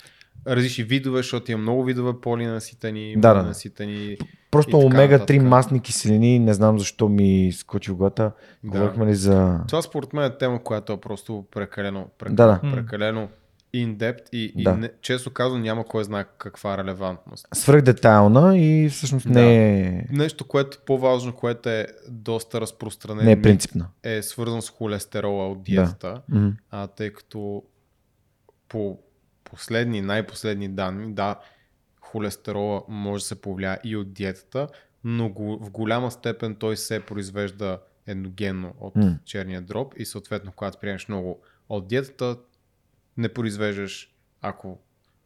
различни 0.47 0.83
видове, 0.83 1.17
защото 1.17 1.51
има 1.51 1.61
много 1.61 1.83
видове 1.83 2.13
полинаситени, 2.21 3.13
Да, 3.13 3.29
да. 3.29 3.35
мононаситени. 3.35 4.17
Просто 4.51 4.69
и 4.69 4.73
така 4.73 4.85
омега-3 4.87 5.11
нататък. 5.11 5.41
масни 5.43 5.79
киселини, 5.79 6.39
не 6.39 6.53
знам 6.53 6.79
защо 6.79 7.09
ми 7.09 7.51
скочи 7.53 7.91
в 7.91 7.95
главата. 7.95 8.31
Да. 8.63 8.69
Говорихме 8.69 9.05
ли 9.05 9.15
за... 9.15 9.59
Това 9.67 9.81
според 9.81 10.13
мен 10.13 10.25
е 10.25 10.37
тема, 10.37 10.63
която 10.63 10.93
е 10.93 10.97
просто 10.97 11.45
прекалено, 11.51 12.07
Да, 12.21 12.45
да. 12.45 12.53
прекалено, 12.53 12.75
прекалено 12.77 13.27
in-depth 13.85 14.29
и, 14.31 14.53
и 14.57 14.63
Да. 14.63 14.77
не, 14.77 14.91
често 15.01 15.33
казвам 15.33 15.61
няма 15.61 15.85
кой 15.85 16.03
знае 16.03 16.25
каква 16.37 16.77
релевантност. 16.77 17.47
Свръхдетайлна 17.53 18.57
и 18.57 18.89
всъщност 18.89 19.25
не 19.25 19.55
е, 19.87 20.05
Нещо, 20.11 20.47
което 20.47 20.77
е 20.81 20.85
по-важно, 20.85 21.35
което 21.35 21.69
е 21.69 21.87
доста 22.09 22.61
разпространено, 22.61 23.25
не 23.25 23.31
е 23.31 23.41
принципна. 23.41 23.87
е 24.03 24.21
свързан 24.21 24.61
с 24.61 24.69
холестерола 24.69 25.51
от 25.51 25.63
диетата, 25.63 26.21
Мгм. 26.29 26.49
а, 26.71 26.87
тъй 26.87 27.13
като 27.13 27.63
по 28.69 28.99
последни, 29.43 30.01
най-последни 30.01 30.69
данни, 30.69 31.13
да, 31.13 31.35
холестерола 32.01 32.81
може 32.87 33.21
да 33.21 33.27
се 33.27 33.41
повлияе 33.41 33.77
и 33.83 33.95
от 33.95 34.13
диетата, 34.13 34.67
но 35.03 35.29
го, 35.29 35.57
в 35.61 35.69
голяма 35.71 36.11
степен 36.11 36.55
той 36.55 36.77
се 36.77 36.99
произвежда 36.99 37.79
ендогенно 38.07 38.73
от 38.79 38.95
М. 38.95 39.17
черния 39.25 39.61
дроб 39.61 39.93
и 39.97 40.05
съответно, 40.05 40.51
когато 40.55 40.77
приемеш 40.77 41.07
много 41.07 41.39
от 41.69 41.87
диетата, 41.87 42.37
не 43.17 43.33
произвеждаш, 43.33 44.15
ако 44.41 44.79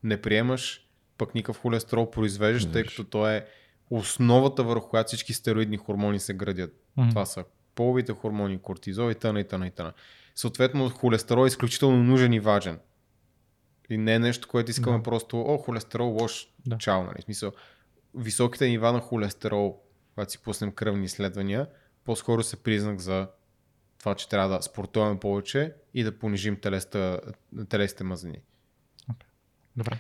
не 0.03 0.21
приемаш, 0.21 0.87
пък 1.17 1.35
никакъв 1.35 1.61
холестерол 1.61 2.11
произвеждаш, 2.11 2.71
тъй 2.71 2.83
като 2.83 3.03
той 3.03 3.33
е 3.33 3.45
основата 3.89 4.63
върху 4.63 4.89
която 4.89 5.07
всички 5.07 5.33
стероидни 5.33 5.77
хормони 5.77 6.19
се 6.19 6.33
градят. 6.33 6.73
Мгм. 6.97 7.09
Това 7.09 7.25
са 7.25 7.43
половите 7.75 8.13
хормони, 8.13 8.61
кортизол 8.61 9.11
и 9.11 9.15
тъна 9.15 9.39
и 9.39 9.47
тъна 9.47 9.67
и 9.67 9.71
тъна. 9.71 9.93
Съответно, 10.35 10.89
холестерол 10.89 11.45
е 11.45 11.47
изключително 11.47 12.03
нужен 12.03 12.33
и 12.33 12.39
важен. 12.39 12.79
И 13.89 13.97
не 13.97 14.13
е 14.13 14.19
нещо, 14.19 14.47
което 14.47 14.71
искаме 14.71 14.97
Да. 14.97 15.03
просто, 15.03 15.41
о, 15.41 15.57
холестерол 15.57 16.17
лош, 16.21 16.47
Да. 16.67 16.77
чао, 16.77 17.03
нали? 17.03 17.21
Смисъл, 17.21 17.51
високите 18.15 18.69
нива 18.69 18.91
на 18.91 18.99
холестерол, 18.99 19.81
когато 20.13 20.31
си 20.31 20.41
пуснем 20.41 20.71
кръвни 20.71 21.05
изследвания, 21.05 21.67
по-скоро 22.05 22.43
са 22.43 22.57
признак 22.57 22.99
за 22.99 23.27
това, 24.01 24.15
че 24.15 24.29
трябва 24.29 24.55
да 24.55 24.61
спортуваме 24.61 25.19
повече 25.19 25.73
и 25.93 26.03
да 26.03 26.19
понижим 26.19 26.59
телеста, 26.59 27.19
телесите 27.69 28.03
мазнини. 28.03 28.37
Добре. 29.77 29.97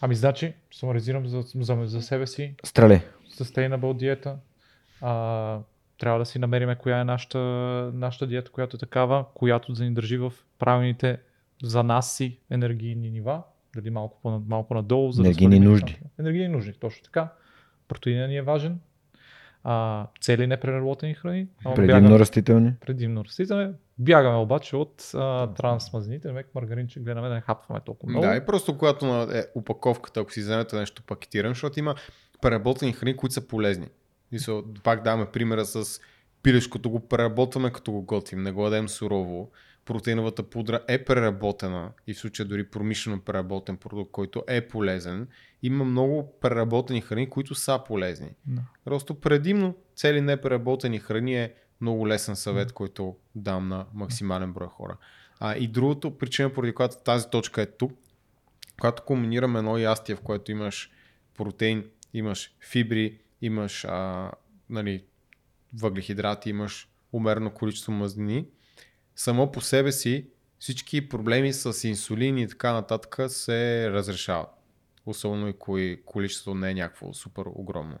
Ами, 0.00 0.14
значи, 0.14 0.54
сумаризирам 0.70 1.26
за, 1.26 1.40
за, 1.54 1.78
за 1.84 2.02
себе 2.02 2.26
си, 2.26 2.54
Стреляй. 2.64 3.00
sustainable 3.30 3.96
диета. 3.96 4.36
А, 5.00 5.58
трябва 5.98 6.18
да 6.18 6.26
си 6.26 6.38
намериме 6.38 6.76
коя 6.76 7.00
е 7.00 7.04
нашата, 7.04 7.38
нашата 7.94 8.26
диета, 8.26 8.50
която 8.50 8.76
е 8.76 8.80
такава, 8.80 9.24
която 9.34 9.72
да 9.72 9.84
ни 9.84 9.94
държи 9.94 10.16
в 10.16 10.32
правилните 10.58 11.18
за 11.62 11.82
нас 11.82 12.16
си 12.16 12.38
енергийни 12.50 13.10
нива, 13.10 13.42
дали 13.76 13.90
малко, 13.90 14.18
по, 14.22 14.42
малко 14.48 14.74
надолу. 14.74 15.12
За 15.12 15.22
Енергийни 15.22 15.60
да 15.60 15.64
нужди. 15.64 15.84
нещата. 15.84 16.10
Енергийни 16.18 16.48
нужди, 16.48 16.72
точно 16.72 17.04
така. 17.04 17.32
Протеина 17.88 18.28
ни 18.28 18.36
е 18.36 18.42
важен. 18.42 18.80
А, 19.68 20.06
цели 20.20 20.46
непреработени 20.46 21.14
храни. 21.14 21.46
Предимно 21.74 21.86
бягаме- 22.00 22.18
растителни. 22.18 22.72
предимно 22.80 23.24
растителни. 23.24 23.72
Бягаме 23.98 24.36
обаче 24.36 24.76
от 24.76 25.10
а, 25.14 25.46
трансмазнините, 25.54 26.32
мек 26.32 26.46
маргаринче, 26.54 27.00
гледаме 27.00 27.28
да 27.28 27.34
не 27.34 27.40
хапваме 27.40 27.80
толкова 27.80 28.10
много. 28.10 28.26
Да, 28.26 28.36
и 28.36 28.46
просто 28.46 28.78
когато 28.78 29.06
е, 29.06 29.44
упаковката, 29.54 30.20
ако 30.20 30.32
си 30.32 30.40
вземете 30.40 30.76
нещо 30.76 31.02
пакетирано, 31.02 31.54
защото 31.54 31.78
има 31.78 31.94
преработени 32.42 32.92
храни, 32.92 33.16
които 33.16 33.32
са 33.32 33.48
полезни. 33.48 33.86
И 34.32 34.38
са, 34.38 34.62
пак 34.84 35.02
даваме 35.02 35.26
примера 35.26 35.64
с 35.64 36.00
пилешкото, 36.42 36.90
го 36.90 37.00
преработваме 37.00 37.70
като 37.70 37.92
го 37.92 38.02
готвим, 38.02 38.42
не 38.42 38.52
го 38.52 38.64
ядем 38.64 38.88
сурово. 38.88 39.50
Протеиновата 39.86 40.42
пудра 40.42 40.80
е 40.88 41.04
преработена 41.04 41.92
и 42.06 42.14
в 42.14 42.18
случая 42.18 42.48
дори 42.48 42.70
промишлено 42.70 43.20
преработен 43.20 43.76
продукт, 43.76 44.12
който 44.12 44.44
е 44.48 44.68
полезен. 44.68 45.28
Има 45.62 45.84
много 45.84 46.38
преработени 46.40 47.00
храни, 47.00 47.30
които 47.30 47.54
са 47.54 47.80
полезни. 47.86 48.30
Да. 48.46 48.62
Просто 48.84 49.20
предимно 49.20 49.74
цели 49.96 50.20
непреработени 50.20 50.98
храни 50.98 51.36
е 51.36 51.54
много 51.80 52.08
лесен 52.08 52.36
съвет, 52.36 52.72
който 52.72 53.16
дам 53.34 53.68
на 53.68 53.86
максимален 53.94 54.52
брой 54.52 54.68
хора. 54.68 54.96
А, 55.40 55.56
и 55.56 55.68
другото 55.68 56.18
причина, 56.18 56.52
поради 56.52 56.74
която 56.74 56.96
тази 57.04 57.30
точка 57.30 57.62
е 57.62 57.66
тук, 57.66 57.92
когато 58.80 59.02
комбинираме 59.02 59.58
едно 59.58 59.78
ястие, 59.78 60.14
в 60.14 60.20
което 60.20 60.52
имаш 60.52 60.90
протеин, 61.34 61.84
имаш 62.14 62.56
фибри, 62.60 63.18
имаш 63.42 63.84
а, 63.84 64.30
нали, 64.70 65.04
въглехидрати, 65.74 66.50
имаш 66.50 66.88
умерено 67.12 67.50
количество 67.50 67.92
мазнини, 67.92 68.46
само 69.16 69.52
по 69.52 69.60
себе 69.60 69.92
си 69.92 70.26
всички 70.58 71.08
проблеми 71.08 71.52
с 71.52 71.88
инсулин 71.88 72.38
и 72.38 72.48
така 72.48 72.72
нататък 72.72 73.30
се 73.30 73.90
разрешават. 73.90 74.48
Особено 75.06 75.48
и 75.48 75.58
кои 75.58 76.02
количество 76.04 76.54
не 76.54 76.70
е 76.70 76.74
някакво 76.74 77.12
супер 77.12 77.44
огромно. 77.46 77.98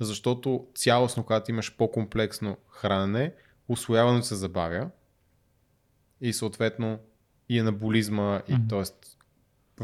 Защото 0.00 0.66
цялостно, 0.74 1.24
когато 1.24 1.50
имаш 1.50 1.76
по-комплексно 1.76 2.56
хранене, 2.68 3.34
освояването 3.68 4.26
се 4.26 4.34
забавя 4.34 4.90
и 6.20 6.32
съответно 6.32 6.98
и 7.48 7.58
анаболизма, 7.58 8.42
и 8.48 8.54
Мгм. 8.54 8.68
т.е. 8.68 8.82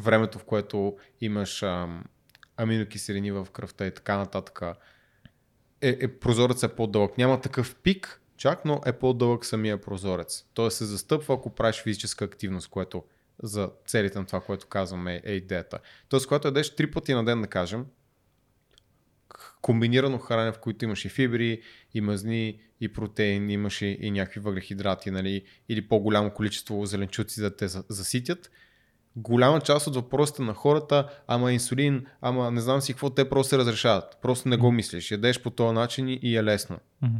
времето, 0.00 0.38
в 0.38 0.44
което 0.44 0.96
имаш 1.20 1.62
ам, 1.62 2.04
аминокиселини 2.56 3.32
в 3.32 3.46
кръвта 3.52 3.86
и 3.86 3.94
така 3.94 4.16
нататък, 4.16 4.62
е, 5.80 5.96
е 6.00 6.18
прозорец 6.18 6.62
е 6.62 6.74
по-дълъг. 6.74 7.18
Няма 7.18 7.40
такъв 7.40 7.76
пик, 7.76 8.19
чак, 8.40 8.64
но 8.64 8.80
е 8.86 8.92
по-дълъг 8.92 9.44
самия 9.44 9.80
прозорец. 9.80 10.44
Той 10.54 10.70
се 10.70 10.84
застъпва, 10.84 11.34
ако 11.34 11.54
правиш 11.54 11.82
физическа 11.82 12.24
активност, 12.24 12.68
което 12.68 13.04
за 13.42 13.70
целите 13.86 14.18
на 14.18 14.26
това, 14.26 14.40
което 14.40 14.66
казваме 14.66 15.20
е 15.24 15.32
идеята. 15.32 15.78
Тоест, 16.08 16.26
когато 16.26 16.48
ядеш 16.48 16.76
три 16.76 16.90
пъти 16.90 17.14
на 17.14 17.24
ден, 17.24 17.42
да 17.42 17.46
кажем, 17.46 17.86
комбинирано 19.60 20.18
хранене, 20.18 20.52
в 20.52 20.58
които 20.58 20.84
имаш 20.84 21.04
и 21.04 21.08
фибри, 21.08 21.62
и 21.94 22.00
мазни, 22.00 22.60
и 22.80 22.92
протеин, 22.92 23.50
имаш 23.50 23.82
и, 23.82 23.98
и 24.00 24.10
някакви 24.10 24.40
въглехидрати, 24.40 25.10
нали, 25.10 25.44
или 25.68 25.88
по-голямо 25.88 26.30
количество 26.30 26.86
зеленчуци 26.86 27.40
да 27.40 27.56
те 27.56 27.68
за- 27.68 27.84
заситят, 27.88 28.50
голяма 29.16 29.60
част 29.60 29.86
от 29.86 29.94
въпросите 29.94 30.42
на 30.42 30.54
хората, 30.54 31.08
ама 31.26 31.52
инсулин, 31.52 32.06
ама 32.20 32.50
не 32.50 32.60
знам 32.60 32.80
си 32.80 32.92
какво, 32.92 33.10
те 33.10 33.28
просто 33.28 33.48
се 33.50 33.58
разрешават. 33.58 34.18
Просто 34.22 34.48
не 34.48 34.56
го 34.56 34.72
мислиш. 34.72 35.10
Ядеш 35.10 35.42
по 35.42 35.50
този 35.50 35.74
начин 35.74 36.08
и- 36.08 36.36
е 36.36 36.44
лесно. 36.44 36.78
Мгм. 37.02 37.16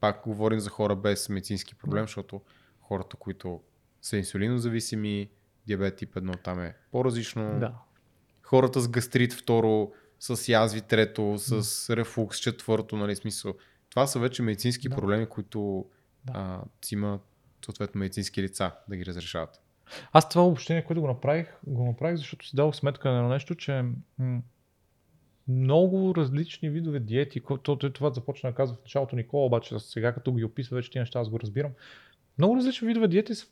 Пак 0.00 0.20
говорим 0.24 0.60
за 0.60 0.70
хора 0.70 0.96
без 0.96 1.28
медицински 1.28 1.74
проблем, 1.74 2.02
защото 2.04 2.40
хората, 2.80 3.16
които 3.16 3.60
са 4.02 4.16
инсулинозависими, 4.16 5.30
диабет 5.66 5.96
тип 5.96 6.14
1 6.14 6.42
там 6.42 6.60
е 6.60 6.74
по-различно. 6.92 7.58
Да. 7.60 7.74
Хората 8.42 8.80
с 8.80 8.88
гастрит 8.88 9.32
второ, 9.32 9.92
с 10.18 10.48
язви 10.48 10.80
трето, 10.80 11.34
с 11.38 11.96
рефлукс 11.96 12.38
четвърто, 12.38 12.96
нали 12.96 13.16
смисъл. 13.16 13.54
Това 13.90 14.06
са 14.06 14.18
вече 14.18 14.42
медицински 14.42 14.88
Да. 14.88 14.96
проблеми, 14.96 15.26
които 15.26 15.86
Да. 16.24 16.32
а, 16.36 16.60
си 16.82 16.94
има 16.94 17.18
съответно 17.64 17.98
медицински 17.98 18.42
лица 18.42 18.72
да 18.88 18.96
ги 18.96 19.06
разрешават. 19.06 19.60
Аз 20.12 20.28
това 20.28 20.44
обобщение, 20.46 20.84
което 20.84 21.00
го 21.00 21.06
направих, 21.08 21.48
го 21.66 21.84
направих, 21.84 22.16
защото 22.16 22.46
си 22.46 22.56
дал 22.56 22.72
сметка 22.72 23.10
на 23.10 23.28
нещо, 23.28 23.54
че 23.54 23.84
м- 24.18 24.42
много 25.48 26.14
различни 26.14 26.70
видове 26.70 27.00
диети, 27.00 27.40
това 27.94 28.10
започна 28.10 28.50
да 28.50 28.54
казва 28.54 28.76
в 28.76 28.80
началото 28.80 29.16
Никола, 29.16 29.46
обаче 29.46 29.78
сега 29.78 30.12
като 30.12 30.32
ги 30.32 30.44
описва 30.44 30.74
вече 30.76 30.90
тези 30.90 31.00
неща, 31.00 31.20
аз 31.20 31.28
го 31.28 31.40
разбирам. 31.40 31.70
Много 32.38 32.56
различни 32.56 32.88
видове 32.88 33.08
диети 33.08 33.34
съв- 33.34 33.48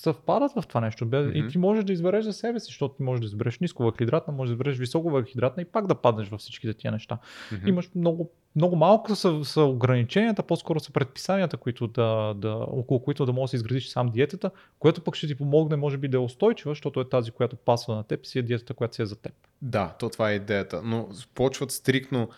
съвпадат 0.00 0.52
в 0.52 0.66
това 0.68 0.80
нещо. 0.80 1.06
Бе, 1.06 1.30
И 1.34 1.48
ти 1.48 1.58
можеш 1.58 1.84
да 1.84 1.92
избереш 1.92 2.24
за 2.24 2.32
себе 2.32 2.60
си, 2.60 2.66
защото 2.66 2.94
ти 2.94 3.02
можеш 3.02 3.20
да 3.20 3.26
избереш 3.26 3.58
ниско 3.58 3.82
въглехидратна, 3.82 4.32
можеш 4.32 4.50
да 4.50 4.54
избереш 4.54 4.78
високо 4.78 5.10
въглехидратна 5.10 5.62
и 5.62 5.66
пак 5.66 5.86
да 5.86 5.94
паднеш 5.94 6.28
във 6.28 6.40
всичките 6.40 6.74
тия 6.74 6.92
неща. 6.92 7.18
Мгм. 7.52 7.68
Имаш 7.68 7.90
много, 7.94 8.30
много 8.56 8.76
малко 8.76 9.16
са, 9.16 9.44
са 9.44 9.62
ограниченията, 9.62 10.42
по-скоро 10.42 10.80
са 10.80 10.92
предписанията, 10.92 11.56
които 11.56 11.86
да, 11.86 12.34
да, 12.34 12.54
около 12.54 13.02
които 13.02 13.26
да 13.26 13.32
можеш 13.32 13.50
да 13.50 13.56
изградиш 13.56 13.88
сам 13.88 14.10
диетата, 14.10 14.50
което 14.78 15.00
пък 15.00 15.14
ще 15.14 15.26
ти 15.26 15.34
помогне, 15.34 15.76
може 15.76 15.96
би, 15.96 16.08
да 16.08 16.16
е 16.16 16.20
устойчива, 16.20 16.70
защото 16.70 17.00
е 17.00 17.08
тази, 17.08 17.30
която 17.30 17.56
пасва 17.56 17.94
на 17.94 18.02
теб, 18.02 18.26
си 18.26 18.38
е 18.38 18.42
диетата, 18.42 18.74
която 18.74 18.94
си 18.94 19.02
е 19.02 19.06
за 19.06 19.16
теб. 19.16 19.32
Да, 19.62 19.96
то 19.98 20.08
това 20.08 20.30
е 20.30 20.34
идеята. 20.34 20.80
Но 20.84 21.08
почват 21.34 21.70
стрикно 21.70 22.28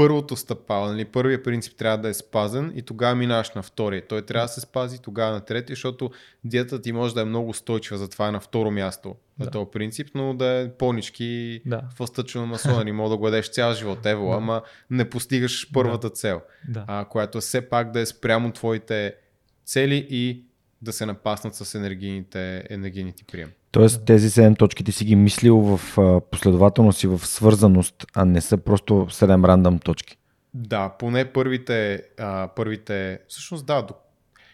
първото 0.00 0.36
стъпало, 0.36 0.86
нали, 0.86 1.04
първият 1.04 1.44
принцип 1.44 1.76
трябва 1.76 1.98
да 1.98 2.08
е 2.08 2.14
спазен 2.14 2.72
и 2.76 2.82
тогава 2.82 3.14
минаш 3.14 3.50
на 3.50 3.62
втория. 3.62 4.06
Той 4.08 4.22
трябва 4.22 4.44
да 4.44 4.52
се 4.52 4.60
спази, 4.60 4.98
тогава 4.98 5.32
на 5.32 5.40
третия, 5.40 5.74
защото 5.74 6.10
диетата 6.44 6.82
ти 6.82 6.92
може 6.92 7.14
да 7.14 7.20
е 7.20 7.24
много 7.24 7.48
устойчива, 7.48 7.98
затова 7.98 8.28
е 8.28 8.30
на 8.30 8.40
второ 8.40 8.70
място 8.70 9.14
на 9.38 9.44
Да. 9.44 9.50
този 9.50 9.70
принцип, 9.72 10.08
но 10.14 10.34
да 10.34 10.46
е 10.46 10.70
понички 10.72 11.60
Да. 11.66 11.82
фъстъчено 11.96 12.46
масло, 12.46 12.72
нали, 12.72 12.92
мога 12.92 13.10
да 13.10 13.16
го 13.16 13.26
ядеш 13.26 13.50
цял 13.50 13.72
живот, 13.74 14.06
ево, 14.06 14.30
Да. 14.30 14.36
ама 14.36 14.62
не 14.90 15.10
постигаш 15.10 15.68
първата 15.72 16.10
цел, 16.10 16.40
Да. 16.68 16.84
а, 16.88 17.04
която 17.04 17.38
е 17.38 17.40
все 17.40 17.68
пак 17.68 17.90
да 17.90 18.00
е 18.00 18.06
спрямо 18.06 18.52
твоите 18.52 19.14
цели 19.64 20.06
и 20.10 20.44
да 20.82 20.92
се 20.92 21.06
напаснат 21.06 21.54
с 21.54 21.74
енергийните, 21.74 22.64
енергийните 22.70 23.24
прием. 23.24 23.50
Тоест 23.70 24.04
тези 24.04 24.30
7 24.30 24.58
точки 24.58 24.84
ти 24.84 24.92
си 24.92 25.04
ги 25.04 25.16
мислил 25.16 25.56
в 25.56 25.80
последователност 26.30 27.02
и 27.02 27.06
в 27.06 27.26
свързаност, 27.26 28.06
а 28.14 28.24
не 28.24 28.40
са 28.40 28.56
просто 28.56 28.92
7 28.94 29.48
рандъм 29.48 29.78
точки. 29.78 30.16
Да, 30.54 30.88
поне 30.98 31.24
първите, 31.24 32.02
а, 32.18 32.48
първите, 32.56 33.18
всъщност 33.28 33.66
да, 33.66 33.82
до... 33.82 33.94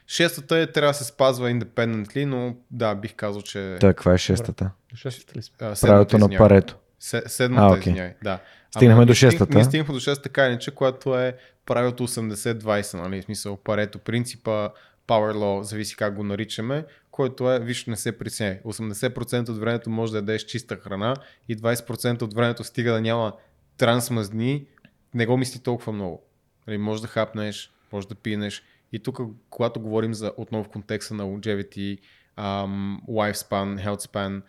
шестата 0.07 0.59
е, 0.59 0.67
трябва 0.67 0.91
да 0.91 0.95
се 0.95 1.05
спазва 1.05 1.51
independently, 1.51 2.25
но 2.25 2.57
да, 2.71 2.95
бих 2.95 3.15
казал, 3.15 3.43
че 3.43 3.77
Така, 3.81 3.95
каква 3.95 4.15
е 4.15 4.19
шестата? 4.19 4.71
Шестата 4.95 5.39
ли 5.39 5.43
Правилото 5.59 6.19
на 6.19 6.29
парето. 6.29 6.77
Се, 7.01 7.23
седмата, 7.27 7.75
А, 7.75 7.77
okay. 7.77 7.81
извинявай, 7.81 8.15
да. 8.23 8.39
Стигнахме 8.77 9.03
Ама 9.03 9.07
до 9.07 9.15
шестата. 9.15 9.55
Ние 9.55 9.65
стигнахме 9.65 9.95
до 9.95 10.01
шестата 10.01 10.23
така 10.23 10.47
иначе, 10.47 10.71
която 10.71 11.19
е 11.19 11.37
правилото 11.67 12.09
80-20, 12.09 12.95
нали, 12.99 13.23
в 13.23 13.25
смисъл 13.25 13.57
парето 13.57 13.99
принципа, 13.99 14.69
Power 15.07 15.35
Law, 15.35 15.61
зависи 15.61 15.97
как 15.97 16.15
го 16.15 16.25
наричаме, 16.25 16.85
който 17.11 17.53
е, 17.53 17.61
виж, 17.61 17.87
не 17.87 17.97
се 17.97 18.19
притесняй. 18.19 18.63
80% 18.63 19.49
от 19.49 19.59
времето 19.59 19.91
може 19.91 20.13
да 20.13 20.19
ядеш 20.19 20.45
чиста 20.45 20.77
храна 20.77 21.17
и 21.49 21.57
20% 21.57 22.23
от 22.23 22.35
времето 22.35 22.65
стига 22.65 22.93
да 22.93 23.01
няма 23.01 23.33
трансмазни, 23.77 24.67
не 25.15 25.27
го 25.27 25.37
мисли 25.37 25.61
толкова 25.61 25.93
много. 25.93 26.23
Нали, 26.67 26.79
може 26.79 27.03
да 27.03 27.09
хапнеш, 27.09 27.73
може 27.93 28.09
да 28.09 28.15
пинеш. 28.15 28.63
И 28.93 28.99
тук, 28.99 29.21
когато 29.51 29.81
говорим 29.81 30.15
за 30.15 30.33
отново 30.37 30.65
в 30.65 30.69
контекста 30.69 31.15
на 31.15 31.25
longevity, 31.25 31.99
um, 32.39 33.01
lifespan, 33.09 33.87
health 33.87 34.43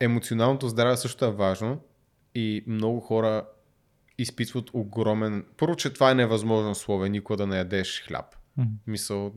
емоционалното 0.00 0.68
здраве 0.68 0.96
също 0.96 1.24
е 1.24 1.30
важно 1.30 1.80
и 2.34 2.64
много 2.66 3.00
хора 3.00 3.46
изпитват 4.18 4.70
огромен... 4.72 5.44
Първо, 5.56 5.76
че 5.76 5.92
това 5.92 6.10
е 6.10 6.14
невъзможно 6.14 6.74
слове, 6.74 7.08
никога 7.08 7.36
да 7.36 7.46
не 7.46 7.58
ядеш 7.58 8.02
хляб. 8.06 8.37
Мгм. 8.58 8.70
Мисъл, 8.86 9.32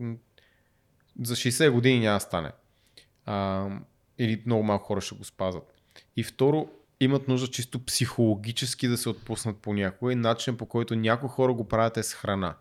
за 1.21 1.35
60 1.35 1.71
години 1.71 1.99
няма 1.99 2.19
стане. 2.19 2.51
А, 3.25 3.67
или 4.17 4.43
много 4.45 4.63
малко 4.63 4.85
хора 4.85 5.01
ще 5.01 5.15
го 5.15 5.23
спазват. 5.23 5.73
И 6.15 6.23
второ, 6.23 6.69
имат 6.99 7.27
нужда 7.27 7.47
чисто 7.47 7.85
психологически 7.85 8.87
да 8.87 8.97
се 8.97 9.09
отпуснат 9.09 9.57
понякога 9.57 10.13
и 10.13 10.15
начин 10.15 10.57
по 10.57 10.65
който 10.65 10.95
някои 10.95 11.29
хора 11.29 11.53
го 11.53 11.67
правят 11.67 11.97
е 11.97 12.03
с 12.03 12.13
храна. 12.13 12.55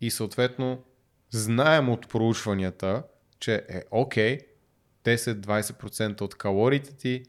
И 0.00 0.10
съответно, 0.10 0.82
знаем 1.30 1.88
от 1.88 2.08
проучванията, 2.08 3.02
че 3.40 3.54
е 3.68 3.82
окей 3.90 4.38
10-20% 5.04 6.20
от 6.20 6.34
калориите 6.34 6.96
ти 6.96 7.22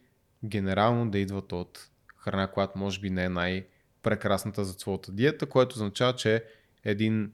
генерално 0.45 1.11
да 1.11 1.19
идват 1.19 1.51
от 1.51 1.89
храна, 2.17 2.47
която 2.47 2.79
може 2.79 2.99
би 2.99 3.09
не 3.09 3.23
е 3.23 3.29
най-прекрасната 3.29 4.65
за 4.65 4.77
твоята 4.77 5.11
диета, 5.11 5.45
което 5.45 5.73
означава, 5.73 6.15
че 6.15 6.43
един 6.83 7.31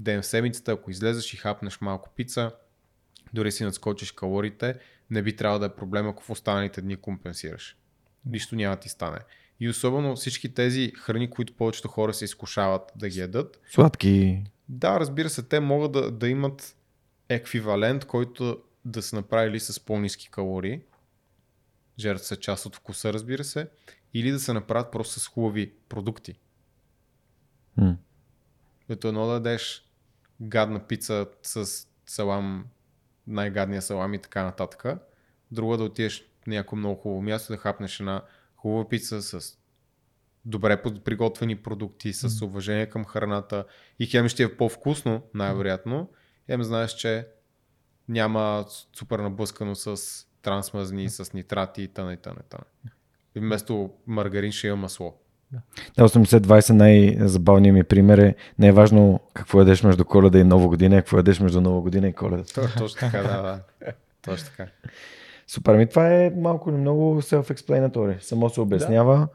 ден 0.00 0.22
в 0.22 0.26
седмицата, 0.26 0.72
ако 0.72 0.90
излезеш 0.90 1.34
и 1.34 1.36
хапнеш 1.36 1.80
малко 1.80 2.10
пица, 2.16 2.50
дори 3.32 3.52
си 3.52 3.64
надскочиш 3.64 4.12
калориите, 4.12 4.78
не 5.10 5.22
би 5.22 5.36
трябвало 5.36 5.58
да 5.58 5.66
е 5.66 5.74
проблем, 5.74 6.08
ако 6.08 6.22
в 6.22 6.30
останалите 6.30 6.80
дни 6.80 6.96
компенсираш. 6.96 7.76
Нищо 8.26 8.56
няма 8.56 8.76
ти 8.76 8.88
стане. 8.88 9.18
И 9.60 9.68
особено 9.68 10.16
всички 10.16 10.54
тези 10.54 10.92
храни, 10.96 11.30
които 11.30 11.52
повечето 11.52 11.88
хора 11.88 12.14
се 12.14 12.24
изкушават 12.24 12.92
да 12.96 13.08
ги 13.08 13.20
ядат, 13.20 13.60
Сладки. 13.70 14.44
да, 14.68 15.00
разбира 15.00 15.30
се, 15.30 15.42
те 15.42 15.60
могат 15.60 15.92
да, 15.92 16.10
да 16.10 16.28
имат 16.28 16.76
еквивалент, 17.28 18.04
който 18.04 18.62
да 18.84 19.02
са 19.02 19.16
направили 19.16 19.60
с 19.60 19.80
по-низки 19.80 20.30
калории. 20.30 20.80
Жертва 21.98 22.24
са 22.24 22.36
част 22.36 22.66
от 22.66 22.76
вкуса, 22.76 23.12
разбира 23.12 23.44
се. 23.44 23.68
Или 24.14 24.30
да 24.30 24.40
се 24.40 24.52
направят 24.52 24.92
просто 24.92 25.20
с 25.20 25.28
хубави 25.28 25.72
продукти. 25.88 26.38
М. 27.76 27.96
Като 28.88 29.08
едно 29.08 29.26
да 29.26 29.32
ядеш 29.32 29.87
гадна 30.40 30.86
пица 30.86 31.26
с 31.42 31.86
салам, 32.06 32.66
най-гадния 33.26 33.82
салам 33.82 34.14
и 34.14 34.18
така 34.18 34.44
нататък. 34.44 34.84
Друго 35.50 35.76
да 35.76 35.84
отидеш 35.84 36.24
на 36.46 36.54
някое 36.54 36.78
много 36.78 37.00
хубаво 37.00 37.22
място, 37.22 37.52
да 37.52 37.56
хапнеш 37.56 38.00
една 38.00 38.22
хубава 38.56 38.88
пица 38.88 39.22
с 39.22 39.58
добре 40.44 40.82
приготвени 40.82 41.56
продукти, 41.56 42.12
с 42.12 42.42
уважение 42.42 42.86
към 42.86 43.04
храната 43.04 43.64
и 43.98 44.06
хем 44.06 44.28
ще 44.28 44.42
е 44.42 44.56
по-вкусно, 44.56 45.22
най-вероятно. 45.34 46.10
Хем 46.46 46.62
знаеш, 46.62 46.94
че 46.94 47.28
няма 48.08 48.64
супер 48.96 49.18
наблъскано 49.18 49.74
с 49.74 49.96
трансмазни, 50.42 51.10
с 51.10 51.32
нитрати 51.32 51.82
и 51.82 51.88
т.н. 51.88 52.12
и 52.12 52.16
т.н. 52.16 52.36
и 52.40 52.48
т.н. 52.48 52.90
И 53.34 53.40
вместо 53.40 53.94
маргарин 54.06 54.52
ще 54.52 54.66
има 54.66 54.76
масло. 54.76 55.20
Да, 55.96 56.08
80-20 56.08 56.70
най-забавният 56.70 57.74
ми 57.74 57.84
пример 57.84 58.18
е 58.18 58.34
не 58.58 58.66
е 58.66 58.72
важно 58.72 59.20
какво 59.34 59.58
ядеш 59.58 59.82
между 59.82 60.04
коледа 60.04 60.38
и 60.38 60.44
нова 60.44 60.68
година, 60.68 60.96
а 60.96 61.02
какво 61.02 61.16
ядеш 61.16 61.40
между 61.40 61.60
нова 61.60 61.80
година 61.80 62.08
и 62.08 62.12
коледа. 62.12 62.42
То- 62.44 62.68
Точно 62.78 63.00
така, 63.00 63.18
да, 63.18 63.42
да. 63.42 63.60
Точно 64.24 64.48
така. 64.48 64.70
Супер, 65.46 65.76
ми 65.76 65.86
това 65.86 66.14
е 66.14 66.32
малко 66.36 66.70
или 66.70 66.76
много 66.76 67.22
self-explanatory. 67.22 68.20
Само 68.20 68.50
се 68.50 68.60
обяснява 68.60 69.28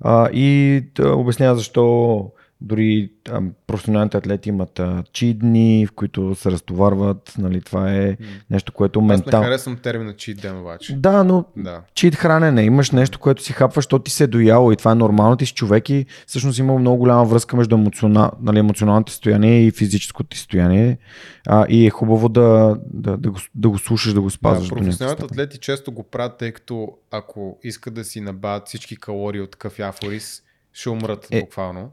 а, 0.00 0.28
и 0.28 0.80
да, 0.94 1.14
обяснява 1.14 1.56
защо 1.56 2.30
дори 2.60 3.10
а, 3.30 3.40
професионалните 3.66 4.16
атлети 4.16 4.48
имат 4.48 4.78
а, 4.78 5.04
чит 5.12 5.38
дни, 5.38 5.86
в 5.86 5.92
които 5.92 6.34
се 6.34 6.50
разтоварват. 6.50 7.34
Нали, 7.38 7.60
това 7.60 7.94
е 7.94 8.16
нещо, 8.50 8.72
което 8.72 8.98
Аз 8.98 9.02
не 9.02 9.08
ментално... 9.08 9.44
харесвам 9.44 9.76
термина 9.76 10.12
cheat 10.12 10.40
ден 10.40 10.60
обаче. 10.60 10.96
Да, 10.96 11.24
но 11.24 11.44
Да. 11.56 11.82
чит 11.94 12.14
хранене. 12.14 12.62
Имаш 12.62 12.90
нещо, 12.90 13.18
което 13.18 13.42
си 13.42 13.52
хапваш, 13.52 13.84
защото 13.84 14.02
ти 14.02 14.10
се 14.10 14.24
е 14.24 14.26
дояло 14.26 14.72
и 14.72 14.76
това 14.76 14.92
е 14.92 14.94
нормално. 14.94 15.36
Ти 15.36 15.46
си 15.46 15.54
човек 15.54 15.90
и 15.90 16.06
всъщност 16.26 16.58
има 16.58 16.78
много 16.78 16.96
голяма 16.98 17.24
връзка 17.24 17.56
между 17.56 17.76
емоциона, 17.76 18.30
нали, 18.40 18.58
емоционалното 18.58 19.12
състояние 19.12 19.66
и 19.66 19.70
физическото 19.70 20.28
ти 20.28 20.38
състояние. 20.38 20.98
А, 21.46 21.66
и 21.68 21.86
е 21.86 21.90
хубаво 21.90 22.28
да, 22.28 22.76
да, 22.92 23.16
да, 23.16 23.30
го, 23.30 23.38
да 23.54 23.68
го 23.68 23.78
слушаш, 23.78 24.12
да 24.12 24.20
го 24.20 24.30
спазваш. 24.30 24.68
Да, 24.68 24.74
професионалните 24.74 25.24
атлети 25.24 25.58
често 25.58 25.92
го 25.92 26.02
правят, 26.02 26.38
тъй 26.38 26.52
като 26.52 26.88
ако 27.10 27.58
искат 27.62 27.94
да 27.94 28.04
си 28.04 28.20
набавят 28.20 28.66
всички 28.66 28.96
калории 28.96 29.40
от 29.40 29.56
кафяв 29.56 29.98
ориз, 30.06 30.42
ще 30.72 30.90
умрат 30.90 31.28
е. 31.30 31.40
буквално. 31.40 31.90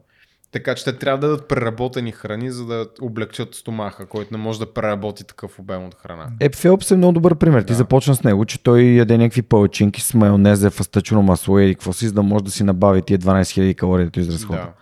Така 0.54 0.76
че 0.76 0.84
те 0.84 0.98
трябва 0.98 1.18
да 1.18 1.28
дадат 1.28 1.48
преработени 1.48 2.12
храни, 2.12 2.52
за 2.52 2.66
да 2.66 2.88
облегчат 3.02 3.56
стомаха, 3.56 4.06
който 4.06 4.34
не 4.34 4.38
може 4.38 4.60
да 4.60 4.74
преработи 4.74 5.24
такъв 5.24 5.60
обем 5.60 5.86
от 5.86 5.96
храна. 5.96 6.28
Е, 6.40 6.50
Фелпс 6.50 6.92
е 6.92 6.96
много 6.96 7.14
добър 7.14 7.36
пример. 7.36 7.62
Ти 7.62 7.68
Да. 7.68 7.74
започна 7.74 8.16
с 8.16 8.24
него, 8.24 8.46
че 8.46 8.64
той 8.64 8.82
яде 8.82 9.18
някакви 9.18 9.42
палачинки 9.42 10.02
с 10.02 10.14
майонеза, 10.14 10.70
фастъчено 10.70 11.22
масло 11.22 11.60
и 11.60 11.76
какво 11.76 11.94
си, 11.94 12.08
за 12.08 12.14
да 12.14 12.24
може 12.24 12.44
да 12.44 12.52
си 12.52 12.64
набави 12.64 13.02
тия 13.02 13.20
12 13.20 13.42
000 13.42 13.76
калории, 13.76 14.06
да 14.06 14.12
ти 14.12 14.20
изразходва. 14.20 14.62
Да. 14.62 14.74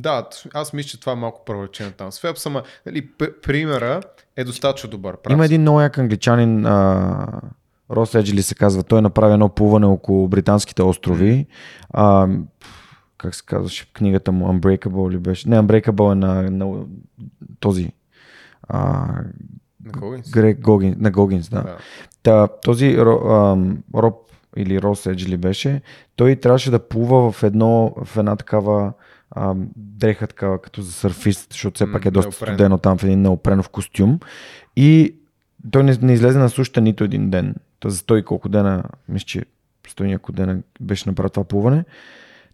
Да, 0.00 0.28
аз 0.54 0.72
мисля, 0.72 0.88
че 0.88 1.00
това 1.00 1.12
е 1.12 1.16
малко 1.16 1.44
превръчено 1.44 1.90
там. 1.90 2.12
С 2.12 2.20
Фелпс, 2.20 2.46
ама, 2.46 2.62
нали, 2.86 3.08
примера 3.42 4.00
е 4.36 4.44
достатъчно 4.44 4.90
добър. 4.90 5.16
Прав 5.16 5.32
Има 5.32 5.44
един 5.44 5.60
много 5.60 5.80
як 5.80 5.98
англичанин, 5.98 6.66
а, 6.66 7.26
Рос 7.90 8.14
Еджили 8.14 8.42
се 8.42 8.54
казва, 8.54 8.82
той 8.82 9.02
направи 9.02 9.32
едно 9.32 9.48
плуване 9.48 9.86
около 9.86 10.28
британските 10.28 10.82
острови. 10.82 11.46
А, 11.90 12.28
как 13.18 13.34
се 13.34 13.44
казваше 13.46 13.92
книгата 13.92 14.32
му, 14.32 14.52
Unbreakable 14.52 15.10
ли 15.10 15.18
беше? 15.18 15.48
Не, 15.48 15.56
Unbreakable 15.56 16.12
е 16.12 16.14
на, 16.14 16.50
на 16.50 16.84
този 17.60 17.92
а, 18.68 19.06
ли 19.86 20.24
си? 20.24 20.30
Грег 20.30 20.60
Гогин, 20.60 20.96
на 20.98 21.10
Гогинс, 21.10 21.48
да. 21.48 21.62
Да. 21.62 21.76
Та, 22.22 22.48
този 22.48 22.96
ам, 22.96 23.82
Роб 23.94 24.14
или 24.56 24.82
Рос 24.82 25.06
Еджли 25.06 25.36
беше, 25.36 25.82
той 26.16 26.36
трябваше 26.36 26.70
да 26.70 26.88
плува 26.88 27.32
в, 27.32 27.42
едно, 27.42 27.94
в 28.04 28.16
една 28.16 28.36
такава 28.36 28.92
ам, 29.36 29.68
дреха 29.76 30.26
такава 30.26 30.62
като 30.62 30.82
за 30.82 30.92
сърфист, 30.92 31.52
защото 31.52 31.74
все 31.74 31.92
пак 31.92 32.04
е 32.04 32.10
доста 32.10 32.28
неопрен. 32.28 32.54
студено 32.54 32.78
там 32.78 32.98
в 32.98 33.04
един 33.04 33.22
неопренов 33.22 33.68
костюм. 33.68 34.20
И 34.76 35.14
той 35.70 35.84
не, 35.84 35.98
не 36.02 36.12
излезе 36.12 36.38
на 36.38 36.48
сушата 36.48 36.80
нито 36.80 37.04
един 37.04 37.30
ден. 37.30 37.54
Та 37.80 37.90
за 37.90 37.98
100 37.98 38.20
и 38.20 38.24
колко 38.24 38.48
дена, 38.48 38.84
мисля, 39.08 39.26
че 39.26 39.44
100 39.88 40.04
и 40.04 40.08
няколко 40.08 40.32
дена 40.32 40.58
беше 40.80 41.08
направил 41.08 41.30
това 41.30 41.44
плуване. 41.44 41.84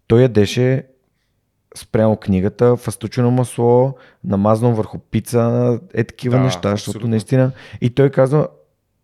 Той 0.07 0.23
ядеше 0.23 0.87
спрямо 1.77 2.17
книгата, 2.17 2.77
фастучено 2.77 3.31
масло, 3.31 3.95
намазано 4.25 4.75
върху 4.75 4.99
пица, 4.99 5.79
е 5.95 6.05
такива 6.05 6.37
Да, 6.37 6.43
неща, 6.43 6.71
защото 6.71 6.91
абсолютно. 6.91 7.11
наистина. 7.11 7.53
И 7.81 7.91
той 7.91 8.11
казва, 8.11 8.49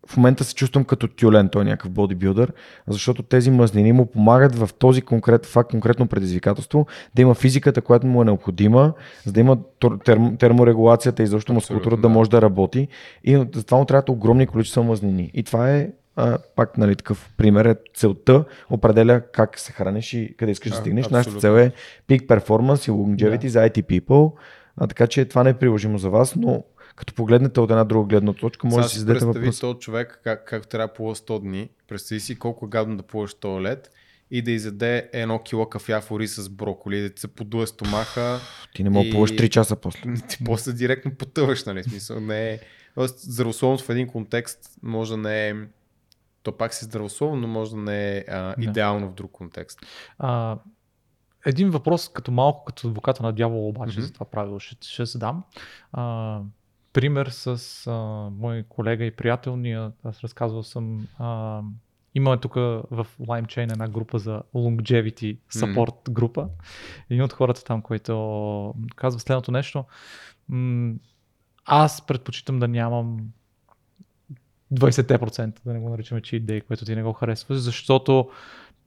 в 0.07 0.17
момента 0.17 0.43
се 0.43 0.55
чувствам 0.55 0.83
като 0.83 1.07
тюлен, 1.07 1.49
той 1.49 1.61
е 1.61 1.65
някакъв 1.65 1.91
бодибилдър, 1.91 2.53
защото 2.87 3.23
тези 3.23 3.51
мазнини 3.51 3.91
му 3.91 4.05
помагат 4.05 4.55
в 4.55 4.69
този 4.79 5.01
конкрет, 5.01 5.41
това 5.41 5.63
конкретно 5.63 6.07
предизвикателство 6.07 6.87
да 7.15 7.21
има 7.21 7.33
физиката, 7.33 7.81
която 7.81 8.07
му 8.07 8.21
е 8.21 8.25
необходима, 8.25 8.93
за 9.25 9.31
да 9.31 9.39
има 9.39 9.57
терм, 10.05 10.37
терморегулацията 10.37 11.23
и 11.23 11.27
защо 11.27 11.53
мускулатурата 11.53 11.87
Абсолютно, 11.87 12.01
да 12.01 12.13
да. 12.13 12.13
може 12.13 12.29
да 12.29 12.41
работи. 12.41 12.87
И 13.23 13.45
за 13.55 13.63
това 13.63 13.77
му 13.77 13.85
трябват 13.85 14.09
огромни 14.09 14.47
количества 14.47 14.83
мазнини. 14.83 15.31
И 15.33 15.43
това 15.43 15.71
е 15.71 15.89
а, 16.15 16.37
пак 16.55 16.77
нали, 16.77 16.95
такъв 16.95 17.29
пример. 17.37 17.65
Е, 17.65 17.75
целта 17.93 18.45
определя 18.69 19.21
как 19.31 19.59
се 19.59 19.71
храниш 19.71 20.13
и 20.13 20.35
къде 20.37 20.51
искаш 20.51 20.71
да 20.71 20.77
А, 20.77 20.81
стигнеш. 20.81 21.03
Нашата 21.09 21.17
абсолютно. 21.19 21.41
цел 21.41 21.57
е 21.57 21.71
peak 22.09 22.27
performance 22.27 22.87
и 22.87 22.91
longevity 22.91 23.41
Да. 23.41 23.49
за 23.49 23.59
IT 23.59 23.83
people. 23.83 24.33
А, 24.77 24.87
така 24.87 25.07
че 25.07 25.25
това 25.25 25.43
не 25.43 25.49
е 25.49 25.53
приложимо 25.53 25.97
за 25.97 26.09
вас, 26.09 26.35
но 26.35 26.63
като 26.95 27.13
погледнете 27.13 27.59
от 27.59 27.71
една 27.71 27.83
друга 27.83 28.07
гледна 28.07 28.33
точка, 28.33 28.67
може 28.67 28.83
да 28.83 28.89
си 28.89 28.99
зададете 28.99 29.25
представи 29.25 29.45
въпрос. 29.45 29.59
този 29.59 29.79
човек 29.79 30.21
как, 30.23 30.45
как 30.47 30.67
трябва 30.67 30.87
да 30.87 30.93
плува 30.93 31.15
100 31.15 31.39
дни. 31.41 31.69
Представи 31.87 32.19
си 32.19 32.39
колко 32.39 32.65
е 32.65 32.69
гадно 32.69 32.97
да 32.97 33.03
плуваш 33.03 33.35
лед 33.45 33.91
и 34.31 34.41
да 34.41 34.51
изяде 34.51 35.09
едно 35.13 35.39
кило 35.39 35.65
кафяв 35.65 36.11
ориз 36.11 36.35
с 36.35 36.49
броколи, 36.49 37.09
да 37.09 37.19
се 37.19 37.27
подуе 37.27 37.67
стомаха. 37.67 38.39
Ти 38.75 38.83
не 38.83 38.89
мога 38.89 39.05
да 39.05 39.11
плуваш 39.11 39.31
3 39.31 39.49
часа 39.49 39.75
после. 39.75 40.01
Ти 40.29 40.37
после 40.45 40.73
директно 40.73 41.11
потъваш, 41.15 41.63
нали? 41.63 41.81
В 41.81 41.85
Смисъл, 41.85 42.19
не 42.19 42.49
е... 42.51 42.59
Тоест, 42.95 43.19
здравословност 43.19 43.85
в 43.85 43.89
един 43.89 44.07
контекст 44.07 44.59
може 44.83 45.11
да 45.11 45.17
не 45.17 45.49
е... 45.49 45.53
То 46.43 46.57
пак 46.57 46.73
си 46.73 46.85
здравословно, 46.85 47.35
но 47.35 47.47
може 47.47 47.71
да 47.71 47.77
не 47.77 48.17
е 48.17 48.25
а, 48.29 48.55
Да. 48.57 48.63
идеално 48.63 49.09
в 49.09 49.13
друг 49.13 49.31
контекст. 49.31 49.79
А, 50.19 50.57
един 51.45 51.69
въпрос 51.69 52.09
като 52.09 52.31
малко 52.31 52.65
като 52.65 52.87
адвоката 52.87 53.23
на 53.23 53.33
дявола 53.33 53.67
обаче 53.67 53.99
Мгм. 53.99 54.05
за 54.07 54.13
това 54.13 54.25
правило 54.25 54.59
ще, 54.59 54.87
ще 54.87 55.05
задам. 55.05 55.43
А, 55.93 56.39
пример 56.93 57.27
с 57.27 57.47
а, 57.87 57.91
мой 58.31 58.63
колега 58.69 59.05
и 59.05 59.11
приятел, 59.11 59.55
ние, 59.55 59.89
аз 60.03 60.19
разказвал 60.19 60.63
съм, 60.63 61.07
а, 61.19 61.61
имаме 62.15 62.37
тук 62.37 62.53
в 62.55 63.07
LimeChain 63.19 63.71
една 63.71 63.87
група 63.87 64.19
за 64.19 64.41
longevity 64.55 65.37
support 65.53 66.11
група. 66.11 66.47
Един 67.09 67.23
от 67.23 67.33
хората 67.33 67.63
там, 67.63 67.81
който 67.81 68.75
казва 68.95 69.19
следното 69.19 69.51
нещо. 69.51 69.85
М- 70.49 70.93
аз 71.65 72.05
предпочитам 72.05 72.59
да 72.59 72.67
нямам 72.67 73.19
20%, 74.73 75.53
да 75.65 75.73
не 75.73 75.79
го 75.79 75.89
наричаме 75.89 76.21
че 76.21 76.35
идеи, 76.35 76.61
което 76.61 76.85
ти 76.85 76.95
не 76.95 77.03
го 77.03 77.13
харесваш, 77.13 77.57
защото 77.57 78.29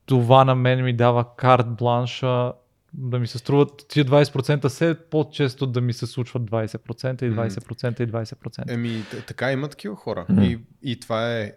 това 0.07 0.45
на 0.45 0.55
мен 0.55 0.85
ми 0.85 0.97
дава 0.97 1.37
карт 1.37 1.67
бланша 1.77 2.53
да 2.95 3.19
ми 3.19 3.27
се 3.27 3.39
струват 3.39 3.87
тия 3.89 4.05
20% 4.05 4.69
все 4.69 4.97
по-често 5.11 5.67
да 5.67 5.81
ми 5.81 5.93
се 5.93 6.07
случват 6.07 6.43
20% 6.43 7.23
и 7.23 7.33
20% 7.33 8.01
и 8.01 8.13
20%. 8.13 8.73
Еми, 8.73 9.05
така 9.27 9.53
има 9.53 9.69
такива 9.69 9.97
хора. 9.97 10.27
Мгм. 10.29 10.43
И, 10.43 10.59
и 10.83 11.01
това 11.01 11.33
е 11.33 11.53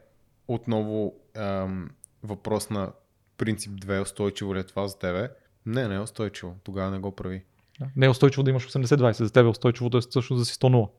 отново 0.47 1.13
ам, 1.35 1.89
въпрос 2.23 2.69
на 2.69 2.91
принцип 3.37 3.71
2. 3.71 4.01
Устойчиво 4.01 4.55
ли 4.55 4.59
е 4.59 4.63
това 4.63 4.87
за 4.87 4.99
тебе? 4.99 5.29
Не, 5.65 5.87
не 5.87 5.95
е 5.95 5.99
устойчиво. 5.99 6.55
Тогава 6.63 6.91
не 6.91 6.99
го 6.99 7.11
прави. 7.11 7.43
Не 7.95 8.05
е 8.05 8.09
устойчиво 8.09 8.43
да 8.43 8.49
имаш 8.49 8.67
80-20, 8.67 9.11
за 9.23 9.29
тебе 9.33 9.49
устойчивото 9.49 9.97
е 9.97 10.01
всъщност 10.01 10.41
да 10.41 10.45
си 10.45 10.53
100-0. 10.53 10.89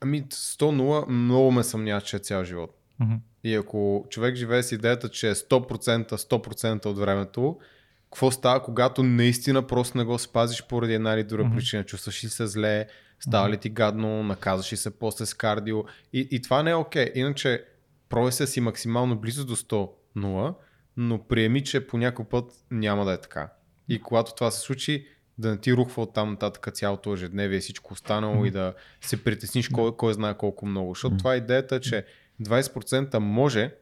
Ами 0.00 0.22
100-0 0.22 1.08
много 1.08 1.50
ме 1.50 1.64
съмнява, 1.64 2.00
че 2.00 2.16
е 2.16 2.20
цял 2.20 2.44
живот. 2.44 2.74
Мгм. 3.00 3.14
И 3.44 3.54
ако 3.54 4.06
човек 4.10 4.36
живее 4.36 4.62
с 4.62 4.72
идеята, 4.72 5.08
че 5.08 5.28
е 5.28 5.34
100%, 5.34 6.16
100% 6.16 6.86
от 6.86 6.98
времето, 6.98 7.58
какво 8.04 8.30
става, 8.30 8.62
когато 8.62 9.02
наистина 9.02 9.66
просто 9.66 9.98
не 9.98 10.04
го 10.04 10.18
спазиш 10.18 10.66
поради 10.68 10.94
една 10.94 11.14
или 11.14 11.24
друга 11.24 11.44
Мгм. 11.44 11.56
причина? 11.56 11.84
Чувстваш 11.84 12.24
ли 12.24 12.28
се 12.28 12.46
зле, 12.46 12.86
става 13.20 13.50
ли 13.50 13.56
ти 13.56 13.68
гадно, 13.68 14.22
наказваш 14.22 14.72
ли 14.72 14.76
се 14.76 14.98
после 14.98 15.26
с 15.26 15.34
кардио? 15.34 15.84
И, 16.12 16.28
и 16.30 16.42
това 16.42 16.62
не 16.62 16.70
е 16.70 16.74
окей. 16.74 17.12
Иначе 17.14 17.64
пробвай 18.08 18.32
се 18.32 18.46
си 18.46 18.60
максимално 18.60 19.18
близо 19.18 19.46
до 19.46 19.56
100-0, 19.56 20.54
но 20.96 21.24
приеми, 21.24 21.64
че 21.64 21.86
по 21.86 21.98
някой 21.98 22.24
път 22.24 22.52
няма 22.70 23.04
да 23.04 23.12
е 23.12 23.20
така. 23.20 23.52
И 23.88 24.02
когато 24.02 24.34
това 24.34 24.50
се 24.50 24.60
случи, 24.60 25.06
да 25.38 25.50
не 25.50 25.56
ти 25.56 25.72
рухва 25.72 26.02
от 26.02 26.14
там 26.14 26.30
нататък 26.30 26.74
цялото 26.74 27.12
ежедневие, 27.12 27.60
всичко 27.60 27.92
останало 27.92 28.44
и 28.44 28.50
да 28.50 28.74
се 29.00 29.24
притесниш 29.24 29.68
кой, 29.68 29.96
кой 29.96 30.14
знае 30.14 30.36
колко 30.36 30.66
много. 30.66 30.94
Защото 30.94 31.16
това 31.16 31.34
е 31.34 31.36
идеята, 31.36 31.80
че 31.80 32.06
20% 32.42 33.18
може, 33.18 33.74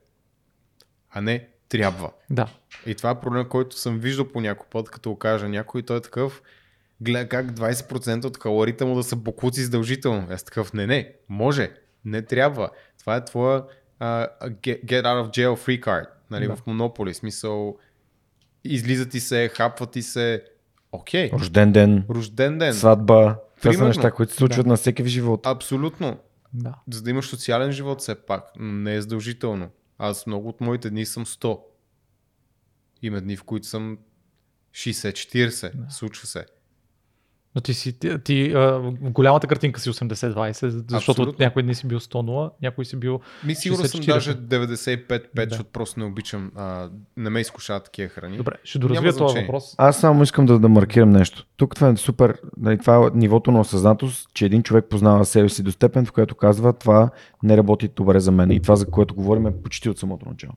а 1.11 1.21
не 1.21 1.49
трябва. 1.69 2.11
Да. 2.31 2.49
И 2.87 2.95
това 2.95 3.11
е 3.11 3.21
проблем, 3.21 3.49
който 3.49 3.77
съм 3.77 3.99
виждал 3.99 4.29
по 4.29 4.41
някой 4.41 4.67
път, 4.71 4.91
като 4.91 5.11
го 5.11 5.19
кажа 5.19 5.49
някой, 5.49 5.83
той 5.83 5.97
е 5.97 6.01
такъв, 6.01 6.43
гледа 7.01 7.29
как 7.29 7.47
20% 7.47 8.25
от 8.25 8.39
калориите 8.39 8.85
му 8.85 8.95
да 8.95 9.03
са 9.03 9.17
бокуци 9.17 9.65
задължително. 9.65 10.27
Аз 10.31 10.45
такъв, 10.45 10.73
не, 10.73 10.87
не, 10.87 11.13
може, 11.29 11.71
не 12.05 12.23
трябва. 12.23 12.71
Това 12.99 13.17
е 13.17 13.25
твоя 13.25 13.65
uh, 14.01 14.29
get, 14.61 14.85
out 14.85 15.25
of 15.25 15.29
jail 15.29 15.57
free 15.67 15.81
card, 15.81 16.07
нали, 16.31 16.47
Да. 16.47 16.57
в 16.57 16.63
Monopoly. 16.63 17.13
Смисъл, 17.13 17.79
излиза 18.65 19.09
ти 19.09 19.21
се, 19.21 19.49
хапва 19.49 19.87
ти 19.87 20.03
се, 20.03 20.45
окей, 20.93 21.31
Рожден 21.33 21.73
ден, 21.73 22.05
рожден 22.11 22.59
ден, 22.59 22.75
сватба. 22.75 23.37
Това 23.59 23.73
са 23.73 23.85
неща, 23.85 24.11
които 24.11 24.33
се 24.33 24.39
случват 24.39 24.67
на 24.67 24.77
всеки 24.77 25.03
в 25.03 25.07
живота. 25.07 25.51
абсолютно. 25.51 26.19
Да. 26.53 26.75
За 26.93 27.03
да 27.03 27.11
имаш 27.11 27.29
социален 27.29 27.73
живот 27.73 28.01
все 28.01 28.15
пак, 28.15 28.45
но 28.59 28.73
не 28.73 28.95
е 28.95 29.01
задължително. 29.01 29.69
Аз 29.99 30.27
много 30.27 30.49
от 30.49 30.61
моите 30.61 30.91
дни 30.91 31.07
съм 31.07 31.27
100. 31.27 31.61
Има 33.03 33.21
дни, 33.21 33.37
в 33.37 33.45
които 33.45 33.67
съм 33.67 33.99
60-40. 34.73 35.77
Да. 35.77 35.91
Случва 35.91 36.27
се. 36.27 36.47
Но 37.57 37.61
ти 37.63 37.75
си, 37.75 37.99
ти, 37.99 38.19
ти 38.19 38.53
а, 38.53 38.93
голямата 39.01 39.47
картинка 39.47 39.81
си 39.81 39.91
80-20, 39.91 40.69
защото 40.89 40.95
Абсолютно. 40.97 41.45
някой 41.45 41.63
дни 41.63 41.75
си 41.75 41.87
бил 41.87 42.01
100-0, 42.01 42.51
някой 42.63 42.85
си 42.85 42.97
бил... 42.97 43.21
Ми 43.45 43.55
сигурно 43.55 43.85
съм 43.85 44.01
60-40. 44.01 44.07
даже 44.07 44.35
95-5, 44.35 45.23
Да. 45.35 45.47
защото 45.49 45.71
просто 45.73 46.01
не 46.01 46.07
обичам. 46.07 46.53
А, 46.57 46.91
не 47.17 47.31
ме 47.31 47.41
изкушават 47.41 47.85
такива 47.85 48.09
храни. 48.09 48.37
Добре, 48.37 48.53
ще 48.65 48.79
доразвия 48.79 49.13
този 49.13 49.19
значение. 49.19 49.43
въпрос. 49.47 49.75
Аз 49.79 50.01
само 50.01 50.23
искам 50.23 50.47
да, 50.47 50.59
да 50.59 50.69
маркирам 50.69 51.11
нещо. 51.11 51.47
Тук 51.57 51.75
това 51.75 51.89
е 51.89 51.97
супер. 51.97 52.41
Нали, 52.57 52.79
това 52.79 52.97
е 52.97 53.19
нивото 53.19 53.51
на 53.51 53.61
осъзнатост, 53.61 54.29
че 54.35 54.47
един 54.47 54.63
човек 54.63 54.85
познава 54.91 55.25
себе 55.25 55.49
си 55.49 55.63
до 55.63 55.73
степен, 55.73 56.07
в 56.07 56.13
която 56.13 56.35
казва 56.35 56.73
това 56.73 57.11
не 57.43 57.57
работи 57.57 57.89
добре 57.97 58.21
за 58.21 58.33
мен. 58.33 58.51
И 58.51 58.63
това, 58.63 58.77
за 58.77 58.87
което 58.87 59.15
говорим, 59.15 59.47
е 59.47 59.63
почти 59.63 59.89
от 59.89 59.99
самото 59.99 60.29
начало. 60.29 60.53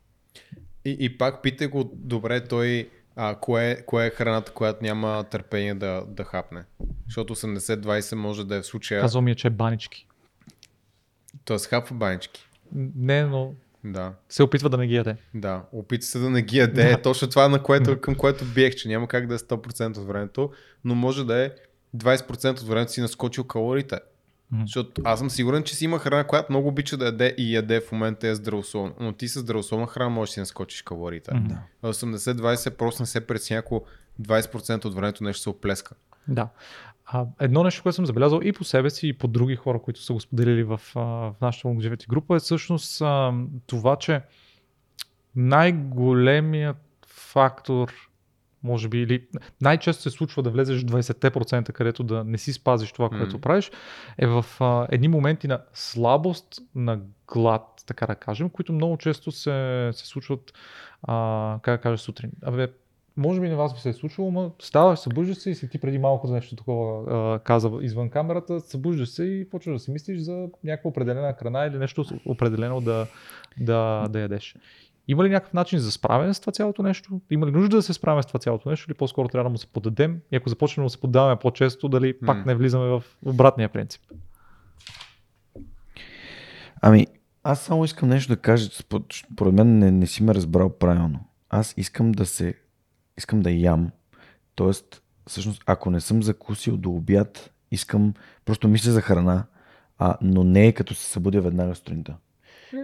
И, 0.86 0.98
и 1.00 1.18
пак 1.18 1.42
питай 1.42 1.68
го 1.68 1.92
добре 1.94 2.44
той 2.44 2.90
а, 3.22 3.36
кое, 3.36 3.84
кое 3.86 4.06
е 4.06 4.10
храната, 4.10 4.52
която 4.52 4.84
няма 4.84 5.24
търпение 5.24 5.76
да, 5.76 6.04
да 6.08 6.24
хапне. 6.24 6.64
Защото 7.08 7.36
80-20 7.36 8.16
може 8.16 8.46
да 8.46 8.56
е 8.56 8.62
в 8.62 8.66
случая. 8.66 9.02
Казал 9.02 9.22
ми 9.22 9.32
е, 9.32 9.36
че 9.36 9.48
е 9.48 9.52
банички. 9.52 10.08
Тоест 11.46 11.66
хапва 11.66 11.96
банички. 11.96 12.48
Не, 12.96 13.24
но 13.26 13.54
Да. 13.84 14.14
се 14.30 14.44
опитва 14.44 14.70
да 14.70 14.78
не 14.78 14.88
ги 14.88 14.96
яде. 14.96 15.16
Да, 15.34 15.64
опита 15.72 16.06
се 16.06 16.20
да 16.20 16.30
не 16.30 16.42
ги 16.42 16.58
яде. 16.58 16.90
Да. 16.92 17.02
Точно 17.02 17.30
това, 17.30 17.50
на 17.50 17.64
което, 17.64 18.02
към 18.02 18.16
което 18.16 18.46
биех, 18.46 18.76
че 18.76 18.88
няма 18.88 19.08
как 19.08 19.28
да 19.28 19.36
е 19.36 19.38
100% 19.38 19.98
от 19.98 20.08
времето, 20.08 20.52
но 20.86 20.96
може 20.96 21.26
да 21.26 21.46
е 21.46 21.52
20% 21.98 22.52
от 22.52 22.68
времето 22.68 22.92
си 22.92 23.02
наскочил 23.02 23.44
калориите. 23.44 24.00
Защото 24.62 25.02
аз 25.06 25.20
съм 25.20 25.30
сигурен, 25.30 25.64
че 25.64 25.76
си 25.76 25.86
има 25.86 26.00
храна, 26.00 26.24
която 26.24 26.52
много 26.52 26.68
обича 26.68 26.98
да 26.98 27.06
яде 27.06 27.36
и 27.38 27.56
яде 27.56 27.82
в 27.82 27.92
момента 27.92 28.28
е 28.28 28.36
здравословно. 28.36 28.94
Но 29.00 29.14
ти 29.14 29.28
с 29.28 29.40
здравословна 29.40 29.88
храна 29.88 30.10
можеш 30.10 30.30
да 30.30 30.34
си 30.34 30.40
наскочиш 30.40 30.82
калориите. 30.82 31.32
А 31.82 31.94
80-20 31.94 32.78
просто 32.78 33.02
не 33.02 33.06
се 33.06 33.28
преценя, 33.28 33.60
ако 33.60 33.86
20% 34.22 34.86
от 34.86 34.96
времето 34.96 35.24
нещо 35.24 35.42
се 35.42 35.50
оплеска. 35.50 35.96
Да. 36.28 36.50
А, 37.06 37.26
едно 37.40 37.64
нещо, 37.64 37.84
което 37.84 37.96
съм 37.96 38.06
забелязал 38.06 38.40
и 38.44 38.54
по 38.54 38.64
себе 38.64 38.90
си, 38.90 39.08
и 39.08 39.14
по 39.14 39.28
други 39.28 39.56
хора, 39.56 39.82
които 39.82 40.02
са 40.02 40.14
го 40.14 40.20
споделили 40.20 40.64
в, 40.64 40.82
в 40.96 41.34
нашата 41.42 41.68
лонгжевити 41.68 42.06
група, 42.10 42.36
е 42.36 42.40
всъщност 42.40 43.02
а, 43.02 43.34
това, 43.68 43.96
че 43.96 44.22
най-големият 45.36 46.78
фактор, 47.08 48.09
може 48.64 48.88
би, 48.88 49.02
или 49.02 49.28
най-често 49.62 50.04
се 50.04 50.10
случва 50.10 50.44
да 50.44 50.50
влезеш 50.50 50.82
в 50.82 50.86
20%, 50.86 51.72
където 51.72 52.04
да 52.04 52.24
не 52.24 52.38
си 52.38 52.54
спазиш 52.54 52.92
това, 52.92 53.10
което 53.10 53.36
Мгм. 53.36 53.42
правиш, 53.42 53.72
е 54.18 54.28
в 54.28 54.46
а, 54.60 54.88
едни 54.92 55.08
моменти 55.08 55.48
на 55.48 55.62
слабост, 55.74 56.62
на 56.76 57.00
глад, 57.28 57.84
така 57.88 58.08
да 58.08 58.16
кажем, 58.16 58.50
които 58.50 58.74
много 58.74 58.98
често 58.98 59.32
се, 59.32 59.90
се 59.94 60.06
случват, 60.08 60.54
а, 61.04 61.60
как 61.62 61.80
да 61.80 61.82
кажа, 61.82 61.98
сутрин. 61.98 62.32
Абе, 62.42 62.68
може 63.18 63.42
би 63.42 63.50
на 63.50 63.56
вас 63.56 63.74
ви 63.74 63.80
се 63.80 63.90
е 63.90 63.94
случвало, 63.94 64.32
но 64.32 64.52
ставаш, 64.60 65.00
събуждаш 65.00 65.38
се 65.38 65.50
и 65.50 65.56
си 65.56 65.70
ти 65.70 65.78
преди 65.78 66.00
малко 66.00 66.28
за 66.28 66.34
нещо 66.34 66.56
такова 66.56 67.14
а, 67.36 67.40
каза 67.40 67.72
извън 67.82 68.10
камерата, 68.10 68.60
събуждаш 68.60 69.10
се 69.10 69.24
и 69.24 69.50
почваш 69.50 69.76
да 69.76 69.80
си 69.80 69.92
мислиш 69.92 70.20
за 70.20 70.48
някаква 70.64 70.90
определена 70.90 71.34
храна 71.34 71.66
или 71.66 71.78
нещо 71.78 72.06
определено 72.26 72.82
да, 72.82 73.08
да, 73.60 74.08
да 74.10 74.20
ядеш. 74.20 74.56
Има 75.10 75.24
ли 75.24 75.30
някакъв 75.30 75.54
начин 75.54 75.80
за 75.80 75.92
справяне 75.92 76.34
с 76.34 76.40
това 76.40 76.52
цялото 76.52 76.84
нещо? 76.84 77.22
Има 77.32 77.48
ли 77.48 77.52
нужда 77.52 77.76
да 77.76 77.82
се 77.82 77.94
справяме 77.94 78.24
с 78.24 78.28
това 78.28 78.40
цялото 78.40 78.70
нещо 78.70 78.90
или 78.90 78.98
по-скоро 78.98 79.28
трябва 79.28 79.44
да 79.44 79.50
му 79.50 79.58
се 79.58 79.68
подадем? 79.68 80.20
И 80.32 80.36
ако 80.36 80.50
започнем 80.50 80.86
да 80.86 80.90
се 80.90 81.02
поддаваме 81.02 81.36
по-често, 81.36 81.90
дали 81.90 82.14
М. 82.22 82.26
пак 82.26 82.46
не 82.46 82.56
влизаме 82.56 82.86
в 82.86 83.04
обратния 83.26 83.70
принцип? 83.70 84.02
Ами, 86.82 87.08
аз 87.44 87.62
само 87.62 87.86
искам 87.86 88.10
нещо 88.10 88.34
да 88.34 88.38
кажа. 88.38 88.66
спо- 88.66 89.26
Според 89.34 89.54
мен 89.54 89.80
не, 89.80 89.92
не 89.92 90.08
си 90.08 90.24
ме 90.24 90.34
разбрал 90.34 90.70
правилно. 90.70 91.20
Аз 91.50 91.74
искам 91.78 92.12
да 92.12 92.26
се. 92.26 92.54
Искам 93.18 93.40
да 93.40 93.52
ям. 93.52 93.92
Тоест, 94.56 95.02
всъщност, 95.28 95.64
ако 95.66 95.92
не 95.92 96.02
съм 96.02 96.24
закусил 96.24 96.78
до 96.78 96.90
обяд, 96.92 97.52
искам. 97.72 98.14
Просто 98.46 98.68
мисля 98.68 98.92
за 98.92 99.02
храна, 99.02 99.46
а, 99.98 100.18
но 100.22 100.44
не 100.44 100.68
е 100.68 100.72
като 100.72 100.94
се 100.96 101.06
събудя 101.06 101.42
веднага 101.42 101.76
сутринта. 101.76 102.16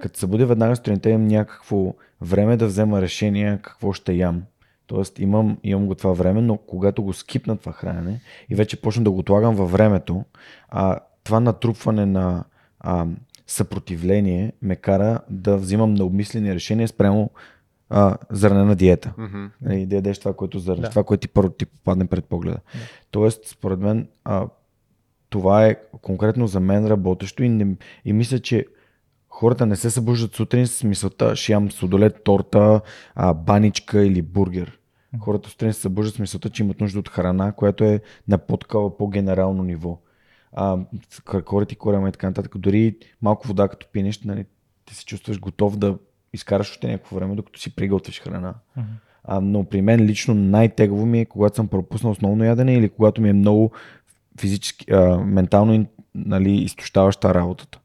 Като 0.01 0.15
се 0.15 0.19
събудя 0.19 0.45
веднага 0.45 0.75
сутринта, 0.75 1.09
имам 1.09 1.27
някакво 1.27 1.93
време 2.21 2.57
да 2.57 2.67
взема 2.67 3.01
решение 3.01 3.59
какво 3.61 3.93
ще 3.93 4.13
ям. 4.13 4.43
Тоест 4.87 5.19
имам, 5.19 5.57
имам 5.63 5.85
го 5.85 5.95
това 5.95 6.13
време, 6.13 6.41
но 6.41 6.57
когато 6.57 7.03
го 7.03 7.13
скипна 7.13 7.57
това 7.57 7.71
хранене 7.71 8.21
и 8.49 8.55
вече 8.55 8.81
почна 8.81 9.03
да 9.03 9.11
го 9.11 9.17
отлагам 9.17 9.55
във 9.55 9.71
времето, 9.71 10.23
а, 10.69 10.99
това 11.23 11.39
натрупване 11.39 12.05
на 12.05 12.43
а, 12.79 13.05
съпротивление 13.47 14.53
ме 14.61 14.75
кара 14.75 15.19
да 15.29 15.57
взимам 15.57 15.93
необмислени 15.93 16.55
решения 16.55 16.87
спрямо 16.87 17.29
а, 17.89 18.17
зърнена 18.29 18.75
диета. 18.75 19.13
Мгм. 19.17 19.45
Нали, 19.61 19.85
да 19.85 19.95
ядеш 19.95 20.19
това, 20.19 20.33
което 20.33 20.59
зърнеш, 20.59 20.81
Да. 20.83 20.89
това, 20.89 21.03
което 21.03 21.21
ти 21.21 21.27
първо 21.27 21.49
ти 21.49 21.65
попадне 21.65 22.07
пред 22.07 22.25
погледа. 22.25 22.57
Тоест, 23.11 23.47
според 23.47 23.79
мен, 23.79 24.07
а, 24.23 24.47
това 25.29 25.65
е 25.65 25.75
конкретно 26.01 26.47
за 26.47 26.59
мен 26.59 26.87
работещо 26.87 27.43
и, 27.43 27.49
не, 27.49 27.75
и 28.05 28.13
мисля, 28.13 28.39
че 28.39 28.65
хората 29.35 29.65
не 29.65 29.75
се 29.75 29.89
събуждат 29.89 30.35
сутрин 30.35 30.67
с 30.67 30.83
мисълта, 30.83 31.35
ще 31.35 31.51
ям 31.51 31.71
судолет, 31.71 32.23
торта, 32.23 32.81
а, 33.15 33.33
баничка 33.33 34.05
или 34.05 34.21
бургер. 34.21 34.79
Хората 35.19 35.49
сутрин 35.49 35.73
се 35.73 35.81
събуждат 35.81 36.15
с 36.15 36.19
мисълта, 36.19 36.49
че 36.49 36.63
имат 36.63 36.81
нужда 36.81 36.99
от 36.99 37.09
храна, 37.09 37.51
която 37.51 37.83
е 37.83 37.99
на 38.27 38.37
по-такова, 38.37 38.97
по-генерално 38.97 39.63
ниво. 39.63 39.99
А, 40.53 40.77
и 41.69 41.75
корема 41.75 42.09
и 42.09 42.11
така 42.11 42.27
нататък. 42.27 42.57
Дори 42.57 42.97
малко 43.21 43.47
вода 43.47 43.67
като 43.67 43.87
пинеш, 43.91 44.21
нали, 44.21 44.45
ти 44.85 44.95
се 44.95 45.05
чувстваш 45.05 45.39
готов 45.39 45.77
да 45.77 45.97
изкараш 46.33 46.71
още 46.71 46.87
някакво 46.87 47.15
време, 47.15 47.35
докато 47.35 47.59
си 47.59 47.75
приготвиш 47.75 48.21
храна. 48.21 48.53
Мгм. 48.77 48.87
А, 49.23 49.41
но 49.41 49.63
при 49.63 49.81
мен 49.81 50.01
лично 50.01 50.33
най-тегаво 50.33 51.05
ми 51.05 51.19
е, 51.19 51.25
когато 51.25 51.55
съм 51.55 51.67
пропуснал 51.67 52.11
основно 52.11 52.43
ядене 52.43 52.75
или 52.75 52.89
когато 52.89 53.21
ми 53.21 53.29
е 53.29 53.33
много 53.33 53.71
физически, 54.39 54.91
а, 54.91 55.17
ментално 55.17 55.85
нали, 56.15 56.51
изтощаваща 56.51 57.33
работата. 57.33 57.79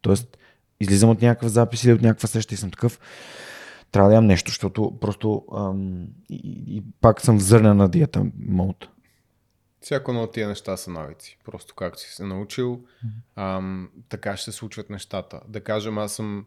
Тоест, 0.00 0.38
излизам 0.80 1.10
от 1.10 1.22
някакъв 1.22 1.48
запис 1.48 1.84
или 1.84 1.92
от 1.92 2.02
някаква 2.02 2.28
среща 2.28 2.54
и 2.54 2.56
съм 2.56 2.70
такъв, 2.70 3.00
трябва 3.90 4.10
да 4.10 4.14
ям 4.14 4.26
нещо, 4.26 4.50
защото 4.50 4.98
просто 5.00 5.44
ам, 5.56 6.06
и, 6.30 6.64
и, 6.66 6.82
пак 7.00 7.20
съм 7.20 7.38
в 7.38 7.42
зърнена 7.42 7.88
диета 7.88 8.26
мод. 8.38 8.88
Всяко 9.80 10.10
едно 10.10 10.22
от 10.22 10.32
тия 10.32 10.48
неща 10.48 10.76
са 10.76 10.90
навици. 10.90 11.38
Просто 11.44 11.74
както 11.74 12.00
си 12.00 12.12
се 12.12 12.24
научил, 12.24 12.84
ам, 13.36 13.90
така 14.08 14.36
ще 14.36 14.44
се 14.50 14.56
случват 14.56 14.90
нещата. 14.90 15.40
Да 15.48 15.60
кажем, 15.60 15.98
аз 15.98 16.12
съм 16.12 16.46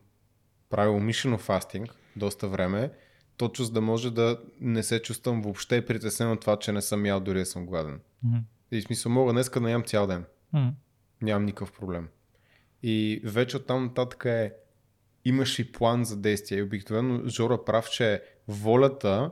правя 0.69 0.91
умишлено 0.91 1.37
фастинг 1.37 1.95
доста 2.15 2.47
време, 2.47 2.91
точно 3.37 3.65
за 3.65 3.71
да 3.71 3.81
може 3.81 4.11
да 4.11 4.39
не 4.61 4.83
се 4.83 5.01
чувствам 5.01 5.41
въобще 5.41 5.85
притеснен 5.85 6.31
от 6.31 6.41
това, 6.41 6.59
че 6.59 6.71
не 6.71 6.81
съм 6.81 7.05
ял 7.05 7.19
дори 7.19 7.45
съм 7.45 7.65
гладен. 7.65 7.99
Мгм. 8.23 8.37
И 8.71 8.81
в 8.81 8.83
смисъл 8.83 9.11
мога 9.11 9.33
днеска 9.33 9.59
да 9.59 9.69
ям 9.69 9.83
цял 9.83 10.07
ден. 10.07 10.25
Мгм. 10.53 10.67
Нямам 11.21 11.45
никакъв 11.45 11.71
проблем. 11.71 12.07
И 12.83 13.21
вече 13.23 13.57
оттам 13.57 13.83
нататък 13.83 14.25
е 14.25 14.53
имаш 15.25 15.59
и 15.59 15.71
план 15.71 16.05
за 16.05 16.17
действие. 16.17 16.57
И 16.57 16.63
обикновено 16.63 17.29
Жора 17.29 17.53
е 17.53 17.65
прав, 17.65 17.89
че 17.89 18.23
волята 18.47 19.31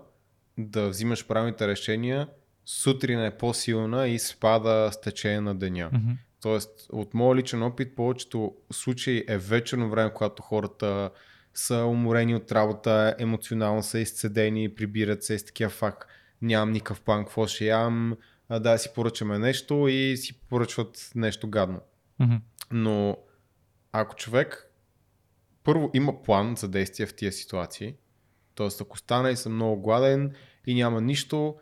да 0.58 0.90
взимаш 0.90 1.28
правилните 1.28 1.68
решения 1.68 2.28
сутрин 2.66 3.24
е 3.24 3.38
по-силна 3.38 4.08
и 4.08 4.20
спада 4.20 4.90
с 4.92 5.02
течение 5.02 5.42
на 5.42 5.56
деня. 5.56 5.90
Мгм. 5.94 6.12
Тоест, 6.42 6.88
от 6.92 7.14
моя 7.14 7.36
личен 7.36 7.64
опит, 7.64 7.96
повечето 7.96 8.56
случаи 8.72 9.26
е 9.28 9.38
вечерно 9.38 9.90
време, 9.90 10.14
когато 10.14 10.44
хората 10.44 11.10
са 11.54 11.78
уморени 11.78 12.36
от 12.36 12.52
работа, 12.52 13.16
емоционално 13.20 13.84
са 13.84 14.00
изцедени, 14.00 14.76
прибират 14.76 15.24
се 15.24 15.40
с 15.40 15.46
такива 15.46 15.70
факт. 15.70 16.10
Нямам 16.42 16.72
никакъв 16.72 17.02
план, 17.02 17.26
какво 17.26 17.48
ще 17.48 17.66
ям, 17.66 18.18
да 18.60 18.78
си 18.78 18.90
поръчаме 18.96 19.40
нещо 19.40 19.88
и 19.88 20.18
си 20.18 20.40
поръчват 20.50 21.12
нещо 21.16 21.48
гадно. 21.48 21.80
Мгм. 22.20 22.36
Но 22.72 23.18
ако 24.02 24.16
човек 24.16 24.72
първо 25.64 25.90
има 25.94 26.24
план 26.24 26.56
за 26.56 26.70
действие 26.70 27.06
в 27.06 27.16
тия 27.16 27.32
ситуации, 27.32 27.96
т.е. 28.56 28.68
ако 28.82 28.98
стана 28.98 29.32
и 29.32 29.36
съм 29.36 29.56
много 29.56 29.82
гладен 29.82 30.36
и 30.68 30.76
няма 30.76 31.02
нищо, 31.02 31.56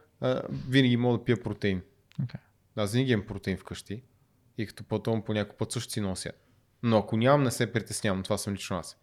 винаги 0.69 0.97
мога 0.97 1.17
да 1.17 1.23
пия 1.23 1.43
протеин. 1.43 1.81
Окей. 2.23 2.41
Аз 2.75 2.93
винаги 2.93 3.11
имам 3.11 3.25
протеин 3.25 3.57
вкъщи 3.57 4.03
и 4.57 4.67
като 4.67 4.83
пътувам 4.83 5.21
по 5.21 5.33
някой 5.33 5.57
път 5.57 5.71
също 5.71 5.93
си 5.93 6.01
нося. 6.01 6.31
Но 6.83 6.97
ако 6.97 7.17
нямам, 7.17 7.43
не 7.43 7.51
се 7.51 7.71
притеснявам. 7.71 8.23
Това 8.23 8.37
съм 8.37 8.53
лично 8.53 8.77
аз. 8.77 8.97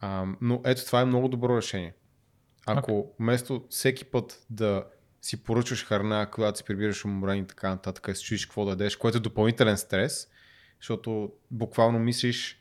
А, 0.00 0.26
но 0.40 0.60
ето 0.64 0.86
това 0.86 1.00
е 1.00 1.04
много 1.04 1.28
добро 1.28 1.56
решение. 1.56 1.94
Ако 2.66 3.14
вместо 3.20 3.66
всеки 3.70 4.04
път 4.04 4.46
да 4.50 4.84
си 5.22 5.42
поръчваш 5.42 5.86
храна, 5.86 6.26
когато 6.32 6.58
си 6.58 6.64
прибираш 6.64 7.04
уморен 7.04 7.38
и 7.38 7.46
така 7.46 7.68
нататък, 7.68 8.08
и 8.08 8.14
се 8.14 8.22
чуеш 8.22 8.46
какво 8.46 8.64
да 8.64 8.70
ядеш, 8.70 8.96
което 8.96 9.18
е 9.18 9.20
допълнителен 9.20 9.76
стрес, 9.76 10.28
защото 10.80 11.32
буквално 11.50 11.98
мислиш, 11.98 12.59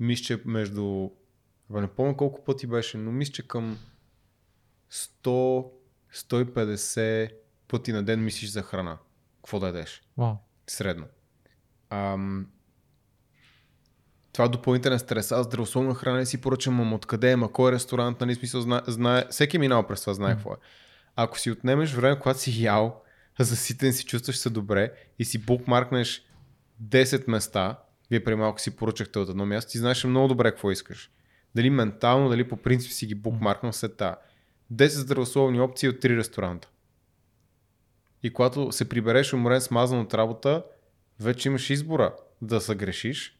мисля, 0.00 0.24
че 0.24 0.42
между, 0.44 1.10
не 1.70 1.88
помня 1.88 2.16
колко 2.16 2.44
пъти 2.44 2.66
беше, 2.66 2.98
но 2.98 3.12
мисля, 3.12 3.32
че 3.32 3.48
към 3.48 3.78
100-150 4.92 7.32
пъти 7.68 7.92
на 7.92 8.02
ден 8.02 8.24
мислиш 8.24 8.50
за 8.50 8.62
храна. 8.62 8.98
Какво 9.36 9.60
да 9.60 9.66
ядеш? 9.66 10.02
Вау. 10.16 10.34
Средно. 10.66 11.06
Ам, 11.90 12.46
това 14.32 14.44
е 14.44 14.48
допълнителен 14.48 14.98
стрес. 14.98 15.32
Аз 15.32 15.46
здравословна 15.46 15.94
храна 15.94 16.18
не 16.18 16.26
си 16.26 16.40
поръчам, 16.40 16.80
ама 16.80 16.96
откъде 16.96 17.30
е, 17.30 17.36
ма 17.36 17.52
кой 17.52 17.70
е 17.70 17.74
ресторант, 17.74 18.20
нали, 18.20 18.34
смисъл, 18.34 18.60
знае, 18.60 18.80
знае, 18.86 19.24
всеки 19.30 19.56
е 19.56 19.60
минал 19.60 19.86
през 19.86 20.00
това, 20.00 20.14
знае 20.14 20.34
какво 20.34 20.52
е. 20.52 20.56
Ако 21.16 21.38
си 21.38 21.50
отнемеш 21.50 21.92
време, 21.92 22.18
когато 22.18 22.38
си 22.38 22.62
ял, 22.62 23.02
заситен 23.38 23.92
си, 23.92 24.04
чувстваш 24.04 24.36
се 24.36 24.50
добре 24.50 24.92
и 25.18 25.24
си 25.24 25.38
букмаркнеш 25.38 26.22
10 26.82 27.30
места, 27.30 27.78
вие 28.10 28.24
преди 28.24 28.36
малко 28.36 28.60
си 28.60 28.76
поръчахте 28.76 29.18
от 29.18 29.28
едно 29.28 29.46
място, 29.46 29.72
ти 29.72 29.78
знаеш 29.78 30.04
много 30.04 30.28
добре 30.28 30.50
какво 30.50 30.70
искаш. 30.70 31.10
Дали 31.54 31.70
ментално, 31.70 32.28
дали 32.28 32.48
по 32.48 32.56
принцип 32.56 32.92
си 32.92 33.06
ги 33.06 33.14
букмаркнал 33.14 33.72
след 33.72 33.96
тази. 33.96 34.16
10 34.72 34.86
здравословни 34.86 35.60
опции 35.60 35.88
от 35.88 35.96
3 35.96 36.16
ресторанта. 36.16 36.68
И 38.22 38.32
когато 38.32 38.72
се 38.72 38.88
прибереш 38.88 39.34
уморен 39.34 39.60
смазан 39.60 40.00
от 40.00 40.14
работа, 40.14 40.64
вече 41.20 41.48
имаш 41.48 41.70
избора 41.70 42.14
да 42.42 42.60
съгрешиш 42.60 43.38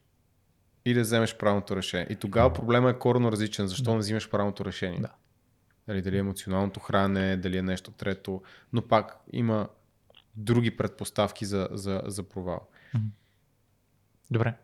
и 0.84 0.94
да 0.94 1.00
вземеш 1.00 1.36
правилното 1.36 1.76
решение. 1.76 2.06
И 2.10 2.16
тогава 2.16 2.52
проблема 2.52 2.90
е 2.90 2.98
коренно 2.98 3.32
различен. 3.32 3.66
Защо 3.66 3.92
не 3.92 3.98
взимаш 3.98 4.30
правилното 4.30 4.64
решение? 4.64 5.00
Да. 5.00 5.12
Дали, 5.86 6.02
дали 6.02 6.16
е 6.16 6.18
емоционалното 6.18 6.80
хранене, 6.80 7.36
дали 7.36 7.56
е 7.56 7.62
нещо 7.62 7.90
трето, 7.90 8.42
но 8.72 8.82
пак 8.82 9.16
има 9.32 9.68
други 10.36 10.76
предпоставки 10.76 11.44
за, 11.44 11.68
за, 11.70 12.02
за 12.06 12.22
провал. 12.22 12.68
Добре. 14.30 14.54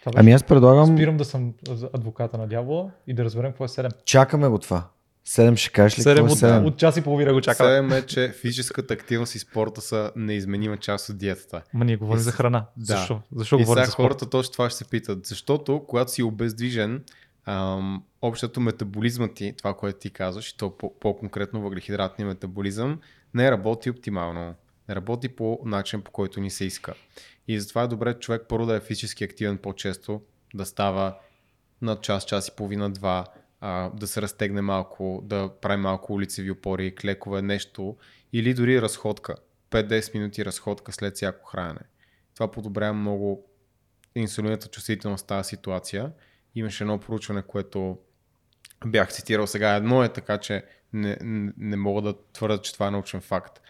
Това 0.00 0.12
беше- 0.12 0.20
Ами 0.20 0.32
аз 0.32 0.42
предлагам, 0.42 0.86
Спирам 0.88 1.16
да 1.16 1.24
съм 1.24 1.54
адвоката 1.94 2.38
на 2.38 2.46
дявола 2.46 2.90
и 3.06 3.14
да 3.14 3.24
разберем 3.24 3.50
какво 3.50 3.64
е 3.64 3.68
7. 3.68 3.90
чакаме 4.04 4.48
го 4.48 4.58
това. 4.58 4.84
7 5.26 5.56
ще 5.56 5.70
кажеш 5.70 5.98
ли? 5.98 6.02
7 6.02 6.16
какво 6.16 6.26
е 6.26 6.32
от, 6.32 6.38
седем? 6.38 6.64
от 6.64 6.76
час 6.76 6.96
и 6.96 7.02
половина 7.02 7.32
го 7.32 7.40
чакам. 7.40 7.66
Седем 7.66 7.92
е, 7.92 8.02
че 8.02 8.28
физическата 8.32 8.94
активност 8.94 9.34
и 9.34 9.38
спорта 9.38 9.80
са 9.80 10.12
неизменима 10.16 10.76
част 10.76 11.08
от 11.08 11.18
диетата. 11.18 11.62
Ма 11.74 11.84
ние 11.84 11.96
говорим 11.96 12.18
И 12.18 12.22
за 12.22 12.32
храна. 12.32 12.64
да. 12.76 12.84
Защо? 12.86 13.20
Защо 13.32 13.56
И 13.56 13.58
говорим 13.58 13.76
сега 13.76 13.86
за 13.86 13.92
спорт? 13.92 14.04
хората 14.04 14.30
точно 14.30 14.52
това 14.52 14.70
ще 14.70 14.78
се 14.78 14.84
питат. 14.84 15.26
Защото 15.26 15.84
когато 15.86 16.12
си 16.12 16.22
обездвижен, 16.22 17.02
ам, 17.44 18.02
общото 18.22 18.60
метаболизма 18.60 19.28
ти, 19.28 19.54
това, 19.58 19.74
което 19.74 19.98
ти 19.98 20.10
казваш, 20.10 20.50
и 20.50 20.56
то 20.56 20.70
по- 20.70 20.98
по-конкретно 21.00 21.60
въглехидратния 21.60 22.26
метаболизъм, 22.28 23.00
не 23.34 23.50
работи 23.50 23.90
оптимално. 23.90 24.54
Не 24.88 24.96
работи 24.96 25.28
по 25.28 25.60
начин, 25.64 26.02
по 26.02 26.10
който 26.10 26.40
ни 26.40 26.50
се 26.50 26.64
иска. 26.64 26.94
И 27.48 27.60
затова 27.60 27.82
е 27.82 27.88
добре 27.88 28.14
човек 28.14 28.42
първо 28.48 28.66
да 28.66 28.76
е 28.76 28.80
физически 28.80 29.24
активен 29.24 29.58
по-често, 29.58 30.22
да 30.54 30.66
става 30.66 31.18
на 31.82 32.00
час, 32.00 32.24
час 32.24 32.48
и 32.48 32.56
половина, 32.56 32.90
два, 32.90 33.24
а, 33.60 33.90
да 33.90 34.06
се 34.06 34.22
разтегне 34.22 34.62
малко, 34.62 35.20
да 35.24 35.50
прави 35.60 35.76
малко 35.76 36.12
улицеви 36.12 36.50
опори, 36.50 36.94
клекове, 36.94 37.42
нещо, 37.42 37.96
или 38.32 38.54
дори 38.54 38.82
разходка. 38.82 39.34
5-10 39.70 40.14
минути 40.14 40.44
разходка 40.44 40.92
след 40.92 41.14
всяко 41.14 41.46
хранене. 41.46 41.80
Това 42.34 42.50
подобрява 42.50 42.94
много 42.94 43.44
инсулината 44.14 44.68
чувствителност 44.68 45.24
в 45.24 45.26
тази 45.26 45.48
ситуация. 45.48 46.12
Имаше 46.54 46.84
едно 46.84 47.00
проучване, 47.00 47.42
което 47.42 47.98
бях 48.86 49.12
цитирал 49.12 49.46
сега. 49.46 49.74
Едно 49.74 50.04
е 50.04 50.12
така, 50.12 50.38
че 50.38 50.64
не, 50.92 51.18
не, 51.58 51.76
мога 51.76 52.02
да 52.02 52.14
твърда, 52.32 52.58
че 52.58 52.72
това 52.72 52.86
е 52.86 52.90
научен 52.90 53.20
факт, 53.20 53.60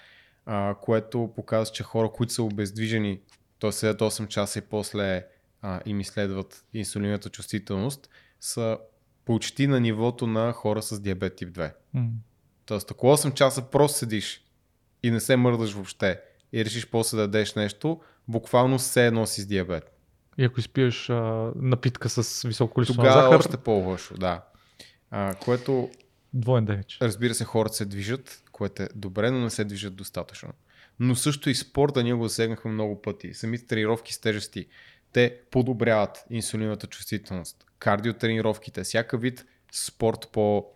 а, 0.51 0.75
което 0.75 1.33
показва, 1.37 1.73
че 1.73 1.83
хора, 1.83 2.11
които 2.13 2.33
са 2.33 2.43
обездвижени, 2.43 3.21
т.е. 3.61 3.73
след 3.73 3.99
8 3.99 4.29
часа 4.29 4.59
и 4.59 4.63
после 4.63 5.27
а, 5.63 5.81
им 5.87 6.01
изследват 6.01 6.65
инсулината 6.75 7.31
чувствителност, 7.31 8.11
са 8.41 8.79
почти 9.25 9.67
на 9.67 9.81
нивото 9.81 10.27
на 10.27 10.53
хора 10.53 10.83
с 10.83 11.01
диабет 11.01 11.37
тип 11.37 11.49
2. 11.49 11.73
М. 11.95 12.09
Тоест, 12.67 12.91
ако 12.91 13.07
8 13.07 13.35
часа 13.35 13.63
просто 13.63 13.99
седиш 13.99 14.45
и 15.03 15.11
не 15.11 15.21
се 15.21 15.37
мърдаш 15.37 15.73
въобще 15.73 16.21
и 16.53 16.65
решиш 16.65 16.87
после 16.87 17.17
да 17.17 17.23
дадеш 17.23 17.55
нещо, 17.55 18.01
буквално 18.29 18.79
все 18.79 19.07
едно 19.07 19.27
си 19.27 19.41
с 19.41 19.47
диабет. 19.47 19.93
И 20.39 20.45
ако 20.45 20.61
изпиеш 20.61 21.11
а, 21.11 21.53
напитка 21.57 22.09
с 22.09 22.49
високо 22.49 22.75
количество 22.75 23.03
Тогава 23.03 23.23
захар, 23.23 23.39
още 23.39 23.57
по-лошо, 23.57 24.15
да. 24.15 24.43
А, 25.11 25.35
което, 25.35 25.91
двоен 26.35 26.65
демидж. 26.65 26.99
разбира 27.03 27.35
се, 27.35 27.45
хората 27.45 27.75
се 27.75 27.85
движат, 27.85 28.43
което 28.59 28.83
е 28.83 28.89
добре, 28.95 29.31
но 29.31 29.41
не 29.41 29.51
се 29.51 29.65
движат 29.65 29.95
достатъчно. 29.95 30.49
Но 31.01 31.15
също 31.15 31.51
и 31.51 31.55
спорта 31.55 32.03
ние 32.03 32.15
го 32.15 32.29
засегнахме 32.29 32.71
много 32.71 33.03
пъти. 33.03 33.35
Самите 33.35 33.67
тренировки 33.67 34.15
с 34.15 34.21
тежести, 34.21 34.67
те 35.13 35.41
подобряват 35.51 36.25
инсулиновата 36.31 36.87
чувствителност. 36.87 37.65
Кардиотренировките, 37.79 38.83
всяка 38.83 39.19
вид 39.19 39.47
спорт 39.73 40.29
по, 40.33 40.67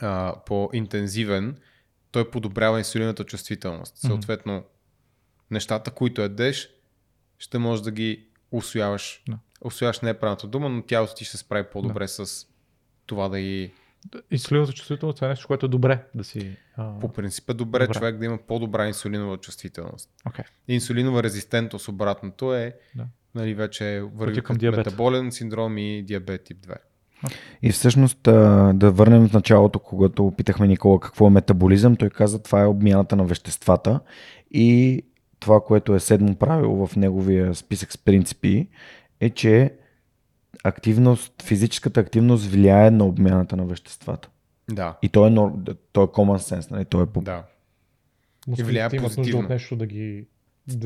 а, 0.00 0.34
по-интензивен, 0.46 1.56
той 2.10 2.30
подобрява 2.30 2.78
инсулиновата 2.78 3.24
чувствителност. 3.24 4.04
Мгм. 4.04 4.12
Съответно, 4.12 4.64
нещата, 5.50 5.90
които 5.90 6.22
ядеш, 6.22 6.70
ще 7.38 7.58
можеш 7.58 7.82
да 7.82 7.90
ги 7.90 8.26
усвояваш. 8.50 9.22
Да. 9.28 9.38
Усвояваш 9.60 10.00
не 10.00 10.10
е 10.10 10.18
правилната 10.18 10.46
дума, 10.46 10.68
но 10.68 10.82
тялото 10.82 11.14
ти 11.14 11.24
ще 11.24 11.36
се 11.36 11.38
справи 11.38 11.64
по-добре 11.72 12.08
с 12.08 12.46
това 13.06 13.28
да 13.28 13.40
ги... 13.40 13.72
Инсулиновата 14.30 14.72
чувствителност 14.72 15.16
това 15.16 15.26
е 15.26 15.30
нещо, 15.30 15.46
което 15.46 15.66
е 15.66 15.68
добре 15.68 16.04
да 16.14 16.24
си... 16.24 16.56
А... 16.76 16.98
По 17.00 17.12
принцип 17.12 17.50
е 17.50 17.54
добре, 17.54 17.84
Добре. 17.86 17.94
човек 17.94 18.16
да 18.16 18.24
има 18.24 18.38
по-добра 18.38 18.86
инсулинова 18.88 19.36
чувствителност. 19.36 20.10
Окей. 20.26 20.44
Инсулинова 20.68 21.22
резистентност 21.22 21.88
обратното 21.88 22.54
е, 22.54 22.76
Да. 22.94 23.06
нали, 23.34 23.54
вече 23.54 24.02
върви 24.14 24.32
Пътя 24.34 24.42
към 24.42 24.56
диабет. 24.56 24.78
метаболен 24.86 25.32
синдром 25.32 25.78
и 25.78 26.02
диабет 26.02 26.44
тип 26.44 26.56
2. 26.66 26.76
И 27.62 27.72
всъщност 27.72 28.18
да 28.74 28.90
върнем 28.90 29.28
в 29.28 29.32
началото, 29.32 29.78
когато 29.78 30.32
питахме 30.36 30.66
Никола 30.66 31.00
какво 31.00 31.26
е 31.26 31.30
метаболизъм, 31.30 31.96
той 31.96 32.10
каза 32.10 32.42
това 32.42 32.60
е 32.62 32.66
обмяната 32.66 33.16
на 33.16 33.24
веществата 33.24 34.00
и 34.50 35.02
това, 35.40 35.60
което 35.60 35.94
е 35.94 36.00
седмо 36.00 36.34
правило 36.34 36.86
в 36.86 36.96
неговия 36.96 37.54
списък 37.54 37.92
с 37.92 37.98
принципи 37.98 38.68
е, 39.20 39.30
че 39.30 39.74
активност, 40.64 41.42
физическата 41.42 42.00
активност 42.00 42.46
влияе 42.46 42.90
на 42.90 43.04
обмяната 43.04 43.56
на 43.56 43.64
веществата. 43.64 44.28
Да, 44.70 44.98
И 45.02 45.08
то 45.08 45.26
е, 45.26 45.30
нор- 45.30 45.76
то 45.92 46.02
е 46.02 46.06
common 46.06 46.56
sense, 46.56 46.70
нали? 46.70 46.84
то 46.84 47.02
е 47.02 47.06
по... 47.06 47.20
да. 47.20 47.42
Мускулите 48.48 48.70
влияе 48.70 48.88
нужда 48.88 49.02
позитивно. 49.02 49.42
от 49.42 49.48
нещо 49.48 49.76
да 49.76 49.86
ги... 49.86 50.24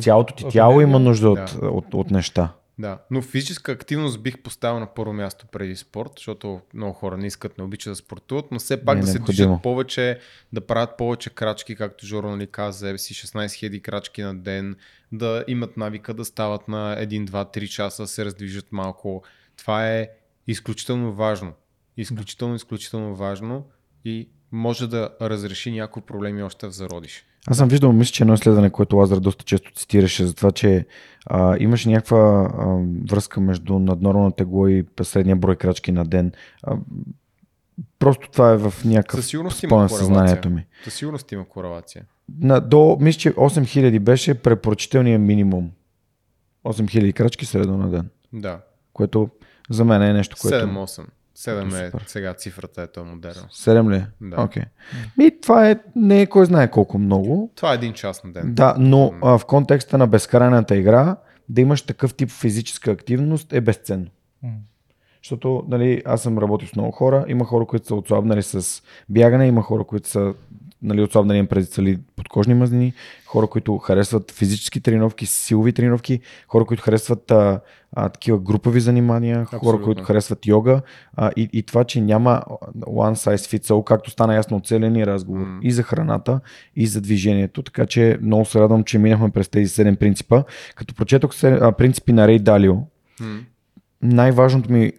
Цялото 0.01 0.35
ти 0.35 0.45
от 0.45 0.53
тяло 0.53 0.81
има 0.81 0.99
нужда 0.99 1.31
от, 1.31 1.57
Да. 1.61 1.67
от, 1.67 1.95
от 1.95 2.11
неща. 2.11 2.53
Да, 2.79 2.99
но 3.11 3.23
физическа 3.23 3.73
активност 3.73 4.23
бих 4.23 4.39
поставил 4.43 4.81
на 4.81 4.95
първо 4.95 5.13
място 5.13 5.47
преди 5.53 5.77
спорт, 5.77 6.11
защото 6.17 6.61
много 6.75 6.93
хора 6.93 7.17
не 7.17 7.27
искат, 7.27 7.59
не 7.59 7.65
обичат 7.65 7.91
да 7.91 7.97
спортуват, 7.97 8.45
но 8.51 8.59
все 8.59 8.85
пак 8.85 8.95
Не 8.95 9.01
е 9.01 9.05
да 9.05 9.11
се 9.11 9.19
движат 9.19 9.63
повече, 9.63 10.19
да 10.53 10.61
правят 10.61 10.97
повече 10.99 11.31
крачки, 11.31 11.77
както 11.77 12.07
Жоро 12.07 12.31
нали 12.31 12.47
каза, 12.47 12.99
си 12.99 13.15
16 13.15 13.47
000 13.47 13.81
крачки 13.83 14.23
на 14.23 14.35
ден, 14.39 14.77
да 15.13 15.45
имат 15.49 15.77
навика 15.77 16.15
да 16.15 16.25
стават 16.25 16.69
на 16.69 16.97
1, 17.01 17.27
2, 17.31 17.59
3 17.59 17.69
часа, 17.69 18.03
да 18.03 18.07
се 18.07 18.25
раздвижат 18.25 18.73
малко. 18.73 19.23
Това 19.57 19.89
е 19.89 20.09
изключително 20.47 21.13
важно. 21.13 21.53
Изключително, 21.97 22.55
изключително 22.55 23.17
важно 23.17 23.65
и 24.05 24.29
може 24.53 24.87
да 24.87 25.11
разреши 25.21 25.73
някои 25.73 26.03
проблеми 26.03 26.43
още 26.43 26.67
в 26.67 26.71
зародиш. 26.71 27.25
Аз 27.47 27.57
съм 27.57 27.69
виждал, 27.69 27.93
мисля, 27.93 28.13
че 28.13 28.23
едно 28.23 28.35
изследване, 28.35 28.71
което 28.71 28.97
Лазар 28.97 29.19
доста 29.19 29.45
често 29.45 29.73
цитираше 29.75 30.27
за 30.27 30.35
това, 30.35 30.53
че 30.53 30.87
а, 31.27 31.57
имаше 31.61 31.89
някаква 31.89 32.51
а, 32.59 32.79
връзка 33.11 33.41
между 33.41 33.79
наднормално 33.79 34.33
тегло 34.33 34.69
и 34.69 34.85
средния 35.03 35.37
брой 35.37 35.57
крачки 35.57 35.93
на 35.93 36.05
ден. 36.05 36.33
А, 36.63 36.77
просто 37.99 38.31
това 38.31 38.53
е 38.53 38.57
в 38.57 38.75
някакъв 38.85 39.27
спомен 39.53 39.89
съзнанието 39.89 40.51
ми. 40.51 40.67
Със 40.85 40.95
сигурност 40.95 41.33
има 41.33 41.49
корелация. 41.49 42.05
На, 42.39 42.61
до, 42.61 42.97
мисля, 43.01 43.19
че 43.19 43.33
8000 43.33 43.99
беше 43.99 44.35
препоръчителният 44.35 45.23
минимум. 45.23 45.71
8000 46.65 47.13
крачки 47.13 47.47
средно 47.47 47.79
на 47.79 47.91
ден. 47.91 48.09
Да. 48.33 48.61
Което 48.95 49.29
за 49.71 49.85
мен 49.85 50.03
е 50.03 50.13
нещо, 50.13 50.37
което... 50.43 50.67
7-8. 50.67 51.07
7 51.37 51.67
е 51.67 51.91
Супер. 51.91 52.05
сега 52.07 52.35
цифрата, 52.35 52.89
е 52.97 53.01
модерна. 53.01 53.43
7 53.53 53.91
ли? 53.91 54.05
Да. 54.21 54.43
Окей. 54.43 54.63
Ми, 55.19 55.41
това 55.41 55.71
е, 55.71 55.77
не 55.97 56.21
е 56.23 56.27
кой 56.27 56.47
знае 56.47 56.71
колко 56.71 56.99
много. 56.99 57.53
Това 57.55 57.73
е 57.73 57.75
един 57.75 57.93
час 57.93 58.25
на 58.25 58.33
ден. 58.33 58.55
Да, 58.55 58.75
но 58.79 59.13
а, 59.23 59.39
в 59.39 59.45
контекста 59.47 59.99
на 59.99 60.07
безкрайната 60.07 60.77
игра, 60.77 61.17
да 61.49 61.61
имаш 61.61 61.83
такъв 61.83 62.15
тип 62.15 62.31
физическа 62.31 62.91
активност 62.91 63.53
е 63.53 63.61
безценно. 63.61 64.07
Защото 65.23 65.65
нали, 65.69 66.03
аз 66.05 66.23
съм 66.23 66.39
работил 66.39 66.69
с 66.69 66.77
много 66.77 66.93
хора. 66.93 67.25
Има 67.29 67.45
хора, 67.45 67.67
които 67.67 67.87
са 67.87 67.95
отслабнали 67.95 68.43
с 68.43 68.83
бягане, 69.09 69.47
има 69.47 69.63
хора, 69.63 69.85
които 69.85 70.09
са 70.09 70.35
нали, 70.85 71.03
отслабнали 71.03 71.39
им 71.39 71.47
преди 71.47 71.67
цели 71.67 71.99
подкожни 72.17 72.55
мазнини, 72.55 72.93
хора, 73.27 73.47
които 73.47 73.79
харесват 73.79 74.31
физически 74.31 74.81
тренировки, 74.81 75.27
силови 75.27 75.73
тренировки, 75.73 76.21
хора, 76.49 76.65
които 76.65 76.83
харесват 76.83 77.31
а, 77.31 77.61
а, 77.93 78.09
такива 78.09 78.39
групови 78.39 78.81
занимания, 78.81 79.45
хора, 79.45 79.57
Абсолютно. 79.57 79.85
които 79.85 80.03
харесват 80.03 80.47
йога 80.47 80.83
а, 81.17 81.31
и, 81.37 81.49
и 81.53 81.63
това, 81.63 81.85
че 81.85 82.01
няма 82.01 82.43
one 82.81 83.15
size 83.15 83.59
fits 83.59 83.67
all, 83.67 83.85
както 83.85 84.11
стана 84.11 84.35
ясно 84.35 84.57
от 84.57 84.67
целия 84.67 84.91
ни 84.91 85.07
разговор 85.07 85.41
М. 85.47 85.61
и 85.63 85.73
за 85.73 85.83
храната, 85.83 86.41
и 86.77 86.87
за 86.87 87.01
движението, 87.01 87.63
така 87.63 87.87
че 87.87 88.19
много 88.23 88.45
се 88.45 88.61
радвам, 88.61 88.85
че 88.85 88.99
минахме 88.99 89.31
през 89.31 89.49
тези 89.49 89.83
7 89.85 89.97
принципа. 89.97 90.43
Като 90.75 90.95
прочетох 90.95 91.35
се, 91.35 91.59
а, 91.61 91.73
принципи 91.73 92.13
на 92.13 92.29
Рей 92.29 92.39
Далио, 92.39 92.75
М. 93.21 93.41
най-важното 94.03 94.73
ми 94.73 94.93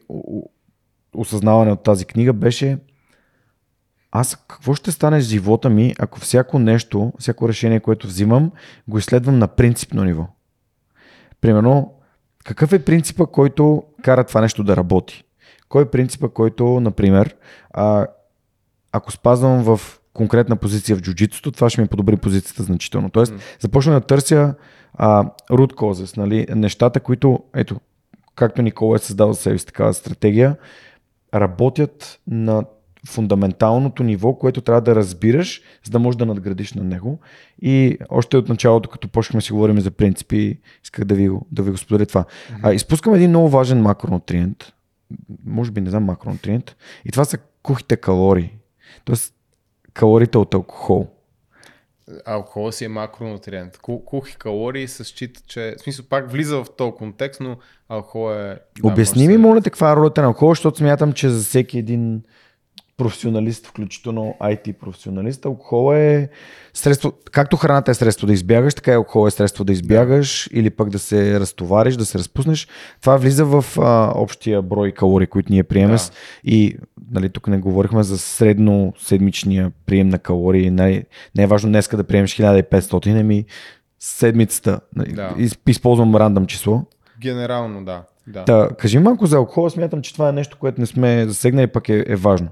осъзнаване 1.13 1.71
от 1.71 1.83
тази 1.83 2.05
книга 2.05 2.33
беше 2.33 2.77
аз 4.19 4.35
какво 4.47 4.73
ще 4.73 4.91
стане 4.91 5.21
с 5.21 5.29
живота 5.29 5.69
ми, 5.69 5.95
ако 5.99 6.19
всяко 6.19 6.59
нещо, 6.59 7.13
всяко 7.19 7.49
решение, 7.49 7.79
което 7.79 8.07
взимам, 8.07 8.51
го 8.87 8.97
изследвам 8.97 9.39
на 9.39 9.47
принципно 9.47 10.03
ниво. 10.03 10.27
Примерно, 11.41 11.93
какъв 12.43 12.73
е 12.73 12.85
принципа, 12.85 13.25
който 13.25 13.83
кара 14.03 14.23
това 14.23 14.41
нещо 14.41 14.63
да 14.63 14.75
работи? 14.75 15.23
Кой 15.69 15.83
е 15.83 15.89
принципа, 15.89 16.29
който, 16.29 16.79
например, 16.79 17.35
а, 17.71 18.07
ако 18.91 19.11
спазвам 19.11 19.63
в 19.63 19.99
конкретна 20.13 20.55
позиция 20.55 20.95
в 20.95 21.01
джуджитсото, 21.01 21.51
това 21.51 21.69
ще 21.69 21.81
ми 21.81 21.87
подобри 21.87 22.17
позицията 22.17 22.63
значително. 22.63 23.09
Тоест, 23.09 23.33
започна 23.59 23.93
да 23.93 24.01
търся 24.01 24.55
а, 24.93 25.23
root 25.51 25.73
causes, 25.73 26.17
нали, 26.17 26.45
нещата, 26.49 26.99
които, 26.99 27.39
ето, 27.55 27.79
както 28.35 28.61
Никола 28.61 28.95
е 28.95 28.99
създал 28.99 29.33
за 29.33 29.41
себе 29.41 29.57
си 29.57 29.65
такава 29.65 29.93
стратегия, 29.93 30.55
работят 31.33 32.19
на 32.27 32.63
фундаменталното 33.07 34.03
ниво, 34.03 34.33
което 34.33 34.61
трябва 34.61 34.81
да 34.81 34.95
разбираш, 34.95 35.61
за 35.83 35.91
да 35.91 35.99
можеш 35.99 36.17
да 36.17 36.25
надградиш 36.25 36.73
на 36.73 36.83
него. 36.83 37.19
И 37.61 37.97
още 38.09 38.37
от 38.37 38.49
началото, 38.49 38.89
като 38.89 39.07
почнахме 39.07 39.41
си 39.41 39.53
говорим 39.53 39.79
за 39.79 39.91
принципи, 39.91 40.59
исках 40.83 41.05
да 41.05 41.15
ви, 41.15 41.29
да 41.51 41.63
ви 41.63 41.71
го 41.71 41.77
споделя 41.77 42.05
това. 42.05 42.25
А, 42.63 42.73
изпускам 42.73 43.13
един 43.13 43.29
много 43.29 43.49
важен 43.49 43.81
макронутриент, 43.81 44.73
може 45.45 45.71
би 45.71 45.81
не 45.81 45.89
знам 45.89 46.03
макронутриент, 46.03 46.75
и 47.05 47.11
това 47.11 47.25
са 47.25 47.37
кухите 47.63 47.97
калории. 47.97 48.53
Тоест, 49.05 49.33
калориите 49.93 50.37
от 50.37 50.53
алкохол. 50.53 51.07
Алкохол 52.25 52.71
си 52.71 52.85
е 52.85 52.87
макронутриент. 52.87 53.77
Ку- 53.77 54.05
Кухи 54.05 54.35
калории 54.37 54.87
се 54.87 55.03
счита, 55.03 55.41
че... 55.47 55.75
В 55.77 55.81
смисъл 55.81 56.05
пак 56.09 56.31
влиза 56.31 56.63
в 56.63 56.65
този 56.77 56.91
контекст, 56.91 57.41
но 57.41 57.57
алкохол 57.89 58.33
е... 58.33 58.59
да, 58.81 58.87
Обясни 58.87 59.27
ми, 59.27 59.37
моля 59.37 59.61
каква 59.61 59.91
е 59.91 59.95
ролята 59.95 60.21
на 60.21 60.27
алкохол, 60.27 60.49
защото 60.49 60.77
смятам, 60.77 61.13
че 61.13 61.29
за 61.29 61.43
всеки 61.43 61.77
един 61.77 62.21
професионалист, 62.97 63.67
включително 63.67 64.35
IT 64.41 64.73
професионалист, 64.73 65.45
алкохол 65.45 65.95
е 65.95 66.29
средство, 66.73 67.13
както 67.31 67.57
храната 67.57 67.91
е 67.91 67.95
средство 67.95 68.27
да 68.27 68.33
избягаш, 68.33 68.73
така 68.75 68.91
и 68.91 68.95
алкохол 68.95 69.27
е 69.27 69.31
средство 69.31 69.63
да 69.63 69.73
избягаш 69.73 70.49
или 70.51 70.69
пък 70.69 70.89
да 70.89 70.99
се 70.99 71.39
разтовариш, 71.39 71.95
да 71.95 72.05
се 72.05 72.17
разпуснеш. 72.19 72.67
Това 73.01 73.17
влиза 73.17 73.45
в 73.45 73.65
а, 73.79 74.11
общия 74.15 74.61
брой 74.61 74.91
калории, 74.91 75.27
които 75.27 75.51
ние 75.51 75.63
приемем. 75.63 75.95
Да. 75.95 76.09
И 76.43 76.77
нали, 77.11 77.29
тук 77.29 77.47
не 77.47 77.57
говорихме 77.57 78.03
за 78.03 78.17
средно 78.17 78.93
седмичния 78.99 79.71
прием 79.85 80.09
на 80.09 80.19
калории. 80.19 80.71
Не, 80.71 81.05
не 81.35 81.43
е 81.43 81.47
важно 81.47 81.69
днеска 81.69 81.97
да 81.97 82.03
приемеш 82.03 82.31
1500, 82.31 83.19
ами 83.19 83.45
седмицата. 83.99 84.79
Нали, 84.95 85.13
Да. 85.13 85.33
из- 85.37 85.57
Използвам 85.67 86.15
рандъм 86.15 86.45
число. 86.45 86.81
Генерално, 87.21 87.85
да. 87.85 88.03
да. 88.27 88.45
Та, 88.45 88.69
кажи 88.69 88.99
малко 88.99 89.25
за 89.25 89.37
алкохола, 89.37 89.69
смятам, 89.69 90.01
че 90.01 90.13
това 90.13 90.29
е 90.29 90.33
нещо, 90.33 90.57
което 90.57 90.81
не 90.81 90.87
сме 90.87 91.25
засегнали, 91.27 91.67
пък 91.67 91.89
е, 91.89 92.05
е 92.07 92.15
важно. 92.15 92.47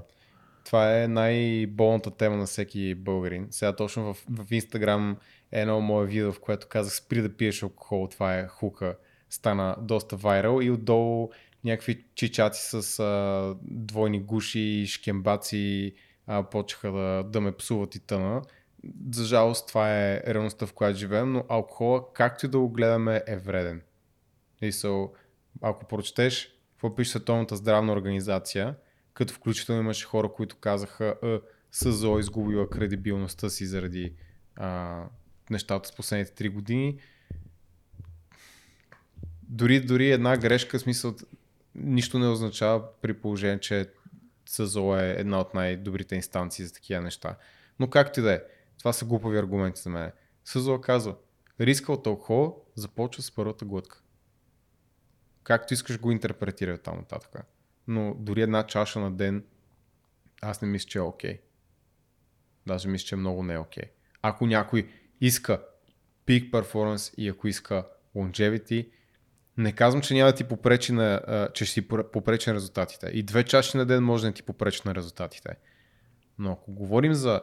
Това 0.64 1.02
е 1.02 1.08
най-болната 1.08 2.10
тема 2.10 2.36
на 2.36 2.46
всеки 2.46 2.94
българин. 2.94 3.46
Сега 3.50 3.76
точно 3.76 4.14
в, 4.14 4.24
в 4.30 4.50
Instagram 4.50 5.16
е 5.52 5.60
едно 5.60 5.80
мое 5.80 6.06
видео, 6.06 6.32
в 6.32 6.40
което 6.40 6.68
казах 6.68 6.94
спри 6.94 7.22
да 7.22 7.36
пиеш 7.36 7.62
алкохол, 7.62 8.08
това 8.10 8.38
е 8.38 8.48
хука. 8.48 8.96
Стана 9.30 9.76
доста 9.80 10.16
вайрал 10.16 10.62
и 10.62 10.70
отдолу 10.70 11.30
някакви 11.64 12.04
чичаци 12.14 12.82
с 12.82 13.00
а, 13.00 13.54
двойни 13.62 14.20
гуши 14.20 14.86
шкембаци 14.86 15.94
а, 16.26 16.42
почнаха 16.42 16.92
да, 16.92 17.22
да 17.22 17.40
ме 17.40 17.52
псуват 17.52 17.94
и 17.94 18.00
тъна. 18.00 18.42
За 19.12 19.24
жалост 19.24 19.68
това 19.68 19.94
е 19.94 20.22
реалността, 20.26 20.66
в 20.66 20.72
която 20.72 20.98
живеем, 20.98 21.32
но 21.32 21.44
алкохола, 21.48 22.12
както 22.12 22.46
и 22.46 22.48
да 22.48 22.58
го 22.58 22.68
гледаме, 22.68 23.22
е 23.26 23.36
вреден. 23.36 23.82
И 24.62 24.72
so, 24.72 25.10
ако 25.62 25.84
прочетеш 25.84 26.58
какво 26.70 26.94
пише 26.94 27.10
Световната 27.10 27.56
здравна 27.56 27.92
организация, 27.92 28.74
като 29.14 29.34
включително 29.34 29.80
имаше 29.80 30.06
хора, 30.06 30.32
които 30.32 30.56
казаха, 30.56 31.16
е, 31.22 31.40
СЗО 31.72 32.18
изгубила 32.18 32.70
кредибилността 32.70 33.50
си 33.50 33.66
заради 33.66 34.14
а, 34.56 35.02
нещата 35.50 35.88
с 35.88 35.96
последните 35.96 36.44
3 36.44 36.52
години. 36.52 36.98
Дори, 39.42 39.80
дори 39.80 40.10
една 40.10 40.36
грешка, 40.36 40.78
смисъл, 40.78 41.14
нищо 41.74 42.18
не 42.18 42.28
означава 42.28 43.00
при 43.02 43.14
положение, 43.14 43.60
че 43.60 43.90
СЗО 44.46 44.96
е 44.96 45.10
една 45.18 45.40
от 45.40 45.54
най-добрите 45.54 46.16
инстанции 46.16 46.64
за 46.64 46.72
такива 46.72 47.00
неща. 47.00 47.36
Но 47.80 47.90
както 47.90 48.20
и 48.20 48.22
да 48.22 48.32
е, 48.32 48.42
това 48.78 48.92
са 48.92 49.04
глупави 49.04 49.38
аргументи 49.38 49.80
за 49.80 49.90
мен. 49.90 50.12
СЗО 50.44 50.80
казва, 50.80 51.16
риска 51.60 51.92
от 51.92 52.06
алкохол 52.06 52.64
започва 52.74 53.22
с 53.22 53.30
първата 53.30 53.64
глътка. 53.64 54.02
Както 55.42 55.74
искаш 55.74 56.00
го 56.00 56.12
интерпретирай 56.12 56.74
от 56.74 56.82
там 56.82 56.96
нататък. 56.96 57.53
Но 57.88 58.14
дори 58.18 58.42
една 58.42 58.66
чаша 58.66 59.00
на 59.00 59.10
ден, 59.10 59.44
аз 60.42 60.62
не 60.62 60.68
мисля, 60.68 60.88
че 60.88 60.98
е 60.98 61.02
окей. 61.02 61.40
Даже 62.66 62.88
мисля, 62.88 63.06
че 63.06 63.16
много 63.16 63.42
не 63.42 63.54
е 63.54 63.58
окей. 63.58 63.84
Ако 64.22 64.46
някой 64.46 64.88
иска 65.20 65.62
peak 66.26 66.50
performance 66.50 67.14
и 67.14 67.28
ако 67.28 67.48
иска 67.48 67.86
longevity, 68.16 68.88
не 69.56 69.72
казвам, 69.72 70.02
че 70.02 70.14
няма 70.14 70.30
да 70.30 70.36
ти 70.36 70.44
попречи 70.44 70.92
на, 70.92 71.48
че 71.54 71.64
ще 71.64 71.80
ти 71.80 71.88
попре- 71.88 72.10
попречи 72.10 72.50
на 72.50 72.56
резултатите. 72.56 73.10
И 73.12 73.22
две 73.22 73.44
чаши 73.44 73.76
на 73.76 73.86
ден 73.86 74.04
може 74.04 74.26
да 74.26 74.32
ти 74.32 74.42
попречи 74.42 74.82
на 74.84 74.94
резултатите. 74.94 75.56
Но 76.38 76.52
ако 76.52 76.72
говорим 76.72 77.14
за 77.14 77.42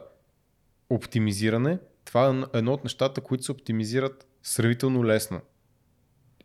оптимизиране, 0.90 1.78
това 2.04 2.28
е 2.28 2.58
едно 2.58 2.72
от 2.72 2.84
нещата, 2.84 3.20
които 3.20 3.44
се 3.44 3.52
оптимизират 3.52 4.26
сравнително 4.42 5.04
лесно. 5.04 5.40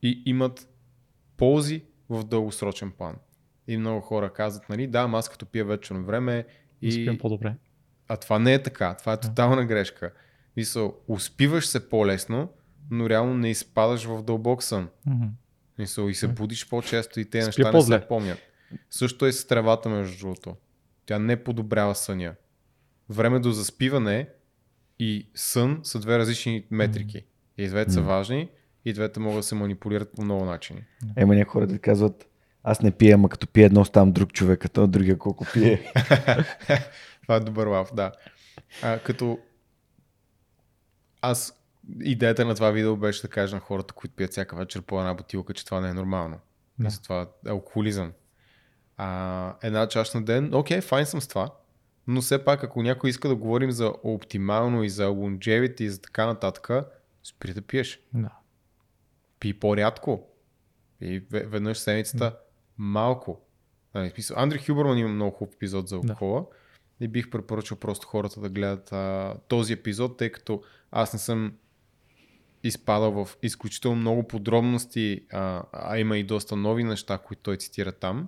И 0.01 0.23
имат 0.25 0.69
ползи 1.37 1.83
в 2.09 2.23
дългосрочен 2.23 2.91
план. 2.91 3.15
И 3.68 3.77
много 3.77 4.02
хора 4.02 4.34
казват, 4.34 4.69
нали, 4.69 4.88
да, 4.88 4.99
ама 4.99 5.18
аз 5.18 5.30
като 5.30 5.45
пия 5.45 5.65
вечерно 5.65 6.03
време 6.03 6.45
И... 6.81 6.91
Спим 6.91 7.18
по-добре. 7.18 7.56
А 8.07 8.18
това 8.18 8.39
не 8.39 8.53
е 8.53 8.64
така. 8.64 8.94
Това 8.94 9.14
е 9.14 9.19
тотална 9.19 9.65
грешка. 9.65 10.14
Мисъл, 10.57 10.95
успиваш 11.07 11.68
се 11.68 11.89
по-лесно, 11.89 12.49
но 12.91 13.10
реално 13.10 13.34
не 13.34 13.49
изпадаш 13.49 14.06
в 14.06 14.23
дълбок 14.23 14.64
сън. 14.64 14.89
Мгм. 15.06 15.26
Мисъл, 15.80 16.10
и 16.10 16.14
се 16.14 16.27
будиш 16.27 16.69
по-често 16.69 17.19
и 17.19 17.26
те 17.26 17.41
Спи 17.41 17.45
неща 17.45 17.64
не 17.64 17.72
по-зле. 17.72 17.99
се 17.99 18.07
помнят. 18.07 18.39
Също 18.89 19.26
е 19.26 19.31
с 19.31 19.48
тревата, 19.48 19.89
между 19.89 20.19
другото. 20.19 20.56
Тя 21.06 21.19
не 21.19 21.44
подобрява 21.44 21.95
съня. 21.95 22.35
Време 23.10 23.39
до 23.39 23.52
заспиване 23.52 24.30
и 24.99 25.30
сън 25.35 25.80
са 25.84 25.99
две 25.99 26.18
различни 26.18 26.65
метрики. 26.72 27.26
И 27.57 27.68
двете 27.68 27.91
са 27.91 28.02
важни 28.02 28.49
и 28.85 28.94
двете 28.94 29.19
могат 29.19 29.39
да 29.39 29.44
се 29.44 29.56
манипулират 29.56 30.11
по 30.15 30.22
много 30.22 30.45
начини. 30.45 30.84
Ема 31.15 31.35
някои 31.35 31.52
хора 31.52 31.68
да 31.68 31.80
казват, 31.80 32.27
аз 32.69 32.81
не 32.81 32.91
пия, 32.91 33.15
ама 33.15 33.30
като 33.30 33.48
пия 33.48 33.65
едно, 33.65 33.85
ставам 33.85 34.11
друг 34.11 34.34
човек, 34.34 34.65
а 34.65 34.69
то 34.69 34.88
другия 34.88 35.18
колко 35.18 35.45
пие. 35.53 35.94
Това 37.22 37.35
е 37.35 37.39
добър 37.39 37.68
лав, 37.68 37.89
да. 37.94 38.11
А, 38.81 38.99
като 38.99 39.39
аз 41.22 41.64
идеята 42.02 42.45
на 42.45 42.56
това 42.56 42.72
видео 42.72 42.98
беше 42.98 43.22
да 43.22 43.27
кажа 43.27 43.56
на 43.56 43.60
хората, 43.60 43.94
които 43.94 44.15
пият 44.15 44.31
всяка 44.31 44.56
вечер 44.56 44.81
по 44.81 44.99
една 44.99 45.14
бутилка, 45.14 45.53
че 45.53 45.65
това 45.65 45.81
не 45.81 45.89
е 45.89 45.94
нормално. 45.94 46.39
Да. 46.80 46.89
Да. 46.89 47.02
Това 47.03 47.22
е 47.22 47.49
алкохолизъм. 47.49 48.11
А, 48.98 49.53
една 49.64 49.88
чаша 49.88 50.18
на 50.18 50.26
ден, 50.26 50.53
окей, 50.53 50.81
файн 50.81 51.06
съм 51.06 51.22
с 51.22 51.27
това. 51.27 51.53
Но 52.07 52.22
все 52.22 52.45
пак, 52.45 52.64
ако 52.64 52.84
някой 52.84 53.10
иска 53.10 53.27
да 53.27 53.35
говорим 53.35 53.72
за 53.72 53.94
оптимално 54.03 54.84
и 54.84 54.89
за 54.89 55.07
longevity 55.07 55.81
и 55.81 55.89
за 55.89 56.02
така 56.02 56.26
нататък, 56.26 56.69
спри 57.23 57.53
да 57.53 57.61
пиеш. 57.61 57.99
Да. 58.14 58.31
Пи 59.39 59.60
по-рядко. 59.60 60.27
И 61.02 61.22
ве- 61.23 61.45
веднъж 61.45 61.77
седмицата 61.77 62.35
малко. 62.77 63.39
Нали, 63.95 64.09
смисъл, 64.09 64.37
Андрю 64.39 64.59
Хюберман 64.65 64.97
има 64.97 65.09
много 65.09 65.35
хубав 65.35 65.55
епизод 65.55 65.87
за 65.87 65.95
алкохола 65.95 66.45
и 66.99 67.07
бих 67.07 67.29
препоръчал 67.29 67.77
просто 67.77 68.07
хората 68.07 68.39
да 68.39 68.49
гледат 68.49 68.91
а, 68.91 69.35
този 69.47 69.73
епизод, 69.73 70.17
тъй 70.17 70.31
като 70.31 70.63
аз 70.91 71.13
не 71.13 71.19
съм 71.19 71.53
изпадал 72.63 73.11
в 73.11 73.37
изключително 73.43 73.97
много 73.97 74.27
подробности, 74.27 75.25
а, 75.31 75.63
а 75.71 75.97
има 75.97 76.17
и 76.17 76.23
доста 76.23 76.55
нови 76.55 76.83
неща, 76.83 77.17
които 77.17 77.41
той 77.41 77.57
цитира 77.57 77.91
там, 77.91 78.27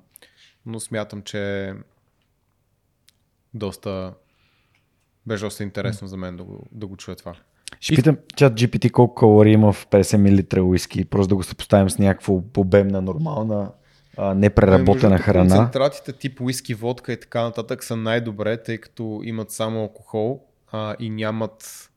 но 0.65 0.79
смятам, 0.79 1.21
че 1.21 1.73
доста 3.53 4.13
беше 5.27 5.43
доста 5.43 5.63
интересно 5.63 6.07
за 6.07 6.17
мен 6.17 6.37
да 6.37 6.43
го, 6.43 6.67
да 6.71 6.87
го 6.87 6.97
чуя 6.97 7.15
това. 7.15 7.35
Ще 7.79 7.95
питам 7.95 8.17
чат 8.35 8.53
GPT 8.53 8.91
колко 8.91 9.15
калории 9.15 9.53
има 9.53 9.73
в 9.73 9.87
50 9.87 10.57
мл 10.61 10.69
уиски, 10.69 11.05
просто 11.05 11.29
да 11.29 11.35
го 11.35 11.43
съпоставим 11.43 11.89
с 11.89 11.99
някаква 11.99 12.33
обемна, 12.57 13.01
нормална, 13.01 13.71
а, 14.19 14.33
непреработена 14.33 15.09
Между 15.09 15.23
храна. 15.23 15.55
Концентратите 15.55 16.13
тип 16.13 16.41
уиски, 16.41 16.73
водка 16.73 17.13
и 17.13 17.19
така 17.19 17.41
нататък 17.43 17.83
са 17.83 17.95
най-добре, 17.95 18.63
тъй 18.63 18.77
като 18.77 19.21
имат 19.23 19.51
само 19.51 19.79
алкохол 19.79 20.43
а, 20.71 20.95
и 20.99 21.09
нямат, 21.09 21.89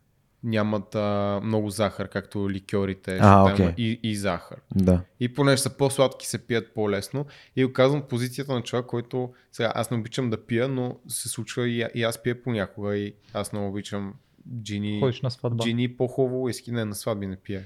нямат 0.44 0.94
а, 0.94 1.40
много 1.44 1.70
захар, 1.70 2.08
както 2.08 2.50
ликьорите, 2.50 3.18
А, 3.20 3.52
окей. 3.52 3.74
и, 3.76 4.00
и 4.02 4.16
захар. 4.16 4.56
Да. 4.74 5.00
И 5.20 5.34
понеже 5.34 5.62
са 5.62 5.76
по-сладки, 5.76 6.26
се 6.26 6.46
пият 6.46 6.74
по-лесно. 6.74 7.26
И 7.56 7.64
го 7.64 7.72
казвам 7.72 8.00
от 8.00 8.08
позицията 8.08 8.54
на 8.54 8.62
човек, 8.62 8.86
който 8.86 9.32
сега 9.52 9.72
аз 9.74 9.90
не 9.90 9.96
обичам 9.96 10.30
да 10.30 10.46
пия, 10.46 10.68
но 10.68 10.96
се 11.08 11.28
случва 11.28 11.68
и, 11.68 11.86
и 11.94 12.02
аз 12.02 12.22
пия 12.22 12.42
понякога 12.42 12.96
и 12.96 13.14
аз 13.32 13.52
много 13.52 13.68
обичам 13.68 14.14
джини. 14.62 15.00
Ходиш 15.00 15.22
на 15.22 15.30
сватба. 15.30 15.64
Джини 15.64 15.96
по-хубаво 15.96 16.48
иски. 16.48 16.72
Не, 16.72 16.84
на 16.84 16.94
сватби 16.94 17.26
не 17.26 17.36
пия. 17.36 17.64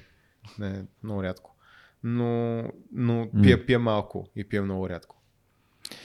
Не, 0.59 0.83
много 1.03 1.23
рядко. 1.23 1.56
Но, 2.03 2.63
но 2.91 3.29
пия, 3.43 3.65
пия 3.65 3.79
малко 3.79 4.27
и 4.35 4.43
пия 4.43 4.63
много 4.63 4.89
рядко. 4.89 5.15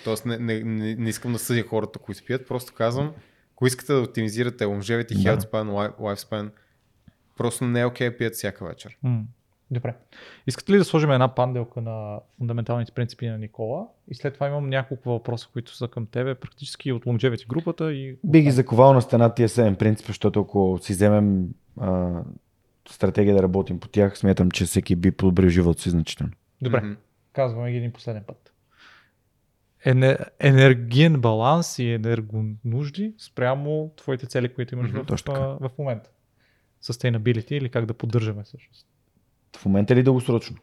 Тоест 0.05 0.27
не, 0.27 0.39
не, 0.39 0.61
не, 0.61 0.95
не 0.95 1.09
искам 1.09 1.33
да 1.33 1.39
съдя 1.39 1.63
хората, 1.63 1.99
които 1.99 2.25
пият, 2.25 2.49
просто 2.49 2.75
казвам, 2.75 3.13
ако 3.53 3.67
искате 3.67 3.93
да 3.93 4.01
оптимизирате 4.01 4.65
longevity, 4.65 5.13
health 5.13 5.41
span, 5.41 5.71
life- 5.71 5.99
lifespan, 5.99 6.51
просто 7.37 7.65
не 7.65 7.81
е 7.81 7.87
окей 7.87 8.11
да 8.11 8.17
пият 8.17 8.35
всяка 8.35 8.65
вечер. 8.65 8.99
Добре. 9.71 9.95
Искате 10.47 10.73
ли 10.73 10.79
да 10.79 10.85
сложим 10.85 11.11
една 11.11 11.35
панделка 11.35 11.81
на 11.81 12.21
фундаменталните 12.39 12.93
принципи 12.93 13.27
на 13.27 13.39
Никола? 13.39 13.87
И 14.09 14.15
след 14.15 14.35
това 14.35 14.49
имам 14.49 14.69
няколко 14.69 15.11
въпроса, 15.11 15.49
които 15.53 15.77
са 15.77 15.89
към 15.89 16.07
тебе, 16.07 16.35
практически 16.35 16.93
от 16.93 17.05
Longevity 17.05 17.47
групата 17.47 17.93
и... 17.93 18.17
Би 18.25 18.41
ги 18.41 18.51
заковал 18.51 18.95
на 18.95 19.03
стена 19.03 19.35
тия 19.35 19.49
7 19.49 19.77
принципа, 19.77 20.07
защото 20.07 20.41
ако 20.41 20.79
си 20.83 20.93
вземем 20.93 21.49
а, 21.81 22.23
стратегия 22.89 23.35
да 23.35 23.43
работим 23.43 23.81
по 23.81 23.89
тях, 23.89 24.19
смятам, 24.19 24.51
че 24.51 24.65
всеки 24.65 24.97
би 24.97 25.11
подобрил 25.11 25.49
живота 25.49 25.83
си 25.83 25.91
значително. 25.91 26.33
Добре, 26.63 26.81
Мгм. 26.81 26.93
казваме 27.33 27.71
ги 27.71 27.77
един 27.77 27.93
последен 27.93 28.23
път. 28.27 28.53
Ене, 29.85 30.17
енергиен 30.39 31.21
баланс 31.21 31.79
и 31.79 31.89
енергонужди 31.89 33.15
спрямо 33.19 33.93
твоите 33.97 34.27
цели, 34.27 34.55
които 34.55 34.75
имаш 34.75 34.91
Мгм, 34.91 35.01
в, 35.09 35.19
в 35.61 35.71
момента. 35.79 36.11
Sustainability 36.83 37.53
или 37.53 37.69
как 37.69 37.87
да 37.87 37.95
поддържаме 37.95 38.43
всъщност. 38.43 38.87
В 39.57 39.67
момента 39.67 39.95
ли 39.97 40.03
дългосрочно? 40.03 40.57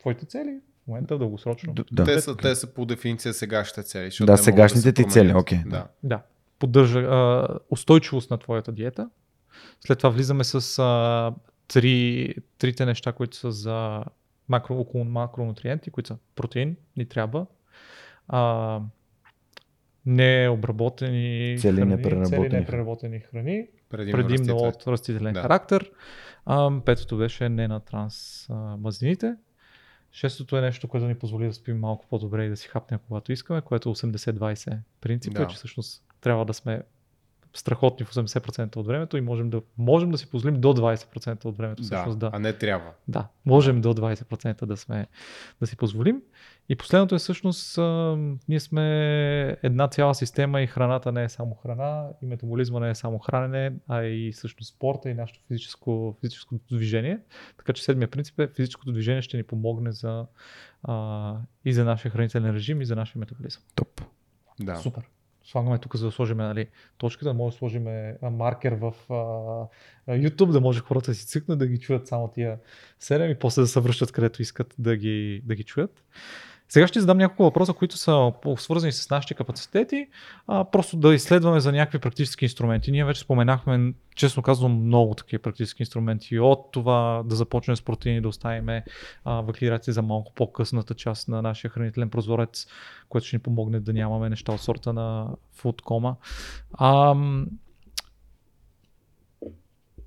Твоите 0.00 0.26
цели 0.26 0.60
в 0.84 0.88
момента 0.88 1.18
дългосрочно. 1.18 1.74
Да. 1.92 2.04
Те, 2.04 2.20
са, 2.20 2.36
те 2.36 2.54
са 2.54 2.74
по 2.74 2.86
дефиниция 2.86 3.34
сегашните 3.34 3.82
цели. 3.82 4.10
Да, 4.20 4.36
сегашните 4.36 4.82
се 4.82 4.92
ти 4.92 5.04
цели, 5.04 5.34
окей. 5.34 5.58
Да. 5.66 5.86
Да, 6.02 6.22
поддържа 6.58 6.98
а, 7.00 7.48
устойчивост 7.70 8.30
на 8.30 8.38
твоята 8.38 8.72
диета. 8.72 9.10
След 9.80 9.98
това 9.98 10.10
влизаме 10.10 10.44
с 10.44 10.78
а, 10.78 11.32
три, 11.68 12.34
трите 12.58 12.86
неща, 12.86 13.12
които 13.12 13.36
са 13.36 13.52
за 13.52 14.04
макро, 14.48 14.74
около 14.74 15.04
макронутриенти, 15.04 15.90
които 15.90 16.08
са 16.08 16.16
протеин, 16.34 16.76
ни 16.96 17.06
трябва, 17.06 17.46
а, 18.28 18.80
необработени 20.06 21.56
Цели 21.58 21.76
храни, 21.76 21.90
непреработени 21.90 22.40
цели 22.40 22.48
непреработени 22.50 23.20
храни, 23.20 23.66
Предимно, 23.88 24.16
предимно 24.18 24.54
растителен. 24.54 24.68
от 24.68 24.86
растителен 24.86 25.32
Да. 25.32 25.42
характер. 25.42 25.90
А, 26.46 26.80
петото 26.84 27.16
беше 27.16 27.48
не 27.48 27.68
на 27.68 27.80
транс 27.80 28.46
а, 28.50 28.54
мазнините. 28.54 29.34
Шестото 30.12 30.56
е 30.56 30.60
нещо, 30.60 30.88
което 30.88 31.06
ни 31.06 31.14
позволи 31.14 31.46
да 31.46 31.52
спим 31.52 31.78
малко 31.78 32.06
по-добре 32.10 32.44
и 32.44 32.48
да 32.48 32.56
си 32.56 32.68
хапнем 32.68 33.00
когато 33.06 33.32
искаме, 33.32 33.60
което 33.60 33.88
е 33.88 33.92
80-20 33.92 34.78
принципа, 35.00 35.38
Да. 35.38 35.46
че 35.46 35.56
всъщност 35.56 36.02
трябва 36.20 36.44
да 36.44 36.54
сме 36.54 36.82
страхотни 37.58 38.06
в 38.06 38.10
80% 38.10 38.76
от 38.76 38.86
времето 38.86 39.16
и 39.16 39.20
можем 39.20 39.50
да, 39.50 39.62
можем 39.78 40.10
да 40.10 40.18
си 40.18 40.30
позволим 40.30 40.60
до 40.60 40.68
20% 40.68 41.44
от 41.44 41.56
времето. 41.56 41.82
Всъщност, 41.82 42.18
Да, 42.18 42.30
да. 42.30 42.36
а 42.36 42.38
не 42.38 42.52
трябва. 42.52 42.90
Да, 43.08 43.28
можем 43.46 43.80
до 43.80 43.94
20% 43.94 44.66
да, 44.66 44.76
сме, 44.76 45.06
да 45.60 45.66
си 45.66 45.76
позволим. 45.76 46.22
И 46.68 46.76
последното 46.76 47.14
е 47.14 47.18
всъщност, 47.18 47.78
а, 47.78 48.16
ние 48.48 48.60
сме 48.60 49.58
една 49.62 49.88
цяла 49.88 50.14
система 50.14 50.62
и 50.62 50.66
храната 50.66 51.12
не 51.12 51.24
е 51.24 51.28
само 51.28 51.54
храна, 51.54 52.08
и 52.22 52.26
метаболизма 52.26 52.80
не 52.80 52.90
е 52.90 52.94
само 52.94 53.18
хранене, 53.18 53.72
а 53.88 54.02
и 54.02 54.32
всъщност 54.32 54.74
спорта 54.74 55.10
и 55.10 55.14
нашето 55.14 55.40
физическо, 55.48 56.16
физическо 56.20 56.54
движение. 56.70 57.18
Така 57.56 57.72
че 57.72 57.84
седмия 57.84 58.08
принцип 58.08 58.40
е 58.40 58.48
физическото 58.56 58.92
движение 58.92 59.22
ще 59.22 59.36
ни 59.36 59.42
помогне 59.42 59.92
за, 59.92 60.26
а, 60.82 61.36
и 61.64 61.72
за 61.72 61.84
нашия 61.84 62.12
хранителен 62.12 62.54
режим, 62.54 62.80
и 62.80 62.84
за 62.84 62.96
нашия 62.96 63.20
метаболизъм. 63.20 63.62
Топ. 63.74 64.00
Да. 64.60 64.76
Супер. 64.76 65.02
Слагаме 65.50 65.78
тук, 65.78 65.96
за 65.96 66.06
да 66.06 66.12
сложим 66.12 66.36
нали, 66.36 66.66
точката, 66.98 67.24
да 67.24 67.34
може 67.34 67.54
да 67.54 67.58
сложим 67.58 67.86
а, 67.86 68.30
маркер 68.30 68.72
в 68.72 68.94
а, 69.10 69.14
YouTube, 70.18 70.50
да 70.50 70.60
може 70.60 70.80
хората 70.80 71.10
да 71.10 71.14
си 71.14 71.26
цъкнат, 71.26 71.58
да 71.58 71.66
ги 71.66 71.78
чуят 71.78 72.06
само 72.06 72.28
тия 72.28 72.58
7 73.00 73.32
и 73.32 73.38
после 73.38 73.62
да 73.62 73.68
се 73.68 73.80
връщат 73.80 74.12
където 74.12 74.42
искат 74.42 74.74
да 74.78 74.96
ги, 74.96 75.42
да 75.44 75.54
ги 75.54 75.64
чуят. 75.64 76.04
Сега 76.68 76.86
ще 76.86 77.00
задам 77.00 77.18
няколко 77.18 77.42
въпроса, 77.42 77.72
които 77.72 77.96
са 77.96 78.32
свързани 78.56 78.92
с 78.92 79.10
нашите 79.10 79.34
капацитети, 79.34 80.08
а, 80.46 80.64
просто 80.64 80.96
да 80.96 81.14
изследваме 81.14 81.60
за 81.60 81.72
някакви 81.72 81.98
практически 81.98 82.44
инструменти. 82.44 82.92
Ние 82.92 83.04
вече 83.04 83.20
споменахме, 83.20 83.92
честно 84.16 84.42
казвам, 84.42 84.84
много 84.84 85.14
такива 85.14 85.42
практически 85.42 85.82
инструменти. 85.82 86.38
От 86.38 86.72
това 86.72 87.22
да 87.26 87.36
започнем 87.36 87.76
с 87.76 87.82
протеини, 87.82 88.20
да 88.20 88.28
оставим 88.28 88.82
въглерати 89.26 89.92
за 89.92 90.02
малко 90.02 90.32
по-късната 90.34 90.94
част 90.94 91.28
на 91.28 91.42
нашия 91.42 91.70
хранителен 91.70 92.10
прозорец, 92.10 92.66
което 93.08 93.26
ще 93.26 93.36
ни 93.36 93.42
помогне 93.42 93.80
да 93.80 93.92
нямаме 93.92 94.28
неща 94.28 94.52
от 94.52 94.60
сорта 94.60 94.92
на 94.92 95.28
coma. 95.62 96.14
Ам, 96.80 97.46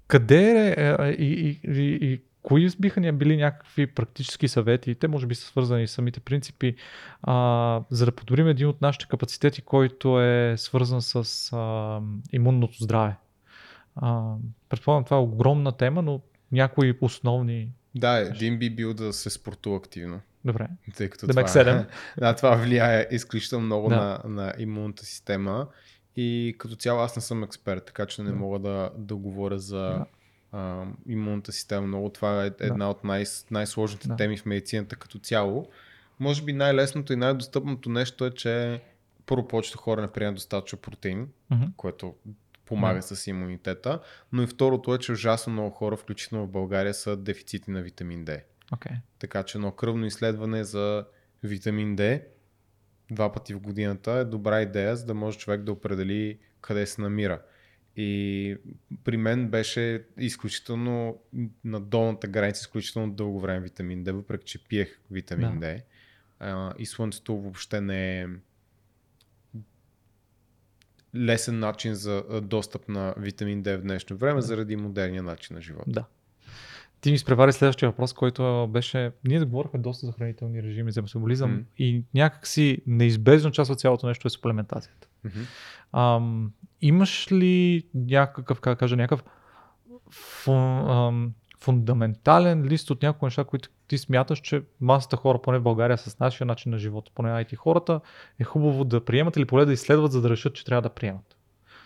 къде 0.07 0.75
е, 0.77 0.95
е, 0.99 1.11
и, 1.11 1.59
и, 1.63 1.71
и, 1.71 2.13
и 2.13 2.21
кои 2.43 2.69
биха 2.79 2.99
ни 2.99 3.11
били 3.11 3.37
някакви 3.37 3.87
практически 3.87 4.47
съвети, 4.47 4.95
те 4.95 5.07
може 5.07 5.27
би 5.27 5.35
са 5.35 5.45
свързани 5.45 5.87
с 5.87 5.91
самите 5.91 6.19
принципи, 6.19 6.75
а, 7.23 7.81
за 7.89 8.05
да 8.05 8.11
подобрим 8.11 8.47
един 8.47 8.67
от 8.67 8.81
нашите 8.81 9.05
капацитети, 9.09 9.61
който 9.61 10.21
е 10.21 10.55
свързан 10.57 11.01
с 11.01 11.49
а, 11.53 12.01
имунното 12.31 12.83
здраве. 12.83 13.15
А, 13.95 14.33
предполагам, 14.69 15.03
това 15.03 15.17
е 15.17 15.19
огромна 15.19 15.71
тема, 15.71 16.01
но 16.01 16.21
някои 16.51 16.97
основни... 17.01 17.71
Да, 17.95 18.17
един 18.17 18.59
би 18.59 18.69
бил 18.69 18.93
да 18.93 19.13
се 19.13 19.29
спортува 19.29 19.77
активно. 19.77 20.19
Добре. 20.45 20.67
Тъй 20.95 21.09
като 21.09 21.27
Демек 21.27 21.45
това, 21.45 21.47
седем. 21.47 21.85
да, 22.17 22.35
това 22.35 22.55
влияе 22.55 23.07
изключително 23.11 23.65
много 23.65 23.89
Да. 23.89 23.95
на, 23.95 24.21
на 24.25 24.53
имунната 24.57 25.05
система. 25.05 25.67
И 26.15 26.55
като 26.57 26.75
цяло 26.75 27.01
аз 27.01 27.15
не 27.15 27.21
съм 27.21 27.43
експерт, 27.43 27.85
така 27.85 28.05
че 28.05 28.23
не 28.23 28.29
Да. 28.29 28.35
мога 28.35 28.59
да, 28.59 28.89
да 28.97 29.15
говоря 29.15 29.59
за 29.59 29.77
Да. 29.77 30.05
А, 30.51 30.85
имунната 31.07 31.51
система 31.51 31.87
много. 31.87 32.09
Това 32.09 32.45
е 32.45 32.51
една 32.59 32.89
от 32.89 33.03
най- 33.03 33.25
най-сложните 33.51 34.07
Да. 34.07 34.15
теми 34.15 34.37
в 34.37 34.45
медицината 34.45 34.95
като 34.95 35.19
цяло. 35.19 35.69
Може 36.19 36.43
би 36.43 36.53
най-лесното 36.53 37.13
и 37.13 37.15
най-достъпното 37.15 37.89
нещо 37.89 38.25
е, 38.25 38.31
че 38.31 38.81
първо 39.25 39.47
повечето 39.47 39.77
хора 39.77 40.01
не 40.01 40.07
приемат 40.11 40.35
достатъчно 40.35 40.79
протеин, 40.79 41.27
Мгм. 41.49 41.63
което 41.77 42.15
помага 42.65 43.01
с 43.01 43.27
имунитета, 43.27 43.99
но 44.31 44.41
и 44.43 44.47
второто 44.47 44.93
е, 44.93 44.97
че 44.97 45.11
ужасно 45.11 45.53
много 45.53 45.69
хора, 45.69 45.97
включително 45.97 46.45
в 46.45 46.51
България, 46.51 46.93
са 46.93 47.17
дефицити 47.17 47.71
на 47.71 47.81
витамин 47.81 48.25
D. 48.25 48.41
Окей. 48.73 48.91
Така 49.19 49.43
че 49.43 49.57
едно 49.57 49.71
кръвно 49.71 50.05
изследване 50.05 50.63
за 50.63 51.05
витамин 51.43 51.95
D 51.97 52.21
два 53.11 53.31
пъти 53.31 53.53
в 53.53 53.59
годината 53.59 54.11
е 54.11 54.25
добра 54.25 54.61
идея, 54.61 54.95
за 54.95 55.05
да 55.05 55.13
може 55.13 55.37
човек 55.37 55.61
да 55.61 55.71
определи 55.71 56.39
къде 56.61 56.85
се 56.85 57.01
намира. 57.01 57.41
И 57.95 58.57
при 59.03 59.17
мен 59.17 59.47
беше 59.49 60.05
изключително 60.17 61.21
на 61.63 61.79
долната 61.79 62.27
граница, 62.27 62.59
изключително 62.59 63.13
дълго 63.13 63.39
време 63.39 63.59
витамин 63.59 64.03
D, 64.03 64.11
въпреки 64.11 64.45
че 64.45 64.63
пиех 64.63 64.99
витамин 65.11 65.59
Да. 65.59 65.65
D. 65.65 65.81
А, 66.39 66.73
и 66.79 66.85
слънцето 66.85 67.37
въобще 67.37 67.81
не 67.81 68.21
е 68.21 68.27
лесен 71.15 71.59
начин 71.59 71.93
за 71.93 72.41
достъп 72.43 72.89
на 72.89 73.13
витамин 73.17 73.63
D 73.63 73.77
в 73.77 73.81
днешно 73.81 74.17
време, 74.17 74.41
заради 74.41 74.75
модерния 74.75 75.23
начин 75.23 75.55
на 75.55 75.61
живота. 75.61 75.91
Да. 75.91 76.05
Ти 77.01 77.09
ми 77.09 77.15
изпревари 77.15 77.53
следващия 77.53 77.89
въпрос, 77.89 78.13
който 78.13 78.67
беше, 78.71 79.11
ние 79.27 79.39
говорихме 79.39 79.79
доста 79.79 80.05
за 80.05 80.11
хранителни 80.11 80.63
режими, 80.63 80.91
за 80.91 81.01
метаболизъм 81.01 81.51
Мгм. 81.51 81.61
и 81.77 82.03
някакси 82.13 82.81
неизбежно 82.87 83.51
част 83.51 83.71
от 83.71 83.79
цялото 83.79 84.07
нещо 84.07 84.27
е 84.27 84.29
суплементацията. 84.29 85.07
Мгм. 85.23 85.39
Ам, 85.93 86.51
имаш 86.81 87.31
ли 87.31 87.83
някакъв, 87.93 88.61
как 88.61 88.79
кажа, 88.79 88.95
някакъв 88.95 89.23
фун, 90.11 90.89
ам, 90.89 91.33
фундаментален 91.59 92.63
лист 92.63 92.89
от 92.89 93.01
някои 93.01 93.27
неща, 93.27 93.43
които 93.43 93.69
ти 93.87 93.97
смяташ, 93.97 94.39
че 94.39 94.61
масата 94.81 95.17
хора, 95.17 95.41
поне 95.41 95.59
в 95.59 95.63
България 95.63 95.97
с 95.97 96.19
нашия 96.19 96.47
начин 96.47 96.71
на 96.71 96.77
живота, 96.77 97.11
поне 97.15 97.29
IT 97.29 97.55
хората, 97.55 98.01
е 98.39 98.43
хубаво 98.43 98.83
да 98.83 99.05
приемат 99.05 99.37
или 99.37 99.45
поне 99.45 99.65
да 99.65 99.73
изследват, 99.73 100.11
за 100.11 100.21
да 100.21 100.29
решат, 100.29 100.53
че 100.53 100.65
трябва 100.65 100.81
да 100.81 100.89
приемат. 100.89 101.35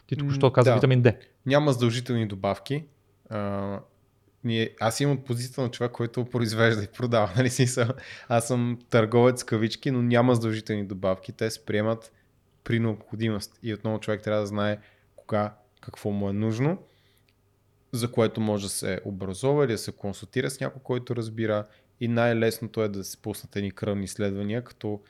Ти 0.07 0.15
тук 0.15 0.31
що 0.31 0.51
каза 0.51 0.69
да. 0.69 0.75
витамин 0.75 1.03
D. 1.03 1.17
Няма 1.45 1.73
задължителни 1.73 2.27
добавки. 2.27 2.83
Ние, 4.45 4.75
аз 4.79 4.99
имам 4.99 5.23
позицията 5.23 5.61
на 5.61 5.71
човек, 5.71 5.91
който 5.91 6.25
произвежда 6.25 6.83
и 6.83 6.87
продава. 6.87 7.31
Нали? 7.37 7.49
Смисъл, 7.49 7.87
аз 8.27 8.47
съм 8.47 8.79
търговец 8.89 9.43
в 9.43 9.45
кавички, 9.45 9.91
но 9.91 10.01
няма 10.01 10.35
задължителни 10.35 10.85
добавки. 10.85 11.31
Те 11.31 11.51
се 11.51 11.65
приемат 11.65 12.11
при 12.63 12.79
необходимост. 12.79 13.59
И 13.63 13.73
отново 13.73 13.99
човек 13.99 14.21
трябва 14.21 14.41
да 14.41 14.47
знае 14.47 14.77
кога, 15.15 15.55
какво 15.81 16.09
му 16.09 16.29
е 16.29 16.33
нужно, 16.33 16.77
за 17.91 18.11
което 18.11 18.41
може 18.41 18.65
да 18.65 18.69
се 18.69 19.01
образова 19.05 19.65
или 19.65 19.71
да 19.71 19.77
се 19.77 19.91
консултира 19.91 20.49
с 20.49 20.59
някой, 20.59 20.81
който 20.83 21.15
разбира. 21.15 21.67
И 21.99 22.07
най-лесното 22.07 22.83
е 22.83 22.87
да 22.87 23.03
се 23.03 23.17
пуснат 23.17 23.55
едни 23.55 23.71
кръвни 23.71 24.03
изследвания, 24.03 24.63
като 24.63 25.01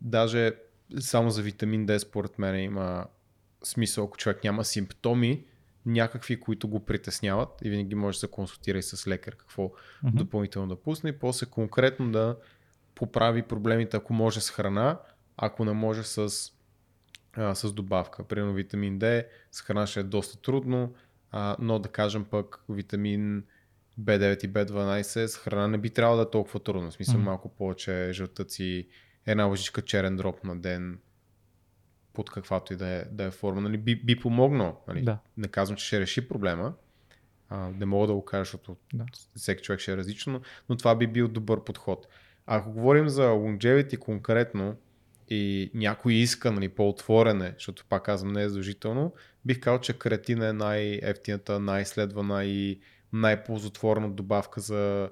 даже 0.00 0.52
само 1.00 1.30
за 1.30 1.42
витамин 1.42 1.86
D 1.86 1.98
според 1.98 2.38
мен 2.38 2.64
има 2.64 3.06
смисъл, 3.64 4.04
ако 4.04 4.16
човек 4.16 4.44
няма 4.44 4.64
симптоми, 4.64 5.44
някакви, 5.86 6.40
които 6.40 6.68
го 6.68 6.84
притесняват 6.84 7.48
и 7.62 7.70
винаги 7.70 7.94
може 7.94 8.16
да 8.16 8.20
се 8.20 8.30
консултира 8.30 8.78
и 8.78 8.82
с 8.82 9.06
лекар 9.08 9.36
какво 9.36 9.72
Мгм. 10.02 10.16
допълнително 10.18 10.68
да 10.68 10.76
пусне 10.76 11.10
и 11.10 11.18
после 11.18 11.46
конкретно 11.46 12.12
да 12.12 12.36
поправи 12.94 13.42
проблемите, 13.42 13.96
ако 13.96 14.12
може 14.12 14.40
с 14.40 14.50
храна, 14.50 14.98
ако 15.36 15.64
не 15.64 15.72
може 15.72 16.02
с, 16.02 16.28
а, 17.32 17.54
с 17.54 17.72
добавка. 17.72 18.24
Примерно 18.24 18.52
витамин 18.54 18.98
D 18.98 19.26
с 19.50 19.60
храна 19.60 19.86
ще 19.86 20.00
е 20.00 20.02
доста 20.02 20.40
трудно, 20.42 20.94
а, 21.30 21.56
но 21.58 21.78
да 21.78 21.88
кажем 21.88 22.24
пък 22.24 22.64
витамин 22.68 23.44
B9 24.00 24.44
и 24.44 24.52
B12 24.52 25.26
с 25.26 25.36
храна 25.36 25.68
не 25.68 25.78
би 25.78 25.90
трябвало 25.90 26.16
да 26.16 26.22
е 26.22 26.30
толкова 26.30 26.60
трудно. 26.60 26.90
В 26.90 26.94
смисъл 26.94 27.14
Мгм. 27.14 27.24
малко 27.24 27.48
повече 27.48 28.08
жълтъци, 28.12 28.88
една 29.26 29.44
лъжичка 29.44 29.82
черен 29.82 30.16
дроп 30.16 30.44
на 30.44 30.60
ден, 30.60 30.98
под 32.12 32.30
каквато 32.30 32.72
и 32.72 32.76
да 32.76 32.88
е, 32.88 33.04
да 33.04 33.24
е 33.24 33.30
форма. 33.30 33.60
Нали, 33.60 33.78
би, 33.78 33.96
би 33.96 34.20
помогнал. 34.20 34.80
Нали? 34.88 35.02
Да. 35.02 35.18
Не 35.36 35.48
казвам, 35.48 35.76
че 35.76 35.86
ще 35.86 36.00
реши 36.00 36.28
проблема. 36.28 36.74
А, 37.48 37.70
не 37.78 37.86
мога 37.86 38.06
да 38.06 38.14
го 38.14 38.24
кажа, 38.24 38.44
защото 38.44 38.76
Да. 38.94 39.04
всеки 39.36 39.62
човек 39.62 39.80
ще 39.80 39.92
е 39.92 39.96
различно, 39.96 40.40
но 40.68 40.76
това 40.76 40.94
би 40.94 41.06
бил 41.06 41.28
добър 41.28 41.64
подход. 41.64 42.06
Ако 42.46 42.72
говорим 42.72 43.08
за 43.08 43.22
longevity 43.22 43.98
конкретно 43.98 44.76
и 45.28 45.70
някой 45.74 46.14
иска 46.14 46.52
нали, 46.52 46.68
по-отворене, 46.68 47.52
защото 47.54 47.84
пак 47.88 48.04
казвам 48.04 48.32
не 48.32 48.42
е 48.42 48.48
задължително, 48.48 49.12
бих 49.44 49.60
казал, 49.60 49.80
че 49.80 49.98
креатина 49.98 50.48
е 50.48 50.52
най-ефтината, 50.52 51.60
най-изследвана 51.60 52.44
и 52.44 52.80
най-ползотворна 53.12 54.10
добавка 54.10 54.60
за 54.60 55.10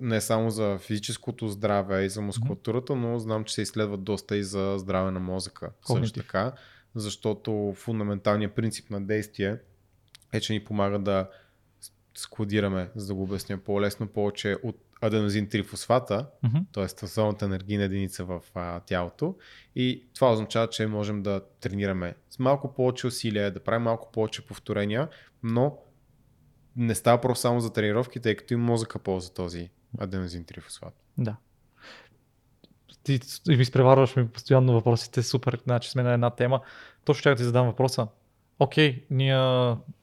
не 0.00 0.20
само 0.20 0.50
за 0.50 0.78
физическото 0.78 1.48
здраве 1.48 2.04
и 2.04 2.08
за 2.08 2.20
мускулатурата, 2.22 2.96
но 2.96 3.18
знам, 3.18 3.44
че 3.44 3.54
се 3.54 3.62
изследват 3.62 4.04
доста 4.04 4.36
и 4.36 4.44
за 4.44 4.74
здраве 4.78 5.10
на 5.10 5.20
мозъка. 5.20 5.66
Също 5.80 5.86
Когнитив. 5.86 6.22
така, 6.22 6.52
защото 6.94 7.74
фундаменталният 7.76 8.54
принцип 8.54 8.90
на 8.90 9.06
действие 9.06 9.56
е, 10.32 10.40
че 10.40 10.52
ни 10.52 10.64
помага 10.64 10.98
да 10.98 11.28
складираме, 12.14 12.90
за 12.96 13.06
да 13.06 13.14
го 13.14 13.22
обясня 13.22 13.58
по-лесно, 13.58 14.06
повече 14.06 14.56
от 14.62 14.76
аденозин 15.00 15.48
трифосфата, 15.48 16.26
Мгм. 16.42 16.58
т.е. 16.72 17.04
основната 17.04 17.44
енергийна 17.44 17.84
единица 17.84 18.24
в 18.24 18.40
а, 18.54 18.80
тялото. 18.80 19.34
И 19.76 20.04
това 20.14 20.32
означава, 20.32 20.68
че 20.68 20.86
можем 20.86 21.22
да 21.22 21.40
тренираме 21.60 22.14
с 22.30 22.38
малко 22.38 22.74
повече 22.74 23.06
усилия, 23.06 23.50
да 23.52 23.60
правим 23.60 23.82
малко 23.82 24.12
повече 24.12 24.46
повторения, 24.46 25.08
но 25.42 25.78
не 26.76 26.94
става 26.94 27.20
просто 27.20 27.40
само 27.42 27.60
за 27.60 27.72
тренировки, 27.72 28.20
тъй 28.20 28.34
като 28.36 28.54
и 28.54 28.56
мозъка 28.56 28.98
ползва 28.98 29.34
този 29.34 29.70
аденозин 29.98 30.44
трифосфат. 30.44 30.94
Да. 31.18 31.36
Ти 33.02 33.20
ми 33.48 33.54
изпреварваш 33.54 34.16
ми 34.16 34.28
постоянно 34.28 34.72
въпросите, 34.72 35.22
супер, 35.22 35.60
значи 35.64 35.90
сме 35.90 36.02
на 36.02 36.12
една 36.12 36.30
тема. 36.30 36.60
Точно 37.04 37.20
ще 37.20 37.34
ти 37.34 37.44
задам 37.44 37.66
въпроса. 37.66 38.06
Окей, 38.58 39.04
ние 39.10 39.34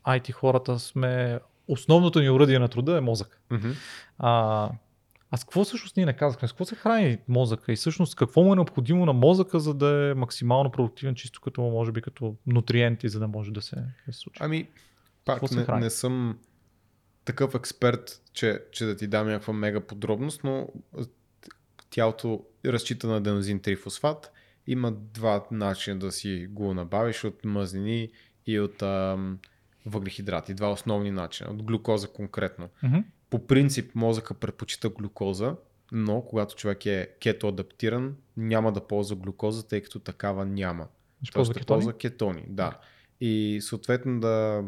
IT 0.06 0.32
хората 0.32 0.80
сме, 0.80 1.40
основното 1.68 2.20
ни 2.20 2.30
уръдие 2.30 2.60
на 2.60 2.68
труда 2.68 2.98
е 2.98 3.02
мозък. 3.02 3.42
Mm-hmm. 3.52 3.76
А, 4.18 4.70
а 5.32 5.38
с 5.38 5.44
какво 5.44 5.64
всъщност 5.64 5.98
ние 5.98 6.06
не 6.06 6.14
казахме? 6.14 6.48
С 6.48 6.52
какво 6.52 6.66
се 6.66 6.76
храни 6.76 7.18
мозъка 7.28 7.74
и 7.74 7.76
всъщност 7.76 8.16
какво 8.16 8.44
му 8.44 8.54
е 8.54 8.56
необходимо 8.56 9.06
на 9.06 9.14
мозъка, 9.14 9.60
за 9.60 9.74
да 9.74 10.10
е 10.10 10.14
максимално 10.14 10.72
продуктивен, 10.72 11.16
чисто 11.16 11.42
като 11.42 11.62
може 11.62 11.92
би 11.92 12.02
като 12.02 12.36
нутриенти, 12.48 13.10
за 13.10 13.20
да 13.20 13.28
може 13.28 13.52
да 13.52 13.62
се, 13.62 13.76
да 14.08 14.14
се 14.14 14.20
случи? 14.20 14.40
Ами, 14.44 14.68
пак 15.26 15.52
не, 15.52 15.80
не 15.80 15.90
съм 15.90 16.38
такъв 17.26 17.56
експерт, 17.56 18.22
че, 18.34 18.64
че 18.72 18.86
да 18.86 18.96
ти 18.96 19.08
дам 19.08 19.28
някаква 19.28 19.54
мега 19.54 19.80
подробност, 19.80 20.44
но 20.44 20.70
тялото 21.90 22.46
разчита 22.66 23.08
на 23.08 23.18
аденозин 23.18 23.60
трифосфат. 23.60 24.32
Има 24.68 24.92
два 24.92 25.46
начина 25.52 26.00
да 26.00 26.12
си 26.12 26.48
го 26.50 26.74
набавиш 26.74 27.24
от 27.24 27.46
мазнини 27.46 28.10
и 28.46 28.60
от 28.60 28.82
ам, 28.82 29.40
въглехидрати. 29.86 30.54
Два 30.54 30.72
основни 30.72 31.12
начина. 31.12 31.50
От 31.50 31.64
глюкоза 31.64 32.08
конкретно. 32.08 32.70
Мгм. 32.84 32.98
По 33.30 33.48
принцип 33.48 33.96
мозъка 33.96 34.34
предпочита 34.34 34.90
глюкоза, 34.90 35.56
но 35.92 36.22
когато 36.22 36.56
човек 36.56 36.86
е 36.86 37.08
кето 37.20 37.48
адаптиран, 37.48 38.16
няма 38.38 38.72
да 38.72 38.88
ползва 38.88 39.16
глюкоза, 39.16 39.68
тъй 39.68 39.82
като 39.82 40.00
такава 40.00 40.46
няма. 40.46 40.88
Ще 41.24 41.34
ползва 41.34 41.54
кетони? 41.54 41.66
ползва 41.78 41.98
кетони, 41.98 42.44
да. 42.48 42.80
И 43.22 43.60
съответно 43.62 44.20
да 44.20 44.64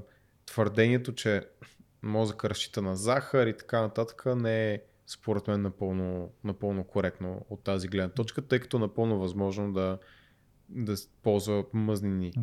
твърдението, 0.46 1.16
че 1.16 1.42
мозъка 2.06 2.50
разчита 2.50 2.82
на 2.82 2.96
захар 2.96 3.48
и 3.48 3.58
така 3.58 3.82
нататък 3.82 4.24
не 4.36 4.74
е 4.74 4.82
според 5.08 5.48
мен 5.48 5.62
напълно, 5.62 6.32
напълно 6.44 6.84
коректно 6.84 7.46
от 7.50 7.64
тази 7.64 7.88
гледна 7.88 8.10
точка, 8.10 8.42
тъй 8.42 8.60
като 8.60 8.80
напълно 8.80 9.20
възможно 9.20 9.74
да, 9.74 9.98
да 10.70 10.96
ползва 11.24 11.66
мъзнини. 11.74 12.34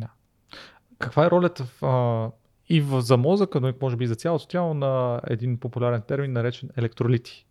Каква 0.99 1.25
е 1.25 1.29
ролята 1.29 1.63
в, 1.63 1.85
а, 1.85 2.31
и 2.69 2.81
в, 2.81 3.01
за 3.01 3.17
мозъка, 3.17 3.61
но 3.61 3.69
и 3.69 3.73
може 3.81 3.95
би 3.95 4.03
и 4.03 4.07
за 4.07 4.15
цялото 4.15 4.47
тяло 4.47 4.73
на 4.73 5.21
един 5.27 5.59
популярен 5.59 6.01
термин, 6.01 6.31
наречен 6.31 6.69
електролити? 6.77 7.45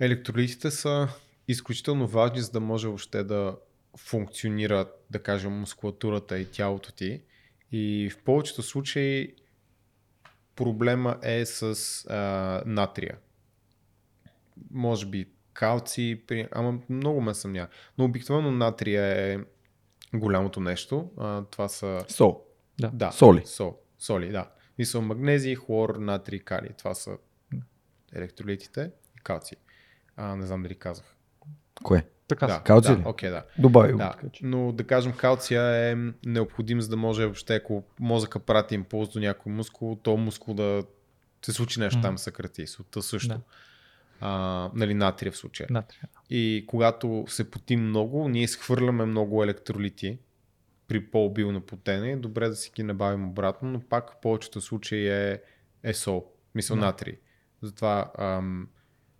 Електролитите 0.00 0.70
са 0.70 1.08
изключително 1.48 2.06
важни, 2.06 2.40
за 2.40 2.50
да 2.50 2.60
може 2.60 2.86
въобще 2.86 3.24
да 3.24 3.56
функционира, 3.96 4.90
да 5.10 5.22
кажем, 5.22 5.52
мускулатурата 5.52 6.38
и 6.38 6.50
тялото 6.50 6.92
ти. 6.92 7.22
И 7.72 8.10
в 8.10 8.24
повечето 8.24 8.62
случаи 8.62 9.34
проблема 10.56 11.18
е 11.22 11.46
с 11.46 11.62
а, 12.10 12.62
натрия. 12.66 13.18
Може 14.70 15.06
би 15.06 15.28
калци, 15.52 16.22
при... 16.26 16.48
ама 16.52 16.78
много 16.88 17.20
ме 17.20 17.34
съмня. 17.34 17.68
Но 17.98 18.04
обикновено 18.04 18.50
натрия 18.50 19.32
е 19.32 19.38
голямото 20.14 20.60
нещо. 20.60 21.10
А, 21.18 21.44
това 21.44 21.68
са 21.68 22.04
Сол. 22.08 22.44
Да. 22.80 22.90
да, 22.94 23.12
Соли. 23.12 23.42
Сол, 23.46 23.78
соли, 23.98 24.28
да. 24.28 24.50
Мисъл 24.78 25.02
магнезий, 25.02 25.54
хлор, 25.54 25.96
натрий, 25.96 26.38
калий. 26.38 26.70
Това 26.78 26.94
са 26.94 27.18
електролитите 28.12 28.90
и 29.16 29.20
калци. 29.20 29.56
А, 30.16 30.36
не 30.36 30.46
знам 30.46 30.62
дали 30.62 30.74
казах. 30.74 31.16
Кое? 31.82 32.06
Така 32.28 32.46
да. 32.46 32.62
Калци 32.62 32.96
да, 32.96 33.08
окей, 33.08 33.30
да. 33.30 33.44
Добави. 33.58 33.96
Да, 33.96 34.14
но 34.42 34.72
да 34.72 34.84
кажем 34.84 35.12
калция 35.12 35.62
е 35.90 35.96
необходим, 36.26 36.80
за 36.80 36.88
да 36.88 36.96
може 36.96 37.24
въобще, 37.24 37.54
ако 37.54 37.84
мозъка 38.00 38.38
прати 38.38 38.74
импулс 38.74 39.08
до 39.08 39.20
някой 39.20 39.52
мускул, 39.52 39.98
то 40.02 40.16
мускул 40.16 40.54
да 40.54 40.82
се 41.44 41.52
случи 41.52 41.80
нещо 41.80 41.98
Мгм. 41.98 42.06
там, 42.08 42.18
съкрати. 42.18 42.66
Сута 42.66 43.02
също. 43.02 43.28
Да. 43.28 43.40
А, 44.20 44.70
нали, 44.74 44.94
натрия 44.94 45.32
в 45.32 45.36
случая. 45.36 45.66
Натрия. 45.70 46.02
И 46.30 46.64
когато 46.68 47.24
се 47.28 47.50
потим 47.50 47.88
много, 47.88 48.28
ние 48.28 48.42
изхвърляме 48.42 49.04
много 49.04 49.44
електролити 49.44 50.18
при 50.88 51.10
по-обилно 51.10 51.60
потене. 51.60 52.16
Добре 52.16 52.48
да 52.48 52.56
си 52.56 52.72
ги 52.74 52.82
набавим 52.82 53.28
обратно, 53.28 53.70
но 53.70 53.80
пак 53.80 54.12
в 54.12 54.16
повечето 54.22 54.60
случаи 54.60 55.08
е, 55.08 55.40
е 55.82 55.94
сол, 55.94 56.26
мисъл 56.54 56.76
Да. 56.76 56.84
натрий. 56.86 57.16
Затова 57.62 58.12
ам, 58.18 58.68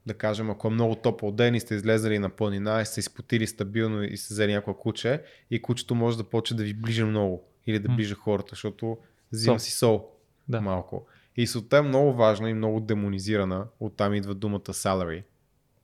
да 0.06 0.14
кажем, 0.14 0.50
ако 0.50 0.66
е 0.66 0.70
много 0.70 0.94
топъл 0.94 1.32
ден 1.32 1.54
и 1.54 1.60
сте 1.60 1.74
излезали 1.74 2.18
на 2.18 2.30
планина 2.30 2.80
и 2.82 2.86
сте 2.86 3.00
изпотили 3.00 3.46
стабилно 3.46 4.02
и 4.02 4.16
сте 4.16 4.34
взели 4.34 4.52
някое 4.52 4.74
куче 4.74 5.22
и 5.50 5.62
кучето 5.62 5.94
може 5.94 6.16
да 6.16 6.24
почне 6.24 6.56
да 6.56 6.62
ви 6.64 6.74
ближа 6.74 7.06
много 7.06 7.44
или 7.66 7.78
да 7.78 7.88
ближа 7.88 8.14
хората, 8.14 8.48
защото 8.50 8.98
взима 9.32 9.60
си 9.60 9.70
сол 9.72 10.10
Да. 10.48 10.60
малко. 10.60 11.06
И 11.36 11.46
солта 11.46 11.76
е 11.76 11.82
много 11.82 12.12
важна 12.12 12.50
и 12.50 12.54
много 12.54 12.80
демонизирана. 12.80 13.66
Оттам 13.80 14.14
идва 14.14 14.34
думата 14.34 14.60
salary. 14.60 15.22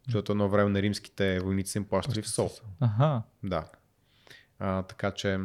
Защото 0.07 0.33
едно 0.33 0.49
време 0.49 0.71
на 0.71 0.83
римските 0.83 1.41
войници 1.41 1.79
им 1.79 1.85
плащали 1.85 2.23
в 2.23 2.29
сол. 2.29 2.51
Аха. 2.81 3.23
Да. 3.43 3.65
А, 4.59 4.83
така 4.83 5.11
че 5.11 5.39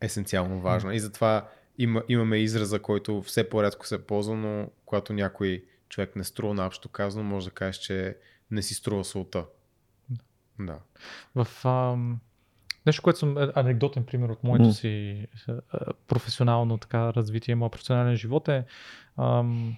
есенциално 0.00 0.60
важно. 0.60 0.92
И 0.92 1.00
затова 1.00 1.48
има, 1.78 2.02
имаме 2.08 2.36
израза, 2.38 2.78
който 2.78 3.22
все 3.22 3.48
по-рядко 3.48 3.86
се 3.86 4.06
ползва, 4.06 4.36
но 4.36 4.70
когато 4.84 5.12
някой 5.12 5.64
човек 5.88 6.16
не 6.16 6.24
струва 6.24 6.54
на 6.54 6.66
общо 6.66 6.88
казано, 6.88 7.24
може 7.24 7.46
да 7.46 7.54
кажеш, 7.54 7.76
че 7.76 8.16
не 8.50 8.62
си 8.62 8.74
струва 8.74 9.04
солта. 9.04 9.44
Да. 10.60 10.78
В 11.34 11.64
ам, 11.64 12.20
нещо, 12.86 13.02
което 13.02 13.18
съм 13.18 13.38
е, 13.38 13.52
анекдотен 13.54 14.04
пример 14.04 14.28
от 14.28 14.44
моето 14.44 14.72
си 14.72 14.88
е, 14.88 15.26
професионално 16.08 16.78
така 16.78 17.12
развитие, 17.12 17.54
моят 17.54 17.72
професионален 17.72 18.16
живот 18.16 18.48
е 18.48 18.64
ам, 19.18 19.76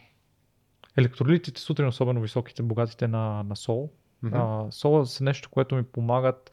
електролитите 0.97 1.61
сутрин, 1.61 1.87
особено 1.87 2.21
високите, 2.21 2.63
богатите 2.63 3.09
на, 3.09 3.43
на 3.43 3.57
сол. 3.57 3.91
Мгм. 4.23 4.37
А, 4.37 4.67
сола 4.71 5.07
са 5.07 5.25
нещо, 5.25 5.51
което 5.51 5.75
ми 5.75 5.83
помагат. 5.83 6.51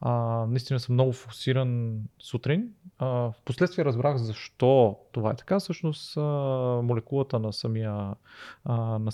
А, 0.00 0.46
наистина 0.48 0.80
съм 0.80 0.94
много 0.94 1.12
фокусиран 1.12 2.00
сутрин. 2.18 2.68
А, 2.98 3.30
впоследствие 3.32 3.84
разбрах 3.84 4.16
защо 4.16 4.98
това 5.12 5.30
е 5.30 5.36
така. 5.36 5.60
Всъщност 5.60 6.16
а, 6.16 6.20
молекулата 6.82 7.38
на 7.38 7.52
самия 7.52 8.14
а, 8.64 8.74
на, 8.98 9.10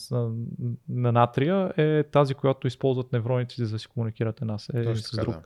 на 0.89 1.13
натрия 1.13 1.73
е 1.77 2.03
тази, 2.03 2.35
която 2.35 2.67
използват 2.67 3.13
невроните 3.13 3.55
за 3.65 3.73
да 3.73 3.79
си 3.79 3.87
комуникират 3.87 4.41
една 4.41 4.59
с, 4.59 4.67
Точно 4.73 4.97
с 4.97 5.17
друг. 5.17 5.35
да. 5.35 5.43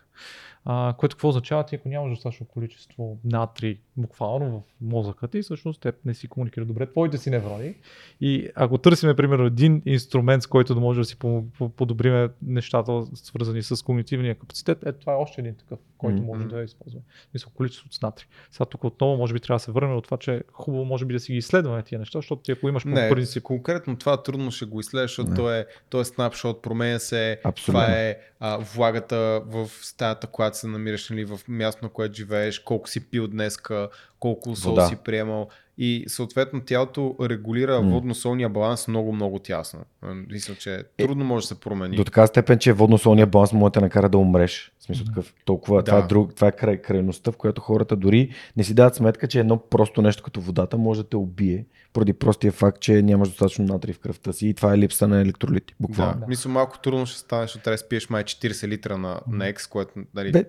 А, 0.65 0.95
което 0.99 1.17
какво 1.17 1.29
означава, 1.29 1.67
ти 1.67 1.75
ако 1.75 1.89
нямаш 1.89 2.11
достатъчно 2.11 2.47
количество 2.47 3.19
натри 3.25 3.81
буквално 3.97 4.51
в 4.51 4.63
мозъка 4.81 5.29
ти, 5.29 5.43
всъщност 5.43 5.81
те 5.81 5.93
не 6.05 6.15
си 6.15 6.29
комуникират 6.29 6.69
добре 6.69 6.87
твоите 6.87 7.19
си 7.19 7.31
неврони. 7.31 7.75
И 8.21 8.49
ако 8.55 8.79
търсиме, 8.79 9.17
примерно, 9.17 9.45
един 9.45 9.83
инструмент, 9.87 10.43
с 10.43 10.47
който 10.47 10.75
да 10.75 10.81
може 10.81 11.01
да 11.01 11.05
си 11.05 11.19
по- 11.19 11.45
по- 11.59 11.69
подобриме 11.69 12.29
нещата, 12.43 13.03
свързани 13.15 13.63
с 13.63 13.85
когнитивния 13.85 14.35
капацитет, 14.35 14.87
е 14.87 14.93
това 14.93 15.13
е 15.13 15.17
още 15.17 15.41
един 15.41 15.55
такъв, 15.55 15.79
който 16.05 16.17
Мгм. 16.23 16.27
може 16.27 16.45
да 16.45 16.63
използваме. 16.63 17.05
Мисля, 17.35 17.51
количеството 17.55 17.95
с 17.95 18.03
натри. 18.03 18.27
Сега 18.51 18.65
тук 18.65 18.85
отново, 18.85 19.17
може 19.17 19.33
би, 19.35 19.41
трябва 19.41 19.57
да 19.57 19.61
се 19.65 19.73
върнем 19.73 19.97
от 19.97 20.05
това, 20.05 20.17
че 20.17 20.35
е 20.35 20.41
хубаво, 20.53 20.85
може 20.85 21.05
би, 21.05 21.15
да 21.15 21.21
си 21.21 21.33
ги 21.33 21.39
изследваме 21.39 21.83
тия 21.83 21.99
неща, 21.99 22.19
защото 22.19 22.43
ти 22.43 22.53
ако 22.53 22.69
имаш 22.69 22.83
по 22.83 22.89
Не, 22.89 23.11
принцип 23.11 23.43
конкретно 23.43 23.97
това 23.99 24.23
трудно 24.23 24.51
ще 24.51 24.65
го 24.65 24.81
изследваш, 24.81 25.11
защото 25.11 25.35
то 25.35 25.53
е, 25.55 25.67
то 25.91 26.01
е 26.01 26.05
снапшот, 26.05 26.63
променя 26.63 26.99
се, 26.99 27.41
Абсолютно. 27.45 27.81
това 27.81 27.93
е 27.93 28.17
а, 28.41 28.57
влагата 28.75 29.43
в 29.47 29.69
стаята, 29.83 30.27
която 30.27 30.59
се 30.59 30.67
намираш, 30.67 31.11
нали, 31.11 31.25
в 31.25 31.41
място, 31.49 31.85
на 31.85 31.89
което 31.89 32.15
живееш, 32.15 32.59
колко 32.59 32.89
си 32.89 33.11
пил 33.11 33.29
днеска, 33.29 33.89
колко 34.21 34.57
сол 34.57 34.71
Вода. 34.71 34.87
си 34.87 34.97
приемал 34.97 35.49
и 35.79 36.05
съответно 36.09 36.61
тялото 36.61 37.17
регулира 37.21 37.83
М. 37.83 37.91
водно-солния 37.91 38.49
баланс 38.49 38.89
много-много 38.89 39.39
тясно. 39.39 39.81
А, 40.03 40.15
Мисля, 40.15 40.55
че 40.55 40.83
трудно 40.99 41.25
може 41.25 41.45
да 41.45 41.49
се 41.49 41.61
промени. 41.61 41.97
До 41.97 42.05
така 42.05 42.27
степен, 42.27 42.59
че 42.59 42.73
водно-солния 42.73 43.27
баланс 43.27 43.53
може 43.53 43.71
да 43.71 43.79
те 43.79 43.81
накара 43.81 44.09
да 44.09 44.19
умреш. 44.19 44.73
В 44.79 44.83
смисъл 44.85 45.07
такъв, 45.07 45.35
толкова, 45.45 45.85
това 45.85 45.99
е, 45.99 46.03
Да. 46.03 46.07
друг, 46.09 46.35
това 46.35 46.49
е 46.49 46.53
край, 46.53 46.83
крайността, 46.83 47.33
в 47.33 47.37
която 47.37 47.61
хората 47.61 47.97
дори 47.97 48.31
не 48.57 48.65
си 48.65 48.75
дават 48.75 48.95
сметка, 48.95 49.29
че 49.29 49.41
едно 49.41 49.59
просто 49.59 50.03
нещо 50.03 50.23
като 50.23 50.41
водата 50.41 50.79
може 50.79 51.03
да 51.03 51.09
те 51.09 51.17
убие, 51.17 51.67
поради 51.93 52.13
простия 52.13 52.53
факт, 52.53 52.81
че 52.81 53.03
нямаш 53.03 53.29
достатъчно 53.29 53.65
натри 53.65 53.93
в 53.93 53.99
кръвта 53.99 54.33
си 54.33 54.49
и 54.49 54.55
това 54.55 54.75
е 54.75 54.79
липса 54.79 55.09
на 55.09 55.21
електролити. 55.21 55.75
Да, 55.81 55.87
Буквално. 55.89 56.21
Да. 56.21 56.27
мисля 56.27 56.51
малко 56.51 56.79
трудно 56.79 57.07
ще 57.07 57.19
стане, 57.19 57.43
защото 57.43 57.63
трябва 57.65 57.75
да 57.75 57.79
спиеш 57.79 58.11
май 58.11 58.25
40 58.25 58.69
литра 58.69 58.99
на, 58.99 59.21
на 59.29 59.49
екс, 59.49 59.69
което 59.69 59.93
нали, 60.15 60.33
Бе, 60.33 60.45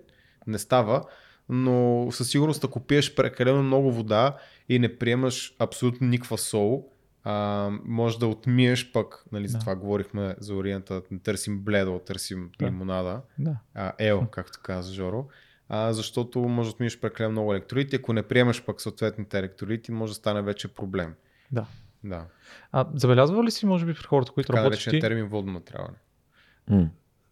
не 0.48 0.58
става, 0.58 1.04
но 1.50 2.08
със 2.12 2.30
сигурност 2.30 2.64
ако 2.64 2.80
пиеш 2.80 3.16
прекалено 3.16 3.64
много 3.64 3.92
вода 3.92 4.36
и 4.70 4.80
не 4.80 4.98
приемаш 4.98 5.56
абсолютно 5.60 6.08
никаква 6.08 6.38
сол, 6.38 6.90
а, 7.24 7.70
може 7.86 8.20
да 8.20 8.28
отмиеш 8.28 8.92
пък, 8.92 9.26
нали, 9.32 9.48
за 9.48 9.54
Да. 9.54 9.60
това 9.60 9.76
говорихме 9.76 10.36
за 10.40 10.56
ориента, 10.56 11.02
не 11.12 11.20
търсим 11.20 11.60
бледо, 11.60 12.00
търсим 12.00 12.50
Да. 12.60 12.66
лимонада, 12.66 13.22
да. 13.40 13.58
а, 13.74 13.92
ел, 14.00 14.28
както 14.32 14.60
каза 14.64 14.94
Жоро, 14.94 15.28
а, 15.70 15.94
защото 15.94 16.40
може 16.40 16.70
да 16.70 16.74
отмиеш 16.74 17.00
прекалено 17.00 17.32
много 17.32 17.54
електролити, 17.54 17.96
ако 17.96 18.14
не 18.14 18.24
приемаш 18.24 18.66
пък 18.66 18.82
съответните 18.82 19.40
електролити, 19.40 19.92
може 19.92 20.12
да 20.12 20.16
стане 20.16 20.42
вече 20.42 20.68
проблем. 20.68 21.14
Да. 21.52 21.66
Да, 22.04 22.26
А, 22.72 22.86
забелязва 22.94 23.44
ли 23.44 23.52
си, 23.52 23.66
може 23.66 23.86
би, 23.86 23.94
при 23.94 24.04
хората, 24.04 24.32
които 24.32 24.48
така 24.48 24.64
работят 24.64 24.90
ти, 24.90 25.00
термин 25.00 25.26
водно 25.28 25.54
натраване. 25.54 25.98
м, 26.70 26.90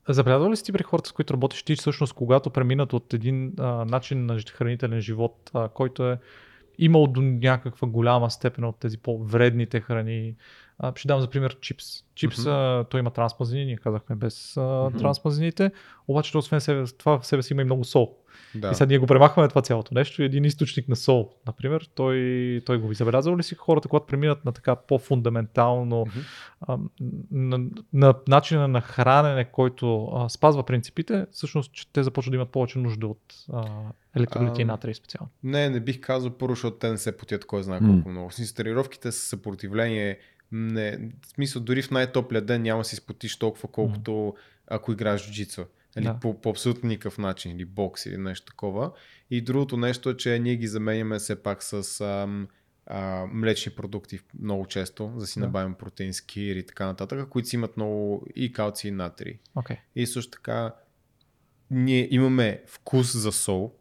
Забелязва 0.10 0.52
ли 0.52 0.56
си 0.56 0.64
ти 0.64 0.72
при 0.72 0.84
хората, 0.84 1.10
с 1.10 1.12
които 1.12 1.34
работиш 1.34 1.64
ти, 1.64 1.76
всъщност, 1.76 2.14
когато 2.14 2.50
преминат 2.50 2.94
от 2.94 3.14
един 3.14 3.54
а, 3.60 3.86
начин 3.86 4.26
на 4.26 4.40
хранителен 4.54 5.02
живот, 5.02 5.52
а, 5.54 5.70
който 5.70 6.10
е 6.10 6.18
имал 6.78 7.08
до 7.08 7.22
някаква 7.22 7.88
голяма 7.88 8.32
степен 8.32 8.64
от 8.64 8.80
тези 8.80 8.98
по-вредните 8.98 9.80
храни. 9.80 10.36
А, 10.84 10.94
ще 10.96 11.08
дам 11.08 11.22
за 11.22 11.28
пример 11.30 11.60
чипс. 11.60 11.86
Чипс, 12.16 12.46
а, 12.46 12.86
той 12.90 13.00
има 13.00 13.12
трансмазини, 13.12 13.66
ние 13.66 13.78
казахме 13.78 14.16
без 14.16 14.58
а, 14.58 14.62
Мгм. 14.90 14.98
трансмазините, 14.98 15.72
обаче 16.08 16.32
то 16.32 16.38
освен 16.38 16.62
себе, 16.62 16.86
това 16.98 17.20
в 17.20 17.26
себе 17.26 17.44
си 17.44 17.54
има 17.54 17.62
и 17.62 17.66
много 17.66 17.84
сол. 17.84 18.18
Да. 18.56 18.70
И 18.72 18.76
сега 18.76 18.86
ние 18.88 18.98
го 18.98 19.06
премахваме 19.08 19.48
това 19.48 19.62
цялото 19.62 19.94
нещо 19.94 20.24
един 20.24 20.46
източник 20.46 20.88
на 20.88 20.96
сол, 20.96 21.30
например, 21.48 21.90
той, 21.96 22.62
той 22.66 22.78
го 22.78 22.88
ви 22.88 22.96
забелязва 22.96 23.38
ли 23.38 23.44
си 23.44 23.56
хората, 23.56 23.88
когато 23.88 24.06
преминат 24.06 24.46
на 24.46 24.52
така 24.52 24.76
по-фундаментално 24.76 26.00
Мгм. 26.02 26.20
а, 26.62 26.78
на, 27.32 27.60
на 27.94 28.14
начина 28.28 28.68
на 28.68 28.82
хранене, 28.82 29.46
който 29.46 30.06
а, 30.06 30.30
спазва 30.30 30.64
принципите, 30.64 31.26
всъщност 31.32 31.74
че 31.74 31.88
те 31.88 32.04
започват 32.04 32.32
да 32.32 32.36
имат 32.36 32.50
повече 32.50 32.80
нужда 32.80 33.08
от 33.08 33.34
а, 33.54 33.66
електролити 34.16 34.62
и 34.62 34.66
натрий 34.66 34.94
специално. 34.94 35.30
Не, 35.44 35.70
не 35.70 35.80
бих 35.80 36.00
казал 36.00 36.32
първо, 36.32 36.56
защото 36.56 36.78
те 36.78 36.90
не 36.90 36.98
се 36.98 37.18
потят 37.18 37.46
кой 37.46 37.64
знае 37.64 37.80
колко 37.80 38.10
много. 38.10 38.32
С 38.32 38.54
тренировките 38.54 39.12
с 39.12 39.18
съпротивление, 39.18 40.20
не, 40.54 40.98
в 41.22 41.28
смисъл 41.28 41.62
дори 41.62 41.82
в 41.82 41.92
най-топлия 41.92 42.42
ден 42.42 42.62
няма 42.62 42.82
да 42.82 42.86
си 42.86 42.96
спотиш 42.96 43.40
толкова, 43.40 43.70
колкото 43.72 44.36
ако 44.68 44.92
играеш 44.92 45.26
джуджицу. 45.26 45.66
Нали, 45.96 46.06
Да. 46.06 46.20
по, 46.20 46.42
по 46.42 46.50
абсолютно 46.50 46.90
никакъв 46.90 47.18
начин, 47.18 47.52
или 47.52 47.66
бокс, 47.66 48.06
или 48.06 48.18
нещо 48.18 48.46
такова. 48.46 48.92
И 49.32 49.42
другото 49.42 49.78
нещо 49.78 50.10
е, 50.10 50.18
че 50.18 50.40
ние 50.40 50.56
ги 50.56 50.68
заменяме 50.68 51.20
все 51.20 51.44
пак 51.44 51.64
с 51.64 52.02
ам, 52.02 52.48
а, 52.86 53.26
млечни 53.34 53.72
продукти 53.72 54.20
много 54.40 54.66
често, 54.66 55.12
за 55.16 55.20
да 55.20 55.28
си 55.28 55.40
Да. 55.40 55.46
набавим 55.46 55.74
протеински 55.74 56.42
и 56.42 56.66
така 56.66 56.86
нататък, 56.86 57.30
които 57.30 57.48
си 57.48 57.56
имат 57.56 57.78
много 57.78 58.28
и 58.36 58.54
калци 58.54 58.88
и 58.88 58.92
натрий. 58.92 59.40
Okay. 59.56 59.78
И 59.96 60.08
също 60.08 60.32
така, 60.32 60.74
ние 61.72 62.08
имаме 62.12 62.64
вкус 62.68 63.18
за 63.18 63.32
сол. 63.32 63.74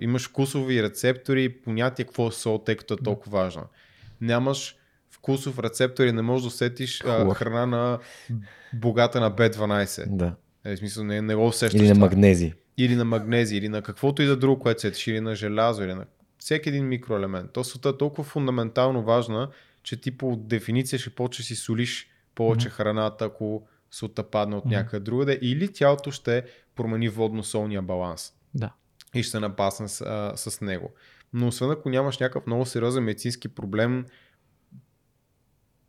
Имаш 0.00 0.28
вкусови 0.28 0.82
рецептори, 0.82 1.48
понятие 1.48 2.04
какво 2.04 2.28
е 2.28 2.32
сол, 2.32 2.58
тъй 2.58 2.76
като 2.76 2.94
е 2.94 2.96
толкова 2.96 3.38
важно. 3.38 3.62
Нямаш 4.20 4.76
вкусов 5.20 5.58
рецептор 5.58 6.04
и 6.04 6.12
не 6.12 6.22
можеш 6.22 6.42
да 6.42 6.48
усетиш 6.48 7.00
а, 7.00 7.34
храна 7.34 7.66
на 7.66 7.98
богата 8.72 9.20
на 9.20 9.32
B12. 9.32 10.06
Да. 10.08 10.34
Е, 10.64 10.76
в 10.76 10.78
смисъл, 10.78 11.04
не, 11.04 11.22
не 11.22 11.34
го 11.34 11.46
усещаш 11.46 11.80
Или 11.80 11.88
на 11.88 11.94
това. 11.94 12.06
магнези. 12.06 12.54
Или 12.78 12.96
на 12.96 13.04
магнези, 13.04 13.56
или 13.56 13.68
на 13.68 13.82
каквото 13.82 14.22
и 14.22 14.26
да 14.26 14.36
друго, 14.36 14.58
което 14.60 14.80
сетиш, 14.80 15.06
или 15.06 15.20
на 15.20 15.34
желязо, 15.34 15.82
или 15.82 15.94
на 15.94 16.04
всеки 16.38 16.68
един 16.68 16.88
микроелемент. 16.88 17.50
То 17.52 17.64
солта 17.64 17.88
е 17.88 17.96
толкова 17.96 18.24
фундаментално 18.24 19.02
важна, 19.02 19.48
че 19.82 20.00
ти 20.00 20.10
по 20.10 20.36
дефиниция 20.36 20.98
ще 20.98 21.10
почнеш 21.10 21.46
си 21.46 21.56
солиш 21.56 22.08
повече 22.34 22.68
Мгм. 22.68 22.74
храната, 22.74 23.24
ако 23.24 23.62
солта 23.90 24.22
падне 24.22 24.56
от 24.56 24.64
Мгм. 24.64 24.74
някъде 24.74 25.00
другаде, 25.00 25.38
или 25.42 25.72
тялото 25.72 26.10
ще 26.10 26.44
промени 26.76 27.08
водно-солния 27.08 27.82
баланс 27.82 28.32
Да. 28.54 28.72
и 29.14 29.22
ще 29.22 29.30
се 29.30 29.40
напасне 29.40 29.88
с, 29.88 30.00
а, 30.00 30.50
с 30.50 30.60
него. 30.60 30.90
Но 31.32 31.48
освен 31.48 31.70
ако 31.70 31.88
нямаш 31.90 32.18
някакъв 32.18 32.46
много 32.46 32.66
сериозен 32.66 33.04
медицински 33.04 33.48
проблем, 33.48 34.06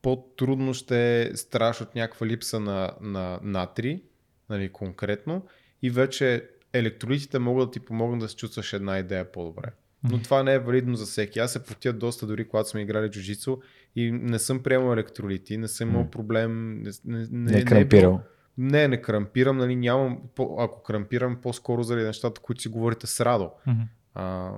по-трудно 0.01 0.73
ще 0.73 1.31
страш 1.35 1.81
от 1.81 1.95
някаква 1.95 2.27
липса 2.27 2.59
на, 2.59 2.91
на 3.01 3.39
натри, 3.43 4.01
нали, 4.49 4.69
конкретно, 4.69 5.45
и 5.81 5.89
вече 5.89 6.49
електролитите 6.73 7.39
могат 7.39 7.67
да 7.67 7.71
ти 7.71 7.79
помогнат 7.79 8.19
да 8.19 8.29
се 8.29 8.35
чувстваш 8.35 8.73
една 8.73 8.99
идея 8.99 9.31
по-добре. 9.31 9.67
Но 10.11 10.21
това 10.21 10.43
не 10.43 10.53
е 10.53 10.59
валидно 10.59 10.95
за 10.95 11.05
всеки. 11.05 11.39
Аз 11.39 11.51
се 11.53 11.63
потя 11.63 11.93
доста 11.93 12.27
дори 12.27 12.47
когато 12.47 12.69
сме 12.69 12.81
играли 12.81 13.09
джуджицу 13.09 13.57
и 13.95 14.11
не 14.11 14.39
съм 14.39 14.63
приемал 14.63 14.93
електролити, 14.93 15.57
не 15.57 15.67
съм 15.67 15.89
имал 15.89 16.09
проблем. 16.09 16.81
Не, 16.81 16.91
не, 17.05 17.27
не, 17.31 17.51
Не 17.51 17.57
е 17.57 17.61
е 17.61 17.65
крампирал. 17.65 18.21
не, 18.57 18.87
не 18.87 19.01
крампирам, 19.01 19.57
нали, 19.57 19.75
нямам, 19.75 20.21
ако 20.59 20.83
крампирам, 20.83 21.41
по-скоро 21.41 21.83
заради 21.83 22.05
нещата, 22.05 22.41
които 22.41 22.61
си 22.61 22.69
говорите 22.69 23.07
с 23.07 23.25
Радо. 23.25 23.51
Мгм. 23.67 23.81
А, 24.13 24.51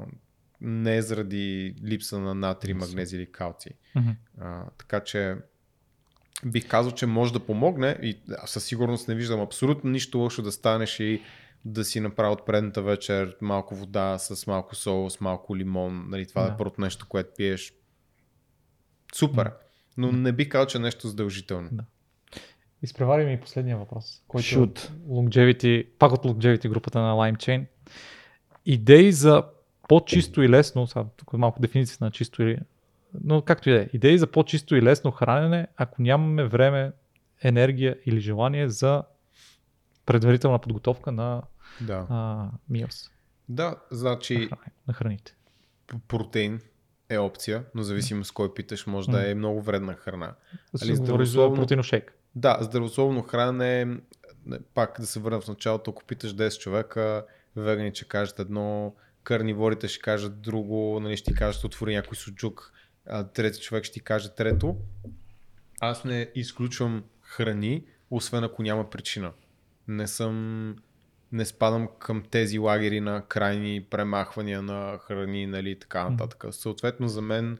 не 0.63 1.01
заради 1.01 1.75
липса 1.83 2.19
на 2.19 2.35
натри, 2.35 2.73
магнези 2.73 3.15
или 3.15 3.31
калци. 3.31 3.69
Мгм. 3.95 4.09
А, 4.41 4.65
така 4.77 4.99
че 4.99 5.35
бих 6.45 6.67
казал, 6.67 6.91
че 6.91 7.05
може 7.05 7.33
да 7.33 7.39
помогне 7.39 7.99
и 8.01 8.19
със 8.45 8.65
сигурност 8.65 9.07
не 9.07 9.15
виждам 9.15 9.39
абсолютно 9.39 9.89
нищо 9.89 10.17
лошо 10.17 10.41
да 10.41 10.51
станеш 10.51 10.99
и 10.99 11.21
да 11.65 11.83
си 11.83 11.99
направи 11.99 12.33
от 12.33 12.45
предната 12.45 12.81
вечер 12.81 13.37
малко 13.41 13.75
вода 13.75 14.17
с 14.17 14.47
малко 14.47 14.75
сол, 14.75 15.09
с 15.09 15.21
малко 15.21 15.57
лимон, 15.57 16.05
нали, 16.09 16.25
това 16.25 16.41
да. 16.41 16.47
Да. 16.47 16.53
е 16.53 16.57
първото 16.57 16.81
нещо, 16.81 17.05
което 17.09 17.33
пиеш. 17.37 17.73
Супер. 19.15 19.51
Но 19.97 20.11
не 20.11 20.31
бих 20.31 20.49
казал, 20.49 20.67
че 20.67 20.77
е 20.77 20.81
нещо 20.81 21.07
задължително. 21.07 21.69
Да. 21.71 21.83
Изпревари 22.81 23.25
ми 23.25 23.39
последния 23.39 23.77
въпрос, 23.77 24.23
който 24.27 24.45
е 24.45 24.47
Shoot. 24.47 24.89
longevity, 25.07 25.87
пак 25.99 26.11
от 26.11 26.23
longevity 26.23 26.69
групата 26.69 26.99
на 26.99 27.13
LimeChain. 27.13 27.65
Идеи 28.65 29.11
за 29.11 29.43
по-чисто 29.87 30.41
и 30.41 30.49
лесно, 30.49 30.87
сега 30.87 31.05
тук 31.17 31.29
е 31.33 31.37
малко 31.37 31.61
дефиницията 31.61 32.05
на 32.05 32.11
чисто 32.11 32.43
или... 32.43 32.59
Но 33.23 33.41
както 33.41 33.69
и 33.69 33.73
да 33.73 33.81
е, 33.81 33.89
идеи 33.93 34.17
за 34.17 34.27
по-чисто 34.27 34.75
и 34.75 34.81
лесно 34.81 35.11
хранене, 35.11 35.67
ако 35.77 36.01
нямаме 36.01 36.43
време, 36.45 36.91
енергия 37.41 37.97
или 38.05 38.19
желание 38.19 38.69
за 38.69 39.03
предварителна 40.05 40.59
подготовка 40.59 41.11
на 41.11 41.41
Да. 41.81 42.07
а, 42.09 42.47
meals, 42.71 43.09
Да, 43.49 43.65
на, 43.65 43.75
значи 43.91 44.35
храни- 44.37 44.49
на 44.87 44.93
храните. 44.93 45.35
протеин, 46.07 46.61
е 47.09 47.17
опция, 47.17 47.63
но 47.75 47.83
зависимо 47.83 48.23
с 48.23 48.31
кой 48.31 48.53
питаш, 48.53 48.87
може 48.87 49.09
да 49.09 49.31
е 49.31 49.35
много 49.35 49.61
вредна 49.61 49.93
храна. 49.93 50.33
Али 50.81 50.89
за 50.89 50.95
здравословно- 50.95 51.55
протеиношейк. 51.55 52.13
Да, 52.35 52.57
здравословно 52.61 53.21
хранене, 53.21 53.85
не, 54.45 54.59
пак 54.73 54.97
да 54.99 55.05
се 55.05 55.19
върна 55.19 55.41
в 55.41 55.47
началото, 55.47 55.91
ако 55.91 56.03
питаш 56.03 56.31
10 56.31 56.59
човека, 56.59 57.25
вегани 57.55 57.91
ще 57.91 58.05
кажат 58.05 58.39
едно, 58.39 58.93
карниворите 59.23 59.87
ще 59.87 60.01
кажат 60.01 60.41
друго, 60.41 60.99
нали, 60.99 61.17
ще 61.17 61.31
ти 61.31 61.37
кажат 61.37 61.63
отвори 61.63 61.95
някой 61.95 62.15
суджук, 62.17 62.73
а 63.07 63.23
трети 63.27 63.61
човек 63.61 63.83
ще 63.83 63.93
ти 63.93 63.99
каже 63.99 64.35
трето. 64.35 64.77
Аз 65.79 66.03
не 66.03 66.31
изключвам 66.35 67.03
храни, 67.21 67.85
освен 68.11 68.43
ако 68.43 68.63
няма 68.63 68.89
причина. 68.89 69.31
Не 69.87 70.07
съм, 70.07 70.75
не 71.31 71.45
спадам 71.45 71.89
към 71.99 72.23
тези 72.31 72.59
лагери 72.59 72.99
на 72.99 73.25
крайни 73.27 73.83
премахвания 73.89 74.61
на 74.61 74.97
храни, 74.97 75.47
нали, 75.47 75.71
и 75.71 75.79
така 75.79 76.09
нататък. 76.09 76.45
Съответно 76.51 77.07
за 77.07 77.21
мен, 77.21 77.57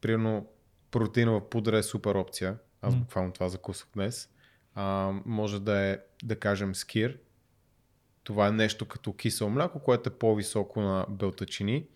примерно, 0.00 0.48
протеинова 0.90 1.50
пудра 1.50 1.78
е 1.78 1.82
супер 1.82 2.14
опция. 2.14 2.56
Аз 2.82 2.96
буквално 2.96 3.32
това 3.32 3.48
закусах 3.48 3.88
днес. 3.94 4.28
А, 4.74 5.12
може 5.26 5.60
да 5.60 5.78
е, 5.78 5.98
да 6.24 6.38
кажем, 6.38 6.74
скир. 6.74 7.18
Това 8.26 8.46
е 8.46 8.52
нещо 8.52 8.86
като 8.88 9.12
кисело 9.12 9.50
мляко, 9.50 9.80
което 9.80 10.08
е 10.08 10.12
по-високо 10.12 10.80
на 10.80 11.06
белтачини 11.08 11.86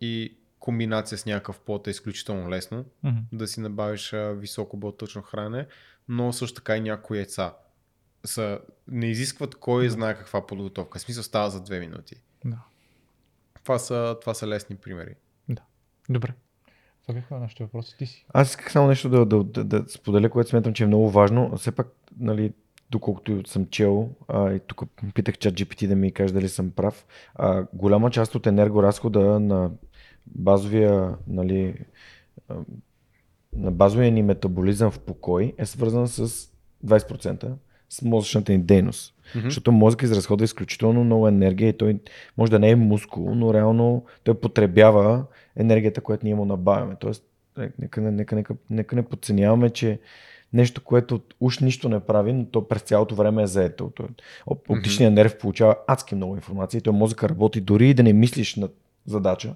и 0.00 0.36
комбинация 0.58 1.18
с 1.18 1.26
някакъв 1.26 1.60
плод 1.60 1.86
е 1.86 1.90
изключително 1.90 2.50
лесно 2.50 2.84
Мгм. 3.02 3.18
да 3.32 3.46
си 3.46 3.60
набавиш 3.60 4.14
високо 4.14 4.76
белтъчно 4.76 5.22
хранене, 5.22 5.66
но 6.08 6.32
също 6.32 6.54
така 6.54 6.76
и 6.76 6.80
някои 6.80 7.18
яйца. 7.18 7.54
Са, 8.24 8.60
не 8.88 9.06
изискват 9.06 9.54
кой 9.54 9.88
знае 9.88 10.14
каква 10.14 10.46
подготовка. 10.46 10.98
В 10.98 11.02
смисъл 11.02 11.22
става 11.22 11.50
за 11.50 11.62
две 11.62 11.80
минути. 11.80 12.16
Да. 12.44 12.58
Това 13.62 13.78
са, 13.78 14.16
това 14.20 14.34
са 14.34 14.46
лесни 14.46 14.76
примери. 14.76 15.14
Добре. 16.08 16.32
Това 17.02 17.14
бяха 17.14 17.38
нашите 17.38 17.64
въпроси. 17.64 17.96
Ти 17.98 18.06
си. 18.06 18.26
Аз 18.34 18.50
исках 18.50 18.72
само 18.72 18.88
нещо 18.88 19.08
да, 19.08 19.26
да, 19.26 19.44
да, 19.44 19.64
да 19.64 19.84
споделя, 19.88 20.30
което 20.30 20.50
смятам, 20.50 20.74
че 20.74 20.84
е 20.84 20.86
много 20.86 21.10
важно. 21.10 21.56
Все 21.56 21.72
пак, 21.72 21.86
нали, 22.18 22.52
доколкото 22.90 23.42
съм 23.46 23.66
чел, 23.66 24.08
а, 24.28 24.52
и 24.52 24.60
тук 24.60 24.82
питах 25.14 25.38
чат 25.38 25.54
GPT 25.54 25.86
да 25.88 25.96
ми 25.96 26.12
каже 26.12 26.34
дали 26.34 26.48
съм 26.48 26.70
прав, 26.70 27.06
а, 27.34 27.66
голяма 27.72 28.10
част 28.10 28.34
от 28.34 28.46
енергоразхода 28.46 29.40
на 29.40 29.70
базовия, 30.26 31.14
нали, 31.26 31.74
а, 32.48 32.54
на 33.52 33.70
базовия 33.70 34.12
ни 34.12 34.22
метаболизъм 34.22 34.90
в 34.90 34.98
покой 34.98 35.54
е 35.58 35.66
свързан 35.66 36.08
с 36.08 36.48
20% 36.86 37.52
с 37.90 38.02
мозъчната 38.02 38.52
ни 38.52 38.58
дейност. 38.58 39.14
Мгм. 39.36 39.44
Защото 39.44 39.72
мозък 39.72 40.02
изразходва 40.02 40.44
изключително 40.44 41.04
много 41.04 41.28
енергия 41.28 41.68
и 41.68 41.76
той 41.76 41.98
може 42.36 42.50
да 42.50 42.58
не 42.58 42.70
е 42.70 42.76
мускул, 42.76 43.34
но 43.34 43.54
реално 43.54 44.04
той 44.24 44.40
потребява 44.40 45.24
енергията, 45.56 46.00
която 46.00 46.26
ние 46.26 46.34
му 46.34 46.44
набавяме. 46.44 46.96
Тоест, 47.00 47.24
е, 47.58 47.70
нека, 47.78 48.00
не- 48.00 48.10
нека, 48.10 48.34
нека, 48.34 48.54
нека 48.70 48.96
не 48.96 49.02
подценяваме, 49.02 49.70
че 49.70 49.98
нещо, 50.52 50.84
което 50.84 51.20
уж 51.40 51.58
нищо 51.58 51.88
не 51.88 52.00
прави, 52.00 52.32
но 52.32 52.44
то 52.44 52.68
през 52.68 52.82
цялото 52.82 53.14
време 53.14 53.42
е 53.42 53.46
заето. 53.46 53.90
Оп- 54.46 54.70
оптичният 54.70 55.14
нерв 55.14 55.38
получава 55.38 55.76
адски 55.86 56.14
много 56.14 56.34
информация 56.34 56.78
и 56.78 56.82
той 56.82 56.92
мозъка 56.92 57.28
работи 57.28 57.60
дори 57.60 57.90
и 57.90 57.94
да 57.94 58.02
не 58.02 58.12
мислиш 58.12 58.56
на 58.56 58.68
задача. 59.06 59.54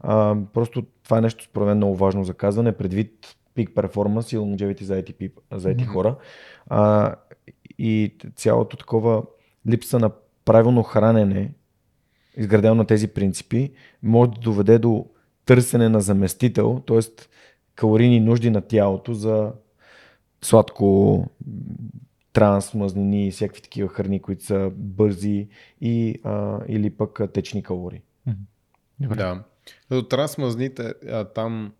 А, 0.00 0.36
просто 0.54 0.82
това 1.04 1.18
е 1.18 1.20
нещо 1.20 1.44
според 1.44 1.66
мен 1.66 1.76
много 1.76 1.96
важно 1.96 2.24
за 2.24 2.34
казване, 2.34 2.72
предвид 2.72 3.36
пик 3.54 3.74
перформанс 3.74 4.32
и 4.32 4.36
longevity 4.36 4.82
за 4.82 5.02
IT, 5.02 5.32
за 5.52 5.68
IT 5.68 5.86
хора. 5.86 6.16
А, 6.66 7.14
и 7.78 8.14
цялото 8.36 8.76
такова 8.76 9.22
липса 9.68 9.98
на 9.98 10.10
правилно 10.44 10.82
хранене, 10.82 11.52
изградено 12.36 12.74
на 12.74 12.86
тези 12.86 13.08
принципи, 13.08 13.72
може 14.02 14.30
да 14.30 14.40
доведе 14.40 14.78
до 14.78 15.06
търсене 15.46 15.88
на 15.88 16.00
заместител, 16.00 16.82
т.е. 16.86 16.98
калорийни 17.74 18.20
нужди 18.20 18.50
на 18.50 18.60
тялото 18.60 19.14
за 19.14 19.52
сладко, 20.44 21.26
транс, 22.32 22.74
мазнини 22.74 23.26
и 23.26 23.30
всякакви 23.30 23.62
такива 23.62 23.88
храни, 23.88 24.22
които 24.22 24.44
са 24.44 24.70
бързи 24.74 25.48
и, 25.80 26.20
а, 26.24 26.58
или 26.68 26.90
пък 26.90 27.20
течни 27.34 27.62
калории. 27.62 28.02
Добре. 29.00 29.16
Да. 29.16 29.44
До 29.90 30.02
трансмазните, 30.02 30.94
а, 31.08 31.24
там 31.24 31.72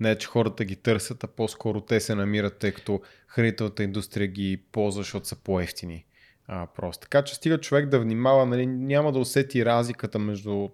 не 0.00 0.10
е, 0.10 0.18
че 0.18 0.26
хората 0.26 0.64
ги 0.64 0.76
търсят, 0.76 1.24
а 1.24 1.26
по-скоро 1.26 1.80
те 1.80 2.00
се 2.00 2.14
намират, 2.14 2.58
тъй 2.58 2.72
като 2.72 3.00
хранителната 3.26 3.84
индустрия 3.84 4.28
ги 4.28 4.62
ползва, 4.72 5.02
защото 5.02 5.28
са 5.28 5.36
по-ефтини. 5.36 6.04
А, 6.46 6.66
просто. 6.66 7.02
Така 7.02 7.22
че 7.22 7.34
стига 7.34 7.58
човек 7.58 7.88
да 7.88 8.00
внимава, 8.00 8.46
нали, 8.46 8.66
няма 8.66 9.12
да 9.12 9.18
усети 9.18 9.64
разликата 9.64 10.18
между 10.18 10.68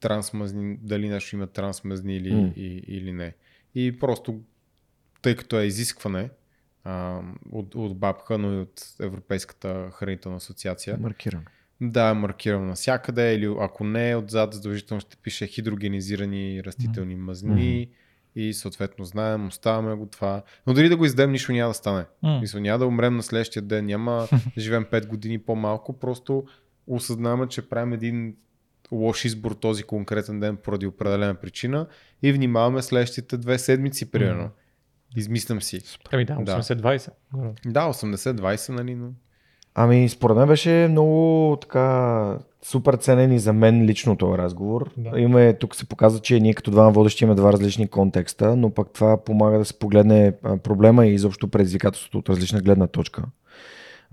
трансмазни, 0.00 0.78
дали 0.82 1.08
нещо 1.08 1.36
има 1.36 1.46
трансмазни 1.46 2.16
или, 2.16 2.34
М. 2.34 2.52
и, 2.56 2.84
или 2.86 3.12
не. 3.12 3.34
И 3.74 3.98
просто, 3.98 4.40
тъй 5.22 5.36
като 5.36 5.60
е 5.60 5.64
изискване 5.64 6.30
а, 6.84 7.20
от, 7.52 7.74
от 7.74 7.98
БАБХА, 7.98 8.38
но 8.38 8.52
и 8.52 8.56
от 8.56 8.82
Европейската 9.00 9.90
хранителна 9.92 10.36
асоциация, 10.36 10.96
Маркирано. 11.00 11.42
да, 11.80 12.08
е 12.08 12.14
маркирано 12.14 12.66
навсякъде 12.66 13.34
или 13.34 13.56
ако 13.60 13.84
не, 13.84 14.16
отзад 14.16 14.54
задължително 14.54 15.00
ще 15.00 15.16
пише 15.16 15.46
хидрогенизирани 15.46 16.64
растителни 16.64 17.16
мазнини 17.16 17.88
и 18.36 18.54
съответно 18.54 19.04
знаем, 19.04 19.46
оставаме 19.46 19.94
го 19.94 20.06
това. 20.06 20.42
Но 20.66 20.74
дори 20.74 20.88
да 20.88 20.96
го 20.96 21.04
издем, 21.04 21.32
нищо 21.32 21.52
няма 21.52 21.70
да 21.70 21.74
стане. 21.74 22.04
М. 22.22 22.40
Мисля, 22.40 22.60
няма 22.60 22.78
да 22.78 22.86
умрем 22.86 23.16
на 23.16 23.22
следващия 23.22 23.62
ден, 23.62 23.86
няма 23.86 24.28
да 24.32 24.38
живеем 24.60 24.84
5 24.84 25.06
години 25.06 25.38
по-малко, 25.38 25.98
просто 25.98 26.44
осъзнаваме, 26.86 27.48
че 27.48 27.68
правим 27.68 27.92
един 27.92 28.36
лош 28.92 29.24
избор 29.24 29.52
този 29.52 29.82
конкретен 29.82 30.40
ден 30.40 30.56
поради 30.56 30.86
определена 30.86 31.34
причина 31.34 31.86
и 32.22 32.32
внимаваме 32.32 32.82
следващите 32.82 33.36
две 33.36 33.58
седмици, 33.58 34.10
примерно. 34.10 34.50
Измислям 35.16 35.62
си. 35.62 35.80
Ами 36.12 36.24
да, 36.24 36.34
Да. 36.34 36.62
80-20. 36.62 37.08
Горе. 37.32 37.50
Да, 37.66 37.80
80-20, 37.80 38.68
нали, 38.68 38.94
но... 38.94 39.08
Ами, 39.74 40.08
според 40.08 40.36
мен 40.36 40.48
беше 40.48 40.86
много 40.90 41.56
така 41.60 42.38
супер 42.62 42.94
ценен 42.94 43.32
и 43.32 43.38
за 43.38 43.52
мен 43.52 43.84
лично 43.84 44.16
този 44.16 44.38
разговор. 44.38 44.90
Да. 44.96 45.20
Имаме, 45.20 45.54
тук 45.54 45.76
се 45.76 45.88
показва, 45.88 46.20
че 46.20 46.40
ние 46.40 46.54
като 46.54 46.70
двама 46.70 46.90
водещи 46.90 47.24
имаме 47.24 47.36
два 47.36 47.52
различни 47.52 47.88
контекста, 47.88 48.56
но 48.56 48.70
пък 48.70 48.90
това 48.90 49.24
помага 49.24 49.58
да 49.58 49.64
се 49.64 49.78
погледне 49.78 50.32
проблема 50.62 51.06
и 51.06 51.14
изобщо 51.14 51.48
предизвикателството 51.48 52.18
от 52.18 52.28
различна 52.28 52.60
гледна 52.60 52.86
точка. 52.86 53.22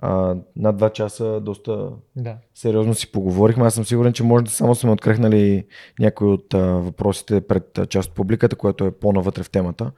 А, 0.03 0.35
над 0.55 0.77
два 0.77 0.89
часа 0.89 1.39
доста 1.41 1.89
Да. 2.15 2.37
сериозно 2.55 2.93
си 2.93 3.11
поговорихме. 3.11 3.65
Аз 3.65 3.73
съм 3.73 3.85
сигурен, 3.85 4.13
че 4.13 4.23
може 4.23 4.45
да 4.45 4.51
само 4.51 4.75
сме 4.75 4.91
открехнали 4.91 5.65
някои 5.99 6.27
от 6.27 6.53
а, 6.53 6.59
въпросите 6.59 7.41
пред 7.41 7.77
а, 7.77 7.85
част 7.85 8.09
от 8.09 8.15
публиката, 8.15 8.55
което 8.55 8.85
е 8.85 8.91
по-навътре 8.91 9.43
в 9.43 9.49
темата, 9.49 9.91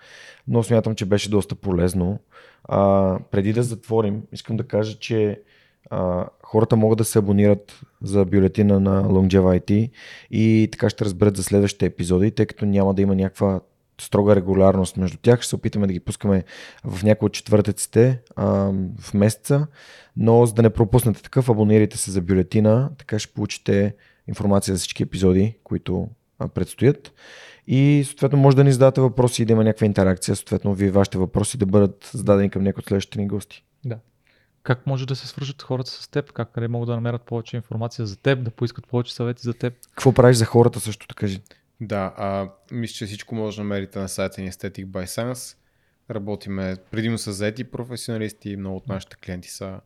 но 0.47 0.63
смятам, 0.63 0.95
че 0.95 1.05
беше 1.05 1.29
доста 1.29 1.55
полезно. 1.55 2.19
А, 2.63 3.19
преди 3.31 3.53
да 3.53 3.63
затворим, 3.63 4.21
искам 4.31 4.57
да 4.57 4.63
кажа, 4.63 4.99
че 4.99 5.41
а, 5.89 6.25
хората 6.43 6.75
могат 6.75 6.97
да 6.97 7.03
се 7.03 7.19
абонират 7.19 7.81
за 8.01 8.25
бюлетина 8.25 8.79
на 8.79 9.03
Longeva 9.03 9.59
IT 9.59 9.91
и 10.31 10.69
така 10.71 10.89
ще 10.89 11.05
разберат 11.05 11.37
за 11.37 11.43
следващите 11.43 11.85
епизоди, 11.85 12.31
тъй 12.31 12.45
като 12.45 12.65
няма 12.65 12.93
да 12.93 13.01
има 13.01 13.15
някаква 13.15 13.59
строга 14.03 14.35
регулярност 14.35 14.97
между 14.97 15.17
тях. 15.17 15.41
Ще 15.41 15.49
се 15.49 15.55
опитаме 15.55 15.87
да 15.87 15.93
ги 15.93 15.99
пускаме 15.99 16.43
в 16.83 17.03
някои 17.03 17.25
от 17.25 17.33
четвъртъците 17.33 18.21
а, 18.35 18.45
в 18.99 19.13
месеца, 19.13 19.67
но 20.17 20.45
за 20.45 20.53
да 20.53 20.61
не 20.61 20.69
пропуснете 20.69 21.23
такъв, 21.23 21.49
абонирайте 21.49 21.97
се 21.97 22.11
за 22.11 22.21
бюлетина, 22.21 22.89
така 22.97 23.19
ще 23.19 23.33
получите 23.33 23.95
информация 24.27 24.75
за 24.75 24.79
всички 24.79 25.03
епизоди, 25.03 25.57
които 25.63 26.09
а, 26.39 26.47
предстоят. 26.47 27.13
И 27.67 28.03
съответно 28.07 28.39
може 28.39 28.55
да 28.55 28.63
ни 28.63 28.71
зададете 28.71 29.01
въпроси 29.01 29.41
и 29.41 29.45
да 29.45 29.53
има 29.53 29.63
някаква 29.63 29.85
интеракция, 29.85 30.35
съответно 30.35 30.73
вие 30.73 30.91
вашите 30.91 31.17
въпроси 31.17 31.57
да 31.57 31.65
бъдат 31.65 32.09
зададени 32.13 32.49
към 32.49 32.63
някои 32.63 32.81
от 32.81 32.85
следващите 32.85 33.19
ни 33.19 33.27
гости. 33.27 33.63
Да. 33.85 33.97
Как 34.63 34.87
може 34.87 35.07
да 35.07 35.15
се 35.15 35.27
свържат 35.27 35.61
хората 35.61 35.91
с 35.91 36.07
теб? 36.07 36.31
Как 36.31 36.51
къде 36.51 36.67
могат 36.67 36.87
да 36.87 36.95
намерят 36.95 37.21
повече 37.21 37.55
информация 37.55 38.05
за 38.05 38.17
теб, 38.17 38.43
да 38.43 38.51
поискат 38.51 38.87
повече 38.87 39.15
съвети 39.15 39.41
за 39.41 39.53
теб? 39.53 39.73
Какво 39.89 40.11
правиш 40.11 40.37
за 40.37 40.45
хората 40.45 40.79
също, 40.79 41.07
така 41.07 41.19
кажи. 41.19 41.41
Да, 41.87 42.13
а, 42.17 42.49
мисля, 42.71 42.93
че 42.93 43.05
всичко 43.05 43.35
може 43.35 43.57
да 43.57 43.63
намерите 43.63 43.99
на 43.99 44.09
сайта 44.09 44.41
ни 44.41 44.51
Aesthetic 44.51 44.85
by 44.85 45.05
Science. 45.05 45.57
Работиме 46.11 46.75
предимно 46.91 47.17
с 47.17 47.33
заети 47.33 47.63
професионалисти, 47.63 48.55
много 48.55 48.77
от 48.77 48.87
нашите 48.87 49.15
клиенти 49.15 49.49
са 49.49 49.79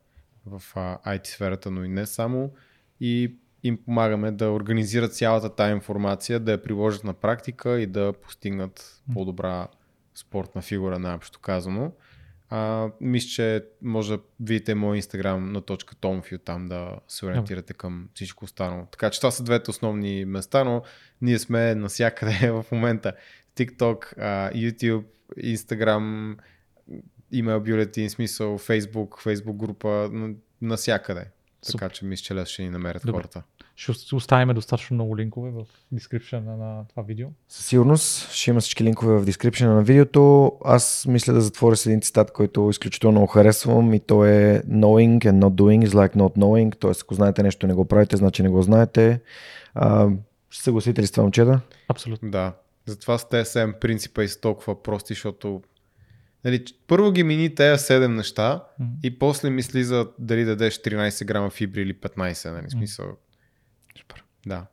в 0.46 0.62
IT 1.06 1.28
сферата, 1.28 1.72
но 1.72 1.84
и 1.84 1.88
не 1.88 2.06
само. 2.06 2.52
И 3.00 3.36
им 3.64 3.78
помагаме 3.86 4.32
да 4.32 4.52
организират 4.52 5.16
цялата 5.16 5.56
тая 5.56 5.72
информация, 5.72 6.40
да 6.40 6.52
я 6.52 6.62
приложат 6.62 7.04
на 7.04 7.14
практика 7.14 7.80
и 7.80 7.86
да 7.88 8.14
постигнат 8.14 9.02
по-добра 9.14 9.68
спортна 10.16 10.62
фигура, 10.62 11.00
най-общо 11.00 11.40
казано. 11.40 11.92
А, 12.50 12.90
мисля, 13.02 13.30
че 13.30 13.66
може 13.82 14.18
да 14.18 14.24
видите 14.40 14.76
моят 14.76 14.96
инстаграм 14.96 15.52
на 15.52 15.62
точка 15.62 15.96
Tomfil, 15.96 16.44
там 16.44 16.68
да 16.68 16.92
се 17.08 17.26
ориентирате 17.26 17.74
към 17.74 18.10
всичко 18.14 18.46
останало. 18.46 18.86
Така 18.92 19.10
че 19.10 19.20
това 19.20 19.32
са 19.32 19.44
двете 19.44 19.72
основни 19.72 20.26
места, 20.26 20.64
но 20.64 20.82
ние 21.22 21.40
сме 21.40 21.76
насякъде 21.76 22.52
в 22.52 22.66
момента. 22.72 23.14
TikTok, 23.56 24.18
YouTube, 24.54 25.04
Instagram, 25.40 26.36
имейл 27.32 27.60
бюлетин, 27.60 28.10
смисъл, 28.10 28.60
Facebook, 28.60 29.10
Facebook 29.10 29.56
група, 29.56 30.10
н- 30.14 30.36
насякъде. 31.66 31.80
така 31.80 31.90
че 31.90 32.06
мисля, 32.06 32.24
че 32.24 32.36
лесно 32.36 32.54
ще 32.54 32.64
ни 32.64 32.70
намерят 32.70 33.02
Добре. 33.06 33.18
хората. 33.18 33.44
Ще 33.76 34.16
оставим 34.16 34.56
достатъчно 34.56 34.94
много 34.94 35.18
линкове 35.18 35.50
в 35.50 35.66
дескрипшена 35.92 36.58
на 36.58 36.86
това 36.90 37.04
видео. 37.04 37.28
Със 37.50 37.66
сигурност 37.66 38.32
ще 38.32 38.50
има 38.50 38.60
всички 38.60 38.84
линкове 38.84 39.18
в 39.18 39.26
дескрипшена 39.26 39.76
на 39.76 39.84
видеото. 39.84 40.52
Аз 40.66 41.06
мисля 41.08 41.34
да 41.34 41.42
затворя 41.42 41.76
с 41.76 41.86
един 41.86 42.02
цитат, 42.02 42.32
който 42.32 42.70
изключително 42.70 43.12
много 43.12 43.28
харесвам 43.28 43.94
и 43.94 44.00
то 44.00 44.26
е 44.26 44.62
Knowing 44.68 45.20
and 45.20 45.40
not 45.40 45.50
doing 45.50 45.88
is 45.88 45.90
like 45.90 46.16
not 46.16 46.38
knowing. 46.38 46.76
Тоест, 46.80 47.02
ако 47.02 47.14
знаете 47.14 47.44
нещо 47.44 47.68
не 47.68 47.74
го 47.74 47.86
правите, 47.86 48.18
значи 48.18 48.44
не 48.44 48.50
го 48.50 48.62
знаете. 48.62 49.22
А, 49.74 50.10
ще 50.50 50.58
се 50.58 50.64
съгласите 50.64 51.02
ли 51.02 51.08
с 51.08 51.12
това, 51.12 51.24
момчета? 51.24 51.60
Абсолютно. 51.90 52.32
Да. 52.32 52.54
Затова 52.86 53.18
с 53.18 53.24
7 53.26 53.80
принципа 53.80 54.24
и 54.24 54.28
са 54.28 54.42
толкова 54.42 54.84
прости, 54.84 55.14
защото 55.14 55.62
нали, 56.46 56.66
първо 56.88 57.12
ги 57.12 57.24
мини 57.24 57.56
тези 57.56 57.84
7 57.84 58.08
неща 58.08 58.64
Мгм. 58.80 58.90
и 59.04 59.20
после 59.20 59.50
мисли 59.50 59.84
за 59.84 60.08
дали 60.20 60.44
да 60.44 60.56
дадеш 60.56 60.82
13 60.82 61.26
грама 61.26 61.50
фибри 61.50 61.82
или 61.82 61.94
15, 61.94 62.52
нали, 62.52 62.70
смисъл. 62.70 63.06
Супер. 64.00 64.24
Да. 64.48 64.66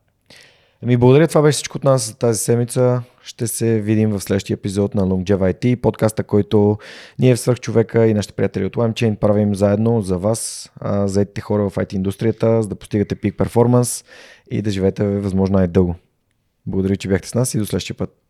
Ами, 0.82 0.96
благодаря. 0.96 1.28
Това 1.28 1.42
беше 1.42 1.56
всичко 1.56 1.78
от 1.78 1.84
нас 1.84 2.06
за 2.06 2.18
тази 2.18 2.38
седмица. 2.38 3.02
Ще 3.22 3.46
се 3.46 3.80
видим 3.80 4.10
в 4.10 4.20
следващия 4.20 4.54
епизод 4.54 4.94
на 4.94 5.02
IT, 5.06 5.80
подкаста, 5.80 6.24
който 6.24 6.78
ние 7.18 7.36
в 7.36 7.40
Свърхчовека 7.40 8.06
и 8.06 8.14
нашите 8.14 8.34
приятели 8.34 8.64
от 8.64 8.76
LimeChain 8.76 9.16
правим 9.16 9.54
заедно 9.54 10.00
за 10.00 10.18
вас, 10.18 10.72
заедите 11.04 11.40
хора 11.40 11.70
в 11.70 11.74
IT 11.74 11.94
индустрията, 11.94 12.62
за 12.62 12.68
да 12.68 12.74
постигате 12.74 13.14
пик 13.14 13.36
перформанс 13.38 14.04
и 14.50 14.62
да 14.62 14.70
живеете 14.70 15.04
възможно 15.04 15.56
най-дълго. 15.56 15.94
Благодаря, 16.66 16.96
че 16.96 17.08
бяхте 17.08 17.28
с 17.28 17.34
нас 17.34 17.54
и 17.54 17.58
до 17.58 17.66
следващия 17.66 17.96
път. 17.96 18.23